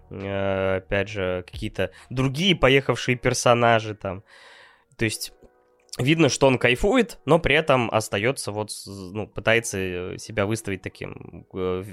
э, 0.09 0.77
опять 0.77 1.09
же, 1.09 1.43
какие-то 1.49 1.91
другие 2.09 2.55
поехавшие 2.55 3.15
персонажи 3.15 3.95
там. 3.95 4.23
То 4.97 5.05
есть 5.05 5.31
видно, 5.97 6.29
что 6.29 6.47
он 6.47 6.57
кайфует, 6.57 7.19
но 7.25 7.39
при 7.39 7.55
этом 7.55 7.89
остается 7.91 8.51
вот, 8.51 8.71
ну, 8.85 9.27
пытается 9.27 9.77
э, 9.77 10.17
себя 10.17 10.45
выставить 10.45 10.81
таким 10.81 11.45
э, 11.53 11.83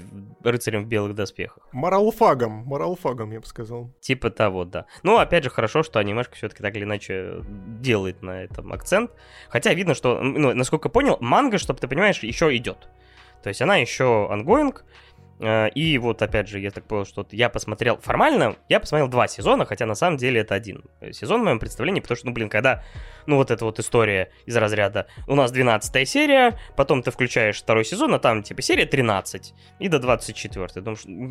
рыцарем 0.43 0.85
в 0.85 0.87
белых 0.87 1.15
доспехах. 1.15 1.67
Моралфагом, 1.71 2.63
моралфагом, 2.65 3.31
я 3.31 3.39
бы 3.39 3.45
сказал. 3.45 3.91
Типа 3.99 4.29
того, 4.29 4.65
да. 4.65 4.85
Ну, 5.03 5.17
опять 5.17 5.43
же, 5.43 5.49
хорошо, 5.49 5.83
что 5.83 5.99
анимешка 5.99 6.35
все-таки 6.35 6.61
так 6.61 6.75
или 6.75 6.83
иначе 6.83 7.41
делает 7.47 8.21
на 8.21 8.43
этом 8.43 8.71
акцент. 8.71 9.11
Хотя 9.49 9.73
видно, 9.73 9.93
что, 9.93 10.21
ну, 10.21 10.53
насколько 10.53 10.89
понял, 10.89 11.17
манга, 11.19 11.57
чтобы 11.57 11.79
ты 11.79 11.87
понимаешь, 11.87 12.21
еще 12.23 12.55
идет. 12.55 12.89
То 13.43 13.49
есть 13.49 13.61
она 13.61 13.77
еще 13.77 14.27
ongoing, 14.31 14.83
Э, 14.83 15.06
и 15.39 15.97
вот, 15.99 16.21
опять 16.21 16.47
же, 16.47 16.59
я 16.59 16.71
так 16.71 16.85
понял, 16.85 17.05
что 17.05 17.25
я 17.31 17.49
посмотрел 17.49 17.97
формально, 17.97 18.55
я 18.69 18.79
посмотрел 18.79 19.07
два 19.07 19.27
сезона, 19.27 19.65
хотя 19.65 19.85
на 19.85 19.95
самом 19.95 20.17
деле 20.17 20.41
это 20.41 20.55
один 20.55 20.83
сезон 21.11 21.41
в 21.41 21.43
моем 21.45 21.59
представлении, 21.59 22.01
потому 22.01 22.17
что, 22.17 22.25
ну, 22.27 22.33
блин, 22.33 22.49
когда, 22.49 22.83
ну, 23.27 23.35
вот 23.35 23.51
эта 23.51 23.63
вот 23.63 23.79
история 23.79 24.31
из 24.45 24.55
разряда, 24.55 25.07
у 25.27 25.35
нас 25.35 25.51
12 25.51 26.09
серия, 26.09 26.57
потом 26.75 27.03
ты 27.03 27.11
включаешь 27.11 27.59
второй 27.59 27.85
сезон, 27.85 28.13
а 28.15 28.19
там, 28.19 28.41
типа, 28.41 28.61
серия 28.61 28.85
13 28.85 29.53
и 29.79 29.87
до 29.87 29.99
24. 29.99 30.67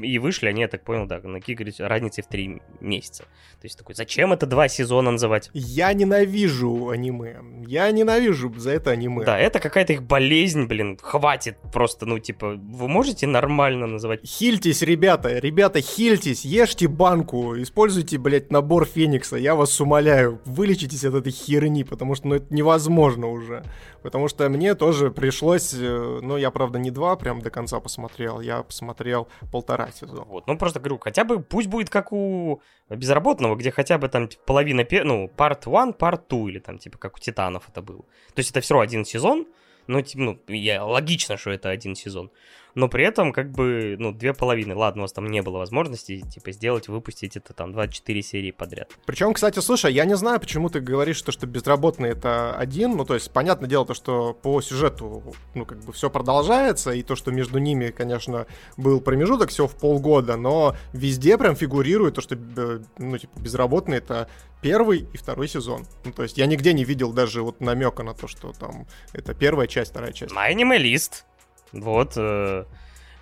И 0.03 0.19
вышли 0.19 0.49
они, 0.49 0.61
я 0.61 0.69
так 0.69 0.85
понял, 0.85 1.07
да, 1.07 1.19
на 1.19 1.41
говорить, 1.41 1.81
разницы 1.81 2.23
в 2.23 2.29
3 2.29 2.63
месяца. 2.81 3.25
То 3.25 3.65
есть 3.65 3.79
такой, 3.79 3.95
зачем 3.95 4.33
это 4.33 4.47
два 4.47 4.69
сезона 4.69 5.11
называть? 5.11 5.51
Я 5.53 5.93
ненавижу 5.93 6.91
аниме. 6.91 7.39
Я 7.67 7.91
ненавижу 7.91 8.53
за 8.57 8.71
это 8.71 8.91
аниме. 8.91 9.25
Да, 9.25 9.39
это 9.39 9.59
какая-то 9.59 9.95
их 9.95 10.03
болезнь, 10.03 10.67
блин, 10.67 10.99
хватит 11.01 11.57
просто, 11.73 12.07
ну, 12.07 12.19
типа, 12.19 12.55
вы 12.57 12.89
можете 12.89 13.27
нормально 13.27 13.87
называть. 13.97 14.27
Хильтесь, 14.27 14.83
ребята, 14.83 15.39
ребята, 15.39 15.81
хильтесь, 15.81 16.45
ешьте 16.45 16.89
банку, 16.89 17.61
используйте, 17.61 18.19
блядь, 18.19 18.51
набор 18.51 18.87
Феникса, 18.87 19.37
я 19.37 19.55
вас 19.55 19.81
умоляю, 19.81 20.41
вылечитесь 20.45 21.05
от 21.05 21.15
этой 21.15 21.33
херни, 21.33 21.85
потому 21.85 22.15
что, 22.15 22.29
ну, 22.29 22.35
это 22.37 22.47
невозможно 22.55 23.29
уже. 23.29 23.65
Потому 24.03 24.29
что 24.29 24.49
мне 24.49 24.75
тоже 24.75 25.11
пришлось, 25.11 25.75
э, 25.75 26.21
ну, 26.23 26.37
я, 26.37 26.51
правда, 26.51 26.79
не 26.79 26.91
два 26.91 27.17
прям 27.17 27.41
до 27.41 27.51
конца 27.51 27.81
посмотрел, 27.81 28.41
я 28.41 28.63
посмотрел 28.63 29.29
полтора 29.51 29.91
сезона. 29.91 30.25
Вот, 30.25 30.47
ну, 30.47 30.57
просто 30.57 30.79
говорю, 30.79 30.99
хотя 30.99 31.25
бы 31.25 31.41
пусть 31.41 31.69
будет 31.69 31.91
как 31.91 32.13
у 32.13 32.61
безработного, 32.89 33.57
где 33.57 33.71
хотя 33.71 33.99
бы 33.99 34.09
там 34.09 34.29
типа, 34.29 34.43
половина, 34.47 34.87
ну, 35.05 35.31
part 35.37 35.63
1, 35.67 35.95
part 35.95 36.21
2, 36.29 36.51
или 36.51 36.59
там, 36.61 36.79
типа, 36.79 36.99
как 36.99 37.17
у 37.17 37.19
Титанов 37.19 37.69
это 37.69 37.83
было. 37.83 38.03
То 38.35 38.39
есть 38.39 38.51
это 38.51 38.61
все 38.61 38.79
один 38.79 39.05
сезон, 39.05 39.47
ну, 39.87 40.01
типа, 40.03 40.23
ну, 40.23 40.39
я, 40.49 40.85
логично, 40.85 41.37
что 41.37 41.51
это 41.51 41.71
один 41.71 41.95
сезон 41.95 42.31
но 42.77 42.89
при 42.89 43.05
этом 43.05 43.33
как 43.33 43.51
бы, 43.51 43.97
ну, 43.99 44.13
две 44.13 44.35
половины. 44.35 44.75
Ладно, 44.75 45.03
у 45.03 45.05
вас 45.05 45.13
там 45.13 45.27
не 45.27 45.41
было 45.41 45.59
возможности, 45.59 46.21
типа, 46.21 46.53
сделать, 46.53 46.89
выпустить 46.89 47.37
это 47.37 47.55
там 47.55 47.73
24 47.73 48.23
серии 48.23 48.51
подряд. 48.51 48.93
Причем, 49.07 49.33
кстати, 49.33 49.61
слушай, 49.61 49.93
я 49.93 50.05
не 50.05 50.15
знаю, 50.15 50.39
почему 50.39 50.69
ты 50.69 50.81
говоришь, 50.81 51.17
что, 51.17 51.33
что 51.33 51.47
безработный 51.47 52.11
это 52.11 52.55
один, 52.55 52.97
ну, 52.97 53.07
то 53.07 53.15
есть, 53.15 53.33
понятное 53.33 53.69
дело, 53.69 53.87
то, 53.87 53.95
что 53.95 54.35
по 54.35 54.61
сюжету, 54.61 55.35
ну, 55.55 55.65
как 55.65 55.83
бы 55.85 55.93
все 55.95 56.11
продолжается, 56.11 56.93
и 56.93 57.03
то, 57.03 57.17
что 57.17 57.33
между 57.33 57.59
ними, 57.59 57.89
конечно, 57.89 58.47
был 58.77 59.01
промежуток 59.01 59.49
всего 59.49 59.67
в 59.67 59.75
полгода, 59.77 60.37
но 60.37 60.77
везде 60.93 61.39
прям 61.39 61.57
фигурирует 61.57 62.17
то, 62.17 62.21
что, 62.21 62.35
э, 62.35 62.81
ну, 62.99 63.17
типа, 63.17 63.41
безработный 63.41 63.97
это 63.97 64.29
первый 64.61 65.09
и 65.15 65.17
второй 65.17 65.49
сезон. 65.49 65.87
Ну, 66.05 66.13
то 66.13 66.25
есть 66.25 66.37
я 66.37 66.45
нигде 66.45 66.75
не 66.75 66.85
видел 66.85 67.15
даже 67.15 67.43
вот 67.43 67.61
намека 67.61 68.03
на 68.03 68.13
то, 68.13 68.29
что 68.29 68.53
там 68.53 68.87
это 69.15 69.33
первая 69.33 69.67
часть, 69.67 69.93
вторая 69.93 70.13
часть. 70.13 70.35
На 70.35 70.43
аниме-лист. 70.43 71.25
Вот. 71.73 72.15
Э, 72.17 72.65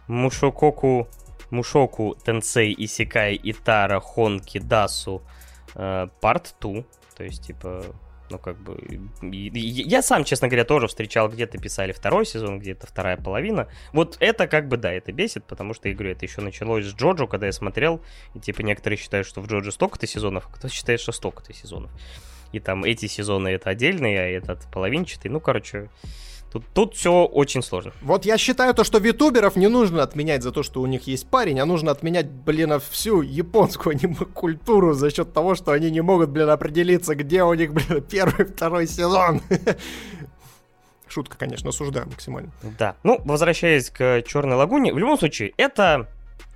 Мушококу, 0.06 1.08
Мушоку, 1.50 2.16
Тенсей, 2.24 2.74
Исикай, 2.76 3.40
Итара, 3.42 4.00
Хонки, 4.00 4.58
Дасу, 4.58 5.22
э, 5.74 6.08
Part 6.20 6.54
2. 6.60 6.84
То 7.16 7.24
есть, 7.24 7.46
типа, 7.46 7.84
ну, 8.30 8.38
как 8.38 8.56
бы... 8.58 8.76
Я 9.22 10.02
сам, 10.02 10.24
честно 10.24 10.48
говоря, 10.48 10.64
тоже 10.64 10.88
встречал, 10.88 11.28
где-то 11.28 11.58
писали 11.58 11.92
второй 11.92 12.26
сезон, 12.26 12.58
где-то 12.58 12.86
вторая 12.86 13.16
половина. 13.16 13.68
Вот 13.92 14.16
это 14.20 14.46
как 14.48 14.68
бы, 14.68 14.76
да, 14.76 14.92
это 14.92 15.12
бесит, 15.12 15.44
потому 15.44 15.74
что, 15.74 15.88
я 15.88 15.94
говорю, 15.94 16.12
это 16.12 16.24
еще 16.24 16.40
началось 16.40 16.86
с 16.86 16.94
Джоджо, 16.94 17.26
когда 17.26 17.46
я 17.46 17.52
смотрел, 17.52 18.00
и, 18.34 18.40
типа, 18.40 18.62
некоторые 18.62 18.98
считают, 18.98 19.26
что 19.26 19.40
в 19.40 19.46
Джоджо 19.46 19.70
столько-то 19.70 20.06
сезонов, 20.06 20.48
а 20.50 20.54
кто 20.54 20.68
считает, 20.68 21.00
что 21.00 21.12
столько-то 21.12 21.52
сезонов. 21.52 21.90
И 22.52 22.60
там 22.60 22.84
эти 22.84 23.06
сезоны 23.06 23.48
это 23.48 23.70
отдельные, 23.70 24.20
а 24.20 24.26
этот 24.26 24.70
половинчатый. 24.70 25.30
Ну, 25.30 25.40
короче, 25.40 25.90
Тут, 26.54 26.64
тут 26.72 26.94
все 26.94 27.24
очень 27.24 27.64
сложно. 27.64 27.90
Вот 28.00 28.24
я 28.24 28.38
считаю 28.38 28.74
то, 28.74 28.84
что 28.84 28.98
витуберов 28.98 29.56
не 29.56 29.66
нужно 29.66 30.04
отменять 30.04 30.44
за 30.44 30.52
то, 30.52 30.62
что 30.62 30.82
у 30.82 30.86
них 30.86 31.08
есть 31.08 31.28
парень, 31.28 31.58
а 31.58 31.66
нужно 31.66 31.90
отменять, 31.90 32.30
блин, 32.30 32.78
всю 32.92 33.22
японскую 33.22 33.96
аниме-культуру 33.96 34.92
за 34.92 35.10
счет 35.10 35.32
того, 35.32 35.56
что 35.56 35.72
они 35.72 35.90
не 35.90 36.00
могут, 36.00 36.30
блин, 36.30 36.48
определиться, 36.48 37.16
где 37.16 37.42
у 37.42 37.52
них, 37.54 37.72
блин, 37.72 38.00
первый, 38.10 38.46
второй 38.46 38.86
сезон. 38.86 39.40
Шутка, 41.08 41.36
конечно, 41.36 41.70
осуждаю 41.70 42.06
максимально. 42.06 42.52
Да. 42.78 42.94
Ну, 43.02 43.20
возвращаясь 43.24 43.90
к 43.90 44.22
Черной 44.22 44.56
лагуне, 44.56 44.94
в 44.94 44.98
любом 44.98 45.18
случае, 45.18 45.54
это, 45.56 46.08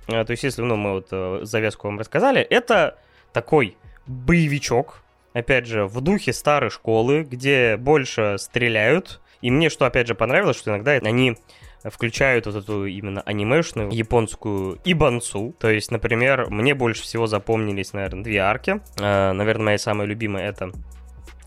э, 0.07 0.23
то 0.23 0.31
есть, 0.31 0.43
если 0.45 0.61
ну, 0.61 0.77
мы 0.77 0.93
вот 0.93 1.07
э, 1.11 1.41
завязку 1.41 1.87
вам 1.87 1.99
рассказали, 1.99 2.39
это 2.39 2.97
такой 3.33 3.75
боевичок, 4.07 5.01
опять 5.33 5.65
же, 5.65 5.87
в 5.87 5.99
духе 5.99 6.31
старой 6.31 6.69
школы, 6.69 7.23
где 7.23 7.75
больше 7.75 8.37
стреляют, 8.39 9.19
и 9.41 9.51
мне 9.51 9.69
что, 9.69 9.85
опять 9.85 10.07
же, 10.07 10.15
понравилось, 10.15 10.57
что 10.57 10.71
иногда 10.71 10.91
они 10.91 11.37
включают 11.83 12.45
вот 12.45 12.55
эту 12.55 12.85
именно 12.85 13.21
анимешную 13.21 13.89
японскую 13.91 14.79
ибанцу. 14.83 15.55
То 15.59 15.69
есть, 15.69 15.91
например, 15.91 16.49
мне 16.49 16.75
больше 16.75 17.03
всего 17.03 17.27
запомнились, 17.27 17.93
наверное, 17.93 18.23
две 18.23 18.39
арки. 18.39 18.81
Э, 18.99 19.31
наверное, 19.31 19.65
моя 19.65 19.77
самая 19.77 20.07
любимая 20.07 20.49
это 20.49 20.71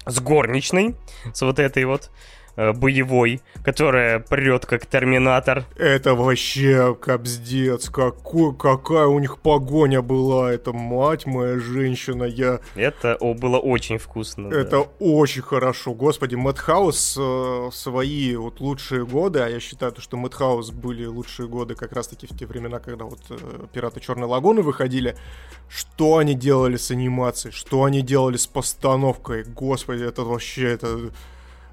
с 0.07 0.21
горничной, 0.21 0.97
с 1.33 1.43
вот 1.43 1.59
этой 1.59 1.85
вот 1.85 2.11
боевой, 2.57 3.41
которая 3.65 4.19
прет 4.21 4.67
как 4.67 4.87
терминатор. 4.87 5.65
Это 5.77 6.15
вообще 6.15 6.95
капздец, 6.95 7.89
какой, 7.89 8.55
какая 8.55 9.07
у 9.07 9.19
них 9.19 9.39
погоня 9.39 10.03
была, 10.03 10.53
это 10.53 10.73
мать 10.73 11.27
моя 11.27 11.59
женщина, 11.59 12.25
я... 12.25 12.61
Это 12.75 13.17
о, 13.21 13.35
было 13.35 13.59
очень 13.59 13.99
вкусно. 13.99 14.49
Это 14.49 14.71
да. 14.71 14.81
очень 14.99 15.43
хорошо, 15.43 15.95
господи, 15.95 16.35
Мэтхаус 16.35 17.17
э, 17.19 17.69
свои 17.73 18.37
вот 18.37 18.61
лучшие 18.61 19.07
годы, 19.07 19.41
а 19.41 19.49
я 19.49 19.61
считаю, 19.61 19.95
что 19.99 20.17
Мэтхаус 20.17 20.71
были 20.71 21.07
лучшие 21.07 21.49
годы 21.49 21.75
как 21.75 21.93
раз-таки 21.93 22.27
в 22.27 22.37
те 22.37 22.47
времена, 22.47 22.79
когда 22.79 23.05
вот 23.05 23.21
э, 23.31 23.37
Пираты 23.73 24.01
Черной 24.01 24.29
Лагуны 24.29 24.63
выходили, 24.63 25.17
что 25.69 26.19
они 26.19 26.35
делали 26.35 26.77
с 26.77 26.91
анимацией, 26.91 27.53
что 27.53 27.85
они 27.85 28.03
делали 28.03 28.37
с 28.37 28.47
постановкой, 28.47 29.45
господи, 29.45 30.05
это 30.05 30.23
вообще, 30.23 30.73
это 30.73 31.11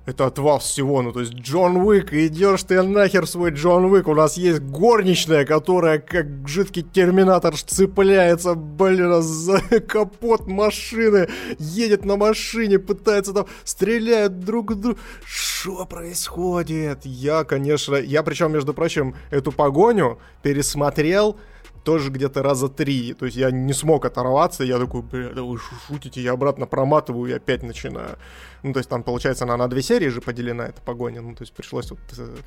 это 0.05 0.25
отвал 0.25 0.59
всего. 0.59 1.01
Ну, 1.01 1.11
то 1.11 1.19
есть 1.19 1.33
Джон 1.33 1.77
Уик, 1.77 2.13
идешь 2.13 2.63
ты 2.63 2.81
нахер 2.81 3.27
свой 3.27 3.51
Джон 3.51 3.85
Уик. 3.85 4.07
У 4.07 4.15
нас 4.15 4.37
есть 4.37 4.61
горничная, 4.61 5.45
которая 5.45 5.99
как 5.99 6.47
жидкий 6.47 6.83
терминатор 6.83 7.55
цепляется, 7.55 8.55
блин, 8.55 9.21
за 9.21 9.59
капот 9.87 10.47
машины, 10.47 11.29
едет 11.59 12.05
на 12.05 12.15
машине, 12.15 12.79
пытается 12.79 13.33
там, 13.33 13.45
стреляет 13.63 14.39
друг 14.39 14.75
друга. 14.75 14.99
Что 15.25 15.85
происходит? 15.85 17.05
Я, 17.05 17.43
конечно, 17.43 17.95
я 17.95 18.23
причем, 18.23 18.51
между 18.51 18.73
прочим, 18.73 19.15
эту 19.29 19.51
погоню 19.51 20.19
пересмотрел 20.41 21.37
тоже 21.83 22.09
где-то 22.09 22.43
раза 22.43 22.69
три. 22.69 23.13
То 23.13 23.25
есть 23.25 23.37
я 23.37 23.51
не 23.51 23.73
смог 23.73 24.05
оторваться, 24.05 24.63
я 24.63 24.79
такой, 24.79 25.01
бля, 25.01 25.29
да 25.29 25.41
вы 25.41 25.57
шутите, 25.57 26.21
я 26.21 26.33
обратно 26.33 26.65
проматываю 26.65 27.31
и 27.31 27.33
опять 27.33 27.63
начинаю. 27.63 28.17
Ну, 28.63 28.73
то 28.73 28.79
есть 28.79 28.89
там, 28.89 29.03
получается, 29.03 29.45
она 29.45 29.57
на 29.57 29.67
две 29.67 29.81
серии 29.81 30.09
же 30.09 30.21
поделена, 30.21 30.67
эта 30.67 30.81
погоня. 30.81 31.21
Ну, 31.21 31.35
то 31.35 31.43
есть 31.43 31.53
пришлось 31.53 31.91
вот 31.91 31.99
э, 32.17 32.37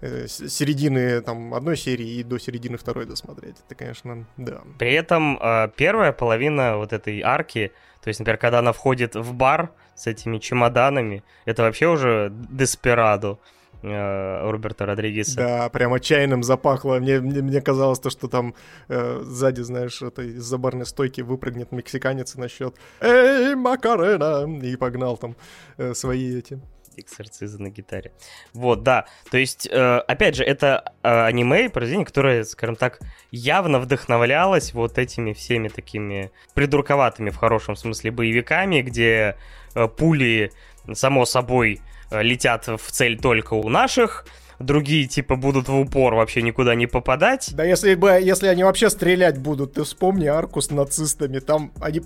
э 0.00 0.26
середины 0.28 1.20
там 1.20 1.54
одной 1.54 1.76
серии 1.76 2.18
и 2.18 2.22
до 2.22 2.38
середины 2.38 2.76
второй 2.76 3.06
досмотреть. 3.06 3.56
Это, 3.66 3.74
конечно, 3.74 4.26
да. 4.36 4.62
При 4.78 4.92
этом 4.92 5.38
э, 5.40 5.68
первая 5.76 6.12
половина 6.12 6.76
вот 6.76 6.92
этой 6.92 7.20
арки, 7.22 7.72
то 8.02 8.08
есть, 8.08 8.20
например, 8.20 8.38
когда 8.38 8.58
она 8.58 8.72
входит 8.72 9.14
в 9.14 9.32
бар 9.32 9.70
с 9.94 10.06
этими 10.06 10.38
чемоданами, 10.38 11.22
это 11.44 11.62
вообще 11.62 11.88
уже 11.88 12.30
деспирадо 12.32 13.38
э, 13.86 14.50
Роберта 14.50 14.86
Родригеса. 14.86 15.36
Да, 15.36 15.68
прям 15.68 15.92
отчаянным 15.92 16.42
запахло. 16.42 16.98
Мне, 16.98 17.20
мне, 17.20 17.42
мне 17.42 17.60
казалось, 17.60 17.98
то, 17.98 18.10
что 18.10 18.28
там 18.28 18.54
э, 18.88 19.20
сзади, 19.24 19.62
знаешь, 19.62 20.02
это 20.02 20.22
из-за 20.22 20.58
барной 20.58 20.86
стойки 20.86 21.20
выпрыгнет 21.20 21.72
мексиканец 21.72 22.34
и 22.34 22.40
насчет 22.40 22.74
«Эй, 23.00 23.54
Макарена!» 23.54 24.46
и 24.62 24.76
погнал 24.76 25.16
там 25.16 25.36
э, 25.78 25.94
свои 25.94 26.38
эти 26.38 26.60
эксорцизы 26.96 27.60
на 27.60 27.68
гитаре. 27.68 28.12
Вот, 28.52 28.82
да. 28.82 29.06
То 29.30 29.38
есть, 29.38 29.68
э, 29.70 29.98
опять 29.98 30.34
же, 30.34 30.44
это 30.44 30.92
э, 31.02 31.08
аниме, 31.08 31.68
произведение, 31.68 32.06
которое, 32.06 32.44
скажем 32.44 32.76
так, 32.76 33.00
явно 33.30 33.78
вдохновлялось 33.78 34.72
вот 34.72 34.98
этими 34.98 35.32
всеми 35.32 35.68
такими 35.68 36.30
придурковатыми, 36.54 37.30
в 37.30 37.36
хорошем 37.36 37.76
смысле, 37.76 38.10
боевиками, 38.10 38.82
где 38.82 39.36
э, 39.74 39.88
пули, 39.88 40.52
само 40.92 41.24
собой, 41.26 41.80
летят 42.10 42.66
в 42.66 42.90
цель 42.90 43.18
только 43.18 43.54
у 43.54 43.68
наших, 43.68 44.26
другие 44.58 45.06
типа 45.06 45.36
будут 45.36 45.68
в 45.68 45.78
упор 45.78 46.14
вообще 46.14 46.42
никуда 46.42 46.74
не 46.74 46.86
попадать. 46.86 47.50
Да 47.52 47.64
если 47.64 47.94
бы, 47.94 48.10
если 48.10 48.46
они 48.48 48.64
вообще 48.64 48.90
стрелять 48.90 49.38
будут, 49.38 49.74
ты 49.74 49.84
вспомни 49.84 50.26
арку 50.26 50.60
с 50.60 50.70
нацистами, 50.70 51.38
там 51.38 51.72
они 51.80 52.02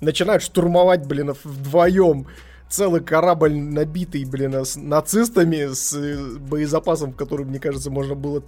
начинают 0.00 0.42
штурмовать, 0.42 1.06
блин, 1.06 1.34
вдвоем 1.44 2.26
целый 2.68 3.00
корабль 3.00 3.54
набитый, 3.54 4.24
блин, 4.24 4.54
с 4.54 4.76
нацистами, 4.76 5.72
с 5.72 5.92
э, 5.94 6.38
боезапасом, 6.38 7.12
в 7.12 7.16
котором, 7.16 7.48
мне 7.48 7.58
кажется, 7.58 7.90
можно 7.90 8.14
было 8.14 8.42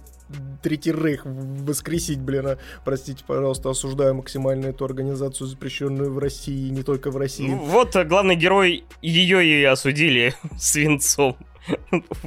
Третий 0.61 0.91
Рейх 0.91 1.21
воскресить, 1.25 2.19
блин, 2.19 2.47
а, 2.47 2.57
простите, 2.85 3.23
пожалуйста, 3.25 3.69
осуждаю 3.69 4.15
максимально 4.15 4.67
эту 4.67 4.85
организацию, 4.85 5.47
запрещенную 5.47 6.13
в 6.13 6.19
России, 6.19 6.69
не 6.69 6.83
только 6.83 7.09
в 7.11 7.17
России. 7.17 7.49
Вот 7.49 7.95
э, 7.95 8.03
главный 8.03 8.35
герой 8.35 8.83
ее 9.01 9.45
и 9.45 9.63
осудили 9.63 10.35
свинцом. 10.57 11.37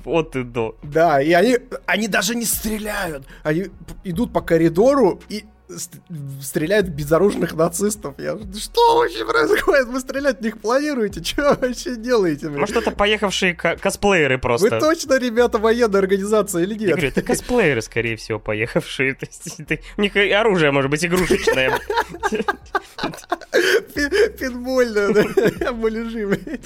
Вот 0.05 0.37
и 0.37 0.45
до. 0.45 0.77
Да, 0.83 1.21
и 1.21 1.33
они, 1.33 1.59
они 1.87 2.09
даже 2.09 2.35
не 2.35 2.45
стреляют. 2.45 3.27
Они 3.43 3.67
идут 4.05 4.33
по 4.33 4.41
коридору 4.41 5.21
и 5.29 5.45
стреляют 6.41 6.87
в 6.89 6.91
безоружных 6.91 7.55
нацистов. 7.55 8.15
Я 8.19 8.39
что 8.57 8.99
вообще 8.99 9.25
происходит? 9.25 9.87
Вы 9.89 10.01
стрелять 10.01 10.39
в 10.39 10.43
них 10.43 10.61
планируете? 10.61 11.23
Что 11.33 11.57
вообще 11.61 11.97
делаете? 11.97 12.49
Блин? 12.49 12.61
Может, 12.61 12.77
это 12.77 12.91
поехавшие 12.91 13.55
косплееры 13.55 14.39
просто? 14.39 14.69
Вы 14.71 14.81
точно, 14.81 15.19
ребята, 15.19 15.59
военная 15.59 16.01
организация 16.01 16.63
или 16.63 16.75
нет? 16.75 16.83
Я 16.83 16.89
говорю, 16.91 17.09
это 17.09 17.23
косплееры, 17.23 17.83
скорее 17.83 18.17
всего, 18.17 18.39
поехавшие. 18.39 19.15
То 19.23 19.27
есть, 19.27 19.61
у 19.97 20.01
них 20.01 20.17
оружие 20.17 20.73
может 20.73 20.91
быть 20.91 21.05
игрушечное. 21.05 21.79
Пинбольное, 24.39 25.13
да? 25.13 25.73
Муляжи, 25.73 26.61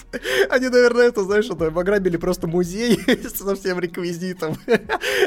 Они, 0.51 0.69
наверное, 0.69 1.09
это, 1.09 1.23
знаешь, 1.23 1.47
это 1.47 1.67
ограбили 1.67 2.17
просто 2.17 2.47
музей 2.47 2.99
со 3.29 3.55
всем 3.55 3.81
реквизитом. 3.81 4.57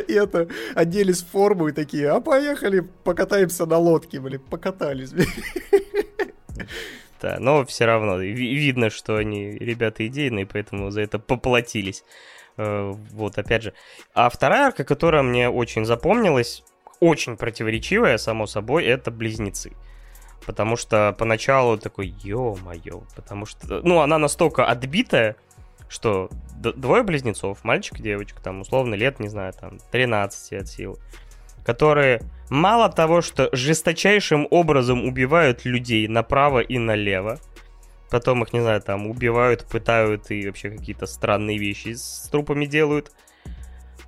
И 0.07 0.13
это 0.13 0.47
оделись 0.75 1.21
в 1.21 1.27
форму 1.27 1.67
и 1.69 1.71
такие, 1.71 2.09
а 2.09 2.19
поехали, 2.19 2.87
покатаемся 3.03 3.58
на 3.65 3.77
лодке, 3.77 4.19
блин, 4.19 4.41
покатались. 4.49 5.13
Да, 7.21 7.37
но 7.37 7.65
все 7.65 7.85
равно 7.85 8.17
видно, 8.19 8.89
что 8.89 9.17
они 9.17 9.51
ребята 9.51 10.07
идейные, 10.07 10.45
поэтому 10.45 10.89
за 10.89 11.01
это 11.01 11.19
поплатились. 11.19 12.05
Э, 12.55 12.93
вот, 13.11 13.37
опять 13.37 13.63
же. 13.63 13.73
А 14.13 14.29
вторая 14.29 14.67
арка, 14.67 14.85
которая 14.85 15.21
мне 15.21 15.49
очень 15.49 15.85
запомнилась, 15.85 16.63
очень 16.99 17.37
противоречивая, 17.37 18.17
само 18.17 18.47
собой, 18.47 18.85
это 18.85 19.11
близнецы. 19.11 19.73
Потому 20.45 20.77
что 20.77 21.13
поначалу 21.17 21.77
такой, 21.77 22.07
ё-моё, 22.07 23.03
потому 23.15 23.45
что, 23.45 23.81
ну, 23.83 23.99
она 23.99 24.17
настолько 24.17 24.65
отбитая, 24.65 25.35
что 25.89 26.29
двое 26.55 27.03
близнецов, 27.03 27.63
мальчик 27.63 27.99
и 27.99 28.03
девочка, 28.03 28.41
там, 28.41 28.61
условно, 28.61 28.95
лет, 28.95 29.19
не 29.19 29.27
знаю, 29.27 29.53
там, 29.53 29.79
13 29.91 30.53
от 30.53 30.67
силы, 30.67 30.97
которые 31.65 32.21
мало 32.49 32.89
того, 32.89 33.21
что 33.21 33.49
жесточайшим 33.51 34.47
образом 34.49 35.05
убивают 35.05 35.65
людей 35.65 36.07
направо 36.07 36.59
и 36.59 36.77
налево, 36.77 37.39
потом 38.09 38.43
их, 38.43 38.53
не 38.53 38.61
знаю, 38.61 38.81
там 38.81 39.07
убивают, 39.07 39.65
пытают 39.65 40.31
и 40.31 40.45
вообще 40.47 40.71
какие-то 40.71 41.05
странные 41.05 41.57
вещи 41.57 41.93
с 41.93 42.27
трупами 42.31 42.65
делают. 42.65 43.11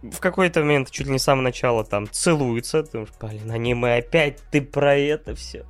В 0.02 0.20
какой-то 0.20 0.62
момент, 0.62 0.90
чуть 0.90 1.06
ли 1.06 1.14
не 1.14 1.20
с 1.20 1.24
самого 1.24 1.44
начала, 1.44 1.84
там 1.84 2.10
целуются. 2.10 2.82
Ты 2.84 2.92
думаешь, 2.94 3.12
блин, 3.20 3.52
аниме 3.52 3.98
опять 3.98 4.40
ты 4.52 4.62
про 4.62 4.98
это 4.98 5.36
все. 5.36 5.66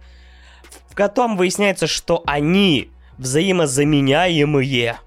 Потом 0.96 1.36
выясняется, 1.36 1.88
что 1.88 2.24
они 2.26 2.92
взаимозаменяемые. 3.18 5.00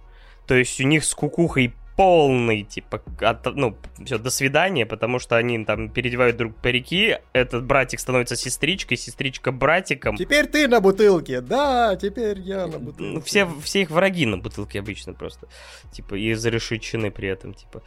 То 0.47 0.55
есть 0.55 0.78
у 0.81 0.85
них 0.85 1.05
с 1.05 1.15
кукухой 1.15 1.74
полный, 1.97 2.65
типа, 2.65 3.03
от, 3.21 3.47
ну, 3.55 3.77
все, 4.05 4.19
до 4.19 4.31
свидания, 4.31 4.85
потому 4.85 5.19
что 5.19 5.37
они 5.37 5.65
там 5.65 5.89
переодевают 5.89 6.37
друг 6.37 6.57
парики, 6.57 7.19
этот 7.33 7.65
братик 7.65 8.01
становится 8.01 8.37
сестричкой, 8.37 8.97
сестричка 8.97 9.53
братиком. 9.53 10.16
Теперь 10.16 10.47
ты 10.47 10.66
на 10.66 10.81
бутылке, 10.81 11.41
да, 11.41 11.97
теперь 11.97 12.41
я 12.41 12.66
на 12.66 12.79
бутылке. 12.79 13.21
Все, 13.25 13.49
все 13.62 13.83
их 13.83 13.91
враги 13.91 14.27
на 14.27 14.39
бутылке 14.39 14.81
обычно 14.81 15.15
просто, 15.15 15.49
типа, 15.93 16.16
и 16.16 16.35
зарешечены 16.35 17.11
при 17.11 17.29
этом, 17.29 17.55
типа, 17.55 17.83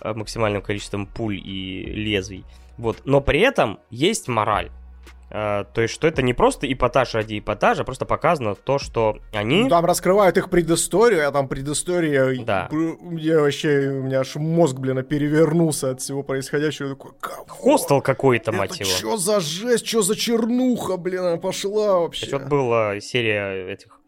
максимальным 0.00 0.62
количеством 0.62 1.06
пуль 1.06 1.36
и 1.36 1.84
лезвий. 1.84 2.44
Вот, 2.76 3.02
но 3.04 3.20
при 3.20 3.40
этом 3.40 3.80
есть 3.90 4.28
мораль. 4.28 4.70
Uh, 5.30 5.66
то 5.74 5.82
есть, 5.82 5.92
что 5.92 6.06
это 6.06 6.22
не 6.22 6.32
просто 6.32 6.72
эпатаж 6.72 7.14
ради 7.14 7.38
эпатажа, 7.38 7.84
просто 7.84 8.06
показано 8.06 8.54
то, 8.54 8.78
что 8.78 9.18
они... 9.34 9.64
Ну, 9.64 9.68
там 9.68 9.84
раскрывают 9.84 10.38
их 10.38 10.48
предысторию, 10.48 11.28
а 11.28 11.32
там 11.32 11.48
предыстория... 11.48 12.42
Да. 12.44 12.70
Я 13.12 13.40
вообще, 13.40 13.88
у 13.88 14.04
меня 14.04 14.20
аж 14.20 14.36
мозг, 14.36 14.78
блин, 14.78 15.04
перевернулся 15.04 15.90
от 15.90 16.00
всего 16.00 16.22
происходящего. 16.22 16.90
Такой, 16.90 17.12
Хостел 17.46 18.00
какой-то, 18.00 18.52
мать 18.52 18.80
это 18.80 18.84
его. 18.84 18.96
что 18.96 19.16
за 19.18 19.40
жесть, 19.40 19.86
что 19.86 20.00
за 20.00 20.16
чернуха, 20.16 20.96
блин, 20.96 21.20
она 21.20 21.36
пошла 21.36 22.00
вообще. 22.00 22.24
Кстати, 22.24 22.40
вот 22.40 22.50
была 22.50 22.98
серия 23.00 23.70
этих 23.70 24.00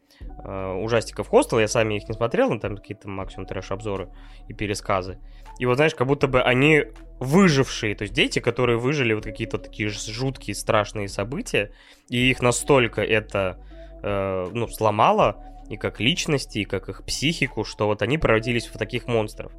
uh, 0.44 0.82
ужастиков 0.82 1.28
Хостел, 1.28 1.58
я 1.58 1.68
сами 1.68 1.94
их 1.94 2.08
не 2.08 2.14
смотрел, 2.14 2.50
но 2.50 2.58
там 2.58 2.76
какие-то 2.76 3.08
максимум 3.08 3.46
трэш-обзоры 3.46 4.08
и 4.48 4.54
пересказы. 4.54 5.18
И 5.60 5.66
вот, 5.66 5.76
знаешь, 5.76 5.94
как 5.94 6.06
будто 6.06 6.26
бы 6.26 6.40
они 6.40 6.84
выжившие, 7.18 7.94
то 7.94 8.04
есть 8.04 8.14
дети, 8.14 8.38
которые 8.38 8.78
выжили 8.78 9.12
вот 9.12 9.24
какие-то 9.24 9.58
такие 9.58 9.90
жуткие, 9.90 10.54
страшные 10.54 11.06
события, 11.06 11.70
и 12.08 12.30
их 12.30 12.40
настолько 12.40 13.02
это, 13.02 13.62
э, 14.02 14.46
ну, 14.54 14.68
сломало, 14.68 15.44
и 15.68 15.76
как 15.76 16.00
личности, 16.00 16.60
и 16.60 16.64
как 16.64 16.88
их 16.88 17.04
психику, 17.04 17.64
что 17.64 17.88
вот 17.88 18.00
они 18.00 18.16
превратились 18.16 18.68
в 18.68 18.78
таких 18.78 19.06
монстров. 19.06 19.52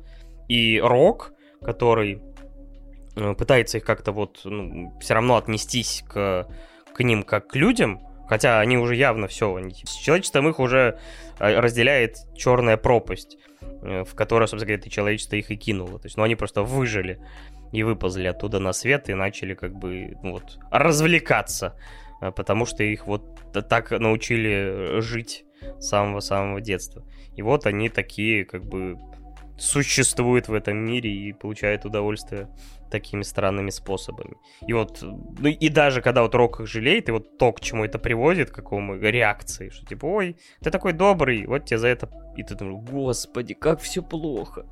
И 0.48 0.80
Рок, 0.80 1.34
который 1.61 2.23
э, 3.15 3.36
пытается 3.36 3.78
их 3.78 3.84
как-то 3.84 4.11
вот, 4.11 4.41
ну, 4.44 4.98
все 5.02 5.14
равно 5.14 5.38
отнестись 5.38 6.03
к, 6.10 6.48
к 6.95 7.03
ним 7.03 7.22
как 7.22 7.49
к 7.49 7.56
людям, 7.56 8.02
хотя 8.28 8.60
они 8.60 8.80
уже 8.80 8.95
явно 8.95 9.28
все, 9.28 9.56
с 9.86 9.94
человечеством 9.94 10.49
их 10.49 10.60
уже 10.60 10.98
э, 11.38 11.60
разделяет 11.60 12.18
черная 12.36 12.78
пропасть. 12.78 13.38
Э, 13.84 14.03
в 14.03 14.14
которое, 14.16 14.48
собственно 14.48 14.68
говоря, 14.68 14.80
это 14.80 14.90
человечество 14.90 15.36
их 15.36 15.49
и 15.52 15.58
кинуло. 15.58 15.99
То 15.99 16.06
есть, 16.06 16.18
ну, 16.18 16.24
они 16.24 16.36
просто 16.36 16.64
выжили 16.64 17.20
и 17.72 17.84
выползли 17.84 18.28
оттуда 18.28 18.60
на 18.60 18.74
свет 18.74 19.10
и 19.10 19.14
начали 19.14 19.53
как 19.53 19.74
бы 19.74 20.18
ну, 20.24 20.34
вот 20.34 20.60
развлекаться, 20.72 21.76
э, 22.22 22.32
потому 22.32 22.66
что 22.66 22.84
их 22.84 23.08
вот 23.08 23.40
так 23.52 23.91
научили 23.91 24.99
жить 25.02 25.45
с 25.80 25.88
самого-самого 25.88 26.62
детства. 26.62 27.03
И 27.36 27.41
вот 27.41 27.66
они 27.66 27.90
такие 27.90 28.45
как 28.45 28.66
бы 28.66 28.98
существуют 29.58 30.48
в 30.48 30.53
этом 30.53 30.78
мире 30.78 31.12
и 31.12 31.34
получают 31.34 31.86
удовольствие 31.86 32.49
такими 32.92 33.24
странными 33.24 33.72
способами. 33.72 34.36
И 34.68 34.74
вот, 34.74 35.00
ну 35.02 35.48
и 35.48 35.70
даже 35.70 36.02
когда 36.02 36.22
вот 36.22 36.36
Рок 36.36 36.60
их 36.60 36.68
жалеет, 36.68 37.10
и 37.10 37.12
вот 37.12 37.38
то, 37.38 37.52
к 37.54 37.62
чему 37.62 37.86
это 37.86 37.98
приводит, 37.98 38.52
к 38.52 38.56
какому 38.56 38.96
реакции, 38.96 39.70
что 39.70 39.86
типа, 39.86 40.06
ой, 40.06 40.36
ты 40.62 40.70
такой 40.70 40.94
добрый, 40.94 41.48
вот 41.48 41.66
тебе 41.66 41.80
за 41.80 41.88
это... 41.88 42.10
И 42.38 42.44
ты 42.44 42.56
думаешь, 42.56 42.90
господи, 42.90 43.54
как 43.54 43.82
все 43.82 44.02
плохо. 44.02 44.66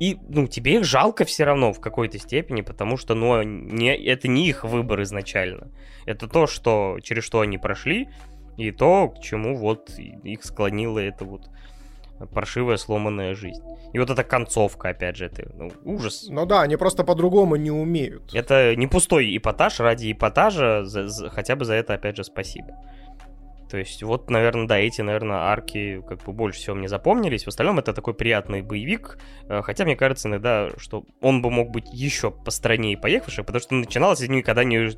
И, 0.00 0.18
ну, 0.28 0.48
тебе 0.48 0.78
их 0.78 0.84
жалко 0.84 1.24
все 1.24 1.44
равно 1.44 1.72
в 1.72 1.80
какой-то 1.80 2.18
степени, 2.18 2.62
потому 2.62 2.96
что, 2.96 3.14
ну, 3.14 3.40
не, 3.42 3.96
это 3.96 4.26
не 4.26 4.48
их 4.48 4.64
выбор 4.64 5.02
изначально. 5.02 5.70
Это 6.06 6.26
то, 6.26 6.48
что, 6.48 6.98
через 7.02 7.22
что 7.22 7.40
они 7.40 7.58
прошли, 7.58 8.08
и 8.56 8.72
то, 8.72 9.08
к 9.08 9.20
чему 9.20 9.56
вот 9.56 9.90
их 9.98 10.44
склонило 10.44 10.98
это 10.98 11.24
вот 11.24 11.48
паршивая 12.26 12.76
сломанная 12.76 13.34
жизнь. 13.34 13.62
И 13.92 13.98
вот 13.98 14.10
эта 14.10 14.24
концовка, 14.24 14.90
опять 14.90 15.16
же, 15.16 15.26
это 15.26 15.48
ну, 15.54 15.70
ужас. 15.84 16.26
Ну 16.28 16.46
да, 16.46 16.62
они 16.62 16.76
просто 16.76 17.04
по-другому 17.04 17.56
не 17.56 17.70
умеют. 17.70 18.34
Это 18.34 18.74
не 18.76 18.86
пустой 18.86 19.36
эпатаж 19.36 19.80
ради 19.80 20.12
эпатажа, 20.12 20.84
за, 20.84 21.08
за, 21.08 21.30
хотя 21.30 21.56
бы 21.56 21.64
за 21.64 21.74
это, 21.74 21.94
опять 21.94 22.16
же, 22.16 22.24
спасибо. 22.24 22.76
То 23.70 23.78
есть 23.78 24.02
вот, 24.02 24.30
наверное, 24.30 24.66
да, 24.66 24.78
эти, 24.78 25.00
наверное, 25.00 25.38
арки 25.38 26.02
как 26.06 26.22
бы 26.24 26.32
больше 26.32 26.60
всего 26.60 26.76
мне 26.76 26.88
запомнились. 26.88 27.44
В 27.44 27.48
остальном 27.48 27.78
это 27.78 27.92
такой 27.92 28.14
приятный 28.14 28.62
боевик, 28.62 29.18
э, 29.48 29.62
хотя 29.62 29.84
мне 29.84 29.96
кажется 29.96 30.28
иногда, 30.28 30.70
что 30.76 31.04
он 31.20 31.42
бы 31.42 31.50
мог 31.50 31.70
быть 31.70 31.86
еще 31.92 32.30
постраннее 32.30 32.96
поехавший, 32.96 33.44
потому 33.44 33.60
что 33.60 33.74
начиналось 33.74 34.20
с 34.20 34.42
когда 34.42 34.60
они 34.62 34.90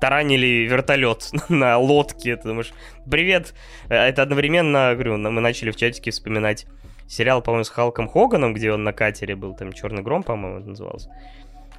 таранили 0.00 0.66
вертолет 0.68 1.30
на 1.48 1.78
лодке. 1.78 2.36
Ты 2.36 2.48
думаешь, 2.48 2.72
привет, 3.10 3.54
э, 3.88 3.94
это 3.94 4.22
одновременно, 4.22 4.92
говорю, 4.94 5.16
мы 5.18 5.40
начали 5.40 5.70
в 5.70 5.76
чатике 5.76 6.10
вспоминать 6.10 6.66
сериал, 7.08 7.42
по-моему, 7.42 7.64
с 7.64 7.68
Халком 7.68 8.08
Хоганом, 8.08 8.54
где 8.54 8.72
он 8.72 8.84
на 8.84 8.92
катере 8.92 9.36
был, 9.36 9.54
там 9.54 9.72
«Черный 9.72 10.02
гром», 10.02 10.22
по-моему, 10.22 10.66
назывался. 10.66 11.10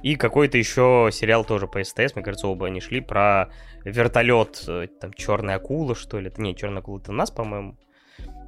И 0.02 0.16
какой-то 0.16 0.58
еще 0.58 1.10
сериал 1.12 1.44
тоже 1.44 1.66
по 1.66 1.82
СТС, 1.82 2.14
мне 2.14 2.24
кажется, 2.24 2.48
оба 2.48 2.66
они 2.66 2.80
шли 2.80 3.00
про 3.00 3.50
вертолет, 3.84 4.64
э, 4.68 4.86
там, 5.00 5.12
черная 5.12 5.56
акула, 5.56 5.94
что 5.94 6.20
ли. 6.20 6.32
Не, 6.36 6.54
черная 6.54 6.80
акула 6.80 6.98
это 7.00 7.10
у 7.10 7.14
нас, 7.14 7.30
по-моему. 7.30 7.76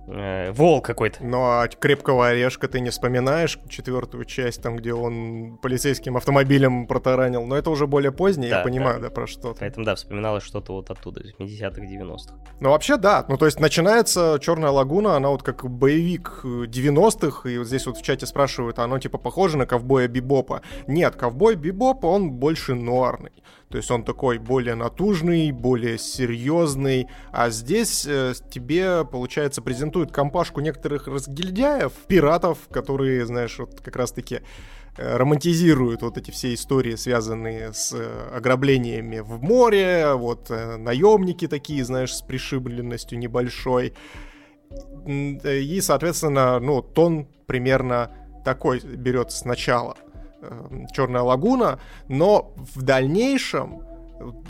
Э, 0.07 0.51
волк 0.53 0.85
какой-то. 0.87 1.25
Ну 1.25 1.39
а 1.43 1.69
крепкого 1.69 2.29
орешка 2.29 2.69
ты 2.69 2.81
не 2.81 2.91
вспоминаешь 2.91 3.59
четвертую 3.69 4.25
часть, 4.25 4.63
там, 4.63 4.77
где 4.77 4.93
он 4.93 5.59
полицейским 5.59 6.17
автомобилем 6.17 6.87
протаранил. 6.87 7.47
Но 7.47 7.57
это 7.57 7.71
уже 7.71 7.87
более 7.87 8.13
позднее, 8.13 8.51
да, 8.51 8.59
я 8.59 8.65
понимаю, 8.65 9.01
да, 9.01 9.09
да 9.09 9.11
про 9.11 9.27
что-то. 9.27 9.61
Поэтому, 9.61 9.87
да, 9.87 9.95
вспоминалось 9.95 10.43
что-то 10.43 10.73
вот 10.73 10.91
оттуда, 10.91 11.23
80-х, 11.39 11.83
90-х. 11.83 12.35
Ну, 12.61 12.71
вообще, 12.71 12.97
да. 12.97 13.25
Ну, 13.29 13.37
то 13.37 13.47
есть 13.47 13.61
начинается 13.61 14.39
Черная 14.41 14.71
лагуна, 14.71 15.17
она 15.17 15.29
вот 15.29 15.43
как 15.43 15.69
боевик 15.69 16.41
90-х, 16.45 17.49
и 17.49 17.59
вот 17.59 17.67
здесь 17.67 17.87
вот 17.87 17.99
в 17.99 18.03
чате 18.03 18.27
спрашивают, 18.27 18.79
а 18.79 18.85
оно 18.85 18.99
типа 18.99 19.19
похоже 19.19 19.59
на 19.59 19.67
ковбоя 19.67 20.09
Бибопа? 20.09 20.63
Нет, 20.87 21.17
ковбой 21.17 21.55
Бибоп, 21.55 22.05
он 22.05 22.33
больше 22.33 22.75
нуарный. 22.75 23.33
То 23.71 23.77
есть 23.77 23.91
он 23.93 24.03
такой 24.03 24.39
более 24.39 24.75
натужный, 24.75 25.53
более 25.53 25.97
серьезный. 25.97 27.07
А 27.31 27.51
здесь 27.51 28.05
э, 28.05 28.33
тебе, 28.51 29.05
получается, 29.05 29.63
презентуют 29.63 30.11
компашку 30.11 30.61
некоторых 30.61 31.07
разгильдяев, 31.07 31.93
пиратов, 32.09 32.59
которые, 32.69 33.25
знаешь, 33.27 33.57
вот 33.61 33.81
как 33.81 33.95
раз-таки 33.95 34.41
э, 34.97 35.17
романтизируют 35.17 36.03
вот 36.03 36.19
эти 36.19 36.33
все 36.33 36.53
истории, 36.53 36.97
связанные 36.97 37.73
с 37.73 37.93
э, 37.93 38.31
ограблениями 38.35 39.21
в 39.21 39.41
море, 39.41 40.15
вот 40.15 40.51
э, 40.51 40.77
наемники 40.77 41.47
такие, 41.47 41.85
знаешь, 41.85 42.13
с 42.13 42.23
пришибленностью 42.23 43.21
небольшой. 43.21 43.95
И, 45.07 45.81
соответственно, 45.81 46.59
ну, 46.59 46.83
тон 46.83 47.29
примерно 47.47 48.11
такой 48.45 48.81
берет 48.81 49.31
сначала 49.31 49.97
Черная 50.93 51.23
лагуна, 51.23 51.79
но 52.09 52.53
в 52.75 52.83
дальнейшем 52.83 53.83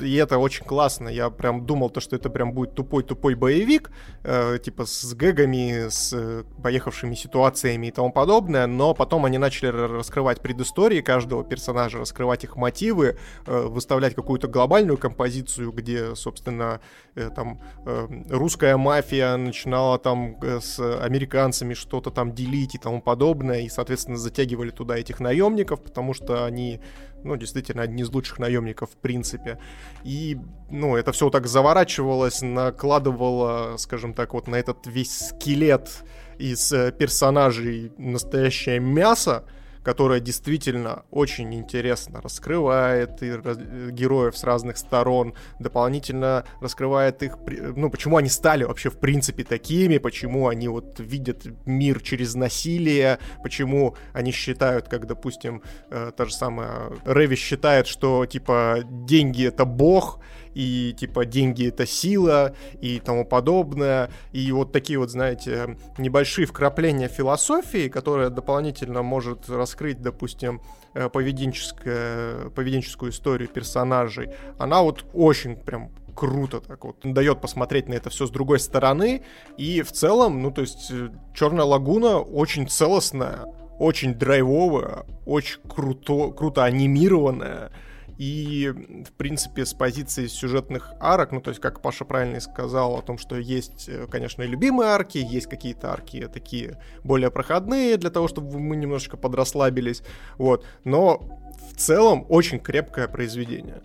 и 0.01 0.15
это 0.17 0.39
очень 0.39 0.65
классно. 0.65 1.09
Я 1.09 1.31
прям 1.31 1.67
думал, 1.67 1.91
то, 1.91 2.01
что 2.01 2.17
это 2.17 2.31
прям 2.31 2.53
будет 2.53 2.75
тупой-тупой 2.75 3.35
боевик, 3.35 3.91
э, 4.25 4.59
типа 4.63 4.87
с 4.87 5.15
гэгами, 5.15 5.89
с 5.89 6.13
э, 6.13 6.45
поехавшими 6.63 7.15
ситуациями 7.15 7.87
и 7.87 7.91
тому 7.91 8.13
подобное, 8.13 8.67
но 8.67 8.95
потом 8.95 9.25
они 9.25 9.39
начали 9.39 9.69
раскрывать 9.69 10.41
предыстории 10.41 11.01
каждого 11.01 11.45
персонажа, 11.45 11.99
раскрывать 11.99 12.45
их 12.45 12.57
мотивы, 12.57 13.17
э, 13.47 13.67
выставлять 13.67 14.15
какую-то 14.15 14.49
глобальную 14.49 14.99
композицию, 14.99 15.73
где, 15.73 16.15
собственно, 16.15 16.81
э, 17.15 17.31
там 17.35 17.61
э, 17.87 18.09
русская 18.31 18.77
мафия 18.77 19.37
начинала 19.37 19.99
там 19.99 20.37
э, 20.43 20.61
с 20.61 20.79
американцами 21.01 21.75
что-то 21.75 22.11
там 22.11 22.33
делить 22.33 22.75
и 22.75 22.79
тому 22.79 23.01
подобное, 23.01 23.61
и, 23.61 23.69
соответственно, 23.69 24.17
затягивали 24.17 24.71
туда 24.71 24.97
этих 24.97 25.21
наемников, 25.21 25.83
потому 25.83 26.15
что 26.15 26.45
они 26.45 26.81
ну, 27.25 27.37
действительно, 27.37 27.83
одни 27.83 28.03
из 28.03 28.11
лучших 28.11 28.39
наемников 28.39 28.91
в 28.91 28.97
принципе. 28.97 29.59
И, 30.05 30.39
ну, 30.71 30.97
это 30.97 31.13
все 31.13 31.31
так 31.31 31.47
заворачивалось, 31.47 32.43
накладывало, 32.43 33.77
скажем 33.77 34.15
так, 34.15 34.35
вот 34.35 34.49
на 34.49 34.57
этот 34.57 34.87
весь 34.87 35.29
скелет 35.29 35.91
из 36.39 36.73
э, 36.73 36.93
персонажей 36.93 37.93
настоящее 37.99 38.81
мясо, 38.81 39.45
которая 39.83 40.21
действительно 40.21 41.05
очень 41.11 41.55
интересно 41.55 42.21
раскрывает 42.21 43.23
и 43.23 43.33
раз, 43.33 43.59
героев 43.59 44.37
с 44.37 44.45
разных 44.45 44.77
сторон, 44.77 45.35
дополнительно 45.59 46.45
раскрывает 46.61 47.23
их, 47.23 47.39
ну, 47.77 47.91
почему 47.91 48.17
они 48.17 48.29
стали 48.29 48.65
вообще 48.65 48.91
в 48.91 48.99
принципе 48.99 49.45
такими, 49.45 49.99
почему 49.99 50.49
они 50.49 50.69
вот 50.69 51.01
видят 51.01 51.47
мир 51.67 52.01
через 52.01 52.35
насилие, 52.35 53.19
почему 53.43 53.97
они 54.13 54.33
считают, 54.33 54.89
как, 54.89 55.07
допустим, 55.07 55.63
э, 55.91 56.13
та 56.17 56.25
же 56.25 56.35
самая 56.35 56.93
Рэви 57.05 57.37
считает, 57.37 57.87
что, 57.87 58.27
типа, 58.27 58.81
деньги— 58.85 59.47
это 59.47 59.65
бог, 59.65 60.21
и 60.55 60.95
типа 60.99 61.25
деньги 61.25 61.69
это 61.69 61.87
сила 61.87 62.55
и 62.81 63.01
тому 63.01 63.25
подобное. 63.25 64.11
И 64.33 64.51
вот 64.53 64.73
такие 64.73 64.99
вот, 64.99 65.11
знаете, 65.11 65.77
небольшие 65.99 66.47
вкрапления 66.47 67.09
философии, 67.09 67.89
которая 67.89 68.31
дополнительно 68.31 69.03
может 69.03 69.49
раскрыть, 69.49 70.01
допустим, 70.01 70.61
э, 70.95 71.09
поведенческое, 71.09 72.51
поведенческую 72.51 73.13
историю 73.13 73.49
персонажей, 73.49 74.31
она 74.59 74.83
вот 74.83 75.05
очень 75.13 75.57
прям 75.57 75.91
круто 76.15 76.61
так 76.61 76.85
вот 76.85 76.97
дает 77.03 77.41
посмотреть 77.41 77.89
на 77.89 77.95
это 77.95 78.11
все 78.11 78.27
с 78.27 78.31
другой 78.31 78.61
стороны. 78.61 79.23
И 79.57 79.83
в 79.83 79.93
целом, 79.93 80.43
ну 80.43 80.51
то 80.51 80.63
есть 80.63 80.91
э, 80.91 81.11
Черная 81.35 81.65
лагуна 81.65 82.19
очень 82.19 82.69
целостная, 82.69 83.47
очень 83.79 84.15
драйвовая, 84.15 85.07
очень 85.25 85.61
круто, 85.67 86.31
круто 86.33 86.65
анимированная. 86.65 87.73
И, 88.21 88.71
в 88.71 89.13
принципе, 89.13 89.65
с 89.65 89.73
позиции 89.73 90.27
сюжетных 90.27 90.93
арок, 91.01 91.33
ну, 91.33 91.41
то 91.41 91.49
есть, 91.49 91.61
как 91.63 91.81
Паша 91.81 92.05
правильно 92.05 92.37
и 92.37 92.41
сказал 92.41 92.97
о 92.97 93.01
том, 93.01 93.17
что 93.17 93.35
есть, 93.35 93.89
э, 93.89 94.07
конечно, 94.11 94.43
и 94.43 94.47
любимые 94.47 94.91
арки, 94.91 95.17
есть 95.17 95.47
какие-то 95.47 95.91
арки 95.91 96.29
такие 96.29 96.77
более 97.03 97.31
проходные 97.31 97.97
для 97.97 98.11
того, 98.11 98.29
чтобы 98.29 98.59
мы 98.59 98.77
немножечко 98.77 99.17
подрасслабились, 99.17 100.03
вот. 100.37 100.67
Но 100.85 101.41
в 101.73 101.77
целом 101.79 102.27
очень 102.29 102.59
крепкое 102.59 103.09
произведение. 103.09 103.81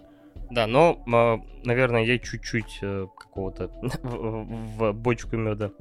Да, 0.52 0.68
но, 0.68 1.02
а, 1.14 1.40
наверное, 1.64 2.04
я 2.04 2.20
чуть-чуть 2.20 2.80
э, 2.82 3.08
какого-то 3.18 3.72
в 4.04 4.92
бочку 4.92 5.38
меда 5.38 5.72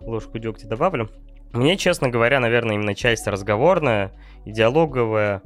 ложку 0.00 0.38
дегтя 0.38 0.66
добавлю. 0.66 1.10
Мне, 1.52 1.76
честно 1.76 2.08
говоря, 2.08 2.40
наверное, 2.40 2.76
именно 2.76 2.94
часть 2.94 3.26
разговорная 3.26 4.12
и 4.46 4.52
диалоговая 4.52 5.42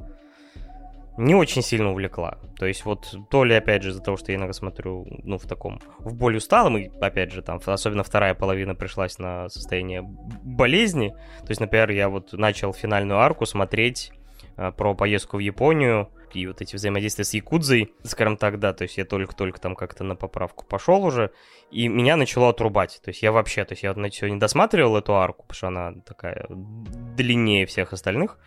не 1.17 1.35
очень 1.35 1.61
сильно 1.61 1.91
увлекла. 1.91 2.37
То 2.57 2.65
есть 2.65 2.85
вот 2.85 3.15
то 3.29 3.43
ли, 3.43 3.55
опять 3.55 3.83
же, 3.83 3.89
из-за 3.91 4.01
того, 4.01 4.17
что 4.17 4.31
я 4.31 4.37
иногда 4.37 4.53
смотрю, 4.53 5.05
ну, 5.23 5.37
в 5.37 5.43
таком, 5.43 5.81
в 5.99 6.15
более 6.15 6.37
усталом, 6.37 6.77
и, 6.77 6.89
опять 6.99 7.31
же, 7.31 7.41
там, 7.41 7.59
особенно 7.65 8.03
вторая 8.03 8.33
половина 8.33 8.75
пришлась 8.75 9.17
на 9.17 9.49
состояние 9.49 10.01
болезни. 10.01 11.09
То 11.41 11.49
есть, 11.49 11.61
например, 11.61 11.91
я 11.91 12.09
вот 12.09 12.33
начал 12.33 12.73
финальную 12.73 13.19
арку 13.19 13.45
смотреть 13.45 14.11
э, 14.57 14.71
про 14.71 14.93
поездку 14.93 15.37
в 15.37 15.39
Японию, 15.39 16.09
и 16.33 16.47
вот 16.47 16.61
эти 16.61 16.75
взаимодействия 16.75 17.23
с 17.23 17.33
Якудзой, 17.33 17.93
скажем 18.03 18.37
так, 18.37 18.59
да, 18.59 18.73
то 18.73 18.83
есть 18.83 18.97
я 18.97 19.05
только-только 19.05 19.59
там 19.59 19.75
как-то 19.75 20.03
на 20.03 20.15
поправку 20.15 20.65
пошел 20.65 21.03
уже, 21.05 21.31
и 21.71 21.87
меня 21.87 22.17
начало 22.17 22.49
отрубать, 22.49 22.99
то 23.03 23.09
есть 23.09 23.21
я 23.23 23.31
вообще, 23.31 23.63
то 23.63 23.73
есть 23.73 23.83
я 23.83 23.93
вот 23.93 24.13
сегодня 24.13 24.39
досматривал 24.39 24.97
эту 24.97 25.15
арку, 25.15 25.43
потому 25.43 25.55
что 25.55 25.67
она 25.67 25.93
такая 26.05 26.45
длиннее 26.49 27.65
всех 27.65 27.93
остальных, 27.93 28.37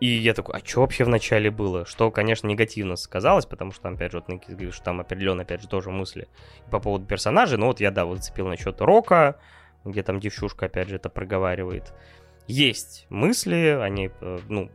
и 0.00 0.06
я 0.06 0.32
такой, 0.32 0.56
а 0.56 0.64
что 0.64 0.80
вообще 0.82 1.04
в 1.04 1.08
начале 1.08 1.50
было? 1.50 1.84
Что, 1.84 2.10
конечно, 2.10 2.46
негативно 2.46 2.94
сказалось, 2.96 3.46
потому 3.46 3.72
что 3.72 3.82
там, 3.82 3.94
опять 3.94 4.12
же, 4.12 4.18
вот 4.18 4.28
Никит 4.28 4.50
говорит, 4.50 4.74
что 4.74 4.84
там 4.84 5.00
определенно, 5.00 5.42
опять 5.42 5.60
же, 5.60 5.68
тоже 5.68 5.90
мысли 5.90 6.28
по 6.70 6.78
поводу 6.78 7.04
персонажей. 7.06 7.58
Но 7.58 7.66
вот 7.66 7.80
я, 7.80 7.90
да, 7.90 8.04
вот 8.04 8.18
зацепил 8.18 8.46
насчет 8.46 8.80
Рока, 8.80 9.40
где 9.84 10.02
там 10.04 10.20
девчушка, 10.20 10.66
опять 10.66 10.88
же, 10.88 10.96
это 10.96 11.08
проговаривает. 11.08 11.92
Есть 12.46 13.06
мысли, 13.10 13.78
они, 13.82 14.10
э, 14.20 14.38
ну, 14.48 14.70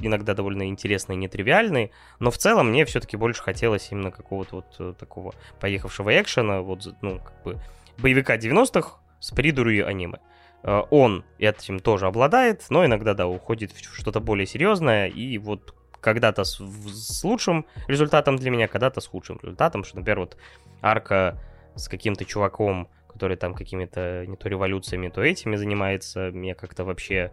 иногда 0.00 0.34
довольно 0.34 0.68
интересные, 0.68 1.16
нетривиальные, 1.16 1.90
но 2.18 2.30
в 2.30 2.38
целом 2.38 2.70
мне 2.70 2.86
все-таки 2.86 3.18
больше 3.18 3.42
хотелось 3.42 3.90
именно 3.90 4.10
какого-то 4.10 4.56
вот 4.56 4.76
э, 4.78 4.94
такого 4.98 5.34
поехавшего 5.60 6.18
экшена, 6.18 6.62
вот, 6.62 6.94
ну, 7.02 7.18
как 7.18 7.42
бы, 7.42 7.60
боевика 7.98 8.38
90-х 8.38 9.00
с 9.18 9.32
придурью 9.32 9.86
аниме. 9.86 10.18
Э, 10.62 10.82
он 10.90 11.24
этим 11.38 11.80
тоже 11.80 12.06
обладает, 12.06 12.66
но 12.70 12.84
иногда, 12.84 13.14
да, 13.14 13.26
уходит 13.26 13.72
в 13.72 13.94
что-то 13.94 14.20
более 14.20 14.46
серьезное, 14.46 15.08
и 15.08 15.38
вот 15.38 15.74
когда-то 16.00 16.44
с, 16.44 16.60
с 16.60 17.24
лучшим 17.24 17.66
результатом 17.86 18.36
для 18.36 18.50
меня, 18.50 18.68
когда-то 18.68 19.00
с 19.00 19.06
худшим 19.06 19.38
результатом, 19.42 19.84
что, 19.84 19.98
например, 19.98 20.20
вот 20.20 20.36
арка 20.80 21.38
с 21.74 21.88
каким-то 21.88 22.24
чуваком, 22.24 22.88
который 23.08 23.36
там 23.36 23.54
какими-то 23.54 24.24
не 24.26 24.36
то 24.36 24.48
революциями, 24.48 25.08
то 25.08 25.22
этими 25.22 25.56
занимается, 25.56 26.30
меня 26.30 26.54
как-то 26.54 26.84
вообще 26.84 27.32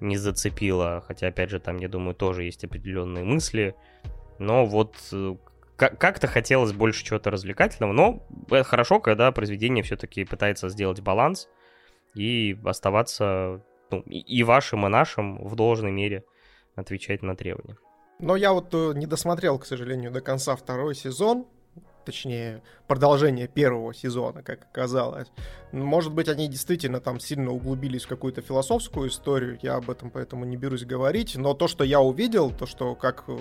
не 0.00 0.16
зацепило, 0.16 1.02
хотя, 1.06 1.28
опять 1.28 1.50
же, 1.50 1.58
там, 1.58 1.78
я 1.78 1.88
думаю, 1.88 2.14
тоже 2.14 2.44
есть 2.44 2.64
определенные 2.64 3.24
мысли, 3.24 3.74
но 4.38 4.66
вот 4.66 4.94
э, 5.12 5.36
как-то 5.76 6.26
хотелось 6.26 6.72
больше 6.72 7.04
чего-то 7.04 7.30
развлекательного, 7.30 7.92
но 7.92 8.26
это 8.50 8.64
хорошо, 8.64 9.00
когда 9.00 9.32
произведение 9.32 9.82
все-таки 9.82 10.24
пытается 10.24 10.68
сделать 10.68 11.00
баланс, 11.00 11.48
и 12.16 12.58
оставаться 12.64 13.62
ну, 13.90 14.00
и 14.00 14.42
вашим, 14.42 14.86
и 14.86 14.88
нашим 14.88 15.46
в 15.46 15.54
должной 15.54 15.92
мере 15.92 16.24
отвечать 16.74 17.22
на 17.22 17.36
требования. 17.36 17.76
Но 18.18 18.36
я 18.36 18.52
вот 18.52 18.72
э, 18.72 18.92
не 18.94 19.06
досмотрел, 19.06 19.58
к 19.58 19.66
сожалению, 19.66 20.10
до 20.10 20.20
конца 20.20 20.56
второй 20.56 20.94
сезон, 20.94 21.46
точнее, 22.06 22.62
продолжение 22.86 23.48
первого 23.48 23.92
сезона, 23.92 24.42
как 24.42 24.62
оказалось. 24.62 25.28
Может 25.72 26.14
быть, 26.14 26.28
они 26.28 26.48
действительно 26.48 27.00
там 27.00 27.20
сильно 27.20 27.50
углубились 27.50 28.04
в 28.04 28.08
какую-то 28.08 28.40
философскую 28.40 29.08
историю, 29.08 29.58
я 29.60 29.74
об 29.74 29.90
этом 29.90 30.10
поэтому 30.10 30.44
не 30.44 30.56
берусь 30.56 30.84
говорить, 30.84 31.36
но 31.36 31.52
то, 31.52 31.66
что 31.68 31.84
я 31.84 32.00
увидел, 32.00 32.52
то, 32.52 32.64
что 32.64 32.94
как 32.94 33.24
э, 33.26 33.36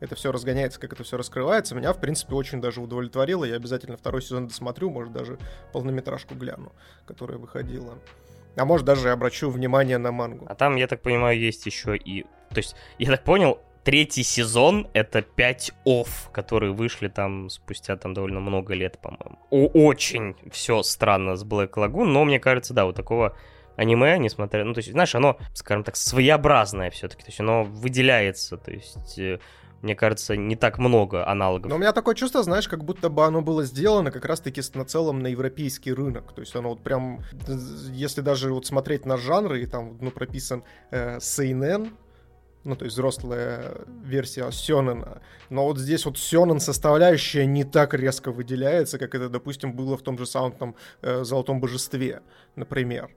это 0.00 0.16
все 0.16 0.32
разгоняется, 0.32 0.80
как 0.80 0.92
это 0.92 1.04
все 1.04 1.16
раскрывается, 1.16 1.76
меня, 1.76 1.92
в 1.92 2.00
принципе, 2.00 2.34
очень 2.34 2.60
даже 2.60 2.80
удовлетворило. 2.82 3.44
Я 3.44 3.54
обязательно 3.54 3.96
второй 3.96 4.20
сезон 4.20 4.48
досмотрю, 4.48 4.90
может, 4.90 5.12
даже 5.12 5.38
полнометражку 5.72 6.34
гляну, 6.34 6.72
которая 7.06 7.38
выходила. 7.38 7.94
А 8.56 8.64
может, 8.64 8.84
даже 8.84 9.10
обращу 9.10 9.48
внимание 9.48 9.98
на 9.98 10.10
мангу. 10.10 10.46
А 10.48 10.54
там, 10.54 10.76
я 10.76 10.88
так 10.88 11.02
понимаю, 11.02 11.38
есть 11.38 11.64
еще 11.66 11.96
и... 11.96 12.24
То 12.50 12.56
есть, 12.58 12.74
я 12.98 13.10
так 13.10 13.22
понял, 13.22 13.60
третий 13.86 14.24
сезон— 14.24 14.88
это 14.94 15.22
5 15.22 15.72
офф, 15.86 16.30
которые 16.32 16.72
вышли 16.72 17.06
там 17.06 17.48
спустя 17.48 17.96
там 17.96 18.14
довольно 18.14 18.40
много 18.40 18.74
лет, 18.74 18.98
по-моему. 19.00 19.38
Очень 19.50 20.34
все 20.50 20.82
странно 20.82 21.36
с 21.36 21.44
Black 21.44 21.70
Lagoon, 21.74 22.06
но 22.06 22.24
мне 22.24 22.40
кажется, 22.40 22.74
да, 22.74 22.84
вот 22.84 22.96
такого 22.96 23.36
аниме, 23.76 24.18
несмотря... 24.18 24.64
Ну, 24.64 24.74
то 24.74 24.78
есть, 24.78 24.90
знаешь, 24.90 25.14
оно, 25.14 25.38
скажем 25.54 25.84
так, 25.84 25.94
своеобразное 25.94 26.90
все-таки, 26.90 27.22
то 27.22 27.28
есть 27.28 27.38
оно 27.38 27.62
выделяется, 27.62 28.56
то 28.56 28.72
есть 28.72 29.18
э, 29.20 29.38
мне 29.82 29.94
кажется, 29.94 30.36
не 30.36 30.56
так 30.56 30.78
много 30.78 31.24
аналогов. 31.24 31.70
Но 31.70 31.76
у 31.76 31.78
меня 31.78 31.92
такое 31.92 32.16
чувство, 32.16 32.42
знаешь, 32.42 32.66
как 32.66 32.82
будто 32.82 33.08
бы 33.08 33.24
оно 33.24 33.40
было 33.40 33.62
сделано 33.62 34.10
как 34.10 34.24
раз-таки 34.24 34.62
с 34.62 34.74
нацелом 34.74 35.20
на 35.20 35.28
европейский 35.28 35.92
рынок. 35.92 36.32
То 36.32 36.40
есть 36.40 36.56
оно 36.56 36.70
вот 36.70 36.82
прям, 36.82 37.20
если 37.92 38.20
даже 38.20 38.52
вот 38.52 38.66
смотреть 38.66 39.06
на 39.06 39.16
жанры, 39.16 39.62
и 39.62 39.66
там, 39.66 39.96
ну, 40.00 40.10
прописан 40.10 40.64
э, 40.90 41.20
Сейнен, 41.20 41.92
ну, 42.66 42.76
то 42.76 42.84
есть 42.84 42.94
взрослая 42.94 43.76
версия 44.04 44.50
Сёнэна. 44.50 45.22
Но 45.50 45.64
вот 45.64 45.78
здесь 45.78 46.04
вот 46.04 46.18
Сёнэн 46.18 46.60
составляющая 46.60 47.46
не 47.46 47.64
так 47.64 47.94
резко 47.94 48.32
выделяется, 48.32 48.98
как 48.98 49.14
это, 49.14 49.28
допустим, 49.28 49.72
было 49.72 49.96
в 49.96 50.02
том 50.02 50.18
же 50.18 50.26
самом 50.26 50.52
там, 50.52 50.74
э, 51.02 51.24
Золотом 51.24 51.60
Божестве, 51.60 52.22
например. 52.56 53.10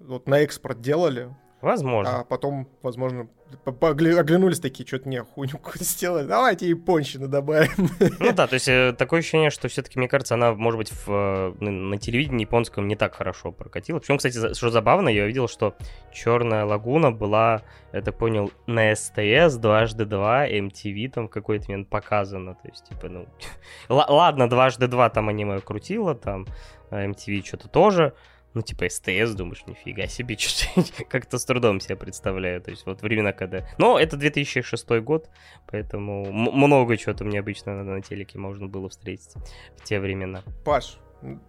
Вот 0.00 0.28
на 0.28 0.40
экспорт 0.40 0.80
делали, 0.80 1.34
Возможно. 1.62 2.20
А 2.20 2.24
потом, 2.24 2.68
возможно, 2.82 3.28
оглянулись 3.64 4.60
такие, 4.60 4.86
что-то 4.86 5.08
не, 5.08 5.22
хуйню 5.22 5.58
какую-то 5.58 5.84
сделали, 5.84 6.26
давайте 6.26 6.68
японщины 6.68 7.28
добавим. 7.28 7.88
Ну 8.20 8.32
да, 8.32 8.46
то 8.46 8.54
есть 8.54 8.68
э, 8.68 8.94
такое 8.96 9.20
ощущение, 9.20 9.50
что 9.50 9.68
все-таки, 9.68 9.98
мне 9.98 10.08
кажется, 10.08 10.34
она, 10.34 10.52
может 10.52 10.78
быть, 10.78 10.92
в, 10.92 11.08
э, 11.08 11.64
на 11.64 11.96
телевидении 11.98 12.42
японском 12.42 12.86
не 12.88 12.96
так 12.96 13.14
хорошо 13.14 13.52
прокатила. 13.52 13.98
Причем, 13.98 14.18
кстати, 14.18 14.54
что 14.54 14.70
забавно, 14.70 15.08
я 15.08 15.26
видел, 15.26 15.48
что 15.48 15.74
Черная 16.12 16.64
лагуна 16.64 17.10
была, 17.10 17.62
я 17.92 18.02
так 18.02 18.18
понял, 18.18 18.50
на 18.66 18.94
СТС 18.94 19.56
дважды 19.56 20.04
два, 20.04 20.46
MTV 20.48 21.10
там 21.10 21.28
в 21.28 21.30
какой-то 21.30 21.70
момент 21.70 21.88
показано. 21.88 22.54
То 22.54 22.68
есть, 22.68 22.88
типа, 22.88 23.08
ну... 23.08 23.26
Ладно, 23.88 24.48
дважды 24.48 24.88
два 24.88 25.08
там 25.08 25.28
аниме 25.28 25.60
крутило, 25.60 26.14
там 26.14 26.46
MTV 26.90 27.44
что-то 27.44 27.68
тоже, 27.68 28.14
ну, 28.56 28.62
типа 28.62 28.88
СТС, 28.88 29.34
думаешь, 29.34 29.66
нифига 29.66 30.06
себе, 30.06 30.38
как-то 31.10 31.36
с 31.36 31.44
трудом 31.44 31.78
себя 31.78 31.94
представляю. 31.94 32.62
То 32.62 32.70
есть 32.70 32.86
вот 32.86 33.02
времена, 33.02 33.32
когда... 33.32 33.68
Но 33.76 33.98
это 33.98 34.16
2006 34.16 34.88
год, 35.02 35.28
поэтому 35.70 36.32
много 36.32 36.96
чего 36.96 37.12
там 37.12 37.28
необычно 37.28 37.76
на, 37.76 37.84
на 37.84 38.00
телеке 38.00 38.38
можно 38.38 38.66
было 38.66 38.88
встретить 38.88 39.34
в 39.76 39.84
те 39.84 40.00
времена. 40.00 40.42
Паш, 40.64 40.96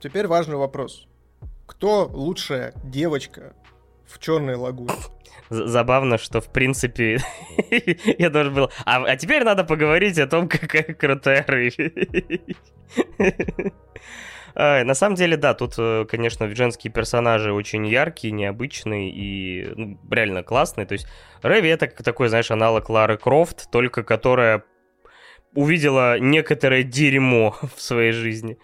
теперь 0.02 0.28
важный 0.28 0.58
вопрос. 0.58 1.08
Кто 1.66 2.10
лучшая 2.12 2.74
девочка 2.84 3.56
в 4.06 4.20
черной 4.20 4.56
лагуне? 4.56 4.92
Забавно, 5.50 6.18
что 6.18 6.42
в 6.42 6.52
принципе 6.52 7.22
я 8.18 8.30
должен 8.30 8.54
был. 8.54 8.70
А, 8.84 9.02
а 9.02 9.16
теперь 9.16 9.46
надо 9.46 9.64
поговорить 9.64 10.20
о 10.20 10.28
том, 10.28 10.50
какая 10.50 10.94
крутая 10.94 11.46
Рэйви. 11.48 12.58
На 14.60 14.96
самом 14.96 15.16
деле, 15.16 15.38
да, 15.38 15.54
тут, 15.54 15.76
э, 15.78 16.06
конечно, 16.10 16.54
женские 16.56 16.92
персонажи 16.92 17.54
очень 17.54 17.86
яркие, 17.86 18.32
необычные 18.32 19.12
и 19.12 19.72
ну, 19.76 20.00
реально 20.10 20.42
классные. 20.42 20.88
То 20.88 20.94
есть 20.94 21.08
Рэви 21.44 21.70
это 21.70 21.86
такой, 21.86 22.30
знаешь, 22.30 22.50
аналог 22.50 22.90
Лары 22.90 23.18
Крофт, 23.18 23.70
только 23.70 24.02
которая 24.02 24.64
увидела 25.54 26.18
некоторое 26.18 26.82
дерьмо 26.82 27.56
в 27.76 27.80
своей 27.80 28.12
жизни. 28.12 28.58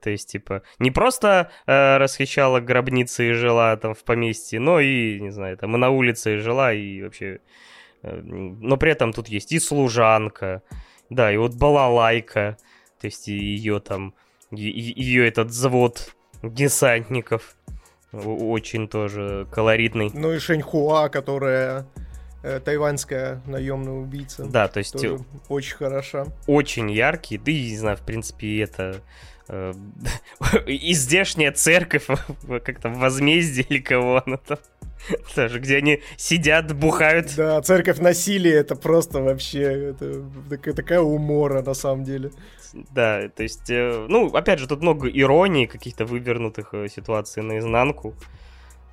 То 0.00 0.10
есть, 0.10 0.30
типа, 0.30 0.62
не 0.78 0.92
просто 0.92 1.50
э, 1.66 1.96
расхищала 1.96 2.60
гробницы 2.60 3.30
и 3.30 3.32
жила 3.32 3.76
там 3.76 3.94
в 3.94 4.04
поместье, 4.04 4.60
но 4.60 4.78
и, 4.78 5.18
не 5.18 5.30
знаю, 5.30 5.56
там 5.56 5.74
и 5.74 5.78
на 5.78 5.90
улице 5.90 6.38
жила, 6.38 6.72
и 6.72 7.02
вообще... 7.02 7.40
Э, 8.04 8.20
но 8.22 8.76
при 8.76 8.92
этом 8.92 9.12
тут 9.12 9.26
есть 9.26 9.50
и 9.50 9.58
служанка, 9.58 10.62
да, 11.10 11.32
и 11.32 11.36
вот 11.36 11.56
балалайка, 11.56 12.56
то 13.00 13.06
есть 13.08 13.26
ее 13.26 13.80
там 13.80 14.14
ее 14.50 15.26
этот 15.26 15.52
завод 15.52 16.14
десантников 16.42 17.56
очень 18.12 18.88
тоже 18.88 19.46
колоритный. 19.52 20.10
Ну 20.12 20.32
и 20.32 20.38
Шэньхуа, 20.38 21.08
которая 21.08 21.86
э, 22.42 22.60
тайваньская 22.60 23.40
наемная 23.46 23.92
убийца. 23.92 24.44
Да, 24.44 24.68
то 24.68 24.78
есть... 24.78 24.92
Тоже 24.92 25.20
очень 25.48 25.76
хороша. 25.76 26.26
Очень 26.46 26.90
яркий, 26.90 27.38
да 27.38 27.52
и, 27.52 27.70
не 27.70 27.76
знаю, 27.76 27.96
в 27.96 28.02
принципе, 28.02 28.62
это... 28.62 29.00
Э, 29.48 29.72
и 30.66 30.92
здешняя 30.92 31.52
церковь, 31.52 32.06
как 32.64 32.80
там, 32.80 32.94
возмездие 32.94 33.66
или 33.68 33.78
кого 33.80 34.22
она 34.24 34.38
там. 34.38 34.58
Даже 35.36 35.58
где 35.60 35.76
они 35.76 36.02
сидят, 36.16 36.74
бухают. 36.74 37.34
Да, 37.36 37.60
церковь 37.62 37.98
насилия, 37.98 38.56
это 38.56 38.76
просто 38.76 39.20
вообще, 39.20 39.90
это 39.90 40.24
такая, 40.48 40.74
такая 40.74 41.00
умора 41.00 41.62
на 41.62 41.74
самом 41.74 42.04
деле. 42.04 42.30
Да, 42.72 43.28
то 43.28 43.42
есть, 43.42 43.68
э, 43.70 44.06
ну, 44.08 44.28
опять 44.28 44.58
же, 44.58 44.68
тут 44.68 44.80
много 44.80 45.08
иронии, 45.08 45.66
каких-то 45.66 46.04
вывернутых 46.04 46.72
э, 46.74 46.88
ситуаций 46.88 47.42
наизнанку. 47.42 48.14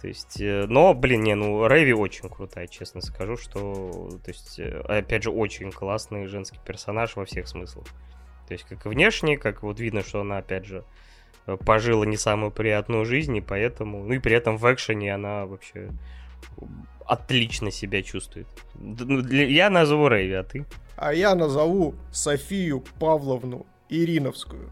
То 0.02 0.08
есть, 0.08 0.40
э, 0.42 0.66
но, 0.68 0.94
блин, 0.94 1.24
не, 1.24 1.36
ну, 1.36 1.68
Рэви 1.68 1.94
очень 1.94 2.30
крутая, 2.30 2.68
честно 2.68 3.02
скажу, 3.02 3.38
что, 3.38 4.10
то 4.24 4.32
есть, 4.32 4.60
опять 4.60 5.24
же, 5.24 5.32
очень 5.32 5.72
классный 5.72 6.28
женский 6.28 6.60
персонаж 6.66 7.16
во 7.16 7.26
всех 7.26 7.48
смыслах. 7.48 7.86
То 8.48 8.54
есть, 8.54 8.64
как 8.64 8.86
и 8.86 8.90
внешне, 8.90 9.38
как 9.38 9.62
вот 9.62 9.80
видно, 9.80 10.04
что 10.04 10.22
она, 10.22 10.38
опять 10.38 10.66
же, 10.66 10.84
пожила 11.56 12.04
не 12.04 12.18
самую 12.18 12.52
приятную 12.52 13.06
жизнь, 13.06 13.36
и 13.38 13.42
поэтому, 13.42 14.04
ну 14.04 14.14
и 14.14 14.20
при 14.20 14.36
этом 14.36 14.58
в 14.58 14.74
экшене 14.74 15.16
она 15.16 15.46
вообще 15.46 15.90
отлично 17.06 17.72
себя 17.72 18.04
чувствует. 18.04 18.48
Ну, 18.76 19.26
я 19.28 19.70
назову 19.70 20.10
Рэйви, 20.10 20.34
а 20.34 20.44
ты? 20.44 20.66
А 20.98 21.14
я 21.14 21.36
назову 21.36 21.96
Софию 22.12 22.84
Павловну 23.00 23.66
Ириновскую. 23.90 24.70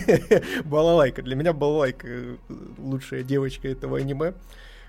Балалайка. 0.64 1.22
Для 1.22 1.36
меня 1.36 1.52
Балалайка 1.52 2.08
лучшая 2.78 3.22
девочка 3.22 3.68
этого 3.68 3.98
аниме, 3.98 4.34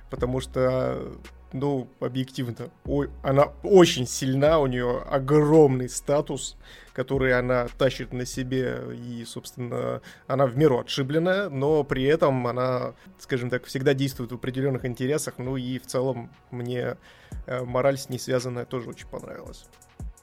потому 0.09 0.41
что 0.41 1.13
ну, 1.53 1.87
объективно, 1.99 2.69
ой, 2.85 3.09
она 3.23 3.51
очень 3.63 4.07
сильна, 4.07 4.59
у 4.59 4.67
нее 4.67 5.01
огромный 5.09 5.89
статус, 5.89 6.57
который 6.93 7.37
она 7.37 7.67
тащит 7.77 8.13
на 8.13 8.25
себе, 8.25 8.79
и, 8.93 9.23
собственно, 9.25 10.01
она 10.27 10.45
в 10.45 10.57
меру 10.57 10.79
отшибленная, 10.79 11.49
но 11.49 11.83
при 11.83 12.03
этом 12.03 12.45
она, 12.47 12.93
скажем 13.19 13.49
так, 13.49 13.65
всегда 13.65 13.93
действует 13.93 14.31
в 14.31 14.35
определенных 14.35 14.85
интересах, 14.85 15.35
ну 15.37 15.57
и 15.57 15.79
в 15.79 15.85
целом 15.85 16.29
мне 16.51 16.97
э, 17.45 17.63
мораль 17.63 17.97
с 17.97 18.09
ней 18.09 18.19
связанная 18.19 18.65
тоже 18.65 18.89
очень 18.89 19.07
понравилась. 19.07 19.65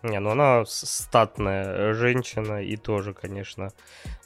Не, 0.02 0.20
ну 0.20 0.30
она 0.30 0.64
статная 0.66 1.94
женщина 1.94 2.62
и 2.62 2.76
тоже, 2.76 3.14
конечно, 3.14 3.72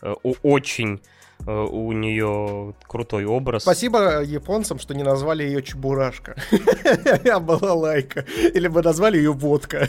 э, 0.02 0.12
очень 0.42 1.00
у 1.46 1.92
нее 1.92 2.74
крутой 2.86 3.24
образ. 3.24 3.62
Спасибо 3.62 4.22
японцам, 4.22 4.78
что 4.78 4.94
не 4.94 5.02
назвали 5.02 5.44
ее 5.44 5.62
Чебурашка. 5.62 6.36
Я 7.24 7.40
была 7.40 7.74
лайка. 7.74 8.24
Или 8.54 8.68
бы 8.68 8.82
назвали 8.82 9.16
ее 9.16 9.32
Водка. 9.32 9.88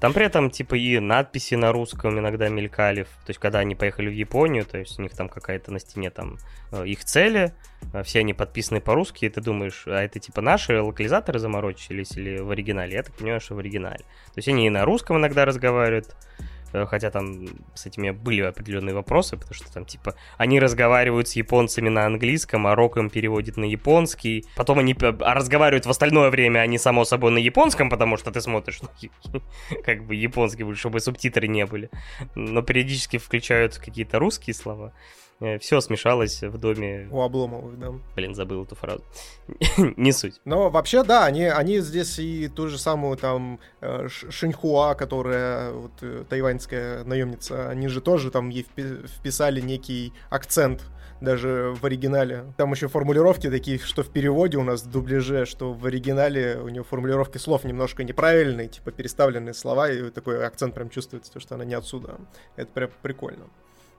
Там 0.00 0.12
при 0.12 0.26
этом, 0.26 0.50
типа, 0.50 0.76
и 0.76 1.00
надписи 1.00 1.54
на 1.54 1.72
русском 1.72 2.18
иногда 2.18 2.48
мелькали. 2.48 3.02
То 3.02 3.30
есть, 3.30 3.40
когда 3.40 3.58
они 3.58 3.74
поехали 3.74 4.08
в 4.08 4.12
Японию, 4.12 4.64
то 4.64 4.78
есть, 4.78 4.98
у 4.98 5.02
них 5.02 5.12
там 5.12 5.28
какая-то 5.28 5.72
на 5.72 5.80
стене 5.80 6.10
там 6.10 6.38
э, 6.70 6.86
их 6.86 7.04
цели, 7.04 7.52
э, 7.92 8.04
все 8.04 8.20
они 8.20 8.32
подписаны 8.32 8.80
по-русски, 8.80 9.24
и 9.24 9.28
ты 9.28 9.40
думаешь, 9.40 9.84
а 9.86 10.00
это, 10.00 10.20
типа, 10.20 10.40
наши 10.40 10.80
локализаторы 10.80 11.40
заморочились 11.40 12.12
или 12.12 12.38
в 12.38 12.50
оригинале? 12.50 12.92
Я 12.92 13.02
так 13.02 13.14
понимаю, 13.16 13.40
что 13.40 13.56
в 13.56 13.58
оригинале. 13.58 13.98
То 13.98 14.36
есть, 14.36 14.48
они 14.48 14.68
и 14.68 14.70
на 14.70 14.84
русском 14.84 15.16
иногда 15.16 15.44
разговаривают, 15.44 16.14
Э, 16.38 16.42
хотя 16.72 17.10
там 17.10 17.48
с 17.74 17.86
этими 17.86 18.10
были 18.10 18.42
определенные 18.42 18.94
вопросы, 18.94 19.36
потому 19.36 19.54
что 19.54 19.72
там 19.72 19.84
типа 19.84 20.14
они 20.36 20.60
разговаривают 20.60 21.28
с 21.28 21.32
японцами 21.32 21.88
на 21.88 22.06
английском, 22.06 22.66
а 22.66 22.74
Рок 22.74 22.96
им 22.96 23.10
переводит 23.10 23.56
на 23.56 23.64
японский. 23.64 24.44
Потом 24.56 24.78
они 24.78 24.96
а 25.00 25.34
разговаривают 25.34 25.86
в 25.86 25.90
остальное 25.90 26.30
время, 26.30 26.60
они 26.60 26.78
само 26.78 27.04
собой 27.04 27.30
на 27.30 27.38
японском, 27.38 27.90
потому 27.90 28.16
что 28.16 28.30
ты 28.30 28.40
смотришь 28.40 28.80
ну, 28.82 29.42
как 29.84 30.04
бы 30.04 30.14
японский, 30.14 30.74
чтобы 30.74 31.00
субтитры 31.00 31.48
не 31.48 31.66
были. 31.66 31.90
Но 32.34 32.62
периодически 32.62 33.18
включают 33.18 33.78
какие-то 33.78 34.18
русские 34.18 34.54
слова. 34.54 34.92
Э, 35.40 35.58
все 35.58 35.80
смешалось 35.80 36.42
в 36.42 36.58
доме. 36.58 37.08
У 37.10 37.20
Обломовых, 37.20 37.78
да. 37.78 37.92
Блин, 38.16 38.34
забыл 38.34 38.64
эту 38.64 38.74
фразу. 38.74 39.04
Не 39.96 40.12
суть. 40.12 40.40
Но 40.44 40.70
вообще, 40.70 41.04
да, 41.04 41.26
они, 41.26 41.44
они 41.44 41.78
здесь 41.78 42.18
и 42.18 42.48
ту 42.48 42.68
же 42.68 42.78
самую 42.78 43.16
там 43.16 43.60
э, 43.80 44.08
Шинхуа, 44.08 44.94
которая 44.94 45.72
вот, 45.72 45.92
э, 46.02 46.24
тайваньская 46.28 47.04
наемница, 47.04 47.68
они 47.68 47.88
же 47.88 48.00
тоже 48.00 48.30
там 48.30 48.48
ей 48.48 48.66
вписали 48.66 49.60
некий 49.60 50.12
акцент 50.30 50.82
даже 51.20 51.74
в 51.80 51.84
оригинале. 51.84 52.52
Там 52.56 52.72
еще 52.72 52.88
формулировки 52.88 53.50
такие, 53.50 53.78
что 53.78 54.02
в 54.02 54.10
переводе 54.10 54.56
у 54.56 54.62
нас 54.62 54.82
в 54.82 54.90
дубляже, 54.90 55.46
что 55.46 55.72
в 55.72 55.84
оригинале 55.86 56.58
у 56.58 56.68
нее 56.68 56.84
формулировки 56.84 57.38
слов 57.38 57.64
немножко 57.64 58.04
неправильные, 58.04 58.68
типа 58.68 58.92
переставленные 58.92 59.54
слова, 59.54 59.90
и 59.90 60.10
такой 60.10 60.44
акцент 60.46 60.74
прям 60.74 60.90
чувствуется, 60.90 61.38
что 61.40 61.54
она 61.54 61.64
не 61.64 61.74
отсюда. 61.74 62.16
Это 62.56 62.70
прям 62.72 62.90
прикольно. 63.02 63.46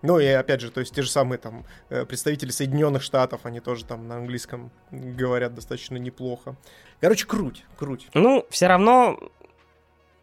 Ну 0.01 0.19
и 0.19 0.25
опять 0.27 0.61
же, 0.61 0.71
то 0.71 0.79
есть 0.79 0.93
те 0.93 1.01
же 1.01 1.09
самые 1.09 1.39
там 1.39 1.65
э, 1.89 2.05
представители 2.05 2.51
Соединенных 2.51 3.01
Штатов, 3.01 3.41
они 3.43 3.59
тоже 3.59 3.85
там 3.85 4.07
на 4.07 4.15
английском 4.15 4.71
говорят 4.91 5.55
достаточно 5.55 5.97
неплохо. 5.97 6.55
Короче, 7.01 7.25
круть, 7.25 7.65
круть. 7.77 8.07
Ну, 8.13 8.45
все 8.49 8.67
равно 8.67 9.19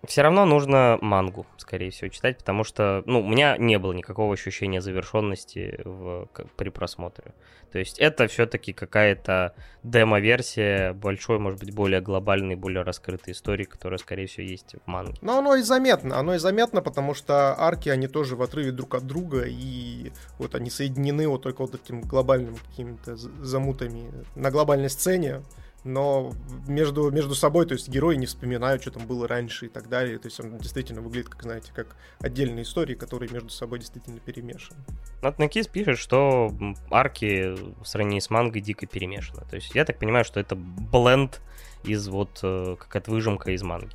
все 0.07 0.23
равно 0.23 0.45
нужно 0.45 0.99
мангу, 1.01 1.47
скорее 1.57 1.91
всего, 1.91 2.09
читать, 2.09 2.39
потому 2.39 2.65
что, 2.65 3.03
ну, 3.07 3.21
у 3.21 3.29
меня 3.29 3.57
не 3.57 3.79
было 3.79 3.93
никакого 3.93 4.33
ощущения 4.33 4.81
завершенности 4.81 5.81
в, 5.85 6.29
как, 6.33 6.51
при 6.53 6.69
просмотре. 6.71 7.35
То 7.73 7.79
есть 7.79 7.99
это 7.99 8.27
все-таки 8.27 8.73
какая-то 8.73 9.55
демо-версия 9.83 10.93
большой, 10.93 11.39
может 11.39 11.61
быть, 11.61 11.75
более 11.75 12.01
глобальной, 12.01 12.55
более 12.55 12.83
раскрытой 12.83 13.33
истории, 13.33 13.65
которая, 13.65 13.99
скорее 13.99 14.27
всего, 14.27 14.47
есть 14.47 14.75
в 14.85 14.87
манге. 14.87 15.19
Но 15.21 15.39
оно 15.39 15.57
и 15.57 15.63
заметно, 15.63 16.19
оно 16.19 16.35
и 16.35 16.39
заметно, 16.39 16.81
потому 16.81 17.15
что 17.15 17.55
арки, 17.59 17.89
они 17.89 18.09
тоже 18.09 18.37
в 18.37 18.43
отрыве 18.43 18.73
друг 18.73 18.95
от 18.95 19.07
друга, 19.07 19.45
и 19.47 20.13
вот 20.39 20.55
они 20.55 20.71
соединены 20.71 21.29
вот 21.29 21.43
только 21.43 21.63
вот 21.63 21.75
этим 21.75 22.01
глобальным 22.01 22.57
какими-то 22.57 23.17
замутами 23.17 24.11
на 24.35 24.51
глобальной 24.51 24.89
сцене, 24.89 25.43
но 25.87 26.33
между, 26.67 27.11
между 27.11 27.35
собой, 27.35 27.67
то 27.67 27.75
есть 27.75 27.89
герои 27.89 28.17
не 28.17 28.27
вспоминают, 28.27 28.83
что 28.83 28.91
там 28.91 29.07
было 29.07 29.27
раньше 29.27 29.67
и 29.67 29.69
так 29.69 29.89
далее. 29.89 30.19
То 30.19 30.27
есть 30.27 30.39
он 30.41 30.59
действительно 30.59 31.01
выглядит, 31.01 31.29
как, 31.29 31.43
знаете, 31.43 31.73
как 31.75 31.97
отдельные 32.21 32.65
истории, 32.65 32.95
которые 32.95 33.31
между 33.31 33.51
собой 33.51 33.79
действительно 33.79 34.19
перемешаны. 34.21 34.79
Вот 35.23 35.39
Накис 35.39 35.67
пишет, 35.69 35.99
что 35.99 36.53
арки 36.91 37.55
в 37.83 37.85
сравнении 37.85 38.21
с 38.21 38.31
мангой 38.31 38.61
дико 38.61 38.87
перемешаны. 38.87 39.43
То 39.49 39.57
есть 39.57 39.75
я 39.75 39.85
так 39.85 39.99
понимаю, 39.99 40.25
что 40.25 40.41
это 40.41 40.57
бленд 40.57 41.41
из 41.85 42.09
вот 42.09 42.41
э, 42.43 42.77
какая-то 42.79 43.11
выжимка 43.11 43.53
из 43.53 43.63
манги 43.63 43.95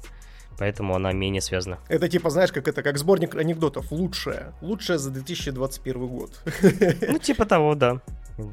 поэтому 0.61 0.93
она 0.93 1.11
менее 1.11 1.41
связана. 1.41 1.79
Это 1.89 2.07
типа, 2.07 2.29
знаешь, 2.29 2.51
как 2.51 2.67
это, 2.67 2.83
как 2.83 2.99
сборник 2.99 3.33
анекдотов. 3.33 3.91
Лучшее. 3.91 4.53
Лучшее 4.61 4.99
за 4.99 5.09
2021 5.09 6.07
год. 6.07 6.39
Ну, 7.09 7.17
типа 7.17 7.45
того, 7.45 7.73
да. 7.73 7.99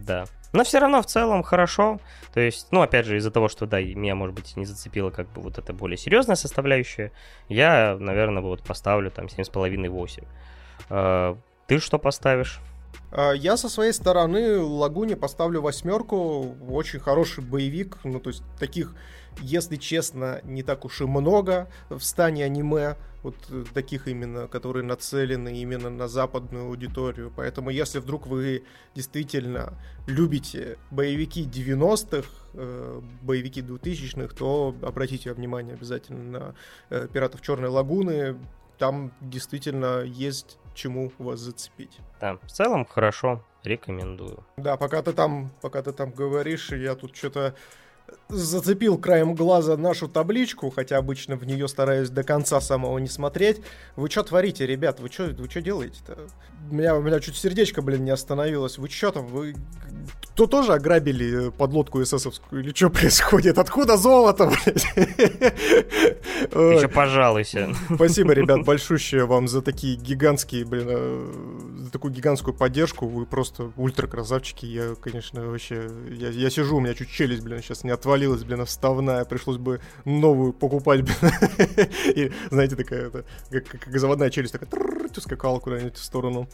Да. 0.04 0.24
Но 0.52 0.64
все 0.64 0.78
равно 0.78 1.02
в 1.02 1.06
целом 1.06 1.42
хорошо. 1.42 2.00
То 2.32 2.40
есть, 2.40 2.68
ну, 2.70 2.80
опять 2.80 3.06
же, 3.06 3.16
из-за 3.16 3.30
того, 3.30 3.48
что, 3.48 3.66
да, 3.66 3.80
меня, 3.80 4.14
может 4.14 4.34
быть, 4.34 4.56
не 4.56 4.64
зацепила 4.64 5.10
как 5.10 5.30
бы 5.32 5.42
вот 5.42 5.58
эта 5.58 5.72
более 5.72 5.98
серьезная 5.98 6.36
составляющая, 6.36 7.12
я, 7.48 7.96
наверное, 7.98 8.42
вот 8.42 8.62
поставлю 8.62 9.10
там 9.10 9.26
7,5-8. 9.26 10.24
А, 10.90 11.36
ты 11.66 11.78
что 11.78 11.98
поставишь? 11.98 12.60
А, 13.10 13.32
я 13.32 13.56
со 13.56 13.68
своей 13.68 13.92
стороны 13.92 14.60
Лагуне 14.60 15.16
поставлю 15.16 15.62
восьмерку. 15.62 16.56
Очень 16.70 17.00
хороший 17.00 17.42
боевик. 17.44 17.98
Ну, 18.04 18.20
то 18.20 18.30
есть 18.30 18.42
таких 18.58 18.94
если 19.40 19.76
честно, 19.76 20.40
не 20.44 20.62
так 20.62 20.84
уж 20.84 21.00
и 21.00 21.04
много 21.04 21.68
в 21.88 22.00
стане 22.00 22.44
аниме, 22.44 22.96
вот 23.22 23.34
э, 23.50 23.64
таких 23.74 24.08
именно, 24.08 24.46
которые 24.46 24.84
нацелены 24.84 25.60
именно 25.60 25.90
на 25.90 26.08
западную 26.08 26.66
аудиторию. 26.66 27.32
Поэтому 27.34 27.70
если 27.70 27.98
вдруг 27.98 28.26
вы 28.26 28.64
действительно 28.94 29.74
любите 30.06 30.78
боевики 30.90 31.44
90-х, 31.44 32.28
э, 32.54 33.00
боевики 33.22 33.60
2000-х, 33.60 34.34
то 34.36 34.74
обратите 34.82 35.32
внимание 35.32 35.74
обязательно 35.74 36.22
на 36.22 36.54
э, 36.90 37.08
«Пиратов 37.12 37.42
Черной 37.42 37.68
Лагуны». 37.68 38.36
Там 38.78 39.12
действительно 39.20 40.02
есть 40.02 40.58
чему 40.78 41.12
вас 41.18 41.40
зацепить. 41.40 41.98
Да, 42.20 42.38
в 42.42 42.50
целом 42.50 42.86
хорошо, 42.86 43.44
рекомендую. 43.64 44.44
Да, 44.56 44.76
пока 44.76 45.02
ты 45.02 45.12
там, 45.12 45.50
пока 45.60 45.82
ты 45.82 45.92
там 45.92 46.10
говоришь, 46.10 46.70
я 46.70 46.94
тут 46.94 47.16
что-то 47.16 47.54
зацепил 48.28 48.98
краем 48.98 49.34
глаза 49.34 49.76
нашу 49.76 50.08
табличку, 50.08 50.70
хотя 50.70 50.98
обычно 50.98 51.36
в 51.36 51.44
нее 51.44 51.68
стараюсь 51.68 52.10
до 52.10 52.22
конца 52.22 52.60
самого 52.60 52.98
не 52.98 53.08
смотреть. 53.08 53.60
Вы 53.96 54.10
что 54.10 54.22
творите, 54.22 54.66
ребят? 54.66 55.00
Вы 55.00 55.08
что 55.08 55.24
вы 55.24 55.48
что 55.48 55.62
делаете-то? 55.62 56.18
У 56.70 56.74
меня, 56.74 56.96
у 56.96 57.02
меня 57.02 57.20
чуть 57.20 57.36
сердечко, 57.36 57.82
блин, 57.82 58.04
не 58.04 58.10
остановилось. 58.10 58.78
Вы 58.78 58.88
что 58.88 59.12
там? 59.12 59.26
Вы 59.26 59.54
кто 60.38 60.46
тоже 60.46 60.74
ограбили 60.74 61.50
подлодку 61.50 62.00
эсэсовскую? 62.00 62.62
Или 62.62 62.72
что 62.72 62.90
происходит? 62.90 63.58
Откуда 63.58 63.96
золото, 63.96 64.46
блядь? 64.64 64.84
Еще 66.54 66.86
пожалуйся. 66.86 67.74
Спасибо, 67.92 68.34
ребят, 68.34 68.62
большущее 68.64 69.24
вам 69.24 69.48
за 69.48 69.62
такие 69.62 69.96
гигантские, 69.96 70.64
блин, 70.64 70.86
э, 70.88 71.78
за 71.78 71.90
такую 71.90 72.14
гигантскую 72.14 72.54
поддержку. 72.54 73.08
Вы 73.08 73.26
просто 73.26 73.72
ультра 73.76 74.06
красавчики. 74.06 74.64
Я, 74.64 74.94
конечно, 74.94 75.44
вообще... 75.44 75.90
Я, 76.08 76.28
я 76.28 76.50
сижу, 76.50 76.76
у 76.76 76.80
меня 76.80 76.94
чуть 76.94 77.10
челюсть, 77.10 77.42
блин, 77.42 77.60
сейчас 77.60 77.82
не 77.82 77.90
отвалилась, 77.98 78.44
блин, 78.44 78.64
вставная, 78.64 79.24
пришлось 79.24 79.58
бы 79.58 79.80
новую 80.04 80.52
покупать, 80.52 81.02
блин. 81.02 81.32
И, 82.14 82.32
знаете, 82.50 82.76
такая, 82.76 83.08
это, 83.08 83.24
как, 83.50 83.66
как 83.80 83.98
заводная 83.98 84.30
челюсть, 84.30 84.52
такая 84.52 84.70
скакала 85.14 85.58
куда-нибудь 85.58 85.96
в 85.96 86.04
сторону 86.04 86.48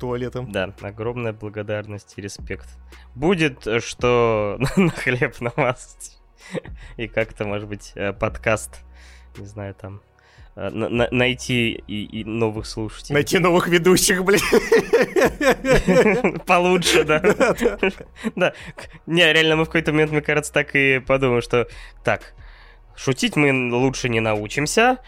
туалета. 0.00 0.44
Да, 0.48 0.74
огромная 0.80 1.32
благодарность 1.32 2.14
и 2.16 2.20
респект. 2.20 2.68
Будет, 3.14 3.66
что 3.82 4.58
на 4.76 4.90
хлеб 4.90 5.40
намазать. 5.40 6.18
И 6.96 7.06
как-то, 7.06 7.44
может 7.44 7.68
быть, 7.68 7.94
подкаст, 8.18 8.80
не 9.38 9.46
знаю, 9.46 9.74
там, 9.74 10.02
э, 10.56 10.70
на 10.70 11.08
найти 11.10 11.82
и, 11.86 12.04
и 12.04 12.24
новых 12.24 12.66
слушателей. 12.66 13.14
Найти 13.14 13.38
новых 13.38 13.68
ведущих, 13.68 14.24
блин. 14.24 14.40
Получше, 16.46 17.04
да. 17.04 17.20
Да. 18.34 18.52
Не, 19.06 19.32
реально, 19.32 19.56
мы 19.56 19.64
в 19.64 19.66
какой-то 19.66 19.92
момент, 19.92 20.12
мне 20.12 20.22
кажется, 20.22 20.52
так 20.52 20.74
и 20.74 21.00
подумаем, 21.00 21.42
что 21.42 21.68
так, 22.04 22.34
шутить 22.96 23.36
мы 23.36 23.74
лучше 23.74 24.08
не 24.08 24.20
научимся. 24.20 24.98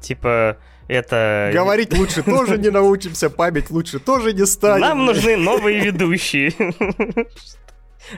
Типа, 0.00 0.58
это... 0.88 1.50
Говорить 1.52 1.92
лучше 1.96 2.22
тоже 2.22 2.58
не 2.58 2.70
научимся, 2.70 3.30
память 3.30 3.70
лучше 3.70 3.98
тоже 3.98 4.32
не 4.32 4.46
станет. 4.46 4.80
Нам 4.82 5.04
нужны 5.06 5.36
новые 5.36 5.80
ведущие. 5.80 6.52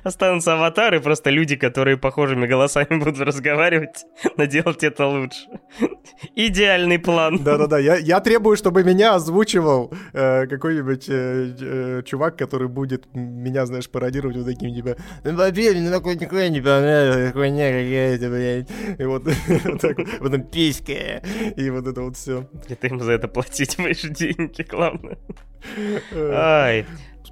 Останутся 0.02 0.54
аватары, 0.54 1.00
просто 1.00 1.30
люди, 1.30 1.56
которые 1.56 1.96
похожими 1.96 2.46
голосами 2.46 2.98
будут 2.98 3.20
разговаривать, 3.20 4.04
но 4.36 4.44
делать 4.44 4.84
это 4.84 5.06
лучше. 5.06 5.46
Идеальный 6.34 6.98
план. 6.98 7.42
Да-да-да, 7.42 7.78
я, 7.78 7.96
я 7.96 8.20
требую, 8.20 8.56
чтобы 8.56 8.84
меня 8.84 9.14
озвучивал 9.14 9.92
э, 10.12 10.46
какой-нибудь 10.46 11.08
э, 11.08 11.54
э, 11.60 12.02
чувак, 12.04 12.36
который 12.36 12.68
будет 12.68 13.06
меня, 13.14 13.66
знаешь, 13.66 13.88
пародировать 13.88 14.36
вот 14.36 14.46
таким, 14.46 14.74
типа, 14.74 14.96
ну, 15.24 15.36
вообще, 15.36 15.72
мне 15.72 15.90
такой 15.90 16.16
никакой 16.16 16.50
не 16.50 16.60
понравилось, 16.60 17.32
хуйня 17.32 17.70
какая-то, 17.70 18.30
блядь. 18.30 18.98
И 18.98 19.04
вот, 19.04 19.24
вот 19.64 19.80
так 19.80 19.98
вот, 19.98 20.18
потом 20.20 20.42
писька, 20.42 21.22
и 21.56 21.70
вот 21.70 21.86
это 21.86 22.02
вот 22.02 22.16
все. 22.16 22.48
И 22.68 22.74
ты 22.74 22.88
ему 22.88 23.00
за 23.00 23.12
это 23.12 23.28
платить 23.28 23.76
будешь 23.88 24.02
деньги, 24.02 24.62
главное. 24.62 25.18
Э. 26.12 26.30
Ай, 26.34 26.86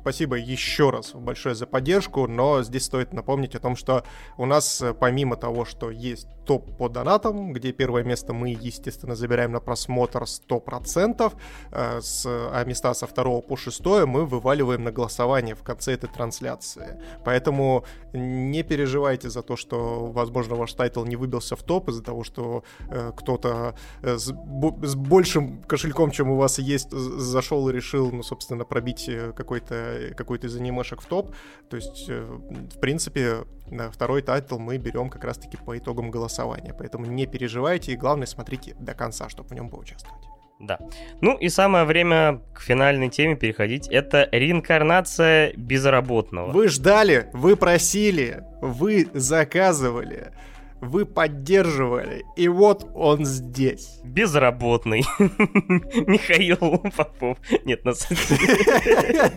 Спасибо 0.07 0.37
еще 0.37 0.91
раз 0.91 1.15
большое 1.15 1.57
за 1.57 1.67
поддержку, 1.67 2.29
но 2.29 2.63
здесь 2.63 2.85
стоит 2.85 3.13
напомнить 3.13 3.57
о 3.57 3.59
том, 3.59 3.75
что 3.75 4.05
у 4.37 4.47
нас 4.47 4.81
э, 4.81 4.95
помимо 4.95 5.35
того, 5.35 5.65
что 5.65 5.91
есть 5.91 6.29
топ 6.47 6.77
по 6.77 6.89
донатам, 6.89 7.53
где 7.53 7.73
первое 7.73 8.05
место 8.05 8.33
мы, 8.33 8.51
естественно, 8.51 9.17
забираем 9.17 9.51
на 9.51 9.59
просмотр 9.59 10.23
100%, 10.23 11.33
э, 11.73 12.01
с, 12.01 12.25
а 12.25 12.65
места 12.65 12.95
со 12.95 13.09
второго 13.09 13.41
по 13.41 13.57
шестое 13.57 14.07
мы 14.07 14.27
вываливаем 14.27 14.85
на 14.85 14.93
голосование 14.93 15.57
в 15.57 15.65
конце 15.65 15.95
этой 15.95 16.09
трансляции. 16.09 17.03
Поэтому 17.25 17.85
не 18.13 18.63
переживайте 18.63 19.29
за 19.29 19.43
то, 19.43 19.57
что, 19.57 20.07
возможно, 20.07 20.55
ваш 20.55 20.73
тайтл 20.75 21.05
не 21.05 21.17
выбился 21.17 21.57
в 21.57 21.65
топ 21.65 21.89
из-за 21.89 22.05
того, 22.05 22.23
что 22.23 22.63
э, 22.89 23.11
кто-то 23.17 23.75
с, 24.03 24.33
с 24.33 24.95
большим 24.95 25.65
кошельком, 25.65 26.13
чем 26.13 26.31
у 26.31 26.37
вас 26.37 26.61
есть, 26.61 26.93
зашел 26.93 27.69
и 27.69 27.73
решил, 27.73 28.13
ну, 28.13 28.23
собственно, 28.23 28.65
пробить 28.65 29.11
какой-то 29.35 29.96
какой-то 30.17 30.47
из 30.47 30.57
анимешек 30.57 31.01
в 31.01 31.07
топ. 31.07 31.35
То 31.69 31.77
есть, 31.77 32.07
э, 32.09 32.23
в 32.23 32.79
принципе, 32.81 33.45
второй 33.93 34.23
тайтл 34.23 34.59
мы 34.59 34.79
берем 34.79 35.11
как 35.11 35.25
раз-таки 35.25 35.57
по 35.57 35.77
итогам 35.77 36.11
голосования. 36.11 36.75
Поэтому 36.77 37.07
не 37.07 37.27
переживайте 37.27 37.93
и 37.93 37.97
главное 37.97 38.27
смотрите 38.27 38.75
до 38.79 38.95
конца, 38.95 39.29
чтобы 39.29 39.49
в 39.49 39.53
нем 39.53 39.71
поучаствовать. 39.71 40.25
Да. 40.59 40.79
Ну 41.21 41.37
и 41.37 41.49
самое 41.49 41.85
время 41.85 42.41
к 42.55 42.61
финальной 42.61 43.11
теме 43.11 43.37
переходить. 43.37 43.89
Это 43.89 44.29
реинкарнация 44.33 45.53
безработного. 45.55 46.51
Вы 46.51 46.69
ждали, 46.69 47.29
вы 47.35 47.57
просили, 47.57 48.43
вы 48.63 49.09
заказывали 49.13 50.33
вы 50.81 51.07
поддерживали, 51.07 52.25
и 52.37 52.49
вот 52.49 52.87
он 52.95 53.25
здесь. 53.25 54.01
Безработный. 54.05 55.05
Михаил 55.19 56.79
Попов. 56.97 57.39
Нет, 57.65 57.85
на 57.85 57.95
самом 57.95 58.23
деле. 58.29 59.33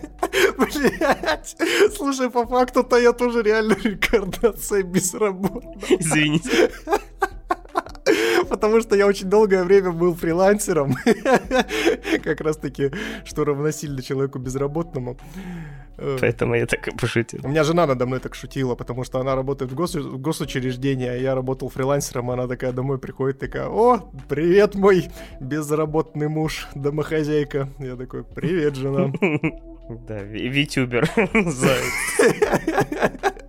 Блять. 0.58 1.56
Слушай, 1.96 2.30
по 2.30 2.46
факту-то 2.46 2.96
я 2.98 3.12
тоже 3.12 3.42
реально 3.42 3.74
реинкарнация 3.74 4.82
безработного. 4.82 5.74
Извините. 5.88 6.70
Потому 8.48 8.80
что 8.80 8.96
я 8.96 9.06
очень 9.06 9.28
долгое 9.28 9.64
время 9.64 9.92
был 9.92 10.14
фрилансером. 10.14 10.94
Как 12.24 12.40
раз 12.40 12.56
таки, 12.56 12.90
что 13.24 13.44
равносильно 13.44 14.02
человеку 14.02 14.38
безработному. 14.38 15.16
Поэтому 15.96 16.54
я 16.54 16.66
так 16.66 16.88
и 16.88 16.96
пошутил. 16.96 17.40
У 17.42 17.48
меня 17.48 17.64
жена 17.64 17.86
надо 17.86 18.06
мной 18.06 18.20
так 18.20 18.34
шутила, 18.34 18.74
потому 18.74 19.04
что 19.04 19.20
она 19.20 19.34
работает 19.34 19.70
в, 19.70 19.74
гос... 19.74 19.94
в 19.94 20.18
госучреждении, 20.18 21.08
а 21.08 21.14
я 21.14 21.34
работал 21.34 21.68
фрилансером, 21.68 22.30
она 22.30 22.46
такая 22.46 22.72
домой 22.72 22.98
приходит, 22.98 23.38
такая, 23.38 23.68
о, 23.68 24.10
привет, 24.28 24.74
мой 24.74 25.08
безработный 25.40 26.28
муж, 26.28 26.68
домохозяйка. 26.74 27.68
Я 27.78 27.96
такой, 27.96 28.24
привет, 28.24 28.76
жена. 28.76 29.12
Да, 30.06 30.22
витюбер. 30.22 31.10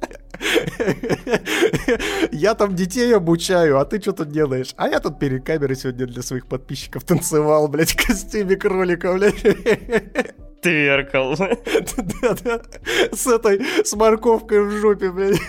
Я 2.31 2.55
там 2.55 2.75
детей 2.75 3.15
обучаю, 3.15 3.79
а 3.79 3.85
ты 3.85 4.01
что 4.01 4.13
тут 4.13 4.29
делаешь? 4.29 4.73
А 4.77 4.87
я 4.87 4.99
тут 4.99 5.19
перед 5.19 5.45
камерой 5.45 5.75
сегодня 5.75 6.07
для 6.07 6.23
своих 6.23 6.47
подписчиков 6.47 7.03
танцевал, 7.03 7.67
блядь, 7.67 7.91
в 7.91 8.07
костюме 8.07 8.55
кролика, 8.55 9.13
блядь. 9.13 10.35
Тверкал. 10.61 11.35
Да-да. 11.37 12.61
С 13.11 13.27
этой, 13.27 13.61
с 13.83 13.93
морковкой 13.95 14.63
в 14.63 14.71
жопе, 14.71 15.11
блядь. 15.11 15.39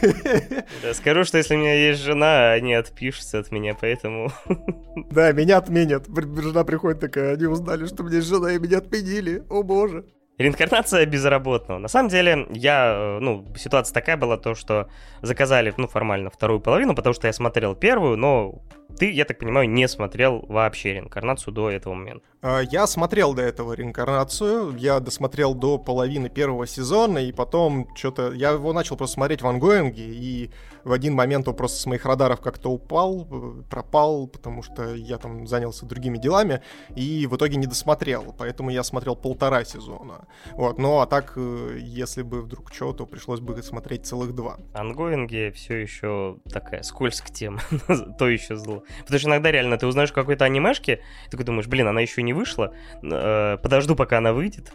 Да, 0.82 0.94
скажу, 0.94 1.24
что 1.24 1.38
если 1.38 1.54
у 1.54 1.58
меня 1.58 1.74
есть 1.74 2.00
жена, 2.00 2.52
они 2.52 2.74
отпишутся 2.74 3.38
от 3.40 3.50
меня, 3.50 3.76
поэтому... 3.78 4.32
Да, 5.10 5.32
меня 5.32 5.58
отменят. 5.58 6.06
Жена 6.08 6.64
приходит 6.64 7.00
такая, 7.00 7.34
они 7.34 7.46
узнали, 7.46 7.86
что 7.86 8.02
у 8.02 8.06
меня 8.06 8.16
есть 8.16 8.28
жена, 8.28 8.52
и 8.52 8.58
меня 8.58 8.78
отменили. 8.78 9.42
О 9.48 9.62
боже. 9.62 10.04
Реинкарнация 10.38 11.04
безработного. 11.06 11.78
На 11.78 11.88
самом 11.88 12.08
деле, 12.08 12.46
я, 12.50 13.18
ну, 13.20 13.46
ситуация 13.56 13.94
такая 13.94 14.16
была, 14.16 14.38
то, 14.38 14.54
что 14.54 14.88
заказали, 15.20 15.72
ну, 15.76 15.86
формально 15.86 16.30
вторую 16.30 16.60
половину, 16.60 16.94
потому 16.94 17.12
что 17.14 17.26
я 17.26 17.32
смотрел 17.32 17.74
первую, 17.74 18.16
но 18.16 18.62
ты, 18.98 19.10
я 19.10 19.24
так 19.24 19.38
понимаю, 19.38 19.68
не 19.68 19.86
смотрел 19.88 20.44
вообще 20.48 20.94
реинкарнацию 20.94 21.52
до 21.52 21.70
этого 21.70 21.94
момента. 21.94 22.26
А, 22.44 22.60
я 22.60 22.88
смотрел 22.88 23.34
до 23.34 23.42
этого 23.42 23.72
реинкарнацию, 23.72 24.76
я 24.76 24.98
досмотрел 24.98 25.54
до 25.54 25.78
половины 25.78 26.28
первого 26.28 26.66
сезона, 26.66 27.18
и 27.18 27.30
потом 27.30 27.88
что-то... 27.94 28.32
Я 28.32 28.50
его 28.50 28.72
начал 28.72 28.96
просто 28.96 29.14
смотреть 29.14 29.42
в 29.42 29.46
ангоинге, 29.46 30.02
и 30.02 30.50
в 30.82 30.90
один 30.90 31.14
момент 31.14 31.46
он 31.46 31.54
просто 31.54 31.80
с 31.80 31.86
моих 31.86 32.04
радаров 32.04 32.40
как-то 32.40 32.70
упал, 32.70 33.28
э, 33.30 33.62
пропал, 33.70 34.26
потому 34.26 34.64
что 34.64 34.92
я 34.94 35.18
там 35.18 35.46
занялся 35.46 35.86
другими 35.86 36.18
делами, 36.18 36.62
и 36.96 37.28
в 37.28 37.36
итоге 37.36 37.56
не 37.56 37.68
досмотрел, 37.68 38.34
поэтому 38.36 38.70
я 38.70 38.82
смотрел 38.82 39.14
полтора 39.14 39.64
сезона. 39.64 40.26
Вот, 40.54 40.78
ну 40.78 40.98
а 40.98 41.06
так, 41.06 41.34
э, 41.36 41.78
если 41.80 42.22
бы 42.22 42.42
вдруг 42.42 42.72
что, 42.72 42.92
то 42.92 43.06
пришлось 43.06 43.38
бы 43.38 43.62
смотреть 43.62 44.04
целых 44.04 44.34
два. 44.34 44.58
Ангоинги 44.74 45.52
все 45.54 45.76
еще 45.76 46.38
такая 46.50 46.82
скользкая 46.82 47.32
тема, 47.32 47.60
то 48.18 48.28
еще 48.28 48.56
зло. 48.56 48.82
Потому 49.02 49.20
что 49.20 49.28
иногда 49.28 49.52
реально 49.52 49.78
ты 49.78 49.86
узнаешь 49.86 50.10
какой-то 50.10 50.44
анимешки, 50.44 51.00
ты 51.30 51.36
думаешь, 51.36 51.68
блин, 51.68 51.86
она 51.86 52.00
еще 52.00 52.22
не 52.22 52.31
вышла, 52.32 52.74
э, 53.02 53.58
подожду, 53.62 53.96
пока 53.96 54.18
она 54.18 54.32
выйдет, 54.32 54.72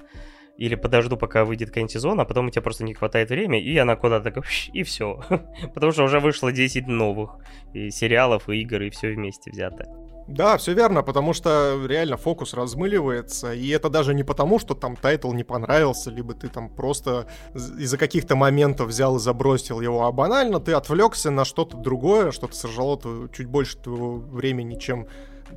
или 0.58 0.76
подожду, 0.76 1.18
пока 1.18 1.46
выйдет 1.46 1.70
какой-нибудь 1.70 1.92
сезон, 1.92 2.20
а 2.20 2.26
потом 2.26 2.48
у 2.48 2.50
тебя 2.50 2.62
просто 2.62 2.84
не 2.84 2.94
хватает 2.94 3.30
времени, 3.30 3.62
и 3.62 3.78
она 3.78 3.96
куда-то 3.96 4.34
и 4.74 4.84
все. 4.84 5.22
Потому 5.74 5.92
что 5.92 6.04
уже 6.04 6.20
вышло 6.20 6.52
10 6.52 6.88
новых 6.88 7.38
и 7.74 7.92
сериалов, 7.92 8.50
и 8.50 8.62
игр, 8.62 8.82
и 8.82 8.90
все 8.90 9.12
вместе 9.14 9.52
взято. 9.52 9.86
Да, 10.28 10.58
все 10.58 10.74
верно, 10.74 11.04
потому 11.04 11.32
что 11.32 11.82
реально 11.88 12.18
фокус 12.18 12.54
размыливается, 12.54 13.54
и 13.54 13.70
это 13.70 13.90
даже 13.90 14.14
не 14.14 14.24
потому, 14.24 14.60
что 14.60 14.76
там 14.76 14.98
тайтл 14.98 15.32
не 15.32 15.46
понравился, 15.46 16.12
либо 16.12 16.34
ты 16.34 16.50
там 16.50 16.70
просто 16.70 17.28
из-за 17.56 17.98
каких-то 17.98 18.36
моментов 18.36 18.90
взял 18.90 19.16
и 19.16 19.20
забросил 19.20 19.80
его, 19.80 20.06
а 20.06 20.12
банально 20.12 20.60
ты 20.60 20.74
отвлекся 20.74 21.32
на 21.32 21.46
что-то 21.46 21.78
другое, 21.78 22.32
что-то 22.32 22.56
сожрало 22.56 23.00
чуть 23.34 23.48
больше 23.48 23.78
твоего 23.78 24.18
времени, 24.18 24.78
чем 24.78 25.08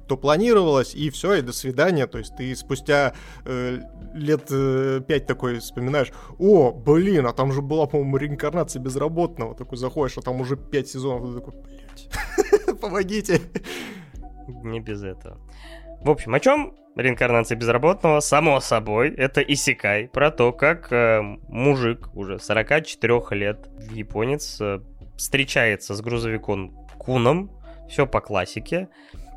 то 0.09 0.17
планировалось, 0.17 0.95
и 0.95 1.11
все, 1.11 1.35
и 1.35 1.43
до 1.43 1.53
свидания. 1.53 2.07
То 2.07 2.19
есть 2.19 2.37
ты 2.37 2.55
спустя 2.57 3.15
э, 3.45 3.79
лет 4.15 4.47
э, 4.51 5.01
пять 5.07 5.27
такой 5.27 5.59
вспоминаешь, 5.59 6.12
о, 6.39 6.73
блин, 6.73 7.27
а 7.27 7.33
там 7.33 7.53
же 7.53 7.62
была, 7.62 7.87
по-моему, 7.87 8.17
реинкарнация 8.17 8.81
безработного. 8.81 9.55
Такой 9.55 9.79
заходишь, 9.79 10.19
а 10.19 10.23
там 10.23 10.41
уже 10.41 10.57
пять 10.57 10.89
сезонов, 10.89 11.29
ты 11.29 11.41
такой, 11.41 11.55
блядь, 11.62 12.81
помогите. 12.81 13.41
Не 14.62 14.81
без 14.81 15.03
этого. 15.03 15.39
В 16.03 16.11
общем, 16.11 16.35
о 16.35 16.41
чем 16.41 16.75
реинкарнация 16.97 17.57
безработного? 17.57 18.21
Само 18.21 18.61
собой, 18.61 19.11
это 19.11 19.41
Исикай, 19.43 20.09
про 20.09 20.31
то, 20.31 20.53
как 20.53 20.93
э, 20.93 21.21
мужик 21.49 22.09
уже 22.15 22.39
44 22.39 23.21
лет, 23.33 23.69
японец, 23.93 24.61
э, 24.61 24.81
встречается 25.17 25.95
с 25.95 26.01
грузовиком 26.01 26.75
Куном, 26.99 27.51
все 27.89 28.07
по 28.07 28.21
классике, 28.21 28.89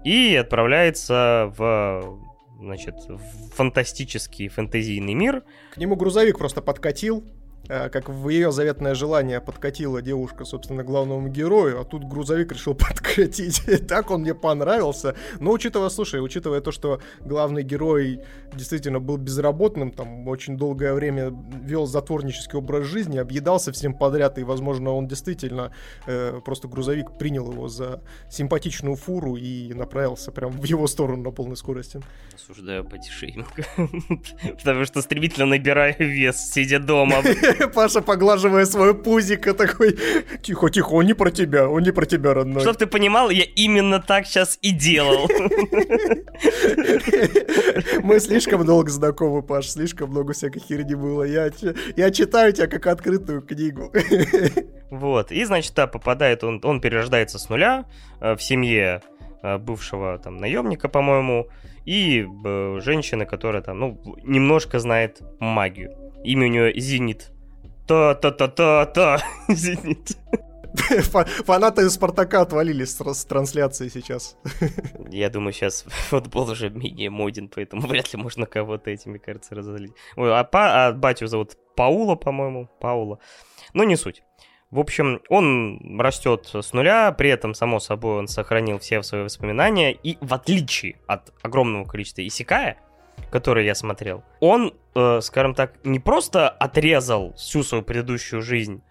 и 0.03 0.35
отправляется 0.35 1.53
в 1.57 2.19
значит, 2.59 2.95
в 3.07 3.19
фантастический 3.55 4.47
фэнтезийный 4.47 5.13
мир. 5.13 5.43
К 5.73 5.77
нему 5.77 5.95
грузовик 5.95 6.37
просто 6.37 6.61
подкатил, 6.61 7.23
как 7.67 8.09
в 8.09 8.29
ее 8.29 8.51
заветное 8.51 8.93
желание 8.93 9.39
подкатила 9.39 10.01
девушка, 10.01 10.43
собственно, 10.45 10.83
главному 10.83 11.29
герою, 11.29 11.79
а 11.79 11.85
тут 11.85 12.03
грузовик 12.03 12.51
решил 12.51 12.75
подкатить. 12.75 13.63
так 13.87 14.11
он 14.11 14.21
мне 14.21 14.33
понравился. 14.33 15.15
Но 15.39 15.51
учитывая, 15.51 15.89
слушай, 15.89 16.21
учитывая 16.21 16.61
то, 16.61 16.71
что 16.71 16.99
главный 17.21 17.63
герой 17.63 18.21
действительно 18.53 18.99
был 18.99 19.17
безработным, 19.17 19.91
там 19.91 20.27
очень 20.27 20.57
долгое 20.57 20.93
время 20.93 21.33
вел 21.63 21.85
затворнический 21.85 22.57
образ 22.57 22.85
жизни, 22.85 23.17
объедался 23.17 23.71
всем 23.71 23.93
подряд, 23.93 24.37
и, 24.37 24.43
возможно, 24.43 24.91
он 24.91 25.07
действительно 25.07 25.71
э, 26.05 26.41
просто 26.43 26.67
грузовик 26.67 27.17
принял 27.17 27.51
его 27.51 27.67
за 27.67 28.01
симпатичную 28.29 28.95
фуру 28.95 29.35
и 29.35 29.73
направился 29.73 30.31
прям 30.31 30.51
в 30.51 30.63
его 30.63 30.87
сторону 30.87 31.23
на 31.23 31.31
полной 31.31 31.57
скорости. 31.57 32.01
Осуждаю 32.33 32.83
потишейминг. 32.83 33.47
Потому 34.57 34.85
что 34.85 35.01
стремительно 35.01 35.45
набираю 35.45 35.95
вес, 35.99 36.51
сидя 36.51 36.79
дома. 36.79 37.17
Паша, 37.73 38.01
поглаживая 38.01 38.65
свое 38.65 38.93
пузико, 38.93 39.53
такой, 39.53 39.97
тихо-тихо, 40.41 40.93
он 40.93 41.05
не 41.05 41.13
про 41.13 41.31
тебя, 41.31 41.69
он 41.69 41.83
не 41.83 41.91
про 41.91 42.05
тебя, 42.05 42.33
родной. 42.33 42.61
Чтоб 42.61 42.77
ты 42.77 42.87
понимал, 42.87 43.29
я 43.29 43.43
именно 43.55 44.01
так 44.01 44.25
сейчас 44.25 44.57
и 44.61 44.71
делал. 44.71 45.27
Мы 48.03 48.19
слишком 48.19 48.65
долго 48.65 48.89
знакомы, 48.89 49.41
Паш, 49.41 49.69
слишком 49.69 50.09
много 50.09 50.33
всякой 50.33 50.59
херни 50.59 50.95
было. 50.95 51.23
Я, 51.23 51.49
я 51.95 52.11
читаю 52.11 52.51
тебя 52.53 52.67
как 52.67 52.87
открытую 52.87 53.41
книгу. 53.41 53.91
Вот, 54.93 55.31
и, 55.31 55.43
значит, 55.43 55.73
да, 55.73 55.87
попадает 55.87 56.43
он, 56.43 56.61
он 56.63 56.79
перерождается 56.79 57.39
с 57.39 57.49
нуля 57.49 57.85
э, 58.19 58.35
в 58.35 58.43
семье 58.43 59.01
э, 59.41 59.57
бывшего 59.57 60.19
там 60.19 60.37
наемника, 60.37 60.87
по-моему, 60.87 61.47
и 61.83 62.27
э, 62.45 62.79
женщины, 62.79 63.25
которая 63.25 63.63
там, 63.63 63.79
ну, 63.79 63.99
немножко 64.21 64.79
знает 64.79 65.19
магию. 65.39 65.97
Имя 66.23 66.45
у 66.45 66.49
нее 66.49 66.79
Зенит. 66.79 67.31
Та-та-та-та-та. 67.87 69.19
Зенит. 69.49 70.17
Фанаты 71.45 71.89
Спартака 71.89 72.41
отвалились 72.41 72.97
с 72.97 73.25
трансляции 73.25 73.89
сейчас. 73.89 74.37
Я 75.09 75.29
думаю, 75.29 75.53
сейчас 75.53 75.83
футбол 75.83 76.49
уже 76.49 76.69
менее 76.69 77.09
моден, 77.09 77.47
поэтому 77.47 77.87
вряд 77.87 78.11
ли 78.13 78.19
можно 78.19 78.45
кого-то 78.45 78.89
этими, 78.89 79.19
кажется, 79.19 79.55
разозлить. 79.55 79.93
Ой, 80.15 80.33
а, 80.33 80.43
па, 80.43 80.87
а 80.87 80.91
батю 80.93 81.27
зовут 81.27 81.57
Паула, 81.75 82.15
по-моему, 82.15 82.69
Паула. 82.79 83.19
Ну, 83.73 83.83
не 83.83 83.95
суть. 83.95 84.23
В 84.71 84.79
общем, 84.79 85.21
он 85.29 85.99
растет 85.99 86.49
с 86.51 86.73
нуля, 86.73 87.11
при 87.11 87.29
этом, 87.29 87.53
само 87.53 87.79
собой, 87.79 88.17
он 88.17 88.27
сохранил 88.27 88.79
все 88.79 89.03
свои 89.03 89.21
воспоминания, 89.21 89.91
и 89.91 90.17
в 90.19 90.33
отличие 90.33 90.95
от 91.05 91.31
огромного 91.43 91.85
количества 91.85 92.25
Исикая, 92.25 92.79
который 93.33 93.65
я 93.65 93.73
смотрел, 93.73 94.23
он, 94.41 94.75
э, 94.93 95.19
скажем 95.21 95.55
так, 95.55 95.73
не 95.83 95.99
просто 95.99 96.49
отрезал 96.49 97.33
всю 97.33 97.63
свою 97.63 97.83
предыдущую 97.83 98.43
жизнь, 98.43 98.83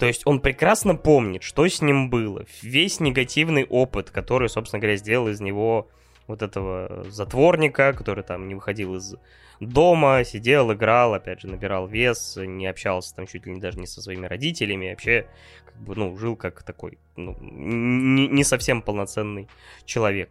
то 0.00 0.06
есть 0.06 0.22
он 0.24 0.40
прекрасно 0.40 0.96
помнит, 0.96 1.44
что 1.44 1.68
с 1.68 1.80
ним 1.80 2.10
было, 2.10 2.44
весь 2.62 2.98
негативный 2.98 3.64
опыт, 3.64 4.10
который, 4.10 4.48
собственно 4.48 4.80
говоря, 4.80 4.96
сделал 4.96 5.28
из 5.28 5.40
него 5.40 5.88
вот 6.26 6.42
этого 6.42 7.04
затворника, 7.10 7.92
который 7.92 8.24
там 8.24 8.48
не 8.48 8.56
выходил 8.56 8.96
из 8.96 9.14
дома, 9.60 10.24
сидел, 10.24 10.72
играл, 10.72 11.14
опять 11.14 11.42
же, 11.42 11.46
набирал 11.46 11.86
вес, 11.86 12.36
не 12.36 12.66
общался 12.66 13.14
там 13.14 13.28
чуть 13.28 13.46
ли 13.46 13.52
не 13.52 13.60
даже 13.60 13.78
не 13.78 13.86
со 13.86 14.02
своими 14.02 14.26
родителями, 14.26 14.90
вообще, 14.90 15.28
как 15.64 15.76
бы, 15.76 15.94
ну, 15.94 16.18
жил 16.18 16.34
как 16.34 16.64
такой, 16.64 16.98
ну, 17.14 17.36
не, 17.40 18.26
не 18.26 18.42
совсем 18.42 18.82
полноценный 18.82 19.46
человек 19.84 20.28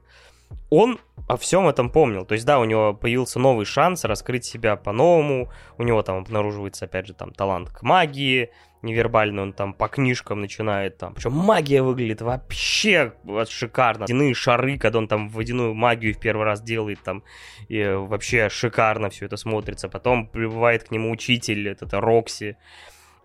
он 0.69 0.99
о 1.27 1.37
всем 1.37 1.67
этом 1.67 1.89
помнил. 1.89 2.25
То 2.25 2.33
есть, 2.33 2.45
да, 2.45 2.59
у 2.59 2.65
него 2.65 2.93
появился 2.93 3.39
новый 3.39 3.65
шанс 3.65 4.03
раскрыть 4.03 4.45
себя 4.45 4.75
по-новому. 4.75 5.51
У 5.77 5.83
него 5.83 6.01
там 6.03 6.17
обнаруживается, 6.17 6.85
опять 6.85 7.07
же, 7.07 7.13
там 7.13 7.31
талант 7.31 7.69
к 7.69 7.81
магии 7.81 8.51
невербальный, 8.85 9.43
он 9.43 9.53
там 9.53 9.73
по 9.73 9.87
книжкам 9.87 10.39
начинает 10.39 10.97
там. 10.97 11.13
Причем 11.15 11.33
магия 11.33 11.81
выглядит 11.81 12.21
вообще 12.21 13.13
шикарно. 13.49 14.01
Водяные 14.01 14.33
шары, 14.33 14.77
когда 14.77 14.99
он 14.99 15.07
там 15.07 15.27
водяную 15.27 15.73
магию 15.73 16.13
в 16.13 16.19
первый 16.19 16.45
раз 16.45 16.61
делает, 16.61 16.99
там 17.03 17.23
и 17.67 17.83
вообще 17.83 18.47
шикарно 18.49 19.09
все 19.09 19.25
это 19.25 19.35
смотрится. 19.35 19.89
Потом 19.89 20.27
прибывает 20.27 20.85
к 20.85 20.91
нему 20.91 21.11
учитель, 21.11 21.67
это, 21.67 21.85
это 21.85 21.99
Рокси 21.99 22.57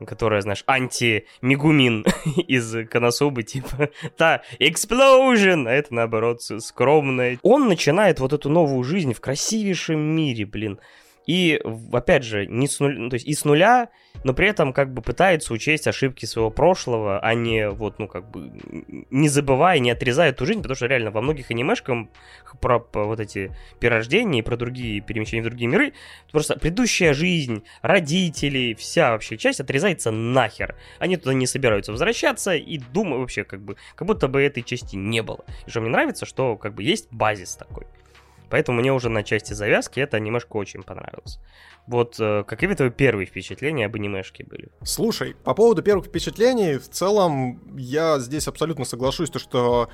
которая, 0.06 0.40
знаешь, 0.40 0.64
анти-мигумин 0.66 2.04
из 2.48 2.88
Коносубы, 2.88 3.42
типа, 3.42 3.90
та, 4.16 4.42
explosion, 4.58 5.68
а 5.68 5.72
это, 5.72 5.94
наоборот, 5.94 6.42
скромная. 6.42 7.38
Он 7.42 7.68
начинает 7.68 8.20
вот 8.20 8.32
эту 8.32 8.48
новую 8.48 8.82
жизнь 8.84 9.12
в 9.12 9.20
красивейшем 9.20 9.98
мире, 10.00 10.46
блин. 10.46 10.78
И, 11.26 11.60
опять 11.92 12.24
же, 12.24 12.46
не 12.46 12.66
с 12.66 12.80
нуля, 12.80 12.98
ну, 12.98 13.10
то 13.10 13.14
есть 13.14 13.26
и 13.26 13.34
с 13.34 13.44
нуля, 13.44 13.90
но 14.24 14.34
при 14.34 14.48
этом 14.48 14.72
как 14.72 14.92
бы 14.92 15.02
пытается 15.02 15.52
учесть 15.52 15.86
ошибки 15.86 16.26
своего 16.26 16.50
прошлого, 16.50 17.20
а 17.20 17.34
не 17.34 17.68
вот, 17.70 17.98
ну, 17.98 18.08
как 18.08 18.30
бы, 18.30 18.50
не 19.10 19.28
забывая, 19.28 19.78
не 19.78 19.90
отрезая 19.90 20.30
эту 20.30 20.46
жизнь, 20.46 20.60
потому 20.60 20.76
что 20.76 20.86
реально 20.86 21.10
во 21.10 21.20
многих 21.20 21.50
анимешках 21.50 22.08
про, 22.60 22.80
про 22.80 23.04
вот 23.04 23.20
эти 23.20 23.54
перерождения 23.78 24.40
и 24.40 24.42
про 24.42 24.56
другие 24.56 25.00
перемещения 25.00 25.42
в 25.42 25.46
другие 25.46 25.68
миры, 25.68 25.92
просто 26.32 26.58
предыдущая 26.58 27.14
жизнь, 27.14 27.64
родители, 27.82 28.74
вся 28.74 29.12
вообще 29.12 29.36
часть 29.36 29.60
отрезается 29.60 30.10
нахер. 30.10 30.74
Они 30.98 31.16
туда 31.16 31.34
не 31.34 31.46
собираются 31.46 31.92
возвращаться 31.92 32.54
и 32.54 32.78
думаю 32.78 33.20
вообще, 33.20 33.44
как 33.44 33.60
бы, 33.60 33.76
как 33.94 34.06
будто 34.06 34.28
бы 34.28 34.42
этой 34.42 34.62
части 34.62 34.96
не 34.96 35.22
было. 35.22 35.44
И 35.66 35.70
что 35.70 35.80
мне 35.80 35.90
нравится, 35.90 36.26
что 36.26 36.56
как 36.56 36.74
бы 36.74 36.82
есть 36.82 37.08
базис 37.12 37.56
такой. 37.56 37.86
Поэтому 38.50 38.80
мне 38.80 38.92
уже 38.92 39.08
на 39.08 39.22
части 39.22 39.52
завязки 39.52 40.00
это 40.00 40.16
анимешка 40.16 40.56
очень 40.56 40.82
понравилось. 40.82 41.38
Вот 41.86 42.16
э, 42.18 42.44
какие 42.46 42.72
твои 42.74 42.90
первые 42.90 43.26
впечатления 43.26 43.86
об 43.86 43.94
анимешке 43.94 44.44
были? 44.44 44.70
Слушай, 44.82 45.34
по 45.44 45.54
поводу 45.54 45.82
первых 45.82 46.06
впечатлений, 46.06 46.76
в 46.76 46.88
целом 46.88 47.60
я 47.76 48.18
здесь 48.18 48.48
абсолютно 48.48 48.84
соглашусь, 48.84 49.30
то 49.30 49.38
что 49.38 49.88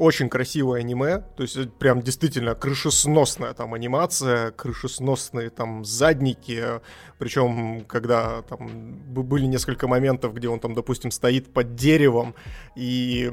очень 0.00 0.30
красивое 0.30 0.80
аниме, 0.80 1.18
то 1.36 1.42
есть 1.42 1.72
прям 1.74 2.00
действительно 2.00 2.54
крышесносная 2.54 3.52
там 3.52 3.74
анимация, 3.74 4.50
крышесносные 4.50 5.50
там 5.50 5.84
задники, 5.84 6.80
причем 7.18 7.84
когда 7.86 8.40
там 8.42 8.94
были 9.12 9.44
несколько 9.44 9.86
моментов, 9.86 10.32
где 10.32 10.48
он 10.48 10.58
там, 10.58 10.74
допустим, 10.74 11.10
стоит 11.10 11.52
под 11.52 11.74
деревом 11.74 12.34
и, 12.76 13.28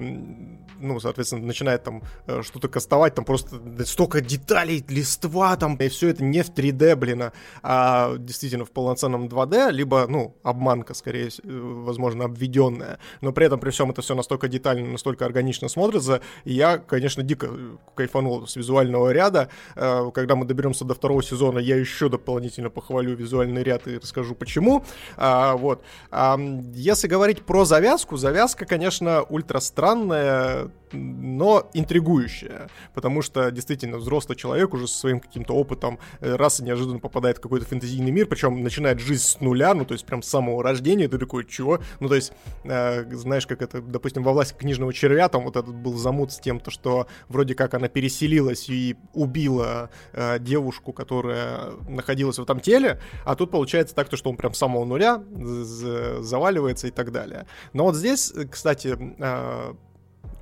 ну, 0.79 0.99
соответственно, 0.99 1.45
начинает 1.45 1.85
там 1.85 2.03
э, 2.25 2.41
что-то 2.43 2.67
кастовать, 2.67 3.15
там 3.15 3.23
просто 3.23 3.61
столько 3.85 4.19
деталей, 4.19 4.83
листва 4.89 5.55
там, 5.55 5.77
и 5.77 5.87
все 5.87 6.09
это 6.09 6.21
не 6.21 6.43
в 6.43 6.49
3D, 6.49 6.97
блин, 6.97 7.21
а, 7.23 7.31
а 7.63 8.17
действительно 8.17 8.65
в 8.65 8.71
полноценном 8.71 9.27
2D, 9.27 9.71
либо, 9.71 10.05
ну, 10.09 10.35
обманка, 10.43 10.93
скорее, 10.93 11.29
э, 11.29 11.31
возможно, 11.45 12.25
обведенная, 12.25 12.99
но 13.21 13.31
при 13.31 13.45
этом 13.45 13.57
при 13.61 13.69
всем 13.69 13.89
это 13.89 14.01
все 14.01 14.15
настолько 14.15 14.49
детально, 14.49 14.89
настолько 14.89 15.25
органично 15.25 15.69
смотрится, 15.69 16.19
и 16.43 16.56
я, 16.57 16.77
конечно, 16.77 17.23
дико 17.23 17.49
кайфанул 17.95 18.47
с 18.47 18.55
визуального 18.55 19.11
ряда, 19.11 19.49
э, 19.75 20.11
когда 20.13 20.35
мы 20.35 20.45
доберемся 20.45 20.85
до 20.85 20.93
второго 20.93 21.23
сезона, 21.23 21.59
я 21.59 21.77
еще 21.77 22.09
дополнительно 22.09 22.69
похвалю 22.69 23.15
визуальный 23.15 23.63
ряд 23.63 23.87
и 23.87 23.97
расскажу 23.97 24.35
почему. 24.35 24.83
А, 25.17 25.55
вот. 25.55 25.83
Если 26.73 27.07
говорить 27.07 27.43
про 27.43 27.65
завязку, 27.65 28.17
завязка, 28.17 28.65
конечно, 28.65 29.23
ультра 29.23 29.59
странная, 29.59 30.71
но 30.93 31.69
интригующая, 31.73 32.69
потому 32.93 33.21
что 33.21 33.51
действительно 33.51 33.97
взрослый 33.97 34.37
человек 34.37 34.73
уже 34.73 34.87
со 34.87 34.97
своим 34.97 35.19
каким-то 35.19 35.53
опытом 35.53 35.99
э, 36.19 36.35
раз 36.35 36.59
и 36.59 36.63
неожиданно 36.63 36.99
попадает 36.99 37.37
в 37.37 37.41
какой-то 37.41 37.65
фэнтезийный 37.65 38.11
мир, 38.11 38.27
причем 38.27 38.63
начинает 38.63 38.99
жизнь 38.99 39.23
с 39.23 39.39
нуля, 39.41 39.73
ну 39.73 39.85
то 39.85 39.93
есть 39.93 40.05
прям 40.05 40.21
с 40.21 40.29
самого 40.29 40.63
рождения, 40.63 41.07
ты 41.07 41.17
такой, 41.17 41.45
чего? 41.45 41.79
Ну 41.99 42.07
то 42.07 42.15
есть, 42.15 42.31
э, 42.63 43.05
знаешь, 43.11 43.47
как 43.47 43.61
это, 43.61 43.81
допустим, 43.81 44.23
во 44.23 44.33
власти 44.33 44.55
книжного 44.57 44.93
червя, 44.93 45.29
там 45.29 45.43
вот 45.43 45.55
этот 45.55 45.75
был 45.75 45.97
замут 45.97 46.31
с 46.37 46.39
тем, 46.39 46.59
то, 46.59 46.71
что 46.71 47.07
вроде 47.27 47.55
как 47.55 47.73
она 47.73 47.87
переселилась 47.87 48.69
и 48.69 48.95
убила 49.13 49.89
э, 50.13 50.39
девушку, 50.39 50.93
которая 50.93 51.71
находилась 51.87 52.37
в 52.37 52.43
этом 52.43 52.59
теле, 52.59 52.99
а 53.25 53.35
тут 53.35 53.51
получается 53.51 53.93
так, 53.93 54.09
то, 54.09 54.17
что 54.17 54.29
он 54.29 54.37
прям 54.37 54.53
с 54.53 54.57
самого 54.57 54.85
нуля 54.85 55.23
заваливается 56.19 56.87
и 56.87 56.91
так 56.91 57.11
далее. 57.11 57.45
Но 57.73 57.83
вот 57.83 57.95
здесь, 57.95 58.33
кстати, 58.49 58.97
э, 59.19 59.73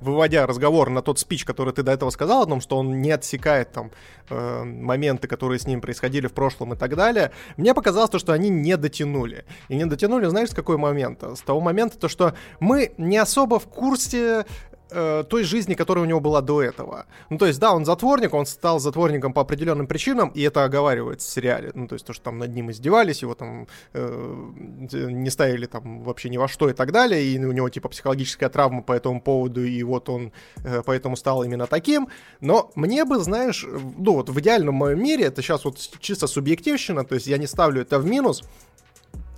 выводя 0.00 0.46
разговор 0.46 0.90
на 0.90 1.02
тот 1.02 1.18
спич, 1.18 1.44
который 1.44 1.72
ты 1.72 1.82
до 1.82 1.92
этого 1.92 2.10
сказал 2.10 2.42
о 2.42 2.46
том, 2.46 2.60
что 2.60 2.76
он 2.76 3.00
не 3.00 3.10
отсекает 3.10 3.72
там 3.72 3.90
э, 4.28 4.64
моменты, 4.64 5.28
которые 5.28 5.58
с 5.58 5.66
ним 5.66 5.80
происходили 5.80 6.26
в 6.26 6.32
прошлом 6.32 6.74
и 6.74 6.76
так 6.76 6.94
далее, 6.96 7.32
мне 7.56 7.74
показалось 7.74 8.10
то, 8.10 8.18
что 8.18 8.32
они 8.32 8.48
не 8.48 8.76
дотянули. 8.76 9.44
И 9.68 9.76
не 9.76 9.86
дотянули, 9.86 10.26
знаешь, 10.26 10.50
с 10.50 10.54
какой 10.54 10.76
момента? 10.76 11.34
С 11.34 11.40
того 11.40 11.60
момента, 11.60 11.98
то, 11.98 12.08
что 12.08 12.34
мы 12.60 12.92
не 12.98 13.16
особо 13.16 13.58
в 13.58 13.66
курсе 13.66 14.46
э, 14.90 15.24
той 15.28 15.44
жизни, 15.44 15.74
которая 15.74 16.04
у 16.04 16.08
него 16.08 16.20
была 16.20 16.40
до 16.40 16.62
этого. 16.62 17.06
Ну, 17.30 17.38
то 17.38 17.46
есть, 17.46 17.58
да, 17.60 17.74
он 17.74 17.84
затворник, 17.84 18.34
он 18.34 18.46
стал 18.46 18.80
затворником 18.80 19.32
по 19.32 19.42
определенным 19.42 19.86
причинам, 19.86 20.30
и 20.30 20.42
это 20.42 20.64
оговаривается 20.64 21.28
в 21.28 21.32
сериале. 21.32 21.70
Ну, 21.74 21.86
то 21.86 21.94
есть, 21.94 22.06
то, 22.06 22.12
что 22.12 22.24
там 22.24 22.38
над 22.38 22.54
ним 22.54 22.70
издевались, 22.70 23.22
его 23.22 23.34
там 23.34 23.66
э, 23.92 24.44
не 24.90 25.30
ставили 25.30 25.66
там 25.66 26.02
вообще 26.02 26.28
ни 26.28 26.36
во 26.36 26.48
что 26.48 26.68
и 26.68 26.72
так 26.72 26.92
далее, 26.92 27.22
и 27.22 27.44
у 27.44 27.52
него, 27.52 27.68
типа, 27.68 27.88
психологическая 27.88 28.48
травма 28.48 28.82
по 28.82 28.92
этому 28.92 29.20
поводу, 29.20 29.64
и 29.64 29.82
вот 29.82 30.08
он 30.08 30.32
э, 30.64 30.82
поэтому 30.84 31.16
стал 31.16 31.42
именно 31.42 31.66
таким. 31.66 32.08
Но 32.40 32.70
мне 32.74 33.04
бы, 33.04 33.18
знаешь, 33.18 33.66
ну, 33.98 34.14
вот 34.14 34.28
в 34.28 34.40
идеальном 34.40 34.74
моем 34.74 35.02
мире, 35.02 35.24
это 35.24 35.42
сейчас 35.42 35.64
вот 35.64 35.78
чисто 36.00 36.26
субъективщина, 36.26 37.04
то 37.04 37.14
есть 37.14 37.26
я 37.26 37.38
не 37.38 37.46
ставлю 37.46 37.82
это 37.82 37.98
в 37.98 38.06
минус, 38.06 38.42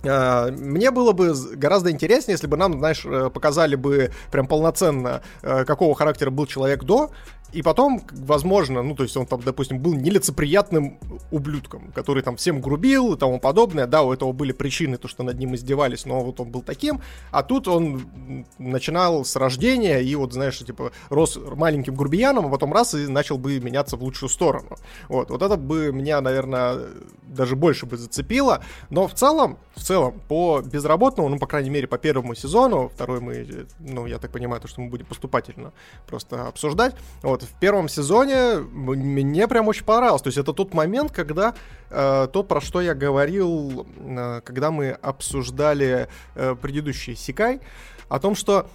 мне 0.03 0.91
было 0.91 1.11
бы 1.11 1.33
гораздо 1.55 1.91
интереснее, 1.91 2.33
если 2.33 2.47
бы 2.47 2.55
нам, 2.55 2.79
знаешь, 2.79 3.01
э, 3.05 3.29
показали 3.33 3.75
бы 3.75 4.11
прям 4.31 4.47
полноценно, 4.47 5.21
э, 5.41 5.65
какого 5.65 5.93
характера 5.95 6.29
был 6.29 6.45
человек 6.45 6.83
до, 6.83 7.11
и 7.51 7.61
потом, 7.61 8.01
возможно, 8.11 8.83
ну, 8.83 8.95
то 8.95 9.03
есть 9.03 9.17
он 9.17 9.25
там, 9.25 9.41
допустим, 9.41 9.79
был 9.79 9.93
нелицеприятным 9.93 10.99
ублюдком, 11.31 11.91
который 11.93 12.21
там 12.21 12.35
всем 12.35 12.61
грубил 12.61 13.13
и 13.13 13.17
тому 13.17 13.39
подобное. 13.39 13.87
Да, 13.87 14.03
у 14.03 14.13
этого 14.13 14.31
были 14.33 14.51
причины, 14.51 14.97
то, 14.97 15.07
что 15.07 15.23
над 15.23 15.37
ним 15.39 15.55
издевались, 15.55 16.05
но 16.05 16.21
вот 16.21 16.39
он 16.39 16.51
был 16.51 16.61
таким. 16.61 17.01
А 17.31 17.41
тут 17.43 17.67
он 17.67 18.45
начинал 18.59 19.25
с 19.25 19.35
рождения 19.35 19.99
и 19.99 20.15
вот, 20.15 20.33
знаешь, 20.33 20.59
типа, 20.59 20.91
рос 21.09 21.39
маленьким 21.55 21.95
грубияном, 21.95 22.45
а 22.45 22.49
потом 22.49 22.73
раз 22.73 22.93
и 22.93 23.07
начал 23.07 23.37
бы 23.37 23.59
меняться 23.59 23.97
в 23.97 24.03
лучшую 24.03 24.29
сторону. 24.29 24.77
Вот, 25.07 25.31
вот 25.31 25.41
это 25.41 25.55
бы 25.55 25.91
меня, 25.91 26.21
наверное, 26.21 26.81
даже 27.23 27.55
больше 27.55 27.85
бы 27.85 27.97
зацепило. 27.97 28.63
Но 28.89 29.07
в 29.07 29.13
целом, 29.13 29.57
в 29.75 29.83
целом, 29.83 30.21
по 30.27 30.61
безработному, 30.61 31.29
ну, 31.29 31.39
по 31.39 31.47
крайней 31.47 31.69
мере, 31.69 31.87
по 31.87 31.97
первому 31.97 32.35
сезону, 32.35 32.89
второй 32.93 33.19
мы, 33.21 33.65
ну, 33.79 34.05
я 34.05 34.19
так 34.19 34.31
понимаю, 34.31 34.61
то, 34.61 34.67
что 34.67 34.81
мы 34.81 34.89
будем 34.89 35.05
поступательно 35.05 35.73
просто 36.07 36.47
обсуждать, 36.47 36.95
вот, 37.23 37.38
вот, 37.39 37.49
в 37.49 37.53
первом 37.59 37.89
сезоне 37.89 38.57
мне 38.57 39.47
прям 39.47 39.67
очень 39.67 39.85
понравилось. 39.85 40.21
То 40.21 40.27
есть 40.27 40.37
это 40.37 40.53
тот 40.53 40.73
момент, 40.73 41.11
когда 41.11 41.53
э, 41.89 42.27
то, 42.31 42.43
про 42.43 42.61
что 42.61 42.81
я 42.81 42.93
говорил, 42.93 43.87
э, 43.97 44.41
когда 44.43 44.71
мы 44.71 44.91
обсуждали 44.91 46.07
э, 46.35 46.55
предыдущий 46.61 47.15
Сикай, 47.15 47.61
о 48.09 48.19
том, 48.19 48.35
что 48.35 48.69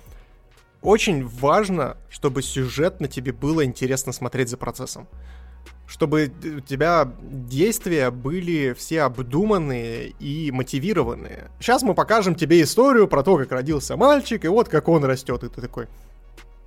очень 0.83 1.27
важно, 1.27 1.97
чтобы 2.11 2.43
сюжет 2.43 3.01
на 3.01 3.09
тебе 3.09 3.33
было 3.33 3.65
интересно 3.65 4.13
смотреть 4.13 4.49
за 4.49 4.57
процессом 4.57 5.09
чтобы 5.87 6.33
у 6.43 6.61
тебя 6.61 7.13
действия 7.21 8.11
были 8.11 8.73
все 8.73 9.03
обдуманные 9.03 10.15
и 10.19 10.51
мотивированные. 10.51 11.51
Сейчас 11.61 11.83
мы 11.83 11.95
покажем 11.95 12.35
тебе 12.35 12.63
историю 12.63 13.07
про 13.07 13.23
то, 13.23 13.37
как 13.37 13.53
родился 13.53 13.95
мальчик, 13.95 14.47
и 14.47 14.49
вот 14.49 14.71
как 14.71 14.89
он 14.89 15.05
растет, 15.05 15.45
и 15.45 15.49
ты 15.49 15.61
такой, 15.61 15.89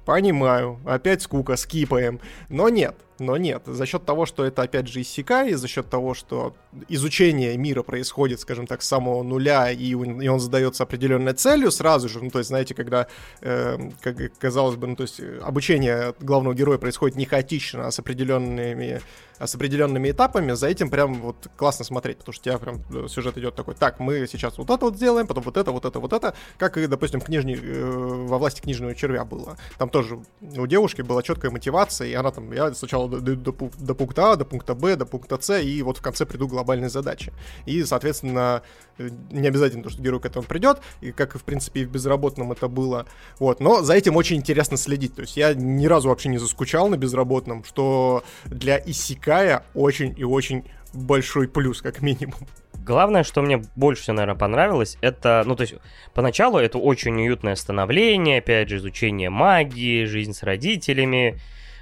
Понимаю, 0.08 0.80
опять 0.86 1.22
скука, 1.22 1.58
скипаем. 1.58 2.22
Но 2.48 2.70
нет, 2.70 2.96
но 3.20 3.38
нет. 3.38 3.64
За 3.66 3.86
счет 3.86 4.06
того, 4.06 4.26
что 4.26 4.46
это 4.46 4.62
опять 4.62 4.88
же 4.88 5.02
иссякай, 5.02 5.54
за 5.54 5.68
счет 5.68 5.90
того, 5.90 6.14
что 6.14 6.56
изучение 6.88 7.58
мира 7.58 7.84
происходит, 7.84 8.40
скажем 8.40 8.68
так, 8.68 8.82
с 8.82 8.88
самого 8.88 9.24
нуля, 9.24 9.72
и 9.72 9.94
он, 9.94 10.22
и 10.22 10.28
он 10.28 10.40
задается 10.40 10.84
определенной 10.84 11.34
целью 11.34 11.72
сразу 11.72 12.10
же, 12.10 12.24
ну, 12.24 12.30
то 12.30 12.40
есть, 12.40 12.50
знаете, 12.50 12.74
когда, 12.74 13.08
э, 13.42 13.78
как 14.02 14.18
казалось 14.38 14.76
бы, 14.76 14.88
ну, 14.88 14.96
то 14.96 15.04
есть, 15.04 15.20
обучение 15.42 16.14
главного 16.20 16.54
героя 16.54 16.78
происходит 16.78 17.18
не 17.18 17.26
хаотично, 17.26 17.88
а 17.88 17.92
с 17.92 18.00
определенными 18.00 19.02
с 19.40 19.54
определенными 19.54 20.10
этапами, 20.10 20.54
за 20.54 20.68
этим 20.68 20.90
прям 20.90 21.22
вот 21.22 21.48
классно 21.56 21.86
смотреть, 21.86 22.18
потому 22.18 22.34
что 22.34 22.42
у 22.42 22.46
тебя 22.46 22.58
прям 22.58 22.82
э, 22.90 23.08
сюжет 23.08 23.38
идет 23.38 23.56
такой, 23.56 23.76
так, 23.76 24.00
мы 24.00 24.26
сейчас 24.28 24.58
вот 24.58 24.70
это 24.70 24.86
вот 24.86 24.96
сделаем, 24.96 25.28
потом 25.28 25.44
вот 25.44 25.58
это, 25.58 25.72
вот 25.72 25.86
это, 25.86 26.00
вот 26.00 26.14
это, 26.14 26.34
как 26.58 26.78
и, 26.78 26.88
допустим, 26.88 27.20
в 27.20 27.26
книжне, 27.26 27.56
э, 27.62 27.92
во 28.28 28.38
власти 28.38 28.62
книжного 28.62 28.96
червя 28.96 29.26
было. 29.26 29.58
Там 29.78 29.90
тоже 29.90 30.20
у 30.42 30.68
девушки 30.68 31.02
была 31.02 31.22
четкая 31.22 31.52
мотивация, 31.52 32.08
и 32.08 32.14
она 32.14 32.32
там, 32.32 32.52
я 32.52 32.74
сначала 32.74 33.07
до, 33.08 33.36
до, 33.36 33.54
до, 33.78 33.96
пункта 33.96 34.34
А, 34.34 34.36
до 34.36 34.46
пункта 34.46 34.74
Б, 34.74 34.96
до 34.96 35.06
пункта 35.06 35.38
С, 35.40 35.60
и 35.60 35.82
вот 35.84 35.98
в 35.98 36.02
конце 36.02 36.26
приду 36.26 36.48
к 36.48 36.52
глобальной 36.52 36.90
задаче. 36.90 37.34
И, 37.66 37.84
соответственно, 37.84 38.64
э, 38.98 39.10
не 39.32 39.48
обязательно 39.48 39.84
то, 39.84 39.90
что 39.90 40.02
герой 40.02 40.20
к 40.20 40.26
этому 40.26 40.46
придет, 40.46 40.80
и 41.02 41.12
как, 41.12 41.38
в 41.38 41.44
принципе, 41.44 41.82
и 41.82 41.86
в 41.86 41.92
безработном 41.92 42.52
это 42.52 42.68
было. 42.68 43.06
Вот, 43.40 43.60
но 43.60 43.82
за 43.84 43.94
этим 43.94 44.16
очень 44.16 44.38
интересно 44.38 44.78
следить. 44.78 45.16
То 45.16 45.22
есть 45.22 45.38
я 45.38 45.54
ни 45.54 45.86
разу 45.86 46.10
вообще 46.10 46.30
не 46.30 46.38
заскучал 46.38 46.90
на 46.90 46.98
безработном, 46.98 47.64
что 47.64 48.24
для 48.46 48.78
Исика 48.78 49.28
Кая 49.28 49.66
очень 49.74 50.16
и 50.18 50.24
очень 50.24 50.64
большой 50.94 51.48
плюс, 51.50 51.82
как 51.82 52.02
минимум. 52.02 52.36
Главное, 52.74 53.24
что 53.24 53.42
мне 53.42 53.62
больше 53.76 54.04
всего, 54.04 54.16
наверное, 54.16 54.40
понравилось, 54.40 54.98
это, 55.02 55.44
ну, 55.46 55.58
то 55.58 55.64
есть, 55.64 55.76
поначалу 56.14 56.58
это 56.58 56.78
очень 56.78 57.14
уютное 57.20 57.56
становление, 57.56 58.38
опять 58.38 58.70
же, 58.70 58.78
изучение 58.78 59.30
магии, 59.30 60.06
жизнь 60.06 60.32
с 60.34 60.44
родителями, 60.44 61.38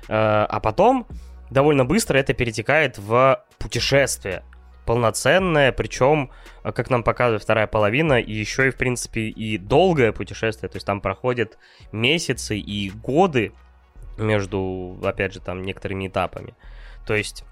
а 0.08 0.60
потом 0.60 1.08
довольно 1.50 1.86
быстро 1.86 2.18
это 2.18 2.34
перетекает 2.34 2.98
в 2.98 3.44
путешествие 3.58 4.44
полноценное, 4.86 5.72
причем, 5.72 6.32
э, 6.64 6.72
как 6.72 6.90
нам 6.90 7.04
показывает 7.04 7.44
вторая 7.44 7.68
половина, 7.68 8.20
и 8.20 8.32
еще 8.32 8.68
и, 8.68 8.72
в 8.72 8.78
принципе, 8.78 9.22
и 9.22 9.58
долгое 9.58 10.12
путешествие, 10.12 10.70
то 10.70 10.78
есть 10.78 10.86
там 10.86 11.02
проходят 11.02 11.58
месяцы 11.92 12.58
и 12.58 12.90
годы 12.92 13.52
между, 14.18 14.98
опять 15.04 15.34
же, 15.34 15.40
там 15.40 15.64
некоторыми 15.64 16.08
этапами. 16.08 16.54
То 17.06 17.16
есть 17.16 17.44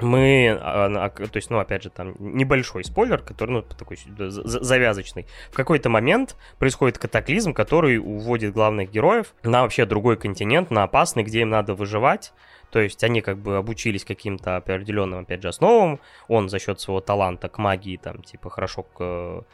мы, 0.00 0.56
а, 0.60 1.10
то 1.10 1.36
есть, 1.36 1.50
ну, 1.50 1.58
опять 1.58 1.82
же, 1.82 1.90
там 1.90 2.14
небольшой 2.18 2.84
спойлер, 2.84 3.20
который, 3.20 3.50
ну, 3.50 3.62
такой 3.62 3.98
завязочный. 4.16 5.26
В 5.50 5.56
какой-то 5.56 5.88
момент 5.88 6.36
происходит 6.58 6.98
катаклизм, 6.98 7.52
который 7.52 7.98
уводит 7.98 8.52
главных 8.52 8.90
героев 8.90 9.34
на 9.42 9.62
вообще 9.62 9.86
другой 9.86 10.16
континент, 10.16 10.70
на 10.70 10.84
опасный, 10.84 11.24
где 11.24 11.40
им 11.40 11.50
надо 11.50 11.74
выживать. 11.74 12.32
То 12.70 12.80
есть 12.80 13.02
они 13.02 13.22
как 13.22 13.38
бы 13.38 13.56
обучились 13.56 14.04
каким-то 14.04 14.56
определенным, 14.56 15.20
опять 15.20 15.42
же, 15.42 15.48
основам. 15.48 16.00
Он 16.28 16.48
за 16.48 16.58
счет 16.58 16.80
своего 16.80 17.00
таланта 17.00 17.48
к 17.48 17.58
магии, 17.58 17.96
там, 17.96 18.22
типа, 18.22 18.50
хорошо 18.50 18.82
к 18.82 19.44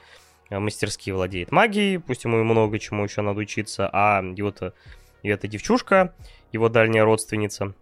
э, 0.50 0.58
мастерски 0.58 1.10
владеет 1.10 1.52
магией, 1.52 2.00
пусть 2.00 2.24
ему 2.24 2.40
и 2.40 2.42
много 2.42 2.78
чему 2.78 3.04
еще 3.04 3.22
надо 3.22 3.40
учиться, 3.40 3.88
а 3.92 4.22
его-то, 4.22 4.74
и 5.22 5.28
эта 5.28 5.48
девчушка, 5.48 6.12
его 6.52 6.68
дальняя 6.68 7.04
родственница, 7.04 7.74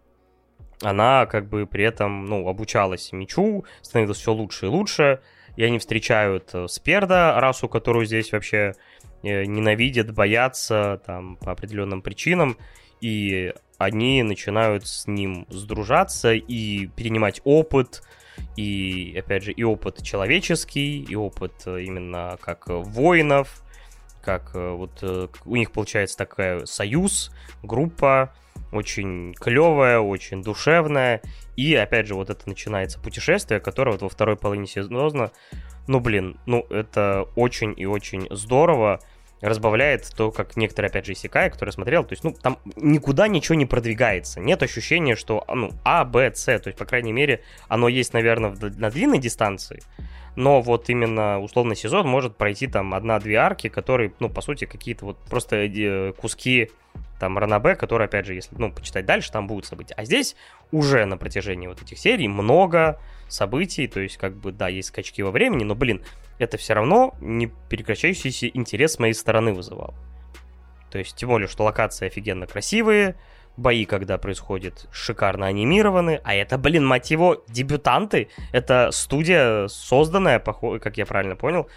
она 0.83 1.27
как 1.27 1.49
бы 1.49 1.67
при 1.67 1.85
этом, 1.85 2.27
ну, 2.27 2.49
обучалась 2.49 3.13
мечу, 3.13 3.65
становилась 3.81 4.19
все 4.19 4.33
лучше 4.33 4.67
и 4.67 4.69
лучше, 4.69 5.21
и 5.57 5.65
они 5.65 5.79
встречают 5.79 6.51
э, 6.53 6.67
Сперда, 6.69 7.39
расу, 7.41 7.69
которую 7.69 8.07
здесь 8.07 8.33
вообще 8.33 8.75
э, 9.23 9.45
ненавидят, 9.45 10.13
боятся, 10.13 11.01
там, 11.07 11.37
по 11.37 11.53
определенным 11.53 12.03
причинам, 12.03 12.57
и 13.01 13.53
они 13.79 14.23
начинают 14.23 14.87
с 14.87 15.07
ним 15.07 15.47
сдружаться 15.51 16.33
и 16.33 16.87
перенимать 16.87 17.41
опыт, 17.45 18.03
и, 18.57 19.15
опять 19.19 19.45
же, 19.45 19.53
и 19.53 19.63
опыт 19.63 20.03
человеческий, 20.03 21.03
и 21.03 21.15
опыт 21.15 21.53
э, 21.67 21.83
именно 21.83 22.39
как 22.41 22.69
воинов, 22.69 23.63
как 24.23 24.53
э, 24.55 24.71
вот 24.71 24.99
э, 25.03 25.29
у 25.45 25.57
них 25.57 25.73
получается 25.73 26.17
такая 26.17 26.65
союз, 26.65 27.31
группа, 27.63 28.33
очень 28.73 29.35
клевая, 29.35 29.99
очень 29.99 30.43
душевная. 30.43 31.21
И 31.57 31.75
опять 31.75 32.07
же, 32.07 32.15
вот 32.15 32.31
это 32.31 32.49
начинается 32.49 32.99
путешествие, 32.99 33.61
которое 33.61 33.93
вот 33.93 34.03
во 34.03 34.09
второй 34.09 34.37
половине 34.37 34.67
сезона, 34.67 35.31
ну 35.87 36.01
блин, 36.01 36.39
ну 36.47 36.67
это 36.71 37.27
очень 37.37 37.75
и 37.77 37.85
очень 37.85 38.27
здорово 38.31 39.01
разбавляет 39.43 40.11
то, 40.17 40.31
как 40.31 40.57
некоторые, 40.57 40.89
опять 40.89 41.05
же, 41.05 41.13
Исекай, 41.13 41.51
который 41.51 41.71
смотрел, 41.71 42.05
то 42.05 42.13
есть, 42.13 42.25
ну, 42.25 42.33
там 42.33 42.59
никуда 42.77 43.29
ничего 43.29 43.57
не 43.57 43.67
продвигается. 43.67 44.41
Нет 44.41 44.63
ощущения, 44.63 45.17
что, 45.17 45.45
ну, 45.53 45.73
А, 45.85 46.05
Б, 46.05 46.33
С, 46.35 46.45
то 46.45 46.69
есть, 46.69 46.79
по 46.79 46.85
крайней 46.85 47.13
мере, 47.13 47.43
оно 47.69 47.89
есть, 47.89 48.13
наверное, 48.15 48.57
на 48.61 48.91
длинной 48.91 49.19
дистанции, 49.19 49.83
но 50.37 50.63
вот 50.63 50.89
именно 50.89 51.41
условный 51.41 51.77
сезон 51.77 52.07
может 52.07 52.37
пройти 52.37 52.69
там 52.69 52.95
одна-две 52.95 53.37
арки, 53.37 53.69
которые, 53.69 54.13
ну, 54.21 54.31
по 54.31 54.41
сути, 54.41 54.65
какие-то 54.65 55.05
вот 55.07 55.19
просто 55.19 55.57
э, 55.57 56.13
куски 56.13 56.71
там 57.19 57.39
Ранабе, 57.39 57.75
которые, 57.75 58.07
опять 58.07 58.27
же, 58.27 58.35
если, 58.35 58.55
ну, 58.57 58.73
почитать 58.73 59.07
дальше, 59.07 59.31
там 59.31 59.47
будут 59.47 59.67
события. 59.67 59.95
А 59.95 60.05
здесь 60.05 60.37
уже 60.71 61.05
на 61.05 61.17
протяжении 61.17 61.67
вот 61.67 61.83
этих 61.83 61.99
серий 61.99 62.29
много 62.29 62.99
событий, 63.33 63.87
то 63.87 64.01
есть, 64.01 64.17
как 64.17 64.37
бы, 64.37 64.53
да, 64.53 64.69
есть 64.69 64.89
скачки 64.89 65.23
во 65.23 65.31
времени, 65.31 65.65
но, 65.65 65.75
блин, 65.75 66.05
это 66.39 66.57
все 66.57 66.75
равно 66.75 67.15
не 67.21 67.47
прекращающийся 67.47 68.49
интерес 68.49 68.93
с 68.93 68.99
моей 68.99 69.15
стороны 69.15 69.53
вызывал. 69.53 69.95
То 70.91 70.99
есть, 70.99 71.17
тем 71.17 71.31
более, 71.31 71.49
что 71.49 71.65
локации 71.65 72.07
офигенно 72.07 72.47
красивые, 72.47 73.17
бои, 73.57 73.85
когда 73.85 74.19
происходят, 74.19 74.87
шикарно 74.93 75.47
анимированы, 75.47 76.21
а 76.25 76.35
это, 76.35 76.59
блин, 76.59 76.87
мать 76.87 77.11
его, 77.11 77.45
дебютанты. 77.49 78.29
Это 78.53 78.91
студия, 78.93 79.69
созданная, 79.69 80.39
как 80.39 80.97
я 80.97 81.07
правильно 81.07 81.37
понял, 81.37 81.69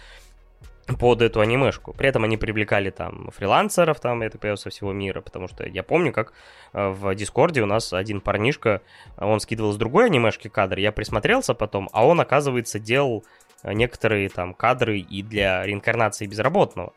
под 0.98 1.22
эту 1.22 1.40
анимешку. 1.40 1.92
При 1.92 2.08
этом 2.08 2.24
они 2.24 2.36
привлекали 2.36 2.90
там 2.90 3.30
фрилансеров, 3.34 4.00
там, 4.00 4.22
это 4.22 4.38
появилось 4.38 4.60
со 4.60 4.70
всего 4.70 4.92
мира, 4.92 5.20
потому 5.20 5.48
что 5.48 5.66
я 5.66 5.82
помню, 5.82 6.12
как 6.12 6.32
э, 6.72 6.88
в 6.88 7.14
Дискорде 7.14 7.62
у 7.62 7.66
нас 7.66 7.92
один 7.92 8.20
парнишка, 8.20 8.82
он 9.18 9.40
скидывал 9.40 9.72
с 9.72 9.76
другой 9.76 10.06
анимешки 10.06 10.48
кадр, 10.48 10.78
я 10.78 10.92
присмотрелся 10.92 11.54
потом, 11.54 11.88
а 11.92 12.06
он, 12.06 12.20
оказывается, 12.20 12.78
делал 12.78 13.24
некоторые 13.64 14.28
там 14.28 14.54
кадры 14.54 15.00
и 15.00 15.22
для 15.22 15.64
реинкарнации 15.64 16.26
безработного. 16.26 16.92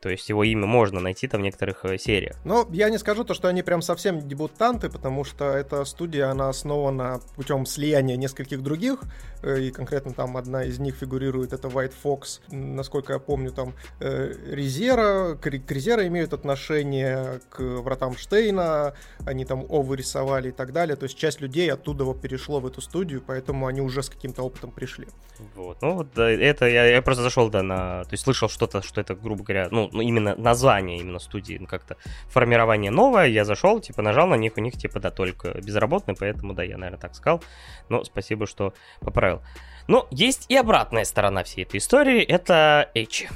То 0.00 0.10
есть 0.10 0.28
его 0.28 0.44
имя 0.44 0.66
можно 0.66 1.00
найти 1.00 1.26
там 1.26 1.40
в 1.40 1.44
некоторых 1.44 1.84
э, 1.84 1.98
сериях. 1.98 2.36
Но 2.44 2.68
я 2.70 2.90
не 2.90 2.98
скажу 2.98 3.24
то, 3.24 3.34
что 3.34 3.48
они 3.48 3.62
прям 3.62 3.82
совсем 3.82 4.26
дебютанты, 4.26 4.90
потому 4.90 5.24
что 5.24 5.44
эта 5.44 5.84
студия, 5.84 6.30
она 6.30 6.48
основана 6.48 7.20
путем 7.34 7.66
слияния 7.66 8.16
нескольких 8.16 8.62
других, 8.62 9.00
э, 9.42 9.60
и 9.62 9.70
конкретно 9.70 10.12
там 10.12 10.36
одна 10.36 10.64
из 10.64 10.78
них 10.78 10.96
фигурирует, 10.96 11.52
это 11.52 11.68
White 11.68 11.94
Fox. 12.04 12.40
Насколько 12.50 13.14
я 13.14 13.18
помню, 13.18 13.52
там 13.52 13.72
э, 14.00 14.34
Резера, 14.50 15.34
к, 15.34 15.46
Резера 15.46 16.06
имеют 16.06 16.32
отношение 16.32 17.40
к 17.48 17.60
Вратам 17.60 18.16
Штейна, 18.16 18.94
они 19.24 19.44
там 19.44 19.64
Овы 19.68 19.96
рисовали 19.96 20.50
и 20.50 20.52
так 20.52 20.72
далее. 20.72 20.96
То 20.96 21.04
есть 21.04 21.16
часть 21.16 21.40
людей 21.40 21.72
оттуда 21.72 22.04
перешло 22.14 22.60
в 22.60 22.66
эту 22.66 22.80
студию, 22.80 23.22
поэтому 23.26 23.66
они 23.66 23.80
уже 23.80 24.02
с 24.02 24.10
каким-то 24.10 24.42
опытом 24.42 24.70
пришли. 24.70 25.08
Вот, 25.54 25.82
ну 25.82 25.94
вот 25.94 26.18
это 26.18 26.66
я, 26.66 26.86
я 26.86 27.02
просто 27.02 27.22
зашел, 27.22 27.50
да, 27.50 27.62
на... 27.62 28.04
То 28.04 28.12
есть 28.12 28.24
слышал 28.24 28.48
что-то, 28.48 28.82
что 28.82 29.00
это, 29.00 29.14
грубо 29.14 29.44
говоря, 29.44 29.68
ну, 29.70 29.85
ну, 29.92 30.02
именно 30.02 30.34
название 30.36 30.98
именно 30.98 31.18
студии, 31.18 31.56
ну, 31.58 31.66
как-то 31.66 31.96
формирование 32.28 32.90
новое, 32.90 33.26
я 33.26 33.44
зашел, 33.44 33.80
типа, 33.80 34.02
нажал 34.02 34.26
на 34.26 34.34
них, 34.34 34.52
у 34.56 34.60
них, 34.60 34.74
типа, 34.74 35.00
да, 35.00 35.10
только 35.10 35.52
безработный, 35.60 36.14
поэтому, 36.18 36.54
да, 36.54 36.62
я, 36.62 36.76
наверное, 36.76 37.00
так 37.00 37.14
сказал, 37.14 37.42
но 37.88 38.04
спасибо, 38.04 38.46
что 38.46 38.74
поправил. 39.00 39.42
Но 39.88 40.06
есть 40.10 40.46
и 40.48 40.56
обратная 40.56 41.04
сторона 41.04 41.44
всей 41.44 41.62
этой 41.62 41.78
истории, 41.78 42.22
это 42.22 42.90
Эчи. 42.94 43.28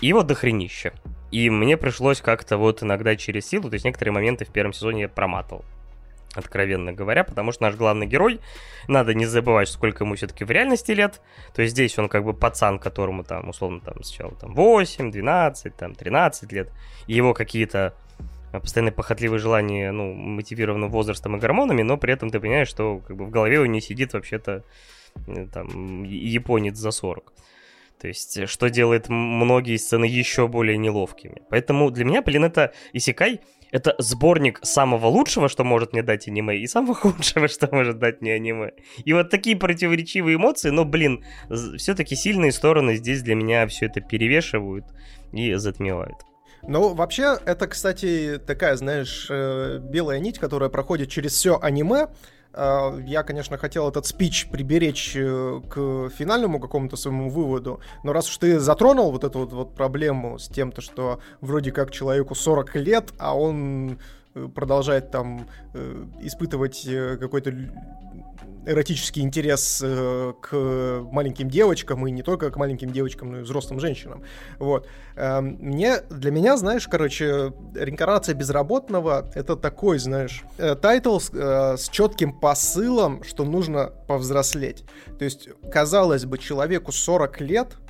Его 0.00 0.22
дохренище. 0.22 0.92
И 1.30 1.50
мне 1.50 1.76
пришлось 1.76 2.20
как-то 2.20 2.56
вот 2.56 2.82
иногда 2.82 3.14
через 3.16 3.46
силу, 3.46 3.68
то 3.68 3.74
есть 3.74 3.84
некоторые 3.84 4.12
моменты 4.12 4.44
в 4.44 4.50
первом 4.50 4.72
сезоне 4.72 5.02
я 5.02 5.08
проматывал 5.08 5.64
откровенно 6.34 6.92
говоря, 6.92 7.24
потому 7.24 7.52
что 7.52 7.64
наш 7.64 7.74
главный 7.74 8.06
герой, 8.06 8.40
надо 8.88 9.14
не 9.14 9.26
забывать, 9.26 9.68
сколько 9.68 10.04
ему 10.04 10.14
все-таки 10.14 10.44
в 10.44 10.50
реальности 10.50 10.92
лет, 10.92 11.20
то 11.54 11.62
есть 11.62 11.72
здесь 11.72 11.98
он 11.98 12.08
как 12.08 12.24
бы 12.24 12.34
пацан, 12.34 12.78
которому 12.78 13.24
там, 13.24 13.48
условно, 13.48 13.80
там, 13.80 14.02
сначала 14.02 14.34
там 14.36 14.54
8, 14.54 15.10
12, 15.10 15.76
там, 15.76 15.94
13 15.94 16.52
лет, 16.52 16.70
и 17.06 17.14
его 17.14 17.34
какие-то 17.34 17.94
постоянные 18.52 18.92
похотливые 18.92 19.38
желания, 19.38 19.92
ну, 19.92 20.12
мотивированы 20.12 20.88
возрастом 20.88 21.36
и 21.36 21.40
гормонами, 21.40 21.82
но 21.82 21.96
при 21.96 22.12
этом 22.12 22.30
ты 22.30 22.40
понимаешь, 22.40 22.68
что 22.68 22.98
как 22.98 23.16
бы 23.16 23.26
в 23.26 23.30
голове 23.30 23.60
у 23.60 23.66
него 23.66 23.80
сидит 23.80 24.12
вообще-то 24.12 24.64
э, 25.28 25.46
там 25.52 26.02
японец 26.04 26.76
за 26.76 26.90
40. 26.90 27.32
То 28.00 28.08
есть, 28.08 28.48
что 28.48 28.70
делает 28.70 29.08
многие 29.08 29.76
сцены 29.76 30.06
еще 30.06 30.48
более 30.48 30.78
неловкими. 30.78 31.42
Поэтому 31.50 31.90
для 31.90 32.04
меня, 32.04 32.22
блин, 32.22 32.44
это 32.44 32.72
Исикай 32.94 33.40
это 33.70 33.94
сборник 33.98 34.60
самого 34.62 35.06
лучшего, 35.06 35.48
что 35.48 35.64
может 35.64 35.92
мне 35.92 36.02
дать 36.02 36.28
аниме, 36.28 36.56
и 36.58 36.66
самого 36.66 36.94
худшего, 37.12 37.48
что 37.48 37.68
может 37.72 37.98
дать 37.98 38.20
мне 38.20 38.34
аниме. 38.34 38.72
И 39.04 39.12
вот 39.12 39.30
такие 39.30 39.56
противоречивые 39.56 40.36
эмоции, 40.36 40.70
но, 40.70 40.84
блин, 40.84 41.24
все-таки 41.78 42.16
сильные 42.16 42.52
стороны 42.52 42.96
здесь 42.96 43.22
для 43.22 43.34
меня 43.34 43.66
все 43.66 43.86
это 43.86 44.00
перевешивают 44.00 44.84
и 45.32 45.54
затмевают. 45.54 46.16
Ну, 46.62 46.94
вообще, 46.94 47.38
это, 47.46 47.66
кстати, 47.66 48.40
такая, 48.46 48.76
знаешь, 48.76 49.28
э, 49.30 49.78
белая 49.80 50.18
нить, 50.18 50.38
которая 50.38 50.68
проходит 50.68 51.08
через 51.08 51.32
все 51.32 51.58
аниме. 51.60 52.08
А, 52.52 52.96
я, 53.06 53.22
конечно, 53.22 53.56
хотел 53.58 53.88
этот 53.88 54.06
спич 54.06 54.48
приберечь 54.50 55.14
э, 55.14 55.60
к 55.68 56.10
финальному 56.10 56.58
какому-то 56.58 56.96
своему 56.96 57.30
выводу, 57.30 57.80
но 58.02 58.12
раз 58.12 58.28
уж 58.28 58.38
ты 58.38 58.58
затронул 58.58 59.12
вот 59.12 59.24
эту 59.24 59.40
вот, 59.40 59.52
вот 59.52 59.74
проблему 59.74 60.38
с 60.38 60.48
тем, 60.48 60.72
то, 60.72 60.80
что 60.80 61.20
вроде 61.40 61.70
как 61.70 61.92
человеку 61.92 62.34
40 62.34 62.74
лет, 62.76 63.12
а 63.18 63.36
он 63.36 63.98
продолжает 64.54 65.10
там 65.10 65.48
э, 65.74 66.04
испытывать 66.22 66.88
какой-то 67.18 67.52
эротический 68.66 69.22
интерес 69.22 69.80
э, 69.82 70.32
к 70.40 71.02
маленьким 71.10 71.48
девочкам, 71.48 72.06
и 72.06 72.10
не 72.10 72.22
только 72.22 72.50
к 72.50 72.56
маленьким 72.56 72.90
девочкам, 72.90 73.32
но 73.32 73.38
и 73.38 73.42
взрослым 73.42 73.80
женщинам. 73.80 74.22
Вот. 74.58 74.86
Э, 75.16 75.40
мне, 75.40 76.00
для 76.10 76.30
меня, 76.30 76.56
знаешь, 76.56 76.86
короче, 76.86 77.52
реинкарнация 77.74 78.34
безработного— 78.34 79.30
это 79.34 79.56
такой, 79.56 79.98
знаешь, 79.98 80.42
э, 80.58 80.74
тайтл 80.74 81.18
с, 81.18 81.30
э, 81.32 81.76
с 81.76 81.88
четким 81.88 82.38
посылом, 82.38 83.22
что 83.24 83.44
нужно 83.44 83.92
повзрослеть. 84.06 84.84
То 85.18 85.24
есть, 85.24 85.48
казалось 85.70 86.24
бы, 86.24 86.38
человеку 86.38 86.92
40 86.92 87.40
лет— 87.40 87.76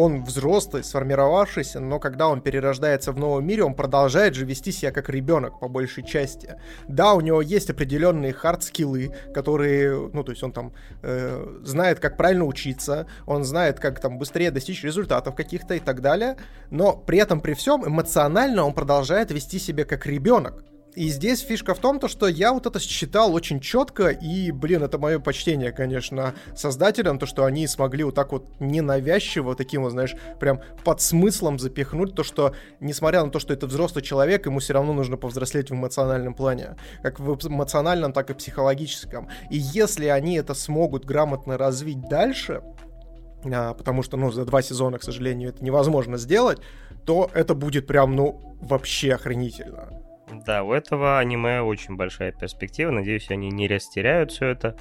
он 0.00 0.24
взрослый, 0.24 0.82
сформировавшийся, 0.82 1.80
но 1.80 1.98
когда 1.98 2.28
он 2.28 2.40
перерождается 2.40 3.12
в 3.12 3.18
новом 3.18 3.46
мире, 3.46 3.64
он 3.64 3.74
продолжает 3.74 4.34
же 4.34 4.44
вести 4.44 4.72
себя 4.72 4.92
как 4.92 5.08
ребенок 5.08 5.60
по 5.60 5.68
большей 5.68 6.04
части. 6.04 6.56
Да, 6.88 7.14
у 7.14 7.20
него 7.20 7.42
есть 7.42 7.70
определенные 7.70 8.32
хард-скиллы, 8.32 9.14
которые, 9.34 10.10
ну, 10.12 10.24
то 10.24 10.32
есть 10.32 10.42
он 10.42 10.52
там 10.52 10.72
э, 11.02 11.60
знает, 11.62 12.00
как 12.00 12.16
правильно 12.16 12.44
учиться, 12.44 13.06
он 13.26 13.44
знает, 13.44 13.78
как 13.78 14.00
там 14.00 14.18
быстрее 14.18 14.50
достичь 14.50 14.82
результатов 14.84 15.34
каких-то 15.34 15.74
и 15.74 15.80
так 15.80 16.00
далее, 16.00 16.36
но 16.70 16.96
при 16.96 17.18
этом, 17.18 17.40
при 17.40 17.54
всем, 17.54 17.86
эмоционально 17.86 18.64
он 18.64 18.72
продолжает 18.72 19.30
вести 19.30 19.58
себя 19.58 19.84
как 19.84 20.06
ребенок. 20.06 20.64
И 20.96 21.08
здесь 21.08 21.40
фишка 21.40 21.74
в 21.74 21.78
том, 21.78 22.00
то, 22.00 22.08
что 22.08 22.26
я 22.26 22.52
вот 22.52 22.66
это 22.66 22.80
считал 22.80 23.32
очень 23.32 23.60
четко, 23.60 24.08
и, 24.08 24.50
блин, 24.50 24.82
это 24.82 24.98
мое 24.98 25.20
почтение, 25.20 25.70
конечно, 25.70 26.34
создателям, 26.56 27.18
то, 27.18 27.26
что 27.26 27.44
они 27.44 27.66
смогли 27.68 28.02
вот 28.02 28.16
так 28.16 28.32
вот 28.32 28.48
ненавязчиво, 28.58 29.54
таким 29.54 29.82
вот, 29.82 29.90
знаешь, 29.92 30.16
прям 30.40 30.60
под 30.84 31.00
смыслом 31.00 31.58
запихнуть 31.60 32.14
то, 32.14 32.24
что, 32.24 32.54
несмотря 32.80 33.24
на 33.24 33.30
то, 33.30 33.38
что 33.38 33.54
это 33.54 33.66
взрослый 33.66 34.02
человек, 34.02 34.46
ему 34.46 34.58
все 34.58 34.72
равно 34.72 34.92
нужно 34.92 35.16
повзрослеть 35.16 35.70
в 35.70 35.74
эмоциональном 35.74 36.34
плане, 36.34 36.76
как 37.02 37.20
в 37.20 37.48
эмоциональном, 37.48 38.12
так 38.12 38.30
и 38.30 38.34
психологическом. 38.34 39.28
И 39.48 39.58
если 39.58 40.06
они 40.06 40.36
это 40.36 40.54
смогут 40.54 41.04
грамотно 41.04 41.56
развить 41.56 42.00
дальше, 42.08 42.62
а, 43.44 43.74
потому 43.74 44.02
что, 44.02 44.16
ну, 44.16 44.32
за 44.32 44.44
два 44.44 44.60
сезона, 44.60 44.98
к 44.98 45.04
сожалению, 45.04 45.50
это 45.50 45.64
невозможно 45.64 46.18
сделать, 46.18 46.58
то 47.06 47.30
это 47.32 47.54
будет 47.54 47.86
прям, 47.86 48.16
ну, 48.16 48.56
вообще 48.60 49.14
охренительно. 49.14 49.88
Да, 50.32 50.62
у 50.62 50.72
этого 50.72 51.18
аниме 51.18 51.60
очень 51.62 51.96
большая 51.96 52.32
перспектива. 52.32 52.90
Надеюсь, 52.90 53.30
они 53.30 53.50
не 53.50 53.68
растеряют 53.68 54.32
все 54.32 54.46
это 54.46 54.76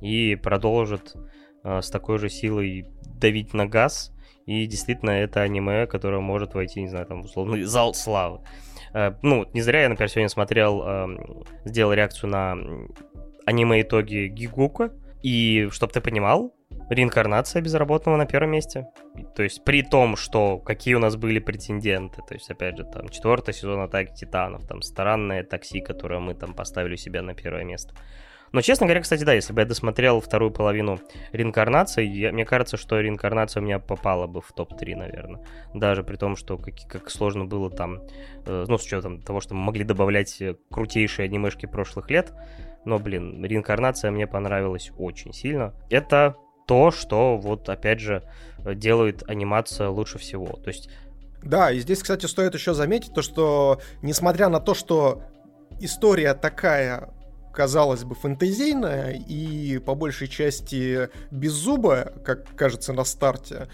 и 0.00 0.34
продолжат 0.36 1.14
э, 1.64 1.80
с 1.80 1.90
такой 1.90 2.18
же 2.18 2.28
силой 2.28 2.86
давить 3.02 3.54
на 3.54 3.66
газ. 3.66 4.12
И 4.46 4.66
действительно, 4.66 5.10
это 5.10 5.42
аниме, 5.42 5.86
которое 5.86 6.20
может 6.20 6.54
войти, 6.54 6.80
не 6.80 6.88
знаю, 6.88 7.06
там, 7.06 7.20
условный 7.20 7.62
зал 7.62 7.94
славы. 7.94 8.40
Э, 8.92 9.12
ну, 9.22 9.46
не 9.52 9.62
зря 9.62 9.82
я, 9.82 9.88
например, 9.88 10.10
сегодня 10.10 10.28
смотрел, 10.28 10.82
э, 10.84 11.06
сделал 11.64 11.92
реакцию 11.92 12.30
на 12.30 12.56
аниме 13.46 13.82
итоги 13.82 14.28
Гигука. 14.28 14.92
И, 15.22 15.68
чтобы 15.72 15.92
ты 15.92 16.00
понимал, 16.00 16.54
реинкарнация 16.88 17.62
безработного 17.62 18.16
на 18.16 18.26
первом 18.26 18.50
месте. 18.50 18.86
То 19.34 19.42
есть 19.42 19.64
при 19.64 19.82
том, 19.82 20.16
что 20.16 20.58
какие 20.58 20.94
у 20.94 20.98
нас 20.98 21.16
были 21.16 21.38
претенденты. 21.38 22.22
То 22.26 22.34
есть, 22.34 22.50
опять 22.50 22.76
же, 22.76 22.84
там 22.84 23.08
четвертый 23.08 23.54
сезон 23.54 23.80
Атаки 23.80 24.14
Титанов, 24.14 24.66
там 24.66 24.82
странное 24.82 25.44
такси, 25.44 25.80
которое 25.80 26.20
мы 26.20 26.34
там 26.34 26.54
поставили 26.54 26.96
себя 26.96 27.22
на 27.22 27.34
первое 27.34 27.64
место. 27.64 27.94
Но, 28.52 28.62
честно 28.62 28.86
говоря, 28.86 29.02
кстати, 29.02 29.24
да, 29.24 29.34
если 29.34 29.52
бы 29.52 29.60
я 29.60 29.66
досмотрел 29.66 30.20
вторую 30.20 30.50
половину 30.50 31.00
реинкарнации, 31.32 32.04
я, 32.04 32.32
мне 32.32 32.44
кажется, 32.44 32.76
что 32.76 32.98
реинкарнация 32.98 33.60
у 33.60 33.64
меня 33.64 33.78
попала 33.78 34.26
бы 34.26 34.40
в 34.40 34.52
топ-3, 34.52 34.96
наверное. 34.96 35.44
Даже 35.74 36.02
при 36.02 36.16
том, 36.16 36.36
что 36.36 36.56
как, 36.56 36.74
как 36.88 37.10
сложно 37.10 37.44
было 37.44 37.70
там, 37.70 38.00
э, 38.46 38.64
ну, 38.66 38.78
с 38.78 38.84
учетом 38.84 39.20
того, 39.20 39.40
что 39.40 39.54
мы 39.54 39.64
могли 39.64 39.84
добавлять 39.84 40.40
э, 40.40 40.56
крутейшие 40.70 41.26
анимешки 41.26 41.66
прошлых 41.66 42.10
лет. 42.10 42.32
Но, 42.84 42.98
блин, 42.98 43.44
реинкарнация 43.44 44.10
мне 44.10 44.26
понравилась 44.26 44.92
очень 44.96 45.34
сильно. 45.34 45.74
Это 45.90 46.36
то, 46.68 46.90
что 46.90 47.38
вот 47.38 47.68
опять 47.70 47.98
же 47.98 48.22
делает 48.74 49.28
анимация 49.28 49.88
лучше 49.88 50.18
всего. 50.18 50.46
То 50.62 50.68
есть 50.68 50.90
да, 51.42 51.70
и 51.70 51.80
здесь, 51.80 52.02
кстати, 52.02 52.26
стоит 52.26 52.54
еще 52.54 52.74
заметить 52.74 53.14
то, 53.14 53.22
что 53.22 53.80
несмотря 54.02 54.48
на 54.48 54.60
то, 54.60 54.74
что 54.74 55.22
история 55.80 56.34
такая, 56.34 57.10
казалось 57.52 58.04
бы, 58.04 58.14
фэнтезийная 58.14 59.12
и 59.12 59.78
по 59.78 59.94
большей 59.94 60.28
части 60.28 61.08
беззубая, 61.30 62.12
как 62.24 62.54
кажется 62.54 62.92
на 62.92 63.04
старте, 63.04 63.68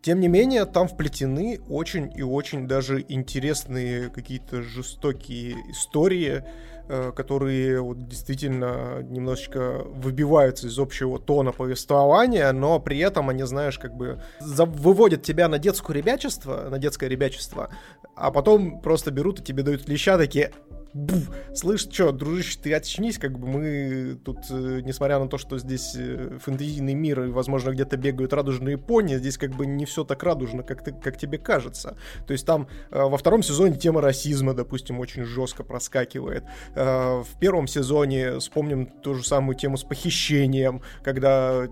тем 0.00 0.20
не 0.20 0.28
менее, 0.28 0.64
там 0.66 0.88
вплетены 0.88 1.60
очень 1.68 2.10
и 2.16 2.22
очень 2.22 2.66
даже 2.68 3.04
интересные 3.08 4.08
какие-то 4.08 4.62
жестокие 4.62 5.56
истории, 5.70 6.42
Э, 6.42 6.73
которые 6.86 7.80
вот 7.80 8.08
действительно 8.08 9.02
немножечко 9.02 9.82
выбиваются 9.84 10.66
из 10.66 10.78
общего 10.78 11.18
тона 11.18 11.52
повествования, 11.52 12.52
но 12.52 12.78
при 12.78 12.98
этом 12.98 13.30
они, 13.30 13.44
знаешь, 13.44 13.78
как 13.78 13.94
бы 13.94 14.20
выводят 14.40 15.22
тебя 15.22 15.48
на 15.48 15.58
детское 15.58 15.94
ребячество, 15.94 16.68
на 16.68 16.78
детское 16.78 17.08
ребячество, 17.08 17.70
а 18.16 18.30
потом 18.30 18.80
просто 18.80 19.10
берут 19.10 19.40
и 19.40 19.42
тебе 19.42 19.62
дают 19.62 19.88
леща 19.88 20.18
такие, 20.18 20.52
Буф. 20.94 21.28
Слышь, 21.54 21.80
что, 21.80 22.12
дружище, 22.12 22.56
ты 22.62 22.72
очнись, 22.72 23.18
как 23.18 23.36
бы 23.36 23.48
мы 23.48 24.16
тут, 24.24 24.38
э, 24.48 24.80
несмотря 24.84 25.18
на 25.18 25.26
то, 25.26 25.38
что 25.38 25.58
здесь 25.58 25.96
э, 25.96 26.38
фэнтезийный 26.40 26.94
мир 26.94 27.24
и, 27.24 27.30
возможно, 27.30 27.70
где-то 27.70 27.96
бегают 27.96 28.32
радужные 28.32 28.78
пони, 28.78 29.16
здесь 29.16 29.36
как 29.36 29.50
бы 29.50 29.66
не 29.66 29.86
все 29.86 30.04
так 30.04 30.22
радужно, 30.22 30.62
как, 30.62 30.84
ты, 30.84 30.92
как 30.92 31.18
тебе 31.18 31.38
кажется. 31.38 31.96
То 32.28 32.32
есть 32.32 32.46
там 32.46 32.68
э, 32.92 33.02
во 33.02 33.16
втором 33.18 33.42
сезоне 33.42 33.76
тема 33.76 34.00
расизма, 34.02 34.54
допустим, 34.54 35.00
очень 35.00 35.24
жестко 35.24 35.64
проскакивает. 35.64 36.44
В 36.76 37.26
первом 37.40 37.66
сезоне 37.66 38.38
вспомним 38.38 38.86
ту 38.86 39.14
же 39.14 39.24
самую 39.24 39.56
тему 39.56 39.76
с 39.76 39.82
похищением, 39.82 40.82
когда 41.02 41.66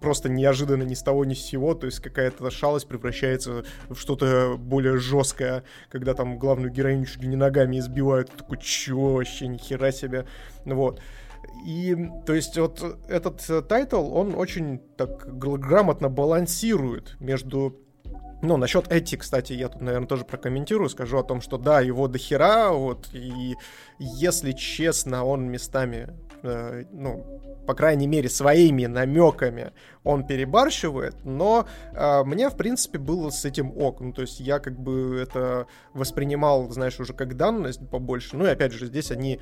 просто 0.00 0.30
неожиданно 0.30 0.84
ни 0.84 0.94
с 0.94 1.02
того 1.02 1.26
ни 1.26 1.34
с 1.34 1.42
сего, 1.42 1.74
то 1.74 1.86
есть 1.86 2.00
какая-то 2.00 2.50
шалость 2.50 2.88
превращается 2.88 3.64
в 3.90 3.96
что-то 3.96 4.56
более 4.58 4.96
жесткое, 4.96 5.64
когда 5.90 6.14
там 6.14 6.38
главную 6.38 6.72
героиню 6.72 7.04
чуть 7.04 7.22
ли 7.22 7.28
не 7.28 7.36
ногами 7.36 7.78
избивают, 7.78 8.30
такой, 8.34 8.61
вообще, 8.96 9.46
нихера 9.48 9.92
себе, 9.92 10.26
вот. 10.64 11.00
И, 11.66 11.96
то 12.26 12.32
есть, 12.32 12.56
вот 12.56 12.82
этот 13.08 13.48
э, 13.50 13.62
тайтл, 13.62 14.14
он 14.14 14.34
очень 14.34 14.80
так 14.96 15.38
грамотно 15.38 16.08
балансирует 16.08 17.16
между 17.20 17.78
ну, 18.42 18.56
насчет 18.56 18.90
этти, 18.90 19.14
кстати, 19.14 19.52
я 19.52 19.68
тут, 19.68 19.80
наверное, 19.80 20.08
тоже 20.08 20.24
прокомментирую, 20.24 20.90
скажу 20.90 21.18
о 21.18 21.22
том, 21.22 21.40
что 21.40 21.58
да, 21.58 21.80
его 21.80 22.08
дохера, 22.08 22.70
вот, 22.72 23.08
и 23.12 23.54
если 23.98 24.50
честно, 24.50 25.24
он 25.24 25.44
местами, 25.48 26.08
э, 26.42 26.84
ну, 26.92 27.40
по 27.66 27.74
крайней 27.74 28.06
мере, 28.06 28.28
своими 28.28 28.86
намеками 28.86 29.72
он 30.04 30.26
перебарщивает, 30.26 31.14
но 31.24 31.66
э, 31.94 32.24
мне, 32.24 32.50
в 32.50 32.56
принципе, 32.56 32.98
было 32.98 33.30
с 33.30 33.44
этим 33.44 33.76
ок. 33.76 34.00
Ну, 34.00 34.12
то 34.12 34.22
есть 34.22 34.40
я 34.40 34.58
как 34.58 34.78
бы 34.78 35.18
это 35.20 35.66
воспринимал, 35.94 36.68
знаешь, 36.70 36.98
уже 37.00 37.12
как 37.12 37.36
данность 37.36 37.88
побольше. 37.88 38.36
Ну, 38.36 38.46
и 38.46 38.50
опять 38.50 38.72
же, 38.72 38.86
здесь 38.86 39.10
они 39.10 39.40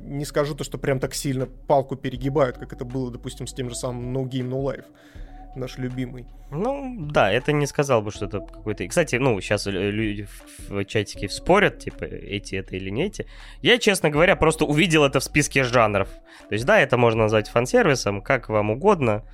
не 0.00 0.24
скажу 0.24 0.54
то, 0.54 0.64
что 0.64 0.78
прям 0.78 1.00
так 1.00 1.14
сильно 1.14 1.46
палку 1.46 1.96
перегибают, 1.96 2.58
как 2.58 2.72
это 2.72 2.84
было, 2.84 3.10
допустим, 3.10 3.46
с 3.46 3.54
тем 3.54 3.70
же 3.70 3.76
самым 3.76 4.16
No 4.16 4.24
Game 4.24 4.48
No 4.48 4.62
Life 4.62 4.86
наш 5.56 5.78
любимый. 5.78 6.26
Ну, 6.50 6.94
да, 7.10 7.32
это 7.32 7.52
не 7.52 7.66
сказал 7.66 8.02
бы, 8.02 8.10
что 8.10 8.26
это 8.26 8.40
какой-то... 8.40 8.86
Кстати, 8.86 9.16
ну, 9.16 9.40
сейчас 9.40 9.66
люди 9.66 10.26
в 10.68 10.84
чатике 10.84 11.28
спорят, 11.28 11.78
типа, 11.78 12.04
эти 12.04 12.56
это 12.56 12.76
или 12.76 12.90
не 12.90 13.04
эти. 13.06 13.26
Я, 13.62 13.78
честно 13.78 14.10
говоря, 14.10 14.36
просто 14.36 14.66
увидел 14.66 15.04
это 15.04 15.20
в 15.20 15.24
списке 15.24 15.64
жанров. 15.64 16.08
То 16.48 16.52
есть, 16.52 16.66
да, 16.66 16.78
это 16.78 16.98
можно 16.98 17.22
назвать 17.22 17.48
фан-сервисом, 17.48 18.20
как 18.20 18.48
вам 18.48 18.70
угодно 18.70 19.24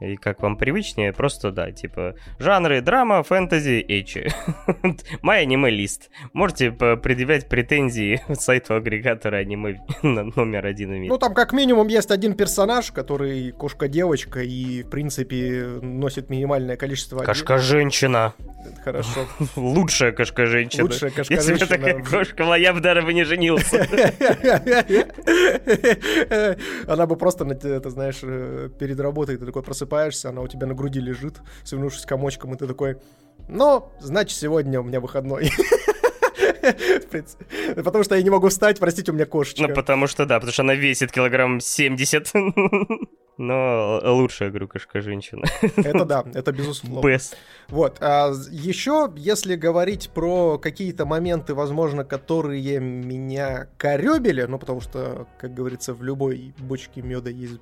и 0.00 0.16
как 0.16 0.42
вам 0.42 0.56
привычнее, 0.56 1.12
просто, 1.12 1.50
да, 1.50 1.72
типа, 1.72 2.14
жанры 2.38 2.80
драма, 2.80 3.22
фэнтези, 3.22 3.84
эчи. 3.88 4.30
Мой 5.22 5.40
аниме-лист. 5.40 6.10
Можете 6.32 6.70
предъявлять 6.70 7.48
претензии 7.48 8.20
сайту 8.34 8.74
агрегатора 8.74 9.36
аниме 9.36 9.80
номер 10.02 10.66
один 10.66 10.90
в 10.90 10.92
мире. 10.92 11.08
Ну, 11.08 11.18
там 11.18 11.34
как 11.34 11.52
минимум 11.52 11.88
есть 11.88 12.10
один 12.10 12.34
персонаж, 12.34 12.92
который 12.92 13.52
кошка-девочка 13.52 14.40
и, 14.42 14.82
в 14.82 14.90
принципе, 14.90 15.78
носит 15.82 16.30
минимальное 16.30 16.76
количество... 16.76 17.20
Кошка-женщина. 17.20 18.34
Хорошо. 18.84 19.26
Лучшая 19.56 20.12
кошка-женщина. 20.12 20.84
Лучшая 20.84 21.10
кошка-женщина. 21.10 21.54
Если 21.54 21.64
бы 21.64 21.70
такая 21.70 22.02
кошка 22.02 22.44
была, 22.44 22.56
я 22.56 22.72
бы 22.72 22.80
даже 22.80 23.02
бы 23.02 23.12
не 23.14 23.24
женился. 23.24 23.86
Она 26.86 27.06
бы 27.06 27.16
просто, 27.16 27.44
это 27.44 27.90
знаешь, 27.90 28.18
э, 28.22 28.68
перед 28.78 28.98
работой 29.00 29.36
ты 29.36 29.46
такой 29.46 29.62
просыпаешься, 29.86 30.28
она 30.28 30.42
у 30.42 30.48
тебя 30.48 30.66
на 30.66 30.74
груди 30.74 31.00
лежит, 31.00 31.40
свернувшись 31.64 32.04
комочком, 32.04 32.54
и 32.54 32.58
ты 32.58 32.66
такой, 32.66 32.98
ну, 33.48 33.88
значит, 34.00 34.36
сегодня 34.36 34.80
у 34.80 34.84
меня 34.84 35.00
выходной. 35.00 35.50
Потому 37.76 38.04
что 38.04 38.16
я 38.16 38.22
не 38.22 38.30
могу 38.30 38.48
встать, 38.48 38.80
простите, 38.80 39.12
у 39.12 39.14
меня 39.14 39.26
кошечка. 39.26 39.68
Ну, 39.68 39.74
потому 39.74 40.08
что, 40.08 40.26
да, 40.26 40.36
потому 40.36 40.52
что 40.52 40.62
она 40.62 40.74
весит 40.74 41.12
килограмм 41.12 41.60
70. 41.60 42.32
Но 43.38 44.00
лучшая 44.02 44.48
игрушка 44.48 45.00
женщина. 45.00 45.44
Это 45.76 46.04
да, 46.04 46.24
это 46.34 46.52
безусловно. 46.52 47.06
Best. 47.06 47.34
Вот. 47.68 47.98
А 48.00 48.32
еще, 48.50 49.12
если 49.14 49.56
говорить 49.56 50.10
про 50.10 50.58
какие-то 50.58 51.04
моменты, 51.04 51.54
возможно, 51.54 52.04
которые 52.04 52.80
меня 52.80 53.68
коребили, 53.76 54.42
ну, 54.42 54.58
потому 54.58 54.80
что, 54.80 55.26
как 55.38 55.54
говорится, 55.54 55.92
в 55.92 56.02
любой 56.02 56.54
бочке 56.58 57.02
меда 57.02 57.30
есть 57.30 57.60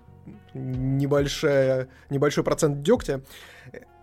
небольшая, 0.54 1.88
небольшой 2.10 2.44
процент 2.44 2.82
дегтя, 2.82 3.22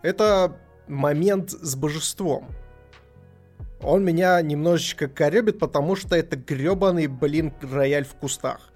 это 0.02 0.57
момент 0.88 1.52
с 1.52 1.76
божеством. 1.76 2.48
Он 3.82 4.03
меня 4.03 4.40
немножечко 4.41 5.07
коребит, 5.07 5.57
потому 5.57 5.95
что 5.95 6.15
это 6.15 6.36
гребаный, 6.36 7.07
блин, 7.07 7.53
рояль 7.61 8.06
в 8.06 8.14
кустах. 8.15 8.72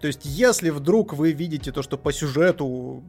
То 0.00 0.06
есть, 0.06 0.20
если 0.24 0.70
вдруг 0.70 1.12
вы 1.12 1.32
видите 1.32 1.72
то, 1.72 1.82
что 1.82 1.98
по 1.98 2.12
сюжету 2.12 3.02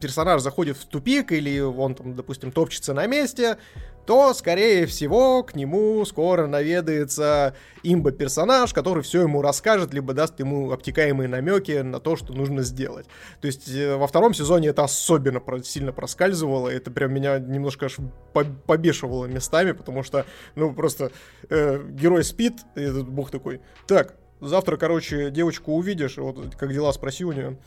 персонаж 0.00 0.40
заходит 0.42 0.76
в 0.76 0.84
тупик, 0.86 1.32
или 1.32 1.60
он 1.60 1.94
там, 1.94 2.14
допустим, 2.14 2.52
топчется 2.52 2.94
на 2.94 3.06
месте, 3.06 3.58
то, 4.06 4.32
скорее 4.34 4.86
всего, 4.86 5.42
к 5.42 5.54
нему 5.56 6.04
скоро 6.04 6.46
наведается 6.46 7.54
имба-персонаж, 7.82 8.72
который 8.72 9.02
все 9.02 9.22
ему 9.22 9.42
расскажет, 9.42 9.92
либо 9.92 10.14
даст 10.14 10.38
ему 10.38 10.70
обтекаемые 10.70 11.28
намеки 11.28 11.80
на 11.82 11.98
то, 11.98 12.16
что 12.16 12.32
нужно 12.32 12.62
сделать. 12.62 13.06
То 13.40 13.46
есть 13.46 13.68
э, 13.68 13.96
во 13.96 14.06
втором 14.06 14.32
сезоне 14.32 14.68
это 14.68 14.84
особенно 14.84 15.42
сильно 15.64 15.92
проскальзывало, 15.92 16.68
это 16.68 16.90
прям 16.90 17.12
меня 17.12 17.38
немножко 17.38 17.86
аж 17.86 17.96
побешивало 18.32 19.26
местами, 19.26 19.72
потому 19.72 20.02
что, 20.04 20.24
ну, 20.54 20.72
просто 20.72 21.10
э, 21.48 21.82
герой 21.90 22.22
спит, 22.22 22.54
и 22.76 22.82
этот 22.82 23.08
бог 23.08 23.30
такой, 23.30 23.60
так, 23.88 24.14
завтра, 24.40 24.76
короче, 24.76 25.30
девочку 25.30 25.72
увидишь, 25.72 26.16
вот 26.18 26.54
как 26.56 26.72
дела, 26.72 26.92
спроси 26.92 27.24
у 27.24 27.32
нее 27.32 27.58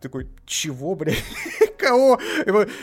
такой, 0.00 0.28
чего, 0.46 0.94
блядь? 0.94 1.22
Кого? 1.78 2.18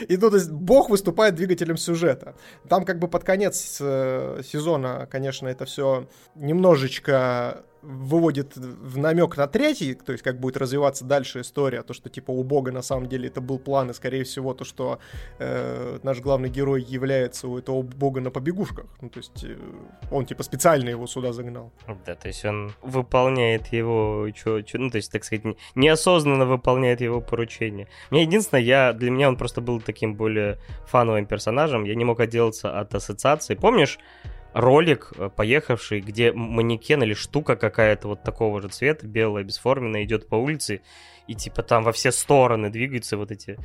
И 0.08 0.18
ну, 0.18 0.30
то 0.30 0.36
есть 0.36 0.50
бог 0.50 0.90
выступает 0.90 1.36
двигателем 1.36 1.78
сюжета. 1.78 2.36
Там 2.68 2.86
как 2.86 3.00
бы 3.00 3.08
под 3.08 3.24
конец 3.24 3.78
э, 3.82 4.42
сезона, 4.44 5.08
конечно, 5.12 5.48
это 5.48 5.66
все 5.66 6.08
немножечко 6.36 7.64
выводит 7.82 8.56
в 8.56 8.98
намек 8.98 9.38
на 9.38 9.48
третий, 9.48 9.94
то 9.94 10.12
есть 10.12 10.24
как 10.24 10.40
будет 10.40 10.58
развиваться 10.58 11.06
дальше 11.06 11.42
история, 11.42 11.84
то, 11.84 11.94
что 11.94 12.10
типа 12.10 12.32
у 12.32 12.44
Бога 12.44 12.72
на 12.72 12.82
самом 12.82 13.08
деле 13.08 13.28
это 13.28 13.42
был 13.42 13.60
план, 13.60 13.90
и 13.92 13.94
скорее 13.94 14.24
всего 14.24 14.54
то, 14.54 14.66
что 14.66 15.00
э, 15.40 16.00
наш 16.04 16.20
главный 16.20 16.50
герой 16.50 16.82
является 16.82 17.48
у 17.48 17.58
этого 17.58 17.82
Бога 17.82 18.22
на 18.22 18.32
побегушках. 18.32 18.86
Ну, 19.02 19.10
то 19.10 19.20
есть 19.20 19.44
э, 19.44 19.58
он 20.12 20.26
типа 20.26 20.44
специально 20.44 20.90
его 20.90 21.08
сюда 21.08 21.34
загнал. 21.34 21.72
Да, 22.06 22.16
то 22.16 22.28
есть 22.28 22.46
он 22.46 22.74
выполняет 22.82 23.68
его, 23.68 24.28
чё, 24.34 24.62
чё, 24.62 24.78
ну, 24.78 24.90
то 24.90 24.98
есть, 24.98 25.12
так 25.12 25.24
сказать, 25.24 25.46
неосознанно 25.76 26.46
выполняет 26.46 27.02
его 27.02 27.22
поручение. 27.22 27.88
Мне 28.12 28.24
единственное, 28.24 28.64
я, 28.64 28.94
для 28.94 29.12
меня 29.12 29.30
он 29.30 29.38
просто 29.38 29.62
был 29.62 29.82
таким 29.82 30.16
более 30.16 30.58
фановым 30.86 31.26
персонажем, 31.26 31.84
я 31.84 31.96
не 31.96 32.06
мог 32.06 32.20
отделаться 32.20 32.80
от 32.80 32.94
ассоциации. 32.96 33.56
Помнишь, 33.56 34.00
ролик, 34.58 35.12
э, 35.16 35.30
поехавший, 35.36 36.02
где 36.02 36.32
манекен 36.32 37.04
или 37.04 37.14
штука 37.14 37.56
какая-то 37.56 38.10
вот 38.10 38.24
такого 38.24 38.62
же 38.62 38.70
цвета, 38.70 39.08
белая, 39.08 39.44
бесформенная, 39.44 40.04
идет 40.04 40.28
по 40.28 40.36
улице, 40.36 40.82
и 41.28 41.36
типа 41.36 41.64
там 41.64 41.84
во 41.84 41.92
все 41.92 42.12
стороны 42.12 42.70
двигаются 42.70 43.18
вот 43.18 43.32
эти 43.32 43.58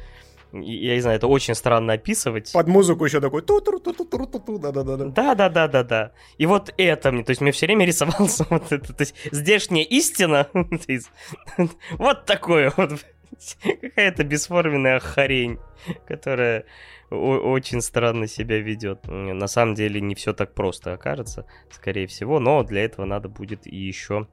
я 0.54 0.94
не 0.94 1.00
знаю, 1.00 1.16
это 1.16 1.28
очень 1.28 1.54
странно 1.54 1.94
описывать. 1.94 2.52
Под 2.52 2.68
музыку 2.68 3.06
еще 3.06 3.22
такой 3.22 3.40
ту 3.40 3.62
ту 3.62 3.78
ту 3.78 3.94
ту 3.94 4.04
ту 4.04 4.26
ту 4.26 4.38
ту 4.38 4.58
да 4.58 4.70
да 4.70 4.82
да 4.82 4.96
да 4.96 5.34
да 5.34 5.48
да 5.48 5.68
да 5.68 5.82
да 5.82 6.12
И 6.36 6.44
вот 6.44 6.74
это 6.76 7.10
мне, 7.10 7.24
то 7.24 7.30
есть 7.30 7.40
мне 7.40 7.52
все 7.52 7.64
время 7.64 7.86
рисовался 7.86 8.46
вот 8.50 8.70
это, 8.70 8.92
то 8.92 9.00
есть 9.02 9.14
здешняя 9.30 9.84
истина, 9.84 10.48
вот 11.92 12.26
такое 12.26 12.70
вот 12.76 13.00
какая-то 13.80 14.24
бесформенная 14.24 15.00
хрень, 15.00 15.58
которая 16.06 16.66
очень 17.12 17.80
странно 17.80 18.26
себя 18.26 18.58
ведет. 18.58 19.06
На 19.06 19.46
самом 19.46 19.74
деле 19.74 20.00
не 20.00 20.14
все 20.14 20.32
так 20.32 20.54
просто 20.54 20.92
окажется, 20.92 21.46
скорее 21.70 22.06
всего, 22.06 22.40
но 22.40 22.62
для 22.62 22.84
этого 22.84 23.04
надо 23.04 23.28
будет 23.28 23.66
еще 23.66 24.28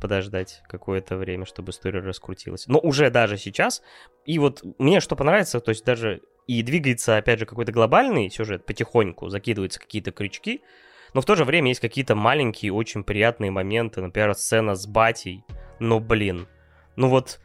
подождать 0.00 0.62
какое-то 0.68 1.16
время, 1.16 1.44
чтобы 1.44 1.70
история 1.70 2.00
раскрутилась. 2.00 2.66
Но 2.66 2.78
уже 2.78 3.10
даже 3.10 3.36
сейчас, 3.36 3.82
и 4.24 4.38
вот 4.38 4.62
мне 4.78 5.00
что 5.00 5.16
понравится, 5.16 5.60
то 5.60 5.70
есть 5.70 5.84
даже 5.84 6.22
и 6.46 6.62
двигается, 6.62 7.16
опять 7.16 7.38
же, 7.38 7.46
какой-то 7.46 7.72
глобальный 7.72 8.30
сюжет 8.30 8.66
потихоньку, 8.66 9.28
закидываются 9.28 9.80
какие-то 9.80 10.10
крючки, 10.10 10.62
но 11.14 11.20
в 11.20 11.24
то 11.24 11.36
же 11.36 11.44
время 11.44 11.68
есть 11.68 11.80
какие-то 11.80 12.16
маленькие, 12.16 12.72
очень 12.72 13.04
приятные 13.04 13.50
моменты, 13.50 14.00
например, 14.00 14.34
сцена 14.34 14.74
с 14.74 14.86
батей, 14.86 15.44
ну 15.78 16.00
блин, 16.00 16.48
ну 16.96 17.08
вот 17.08 17.40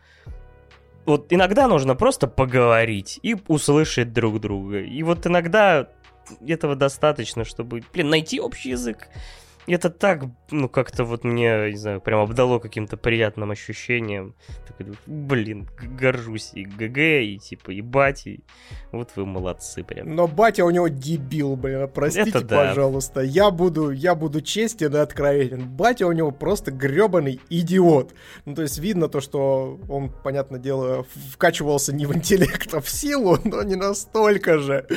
вот 1.05 1.27
иногда 1.31 1.67
нужно 1.67 1.95
просто 1.95 2.27
поговорить 2.27 3.19
и 3.23 3.35
услышать 3.47 4.13
друг 4.13 4.39
друга. 4.39 4.80
И 4.81 5.01
вот 5.03 5.26
иногда 5.26 5.88
этого 6.45 6.76
достаточно, 6.76 7.43
чтобы, 7.43 7.84
блин, 7.93 8.09
найти 8.09 8.39
общий 8.39 8.69
язык 8.69 9.07
это 9.74 9.90
так, 9.90 10.24
ну, 10.52 10.68
как-то 10.68 11.04
вот 11.04 11.24
мне, 11.24 11.72
не 11.72 11.78
знаю, 11.78 12.02
прям 12.02 12.22
обдало 12.22 12.60
каким-то 12.60 12.98
приятным 12.98 13.52
ощущением. 13.52 14.36
Так, 14.68 14.88
блин, 15.06 15.68
горжусь 16.00 16.52
и 16.54 16.66
ГГ, 16.66 16.98
и 16.98 17.38
типа, 17.38 17.72
и 17.72 17.82
бати. 17.82 18.44
Вот 18.91 19.12
вы 19.16 19.26
молодцы 19.26 19.84
прям. 19.84 20.16
Но 20.16 20.28
батя 20.28 20.66
у 20.66 20.70
него 20.70 20.88
дебил, 20.88 21.56
блин, 21.56 21.88
простите, 21.94 22.30
это 22.30 22.41
да. 22.41 22.68
пожалуйста. 22.68 23.22
Я 23.22 23.52
буду, 23.52 23.91
я 23.91 24.16
буду 24.16 24.41
честен 24.41 24.96
и 24.96 25.00
откровенен. 25.00 25.68
Батя 25.68 26.08
у 26.08 26.12
него 26.12 26.32
просто 26.32 26.72
гребаный 26.72 27.40
идиот. 27.50 28.14
Ну, 28.46 28.56
то 28.56 28.64
есть 28.64 28.80
видно 28.80 29.08
то, 29.08 29.22
что 29.22 29.80
он, 29.88 30.12
понятное 30.24 30.60
дело, 30.60 31.06
вкачивался 31.32 31.94
не 31.94 32.06
в 32.06 32.16
интеллект, 32.16 32.74
а 32.74 32.82
в 32.82 32.90
силу, 32.90 33.38
но 33.44 33.62
не 33.64 33.76
настолько 33.76 34.58
же. 34.58 34.88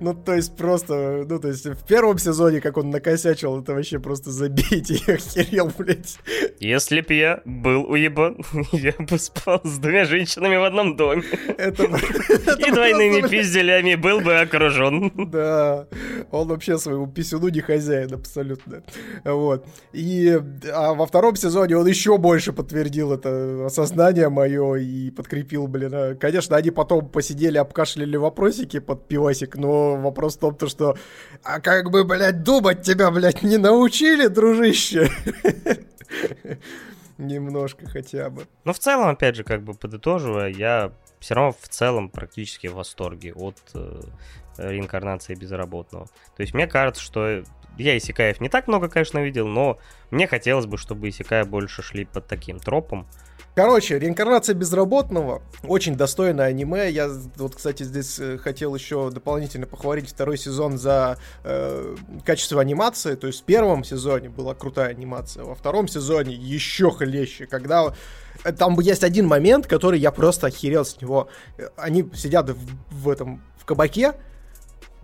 Ну, 0.00 0.14
то 0.14 0.34
есть 0.34 0.56
просто, 0.56 1.24
ну, 1.28 1.38
то 1.38 1.48
есть 1.48 1.66
в 1.66 1.86
первом 1.86 2.18
сезоне, 2.18 2.60
как 2.60 2.78
он 2.78 2.90
накосячил, 2.90 3.60
это 3.60 3.74
вообще 3.74 3.98
просто 3.98 4.13
забейте, 4.16 5.00
я 5.06 5.14
охерел, 5.14 5.70
блядь. 5.76 6.18
Если 6.60 7.00
б 7.00 7.14
я 7.14 7.42
был 7.44 7.84
уебан, 7.90 8.44
я 8.72 8.94
бы 8.98 9.18
спал 9.18 9.60
с 9.64 9.78
двумя 9.78 10.04
женщинами 10.04 10.56
в 10.56 10.64
одном 10.64 10.96
доме. 10.96 11.22
Это, 11.58 11.84
И 12.58 12.70
двойными 12.70 13.26
пизделями 13.28 13.94
был 13.94 14.20
бы 14.20 14.40
окружен. 14.40 15.12
Да, 15.30 15.86
он 16.30 16.48
вообще 16.48 16.78
своему 16.78 17.06
писюну 17.06 17.48
не 17.48 17.60
хозяин, 17.60 18.12
абсолютно. 18.14 18.82
Вот. 19.24 19.66
И 19.92 20.38
а 20.72 20.94
во 20.94 21.06
втором 21.06 21.36
сезоне 21.36 21.76
он 21.76 21.86
еще 21.86 22.18
больше 22.18 22.52
подтвердил 22.52 23.12
это 23.12 23.66
осознание 23.66 24.28
мое 24.28 24.74
и 24.76 25.10
подкрепил, 25.10 25.66
блин. 25.66 25.90
А, 25.94 26.14
конечно, 26.14 26.56
они 26.56 26.70
потом 26.70 27.08
посидели, 27.08 27.58
обкашляли 27.58 28.16
вопросики 28.16 28.78
под 28.80 29.08
пивасик, 29.08 29.56
но 29.56 29.96
вопрос 29.96 30.36
в 30.36 30.40
том, 30.40 30.54
то, 30.54 30.68
что 30.68 30.96
а 31.42 31.60
как 31.60 31.90
бы, 31.90 32.04
блядь, 32.04 32.42
думать 32.42 32.82
тебя, 32.82 33.10
блядь, 33.10 33.42
не 33.42 33.58
научили, 33.94 34.26
дружище? 34.26 35.08
Немножко 37.18 37.86
хотя 37.86 38.28
бы. 38.28 38.46
Но 38.64 38.72
в 38.72 38.78
целом, 38.78 39.08
опять 39.08 39.36
же, 39.36 39.44
как 39.44 39.62
бы 39.62 39.74
подытоживая, 39.74 40.48
я 40.48 40.92
все 41.20 41.34
равно 41.34 41.52
в 41.52 41.68
целом 41.68 42.08
практически 42.08 42.66
в 42.66 42.74
восторге 42.74 43.32
от 43.34 43.56
э, 43.74 44.00
реинкарнации 44.58 45.34
безработного. 45.36 46.06
То 46.36 46.42
есть 46.42 46.54
мне 46.54 46.66
кажется, 46.66 47.00
что 47.00 47.44
я 47.78 47.96
Исикаев 47.96 48.40
не 48.40 48.48
так 48.48 48.66
много, 48.66 48.88
конечно, 48.88 49.20
видел, 49.20 49.46
но 49.46 49.78
мне 50.10 50.26
хотелось 50.26 50.66
бы, 50.66 50.76
чтобы 50.76 51.08
Исикаи 51.08 51.44
больше 51.44 51.82
шли 51.82 52.04
под 52.04 52.26
таким 52.26 52.58
тропом. 52.58 53.06
Короче, 53.54 54.00
реинкарнация 54.00 54.54
безработного. 54.54 55.40
Очень 55.62 55.94
достойное 55.94 56.46
аниме. 56.46 56.90
Я 56.90 57.08
вот, 57.36 57.54
кстати, 57.54 57.84
здесь 57.84 58.18
э, 58.18 58.36
хотел 58.36 58.74
еще 58.74 59.10
дополнительно 59.10 59.66
похвалить 59.66 60.08
второй 60.08 60.38
сезон 60.38 60.76
за 60.76 61.18
э, 61.44 61.94
качество 62.24 62.60
анимации. 62.60 63.14
То 63.14 63.28
есть 63.28 63.42
в 63.42 63.44
первом 63.44 63.84
сезоне 63.84 64.28
была 64.28 64.54
крутая 64.54 64.88
анимация, 64.88 65.44
во 65.44 65.54
втором 65.54 65.86
сезоне 65.86 66.34
еще 66.34 66.90
хлеще. 66.90 67.46
Когда 67.46 67.94
э, 68.42 68.52
там 68.52 68.78
есть 68.80 69.04
один 69.04 69.28
момент, 69.28 69.68
который 69.68 70.00
я 70.00 70.10
просто 70.10 70.48
охерел 70.48 70.84
с 70.84 71.00
него. 71.00 71.28
Они 71.76 72.10
сидят 72.12 72.50
в, 72.50 72.58
в 72.90 73.08
этом 73.08 73.40
в 73.56 73.64
кабаке, 73.64 74.14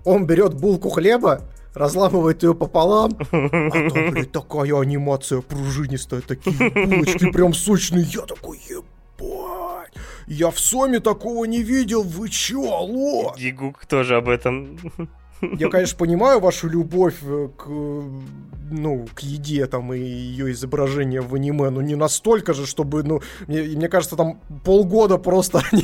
он 0.05 0.27
берет 0.27 0.55
булку 0.55 0.89
хлеба, 0.90 1.43
разламывает 1.75 2.43
ее 2.43 2.55
пополам, 2.55 3.17
а 3.33 3.91
там, 3.91 4.11
блядь, 4.11 4.33
такая 4.33 4.79
анимация 4.79 5.41
пружинистая, 5.41 6.21
такие 6.21 6.71
булочки 6.71 7.31
прям 7.31 7.55
сочные. 7.55 8.05
Я 8.05 8.23
такой, 8.23 8.61
ебать, 8.69 9.93
я 10.27 10.51
в 10.51 10.59
Соме 10.59 11.01
такого 11.01 11.45
не 11.45 11.63
видел, 11.63 12.03
вы 12.03 12.29
чё, 12.29 12.63
алло? 12.63 13.35
Гигук 13.37 13.87
тоже 13.87 14.17
об 14.17 14.29
этом. 14.29 14.79
Я, 15.41 15.69
конечно, 15.69 15.97
понимаю 15.97 16.41
вашу 16.41 16.69
любовь 16.69 17.17
э, 17.23 17.49
к 17.57 17.69
ну, 18.71 19.07
к 19.15 19.21
еде 19.21 19.67
там 19.67 19.93
и 19.93 19.99
ее 19.99 20.53
изображение 20.53 21.21
в 21.21 21.35
аниме, 21.35 21.71
ну 21.71 21.81
не 21.81 21.97
настолько 21.97 22.55
же, 22.55 22.67
чтобы, 22.67 23.03
ну, 23.03 23.21
мне, 23.47 23.62
мне 23.62 23.89
кажется, 23.89 24.17
там 24.17 24.41
полгода 24.65 25.19
просто 25.19 25.62
они 25.73 25.83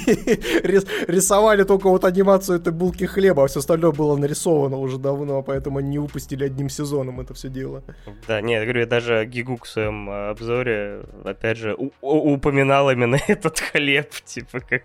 рисовали 1.08 1.64
только 1.64 1.88
вот 1.88 2.04
анимацию 2.04 2.58
этой 2.58 2.72
булки 2.72 3.04
хлеба, 3.04 3.44
а 3.44 3.46
все 3.46 3.60
остальное 3.60 3.92
было 3.92 4.16
нарисовано 4.16 4.78
уже 4.78 4.98
давно, 4.98 5.42
поэтому 5.42 5.78
они 5.78 5.90
не 5.90 5.98
выпустили 5.98 6.44
одним 6.44 6.68
сезоном 6.68 7.20
это 7.20 7.34
все 7.34 7.48
дело. 7.48 7.82
Да, 8.26 8.40
нет, 8.40 8.60
я 8.60 8.64
говорю, 8.64 8.80
я 8.80 8.86
даже 8.86 9.24
Гигук 9.26 9.64
в 9.64 9.68
своем 9.68 10.08
а, 10.08 10.30
обзоре, 10.30 11.02
опять 11.24 11.58
же, 11.58 11.76
упоминал 12.00 12.90
именно 12.90 13.18
этот 13.28 13.58
хлеб, 13.58 14.10
типа, 14.24 14.60
как 14.60 14.82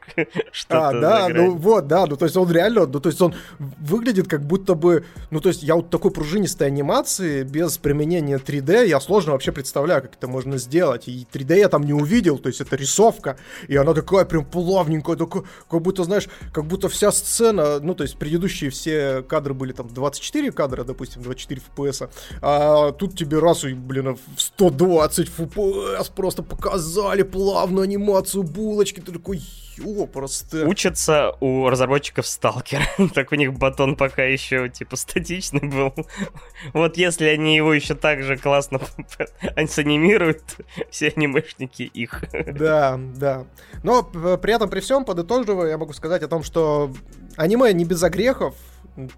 что-то 0.51 0.89
А, 0.89 0.93
да, 0.93 1.29
ну 1.29 1.55
вот, 1.55 1.87
да, 1.87 2.05
ну 2.05 2.15
то 2.15 2.25
есть 2.25 2.37
он 2.37 2.51
реально, 2.51 2.85
ну 2.85 2.99
то 2.99 3.09
есть 3.09 3.21
он 3.21 3.33
выглядит 3.59 4.27
как 4.27 4.41
будто 4.41 4.60
бы, 4.75 5.05
ну 5.29 5.39
то 5.39 5.49
есть 5.49 5.63
я 5.63 5.75
вот 5.75 5.89
такой 5.89 6.11
пружинистой 6.11 6.67
анимации 6.67 7.43
без 7.43 7.77
применение 7.77 8.37
3D, 8.37 8.87
я 8.87 8.99
сложно 8.99 9.33
вообще 9.33 9.51
представляю, 9.51 10.01
как 10.01 10.15
это 10.15 10.27
можно 10.27 10.57
сделать. 10.57 11.07
И 11.07 11.27
3D 11.31 11.57
я 11.57 11.69
там 11.69 11.83
не 11.83 11.93
увидел, 11.93 12.37
то 12.37 12.47
есть 12.47 12.61
это 12.61 12.75
рисовка, 12.75 13.37
и 13.67 13.75
она 13.75 13.93
такая 13.93 14.25
прям 14.25 14.45
плавненькая, 14.45 15.15
такая, 15.15 15.43
как 15.69 15.81
будто, 15.81 16.03
знаешь, 16.03 16.27
как 16.53 16.65
будто 16.65 16.89
вся 16.89 17.11
сцена, 17.11 17.79
ну, 17.79 17.95
то 17.95 18.03
есть 18.03 18.17
предыдущие 18.17 18.69
все 18.69 19.23
кадры 19.23 19.53
были 19.53 19.73
там 19.73 19.87
24 19.87 20.51
кадра, 20.51 20.83
допустим, 20.83 21.21
24 21.21 21.61
FPS, 21.75 22.09
а 22.41 22.91
тут 22.91 23.17
тебе 23.17 23.39
раз 23.39 23.63
и, 23.63 23.73
блин, 23.73 24.17
в 24.35 24.41
120 24.41 25.29
FPS 25.29 26.11
просто 26.15 26.43
показали 26.43 27.23
плавную 27.23 27.83
анимацию 27.83 28.43
булочки, 28.43 28.99
ты 28.99 29.11
такой, 29.11 29.41
Ё, 29.83 30.05
просто. 30.05 30.65
Учатся 30.67 31.35
у 31.39 31.69
разработчиков 31.69 32.27
Сталкер. 32.27 32.81
так 33.13 33.31
у 33.31 33.35
них 33.35 33.53
батон 33.53 33.95
пока 33.95 34.23
еще, 34.23 34.69
типа, 34.69 34.95
статичный 34.95 35.61
был. 35.61 35.93
вот 36.73 36.97
если 36.97 37.25
они 37.25 37.55
его 37.55 37.73
еще 37.73 37.95
так 37.95 38.23
же 38.23 38.37
классно 38.37 38.79
анимируют, 39.55 40.43
все 40.89 41.13
анимешники 41.15 41.83
их. 41.83 42.23
да, 42.31 42.99
да. 43.15 43.45
Но 43.83 44.03
при 44.03 44.53
этом, 44.53 44.69
при 44.69 44.79
всем, 44.79 45.05
подытоживая, 45.05 45.69
я 45.69 45.77
могу 45.77 45.93
сказать 45.93 46.23
о 46.23 46.27
том, 46.27 46.43
что 46.43 46.91
аниме 47.37 47.73
не 47.73 47.85
без 47.85 48.03
огрехов. 48.03 48.55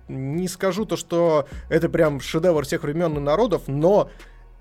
Не 0.08 0.48
скажу 0.48 0.86
то, 0.86 0.96
что 0.96 1.48
это 1.70 1.90
прям 1.90 2.20
шедевр 2.20 2.64
всех 2.64 2.84
времен 2.84 3.18
и 3.18 3.20
народов, 3.20 3.64
но 3.68 4.10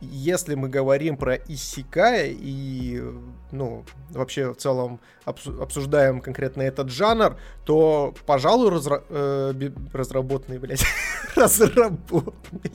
если 0.02 0.54
мы 0.54 0.68
говорим 0.68 1.16
про 1.16 1.36
Исикая 1.36 2.28
и, 2.30 3.02
ну, 3.50 3.84
вообще 4.10 4.52
в 4.52 4.56
целом 4.56 5.00
обсуждаем 5.24 6.20
конкретно 6.20 6.62
этот 6.62 6.90
жанр, 6.90 7.36
то, 7.64 8.14
пожалуй, 8.26 8.70
разра- 8.70 9.04
э, 9.08 9.70
разработанный, 9.92 10.58
блядь, 10.58 10.84
разработанный. 11.36 12.72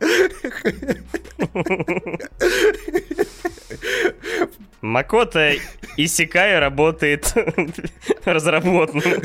Макота 4.80 5.52
Исикай 5.96 6.58
работает 6.58 7.34
разработанным. 8.24 9.22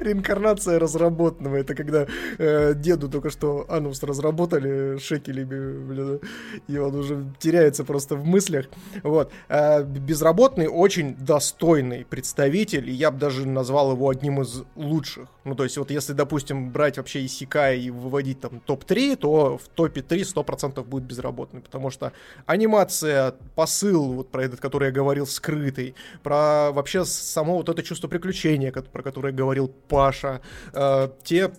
реинкарнация 0.00 0.78
разработанного. 0.78 1.56
Это 1.56 1.74
когда 1.74 2.06
э, 2.38 2.74
деду 2.74 3.08
только 3.08 3.30
что 3.30 3.66
анус 3.68 4.02
разработали 4.02 4.98
шекелями, 4.98 5.78
блин, 5.86 6.20
и 6.68 6.78
он 6.78 6.94
уже 6.94 7.24
теряется 7.38 7.84
просто 7.84 8.16
в 8.16 8.24
мыслях. 8.24 8.66
Вот. 9.02 9.32
А 9.48 9.82
безработный 9.82 10.68
очень 10.68 11.16
достойный 11.16 12.04
представитель, 12.04 12.88
и 12.88 12.92
я 12.92 13.10
бы 13.10 13.18
даже 13.18 13.46
назвал 13.46 13.92
его 13.92 14.08
одним 14.08 14.40
из 14.42 14.62
лучших. 14.76 15.28
Ну, 15.44 15.54
то 15.54 15.64
есть, 15.64 15.78
вот 15.78 15.90
если, 15.90 16.12
допустим, 16.12 16.70
брать 16.70 16.98
вообще 16.98 17.24
Исикай 17.24 17.80
и 17.80 17.90
выводить 17.90 18.40
там 18.40 18.60
топ-3, 18.60 19.16
то 19.16 19.58
в 19.58 19.68
топе 19.68 20.02
3 20.02 20.22
100% 20.22 20.84
будет 20.84 21.04
безработный, 21.04 21.60
потому 21.60 21.90
что 21.90 22.12
анимация, 22.46 23.34
посыл, 23.70 24.12
вот 24.14 24.30
про 24.30 24.44
этот, 24.44 24.60
который 24.60 24.86
я 24.86 24.90
говорил, 24.92 25.26
скрытый, 25.26 25.94
про 26.24 26.72
вообще 26.72 27.04
само 27.04 27.56
вот 27.56 27.68
это 27.68 27.82
чувство 27.84 28.08
приключения, 28.08 28.72
про 28.72 29.02
которое 29.02 29.32
говорил 29.32 29.68
Паша, 29.68 30.40
э, 30.72 31.08
те 31.22 31.52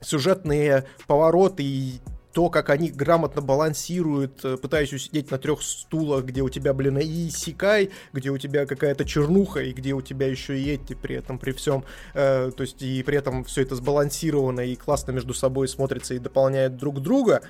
сюжетные 0.00 0.84
повороты 1.06 1.62
и 1.62 2.00
то, 2.34 2.50
как 2.50 2.68
они 2.68 2.90
грамотно 2.90 3.40
балансируют, 3.40 4.44
э, 4.44 4.56
пытаясь 4.56 4.92
усидеть 4.92 5.30
на 5.30 5.38
трех 5.38 5.62
стулах, 5.62 6.24
где 6.24 6.42
у 6.42 6.48
тебя, 6.48 6.74
блин, 6.74 6.98
и 6.98 7.30
Сикай, 7.30 7.90
где 8.12 8.30
у 8.30 8.38
тебя 8.38 8.66
какая-то 8.66 9.04
чернуха, 9.04 9.60
и 9.60 9.72
где 9.72 9.92
у 9.92 10.02
тебя 10.02 10.26
еще 10.26 10.58
и 10.58 10.68
эти 10.68 10.94
при 10.94 11.14
этом, 11.14 11.38
при 11.38 11.52
всем, 11.52 11.84
э, 12.12 12.50
то 12.54 12.62
есть 12.62 12.82
и 12.82 13.04
при 13.04 13.16
этом 13.16 13.44
все 13.44 13.62
это 13.62 13.76
сбалансировано 13.76 14.62
и 14.62 14.74
классно 14.74 15.12
между 15.12 15.32
собой 15.32 15.68
смотрится 15.68 16.14
и 16.14 16.18
дополняет 16.18 16.76
друг 16.76 17.00
друга, 17.00 17.40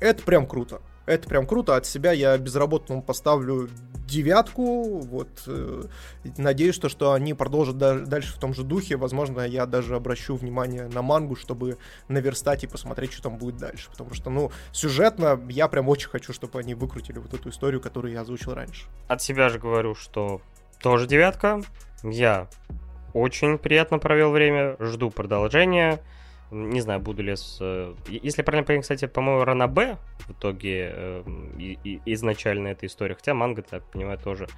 это 0.00 0.22
прям 0.22 0.46
круто. 0.46 0.80
Это 1.04 1.28
прям 1.28 1.46
круто. 1.46 1.76
От 1.76 1.84
себя 1.86 2.12
я 2.12 2.36
безработному 2.38 3.02
поставлю 3.02 3.68
девятку. 4.10 4.98
Вот. 4.98 5.28
Э, 5.46 5.84
надеюсь, 6.36 6.74
что, 6.74 6.88
что 6.88 7.12
они 7.12 7.34
продолжат 7.34 7.78
дальше 7.78 8.34
в 8.34 8.38
том 8.38 8.54
же 8.54 8.62
духе. 8.62 8.96
Возможно, 8.96 9.42
я 9.42 9.66
даже 9.66 9.96
обращу 9.96 10.36
внимание 10.36 10.88
на 10.88 11.02
мангу, 11.02 11.36
чтобы 11.36 11.78
наверстать 12.08 12.64
и 12.64 12.66
посмотреть, 12.66 13.12
что 13.12 13.22
там 13.24 13.38
будет 13.38 13.56
дальше. 13.56 13.90
Потому 13.90 14.14
что, 14.14 14.30
ну, 14.30 14.50
сюжетно 14.72 15.40
я 15.48 15.68
прям 15.68 15.88
очень 15.88 16.10
хочу, 16.10 16.32
чтобы 16.32 16.58
они 16.58 16.74
выкрутили 16.74 17.18
вот 17.18 17.32
эту 17.32 17.48
историю, 17.48 17.80
которую 17.80 18.12
я 18.12 18.22
озвучил 18.22 18.54
раньше. 18.54 18.86
От 19.08 19.22
себя 19.22 19.48
же 19.48 19.58
говорю, 19.58 19.94
что 19.94 20.42
тоже 20.80 21.06
девятка. 21.06 21.62
Я 22.02 22.48
очень 23.12 23.58
приятно 23.58 23.98
провел 23.98 24.30
время, 24.30 24.76
жду 24.80 25.10
продолжения. 25.10 26.00
Не 26.50 26.80
знаю, 26.80 27.00
буду 27.00 27.22
ли 27.22 27.36
с... 27.36 27.58
Э, 27.60 27.94
если 28.08 28.42
правильно 28.42 28.66
понимаю, 28.66 28.82
кстати, 28.82 29.06
по-моему, 29.06 29.44
ранобэ 29.44 29.98
в 30.26 30.32
итоге 30.32 30.90
э, 30.92 31.22
и, 31.58 31.78
и, 31.84 32.00
изначально 32.06 32.68
эта 32.68 32.86
история, 32.86 33.14
хотя 33.14 33.34
манга, 33.34 33.62
так 33.62 33.84
понимаю, 33.90 34.18
тоже 34.18 34.48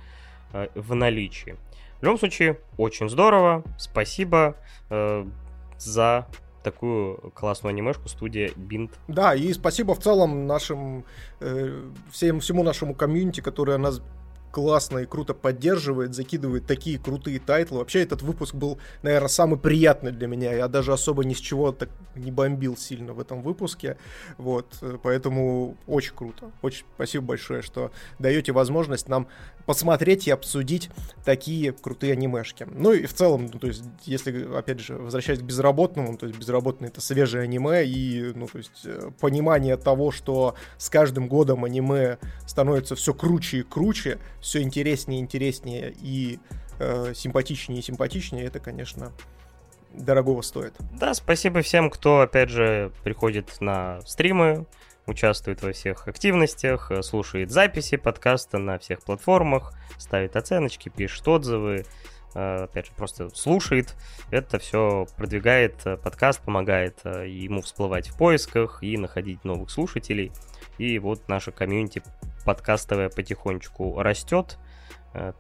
э, 0.53 0.69
в 0.75 0.95
наличии. 0.95 1.57
В 2.01 2.05
любом 2.05 2.19
случае, 2.19 2.59
очень 2.79 3.09
здорово. 3.09 3.63
Спасибо 3.79 4.57
э, 4.91 5.25
за 5.79 6.27
такую 6.63 7.17
классную 7.35 7.71
анимешку 7.71 8.09
студия 8.09 8.51
Bind. 8.57 8.99
Да, 9.09 9.35
и 9.35 9.53
спасибо 9.53 9.95
в 9.95 10.01
целом 10.01 10.47
нашим, 10.47 11.05
э, 11.41 11.91
всем, 12.11 12.41
всему 12.41 12.63
нашему 12.63 12.95
комьюнити, 12.95 13.41
которое 13.41 13.79
нас 13.79 14.01
классно 14.53 14.99
и 14.99 15.07
круто 15.07 15.35
поддерживает, 15.35 16.15
закидывает 16.15 16.67
такие 16.67 16.99
крутые 16.99 17.41
тайтлы. 17.41 17.79
Вообще 17.79 18.03
этот 18.03 18.23
выпуск 18.23 18.55
был, 18.55 18.79
наверное, 19.03 19.29
самый 19.29 19.59
приятный 19.59 20.13
для 20.13 20.29
меня. 20.29 20.53
Я 20.55 20.69
даже 20.69 20.93
особо 20.93 21.25
ни 21.25 21.35
с 21.35 21.39
чего 21.39 21.73
так 21.73 21.89
не 22.15 22.31
бомбил 22.31 22.77
сильно 22.77 23.15
в 23.15 23.21
этом 23.21 23.43
выпуске. 23.43 23.97
Вот, 24.37 24.67
поэтому 25.03 25.77
очень 25.87 26.15
круто. 26.15 26.53
Очень 26.61 26.85
спасибо 26.95 27.25
большое, 27.25 27.63
что 27.63 27.91
даете 28.19 28.53
возможность 28.53 29.09
нам 29.09 29.27
посмотреть 29.67 30.27
и 30.29 30.31
обсудить 30.31 30.91
такие 31.25 31.73
крутые 31.73 32.13
анимешки. 32.13 32.67
Ну 32.71 32.93
и 32.93 33.07
в 33.07 33.15
целом, 33.15 33.49
ну, 33.53 33.59
то 33.59 33.67
есть, 33.69 33.83
если, 34.05 34.55
опять 34.55 34.81
же, 34.81 34.97
возвращаясь 34.97 35.39
к 35.39 35.43
безработному, 35.43 36.17
то 36.17 36.27
есть 36.27 36.39
безработный 36.39 36.89
это 36.89 37.01
свежее 37.01 37.45
аниме 37.45 37.85
и, 37.85 38.33
ну, 38.35 38.47
то 38.47 38.59
есть, 38.59 38.83
э, 38.85 39.11
понимание 39.21 39.77
того, 39.77 40.11
что 40.11 40.57
с 40.79 40.91
каждым 40.91 41.29
годом 41.29 41.65
аниме 41.65 42.19
становится 42.47 42.97
все 42.97 43.15
круче 43.15 43.59
и 43.59 43.63
круче, 43.63 44.19
все 44.43 44.61
интереснее 44.61 45.21
и 45.21 45.23
интереснее 45.23 45.95
и 46.03 46.39
э, 46.79 47.15
симпатичнее 47.15 47.79
и 47.79 47.83
симпатичнее, 47.83 48.45
это, 48.45 48.61
конечно, 48.61 49.13
дорогого 49.95 50.43
стоит. 50.43 50.75
Да, 50.99 51.15
спасибо 51.15 51.63
всем, 51.63 51.89
кто, 51.89 52.21
опять 52.21 52.51
же, 52.51 52.93
приходит 53.05 53.61
на 53.61 54.01
стримы, 54.03 54.67
участвует 55.07 55.63
во 55.63 55.73
всех 55.73 56.09
активностях, 56.09 56.91
э, 56.91 57.03
слушает 57.03 57.51
записи 57.51 57.97
подкаста 57.97 58.59
на 58.59 58.79
всех 58.79 59.03
платформах, 59.03 59.73
ставит 59.99 60.37
оценочки, 60.37 60.89
пишет 60.89 61.27
отзывы, 61.29 61.87
э, 62.35 62.65
опять 62.65 62.87
же, 62.87 62.93
просто 62.97 63.29
слушает. 63.31 63.95
Это 64.31 64.59
все 64.59 65.07
продвигает 65.17 65.75
э, 65.85 65.97
подкаст, 65.97 66.41
помогает 66.43 67.05
ему 67.05 67.63
всплывать 67.63 68.09
в 68.09 68.17
поисках 68.17 68.83
и 68.83 68.97
находить 68.97 69.45
новых 69.45 69.71
слушателей. 69.71 70.33
И 70.79 70.99
вот 70.99 71.29
наша 71.29 71.53
комьюнити 71.53 72.03
подкастовая 72.45 73.09
потихонечку 73.09 74.01
растет, 74.01 74.59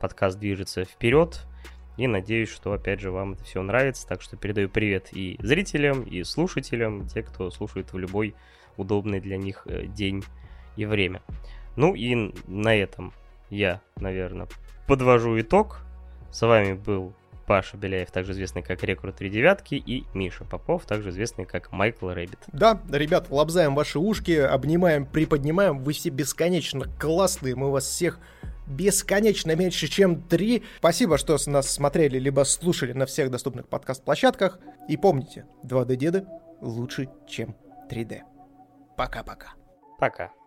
подкаст 0.00 0.38
движется 0.38 0.84
вперед, 0.84 1.46
и 1.96 2.06
надеюсь, 2.06 2.48
что, 2.48 2.72
опять 2.72 3.00
же, 3.00 3.10
вам 3.10 3.32
это 3.34 3.44
все 3.44 3.62
нравится. 3.62 4.06
Так 4.06 4.22
что 4.22 4.36
передаю 4.36 4.68
привет 4.68 5.08
и 5.12 5.36
зрителям, 5.40 6.02
и 6.02 6.22
слушателям, 6.24 7.06
те, 7.06 7.22
кто 7.22 7.50
слушает 7.50 7.92
в 7.92 7.98
любой 7.98 8.34
удобный 8.76 9.20
для 9.20 9.36
них 9.36 9.66
э, 9.66 9.86
день 9.86 10.24
и 10.76 10.86
время. 10.86 11.22
Ну 11.76 11.94
и 11.94 12.32
на 12.46 12.74
этом 12.74 13.12
я, 13.50 13.82
наверное, 13.96 14.48
подвожу 14.88 15.38
итог. 15.38 15.82
С 16.30 16.46
вами 16.46 16.72
был 16.72 17.14
Паша 17.46 17.76
Беляев, 17.76 18.10
также 18.10 18.32
известный 18.32 18.62
как 18.62 18.82
Рекрут 18.82 19.16
3 19.16 19.30
девятки, 19.30 19.74
и 19.74 20.04
Миша 20.14 20.44
Попов, 20.44 20.84
также 20.84 21.10
известный 21.10 21.44
как 21.44 21.72
Майкл 21.72 22.08
Рэббит. 22.08 22.38
Да, 22.52 22.80
ребят, 22.90 23.26
лобзаем 23.30 23.74
ваши 23.74 23.98
ушки, 23.98 24.32
обнимаем, 24.32 25.06
приподнимаем, 25.06 25.78
вы 25.78 25.92
все 25.92 26.10
бесконечно 26.10 26.86
классные, 26.98 27.54
мы 27.54 27.70
вас 27.70 27.84
всех 27.84 28.18
бесконечно 28.66 29.54
меньше, 29.54 29.88
чем 29.88 30.22
три. 30.22 30.62
Спасибо, 30.78 31.18
что 31.18 31.36
нас 31.46 31.70
смотрели, 31.70 32.18
либо 32.18 32.44
слушали 32.44 32.92
на 32.92 33.06
всех 33.06 33.30
доступных 33.30 33.68
подкаст-площадках. 33.68 34.58
И 34.88 34.96
помните, 34.96 35.46
2D-деды 35.64 36.26
лучше, 36.60 37.08
чем 37.28 37.56
3D. 37.90 38.20
Пока-пока. 38.96 39.54
Пока. 39.98 40.24
-пока. 40.24 40.28
Пока. 40.28 40.41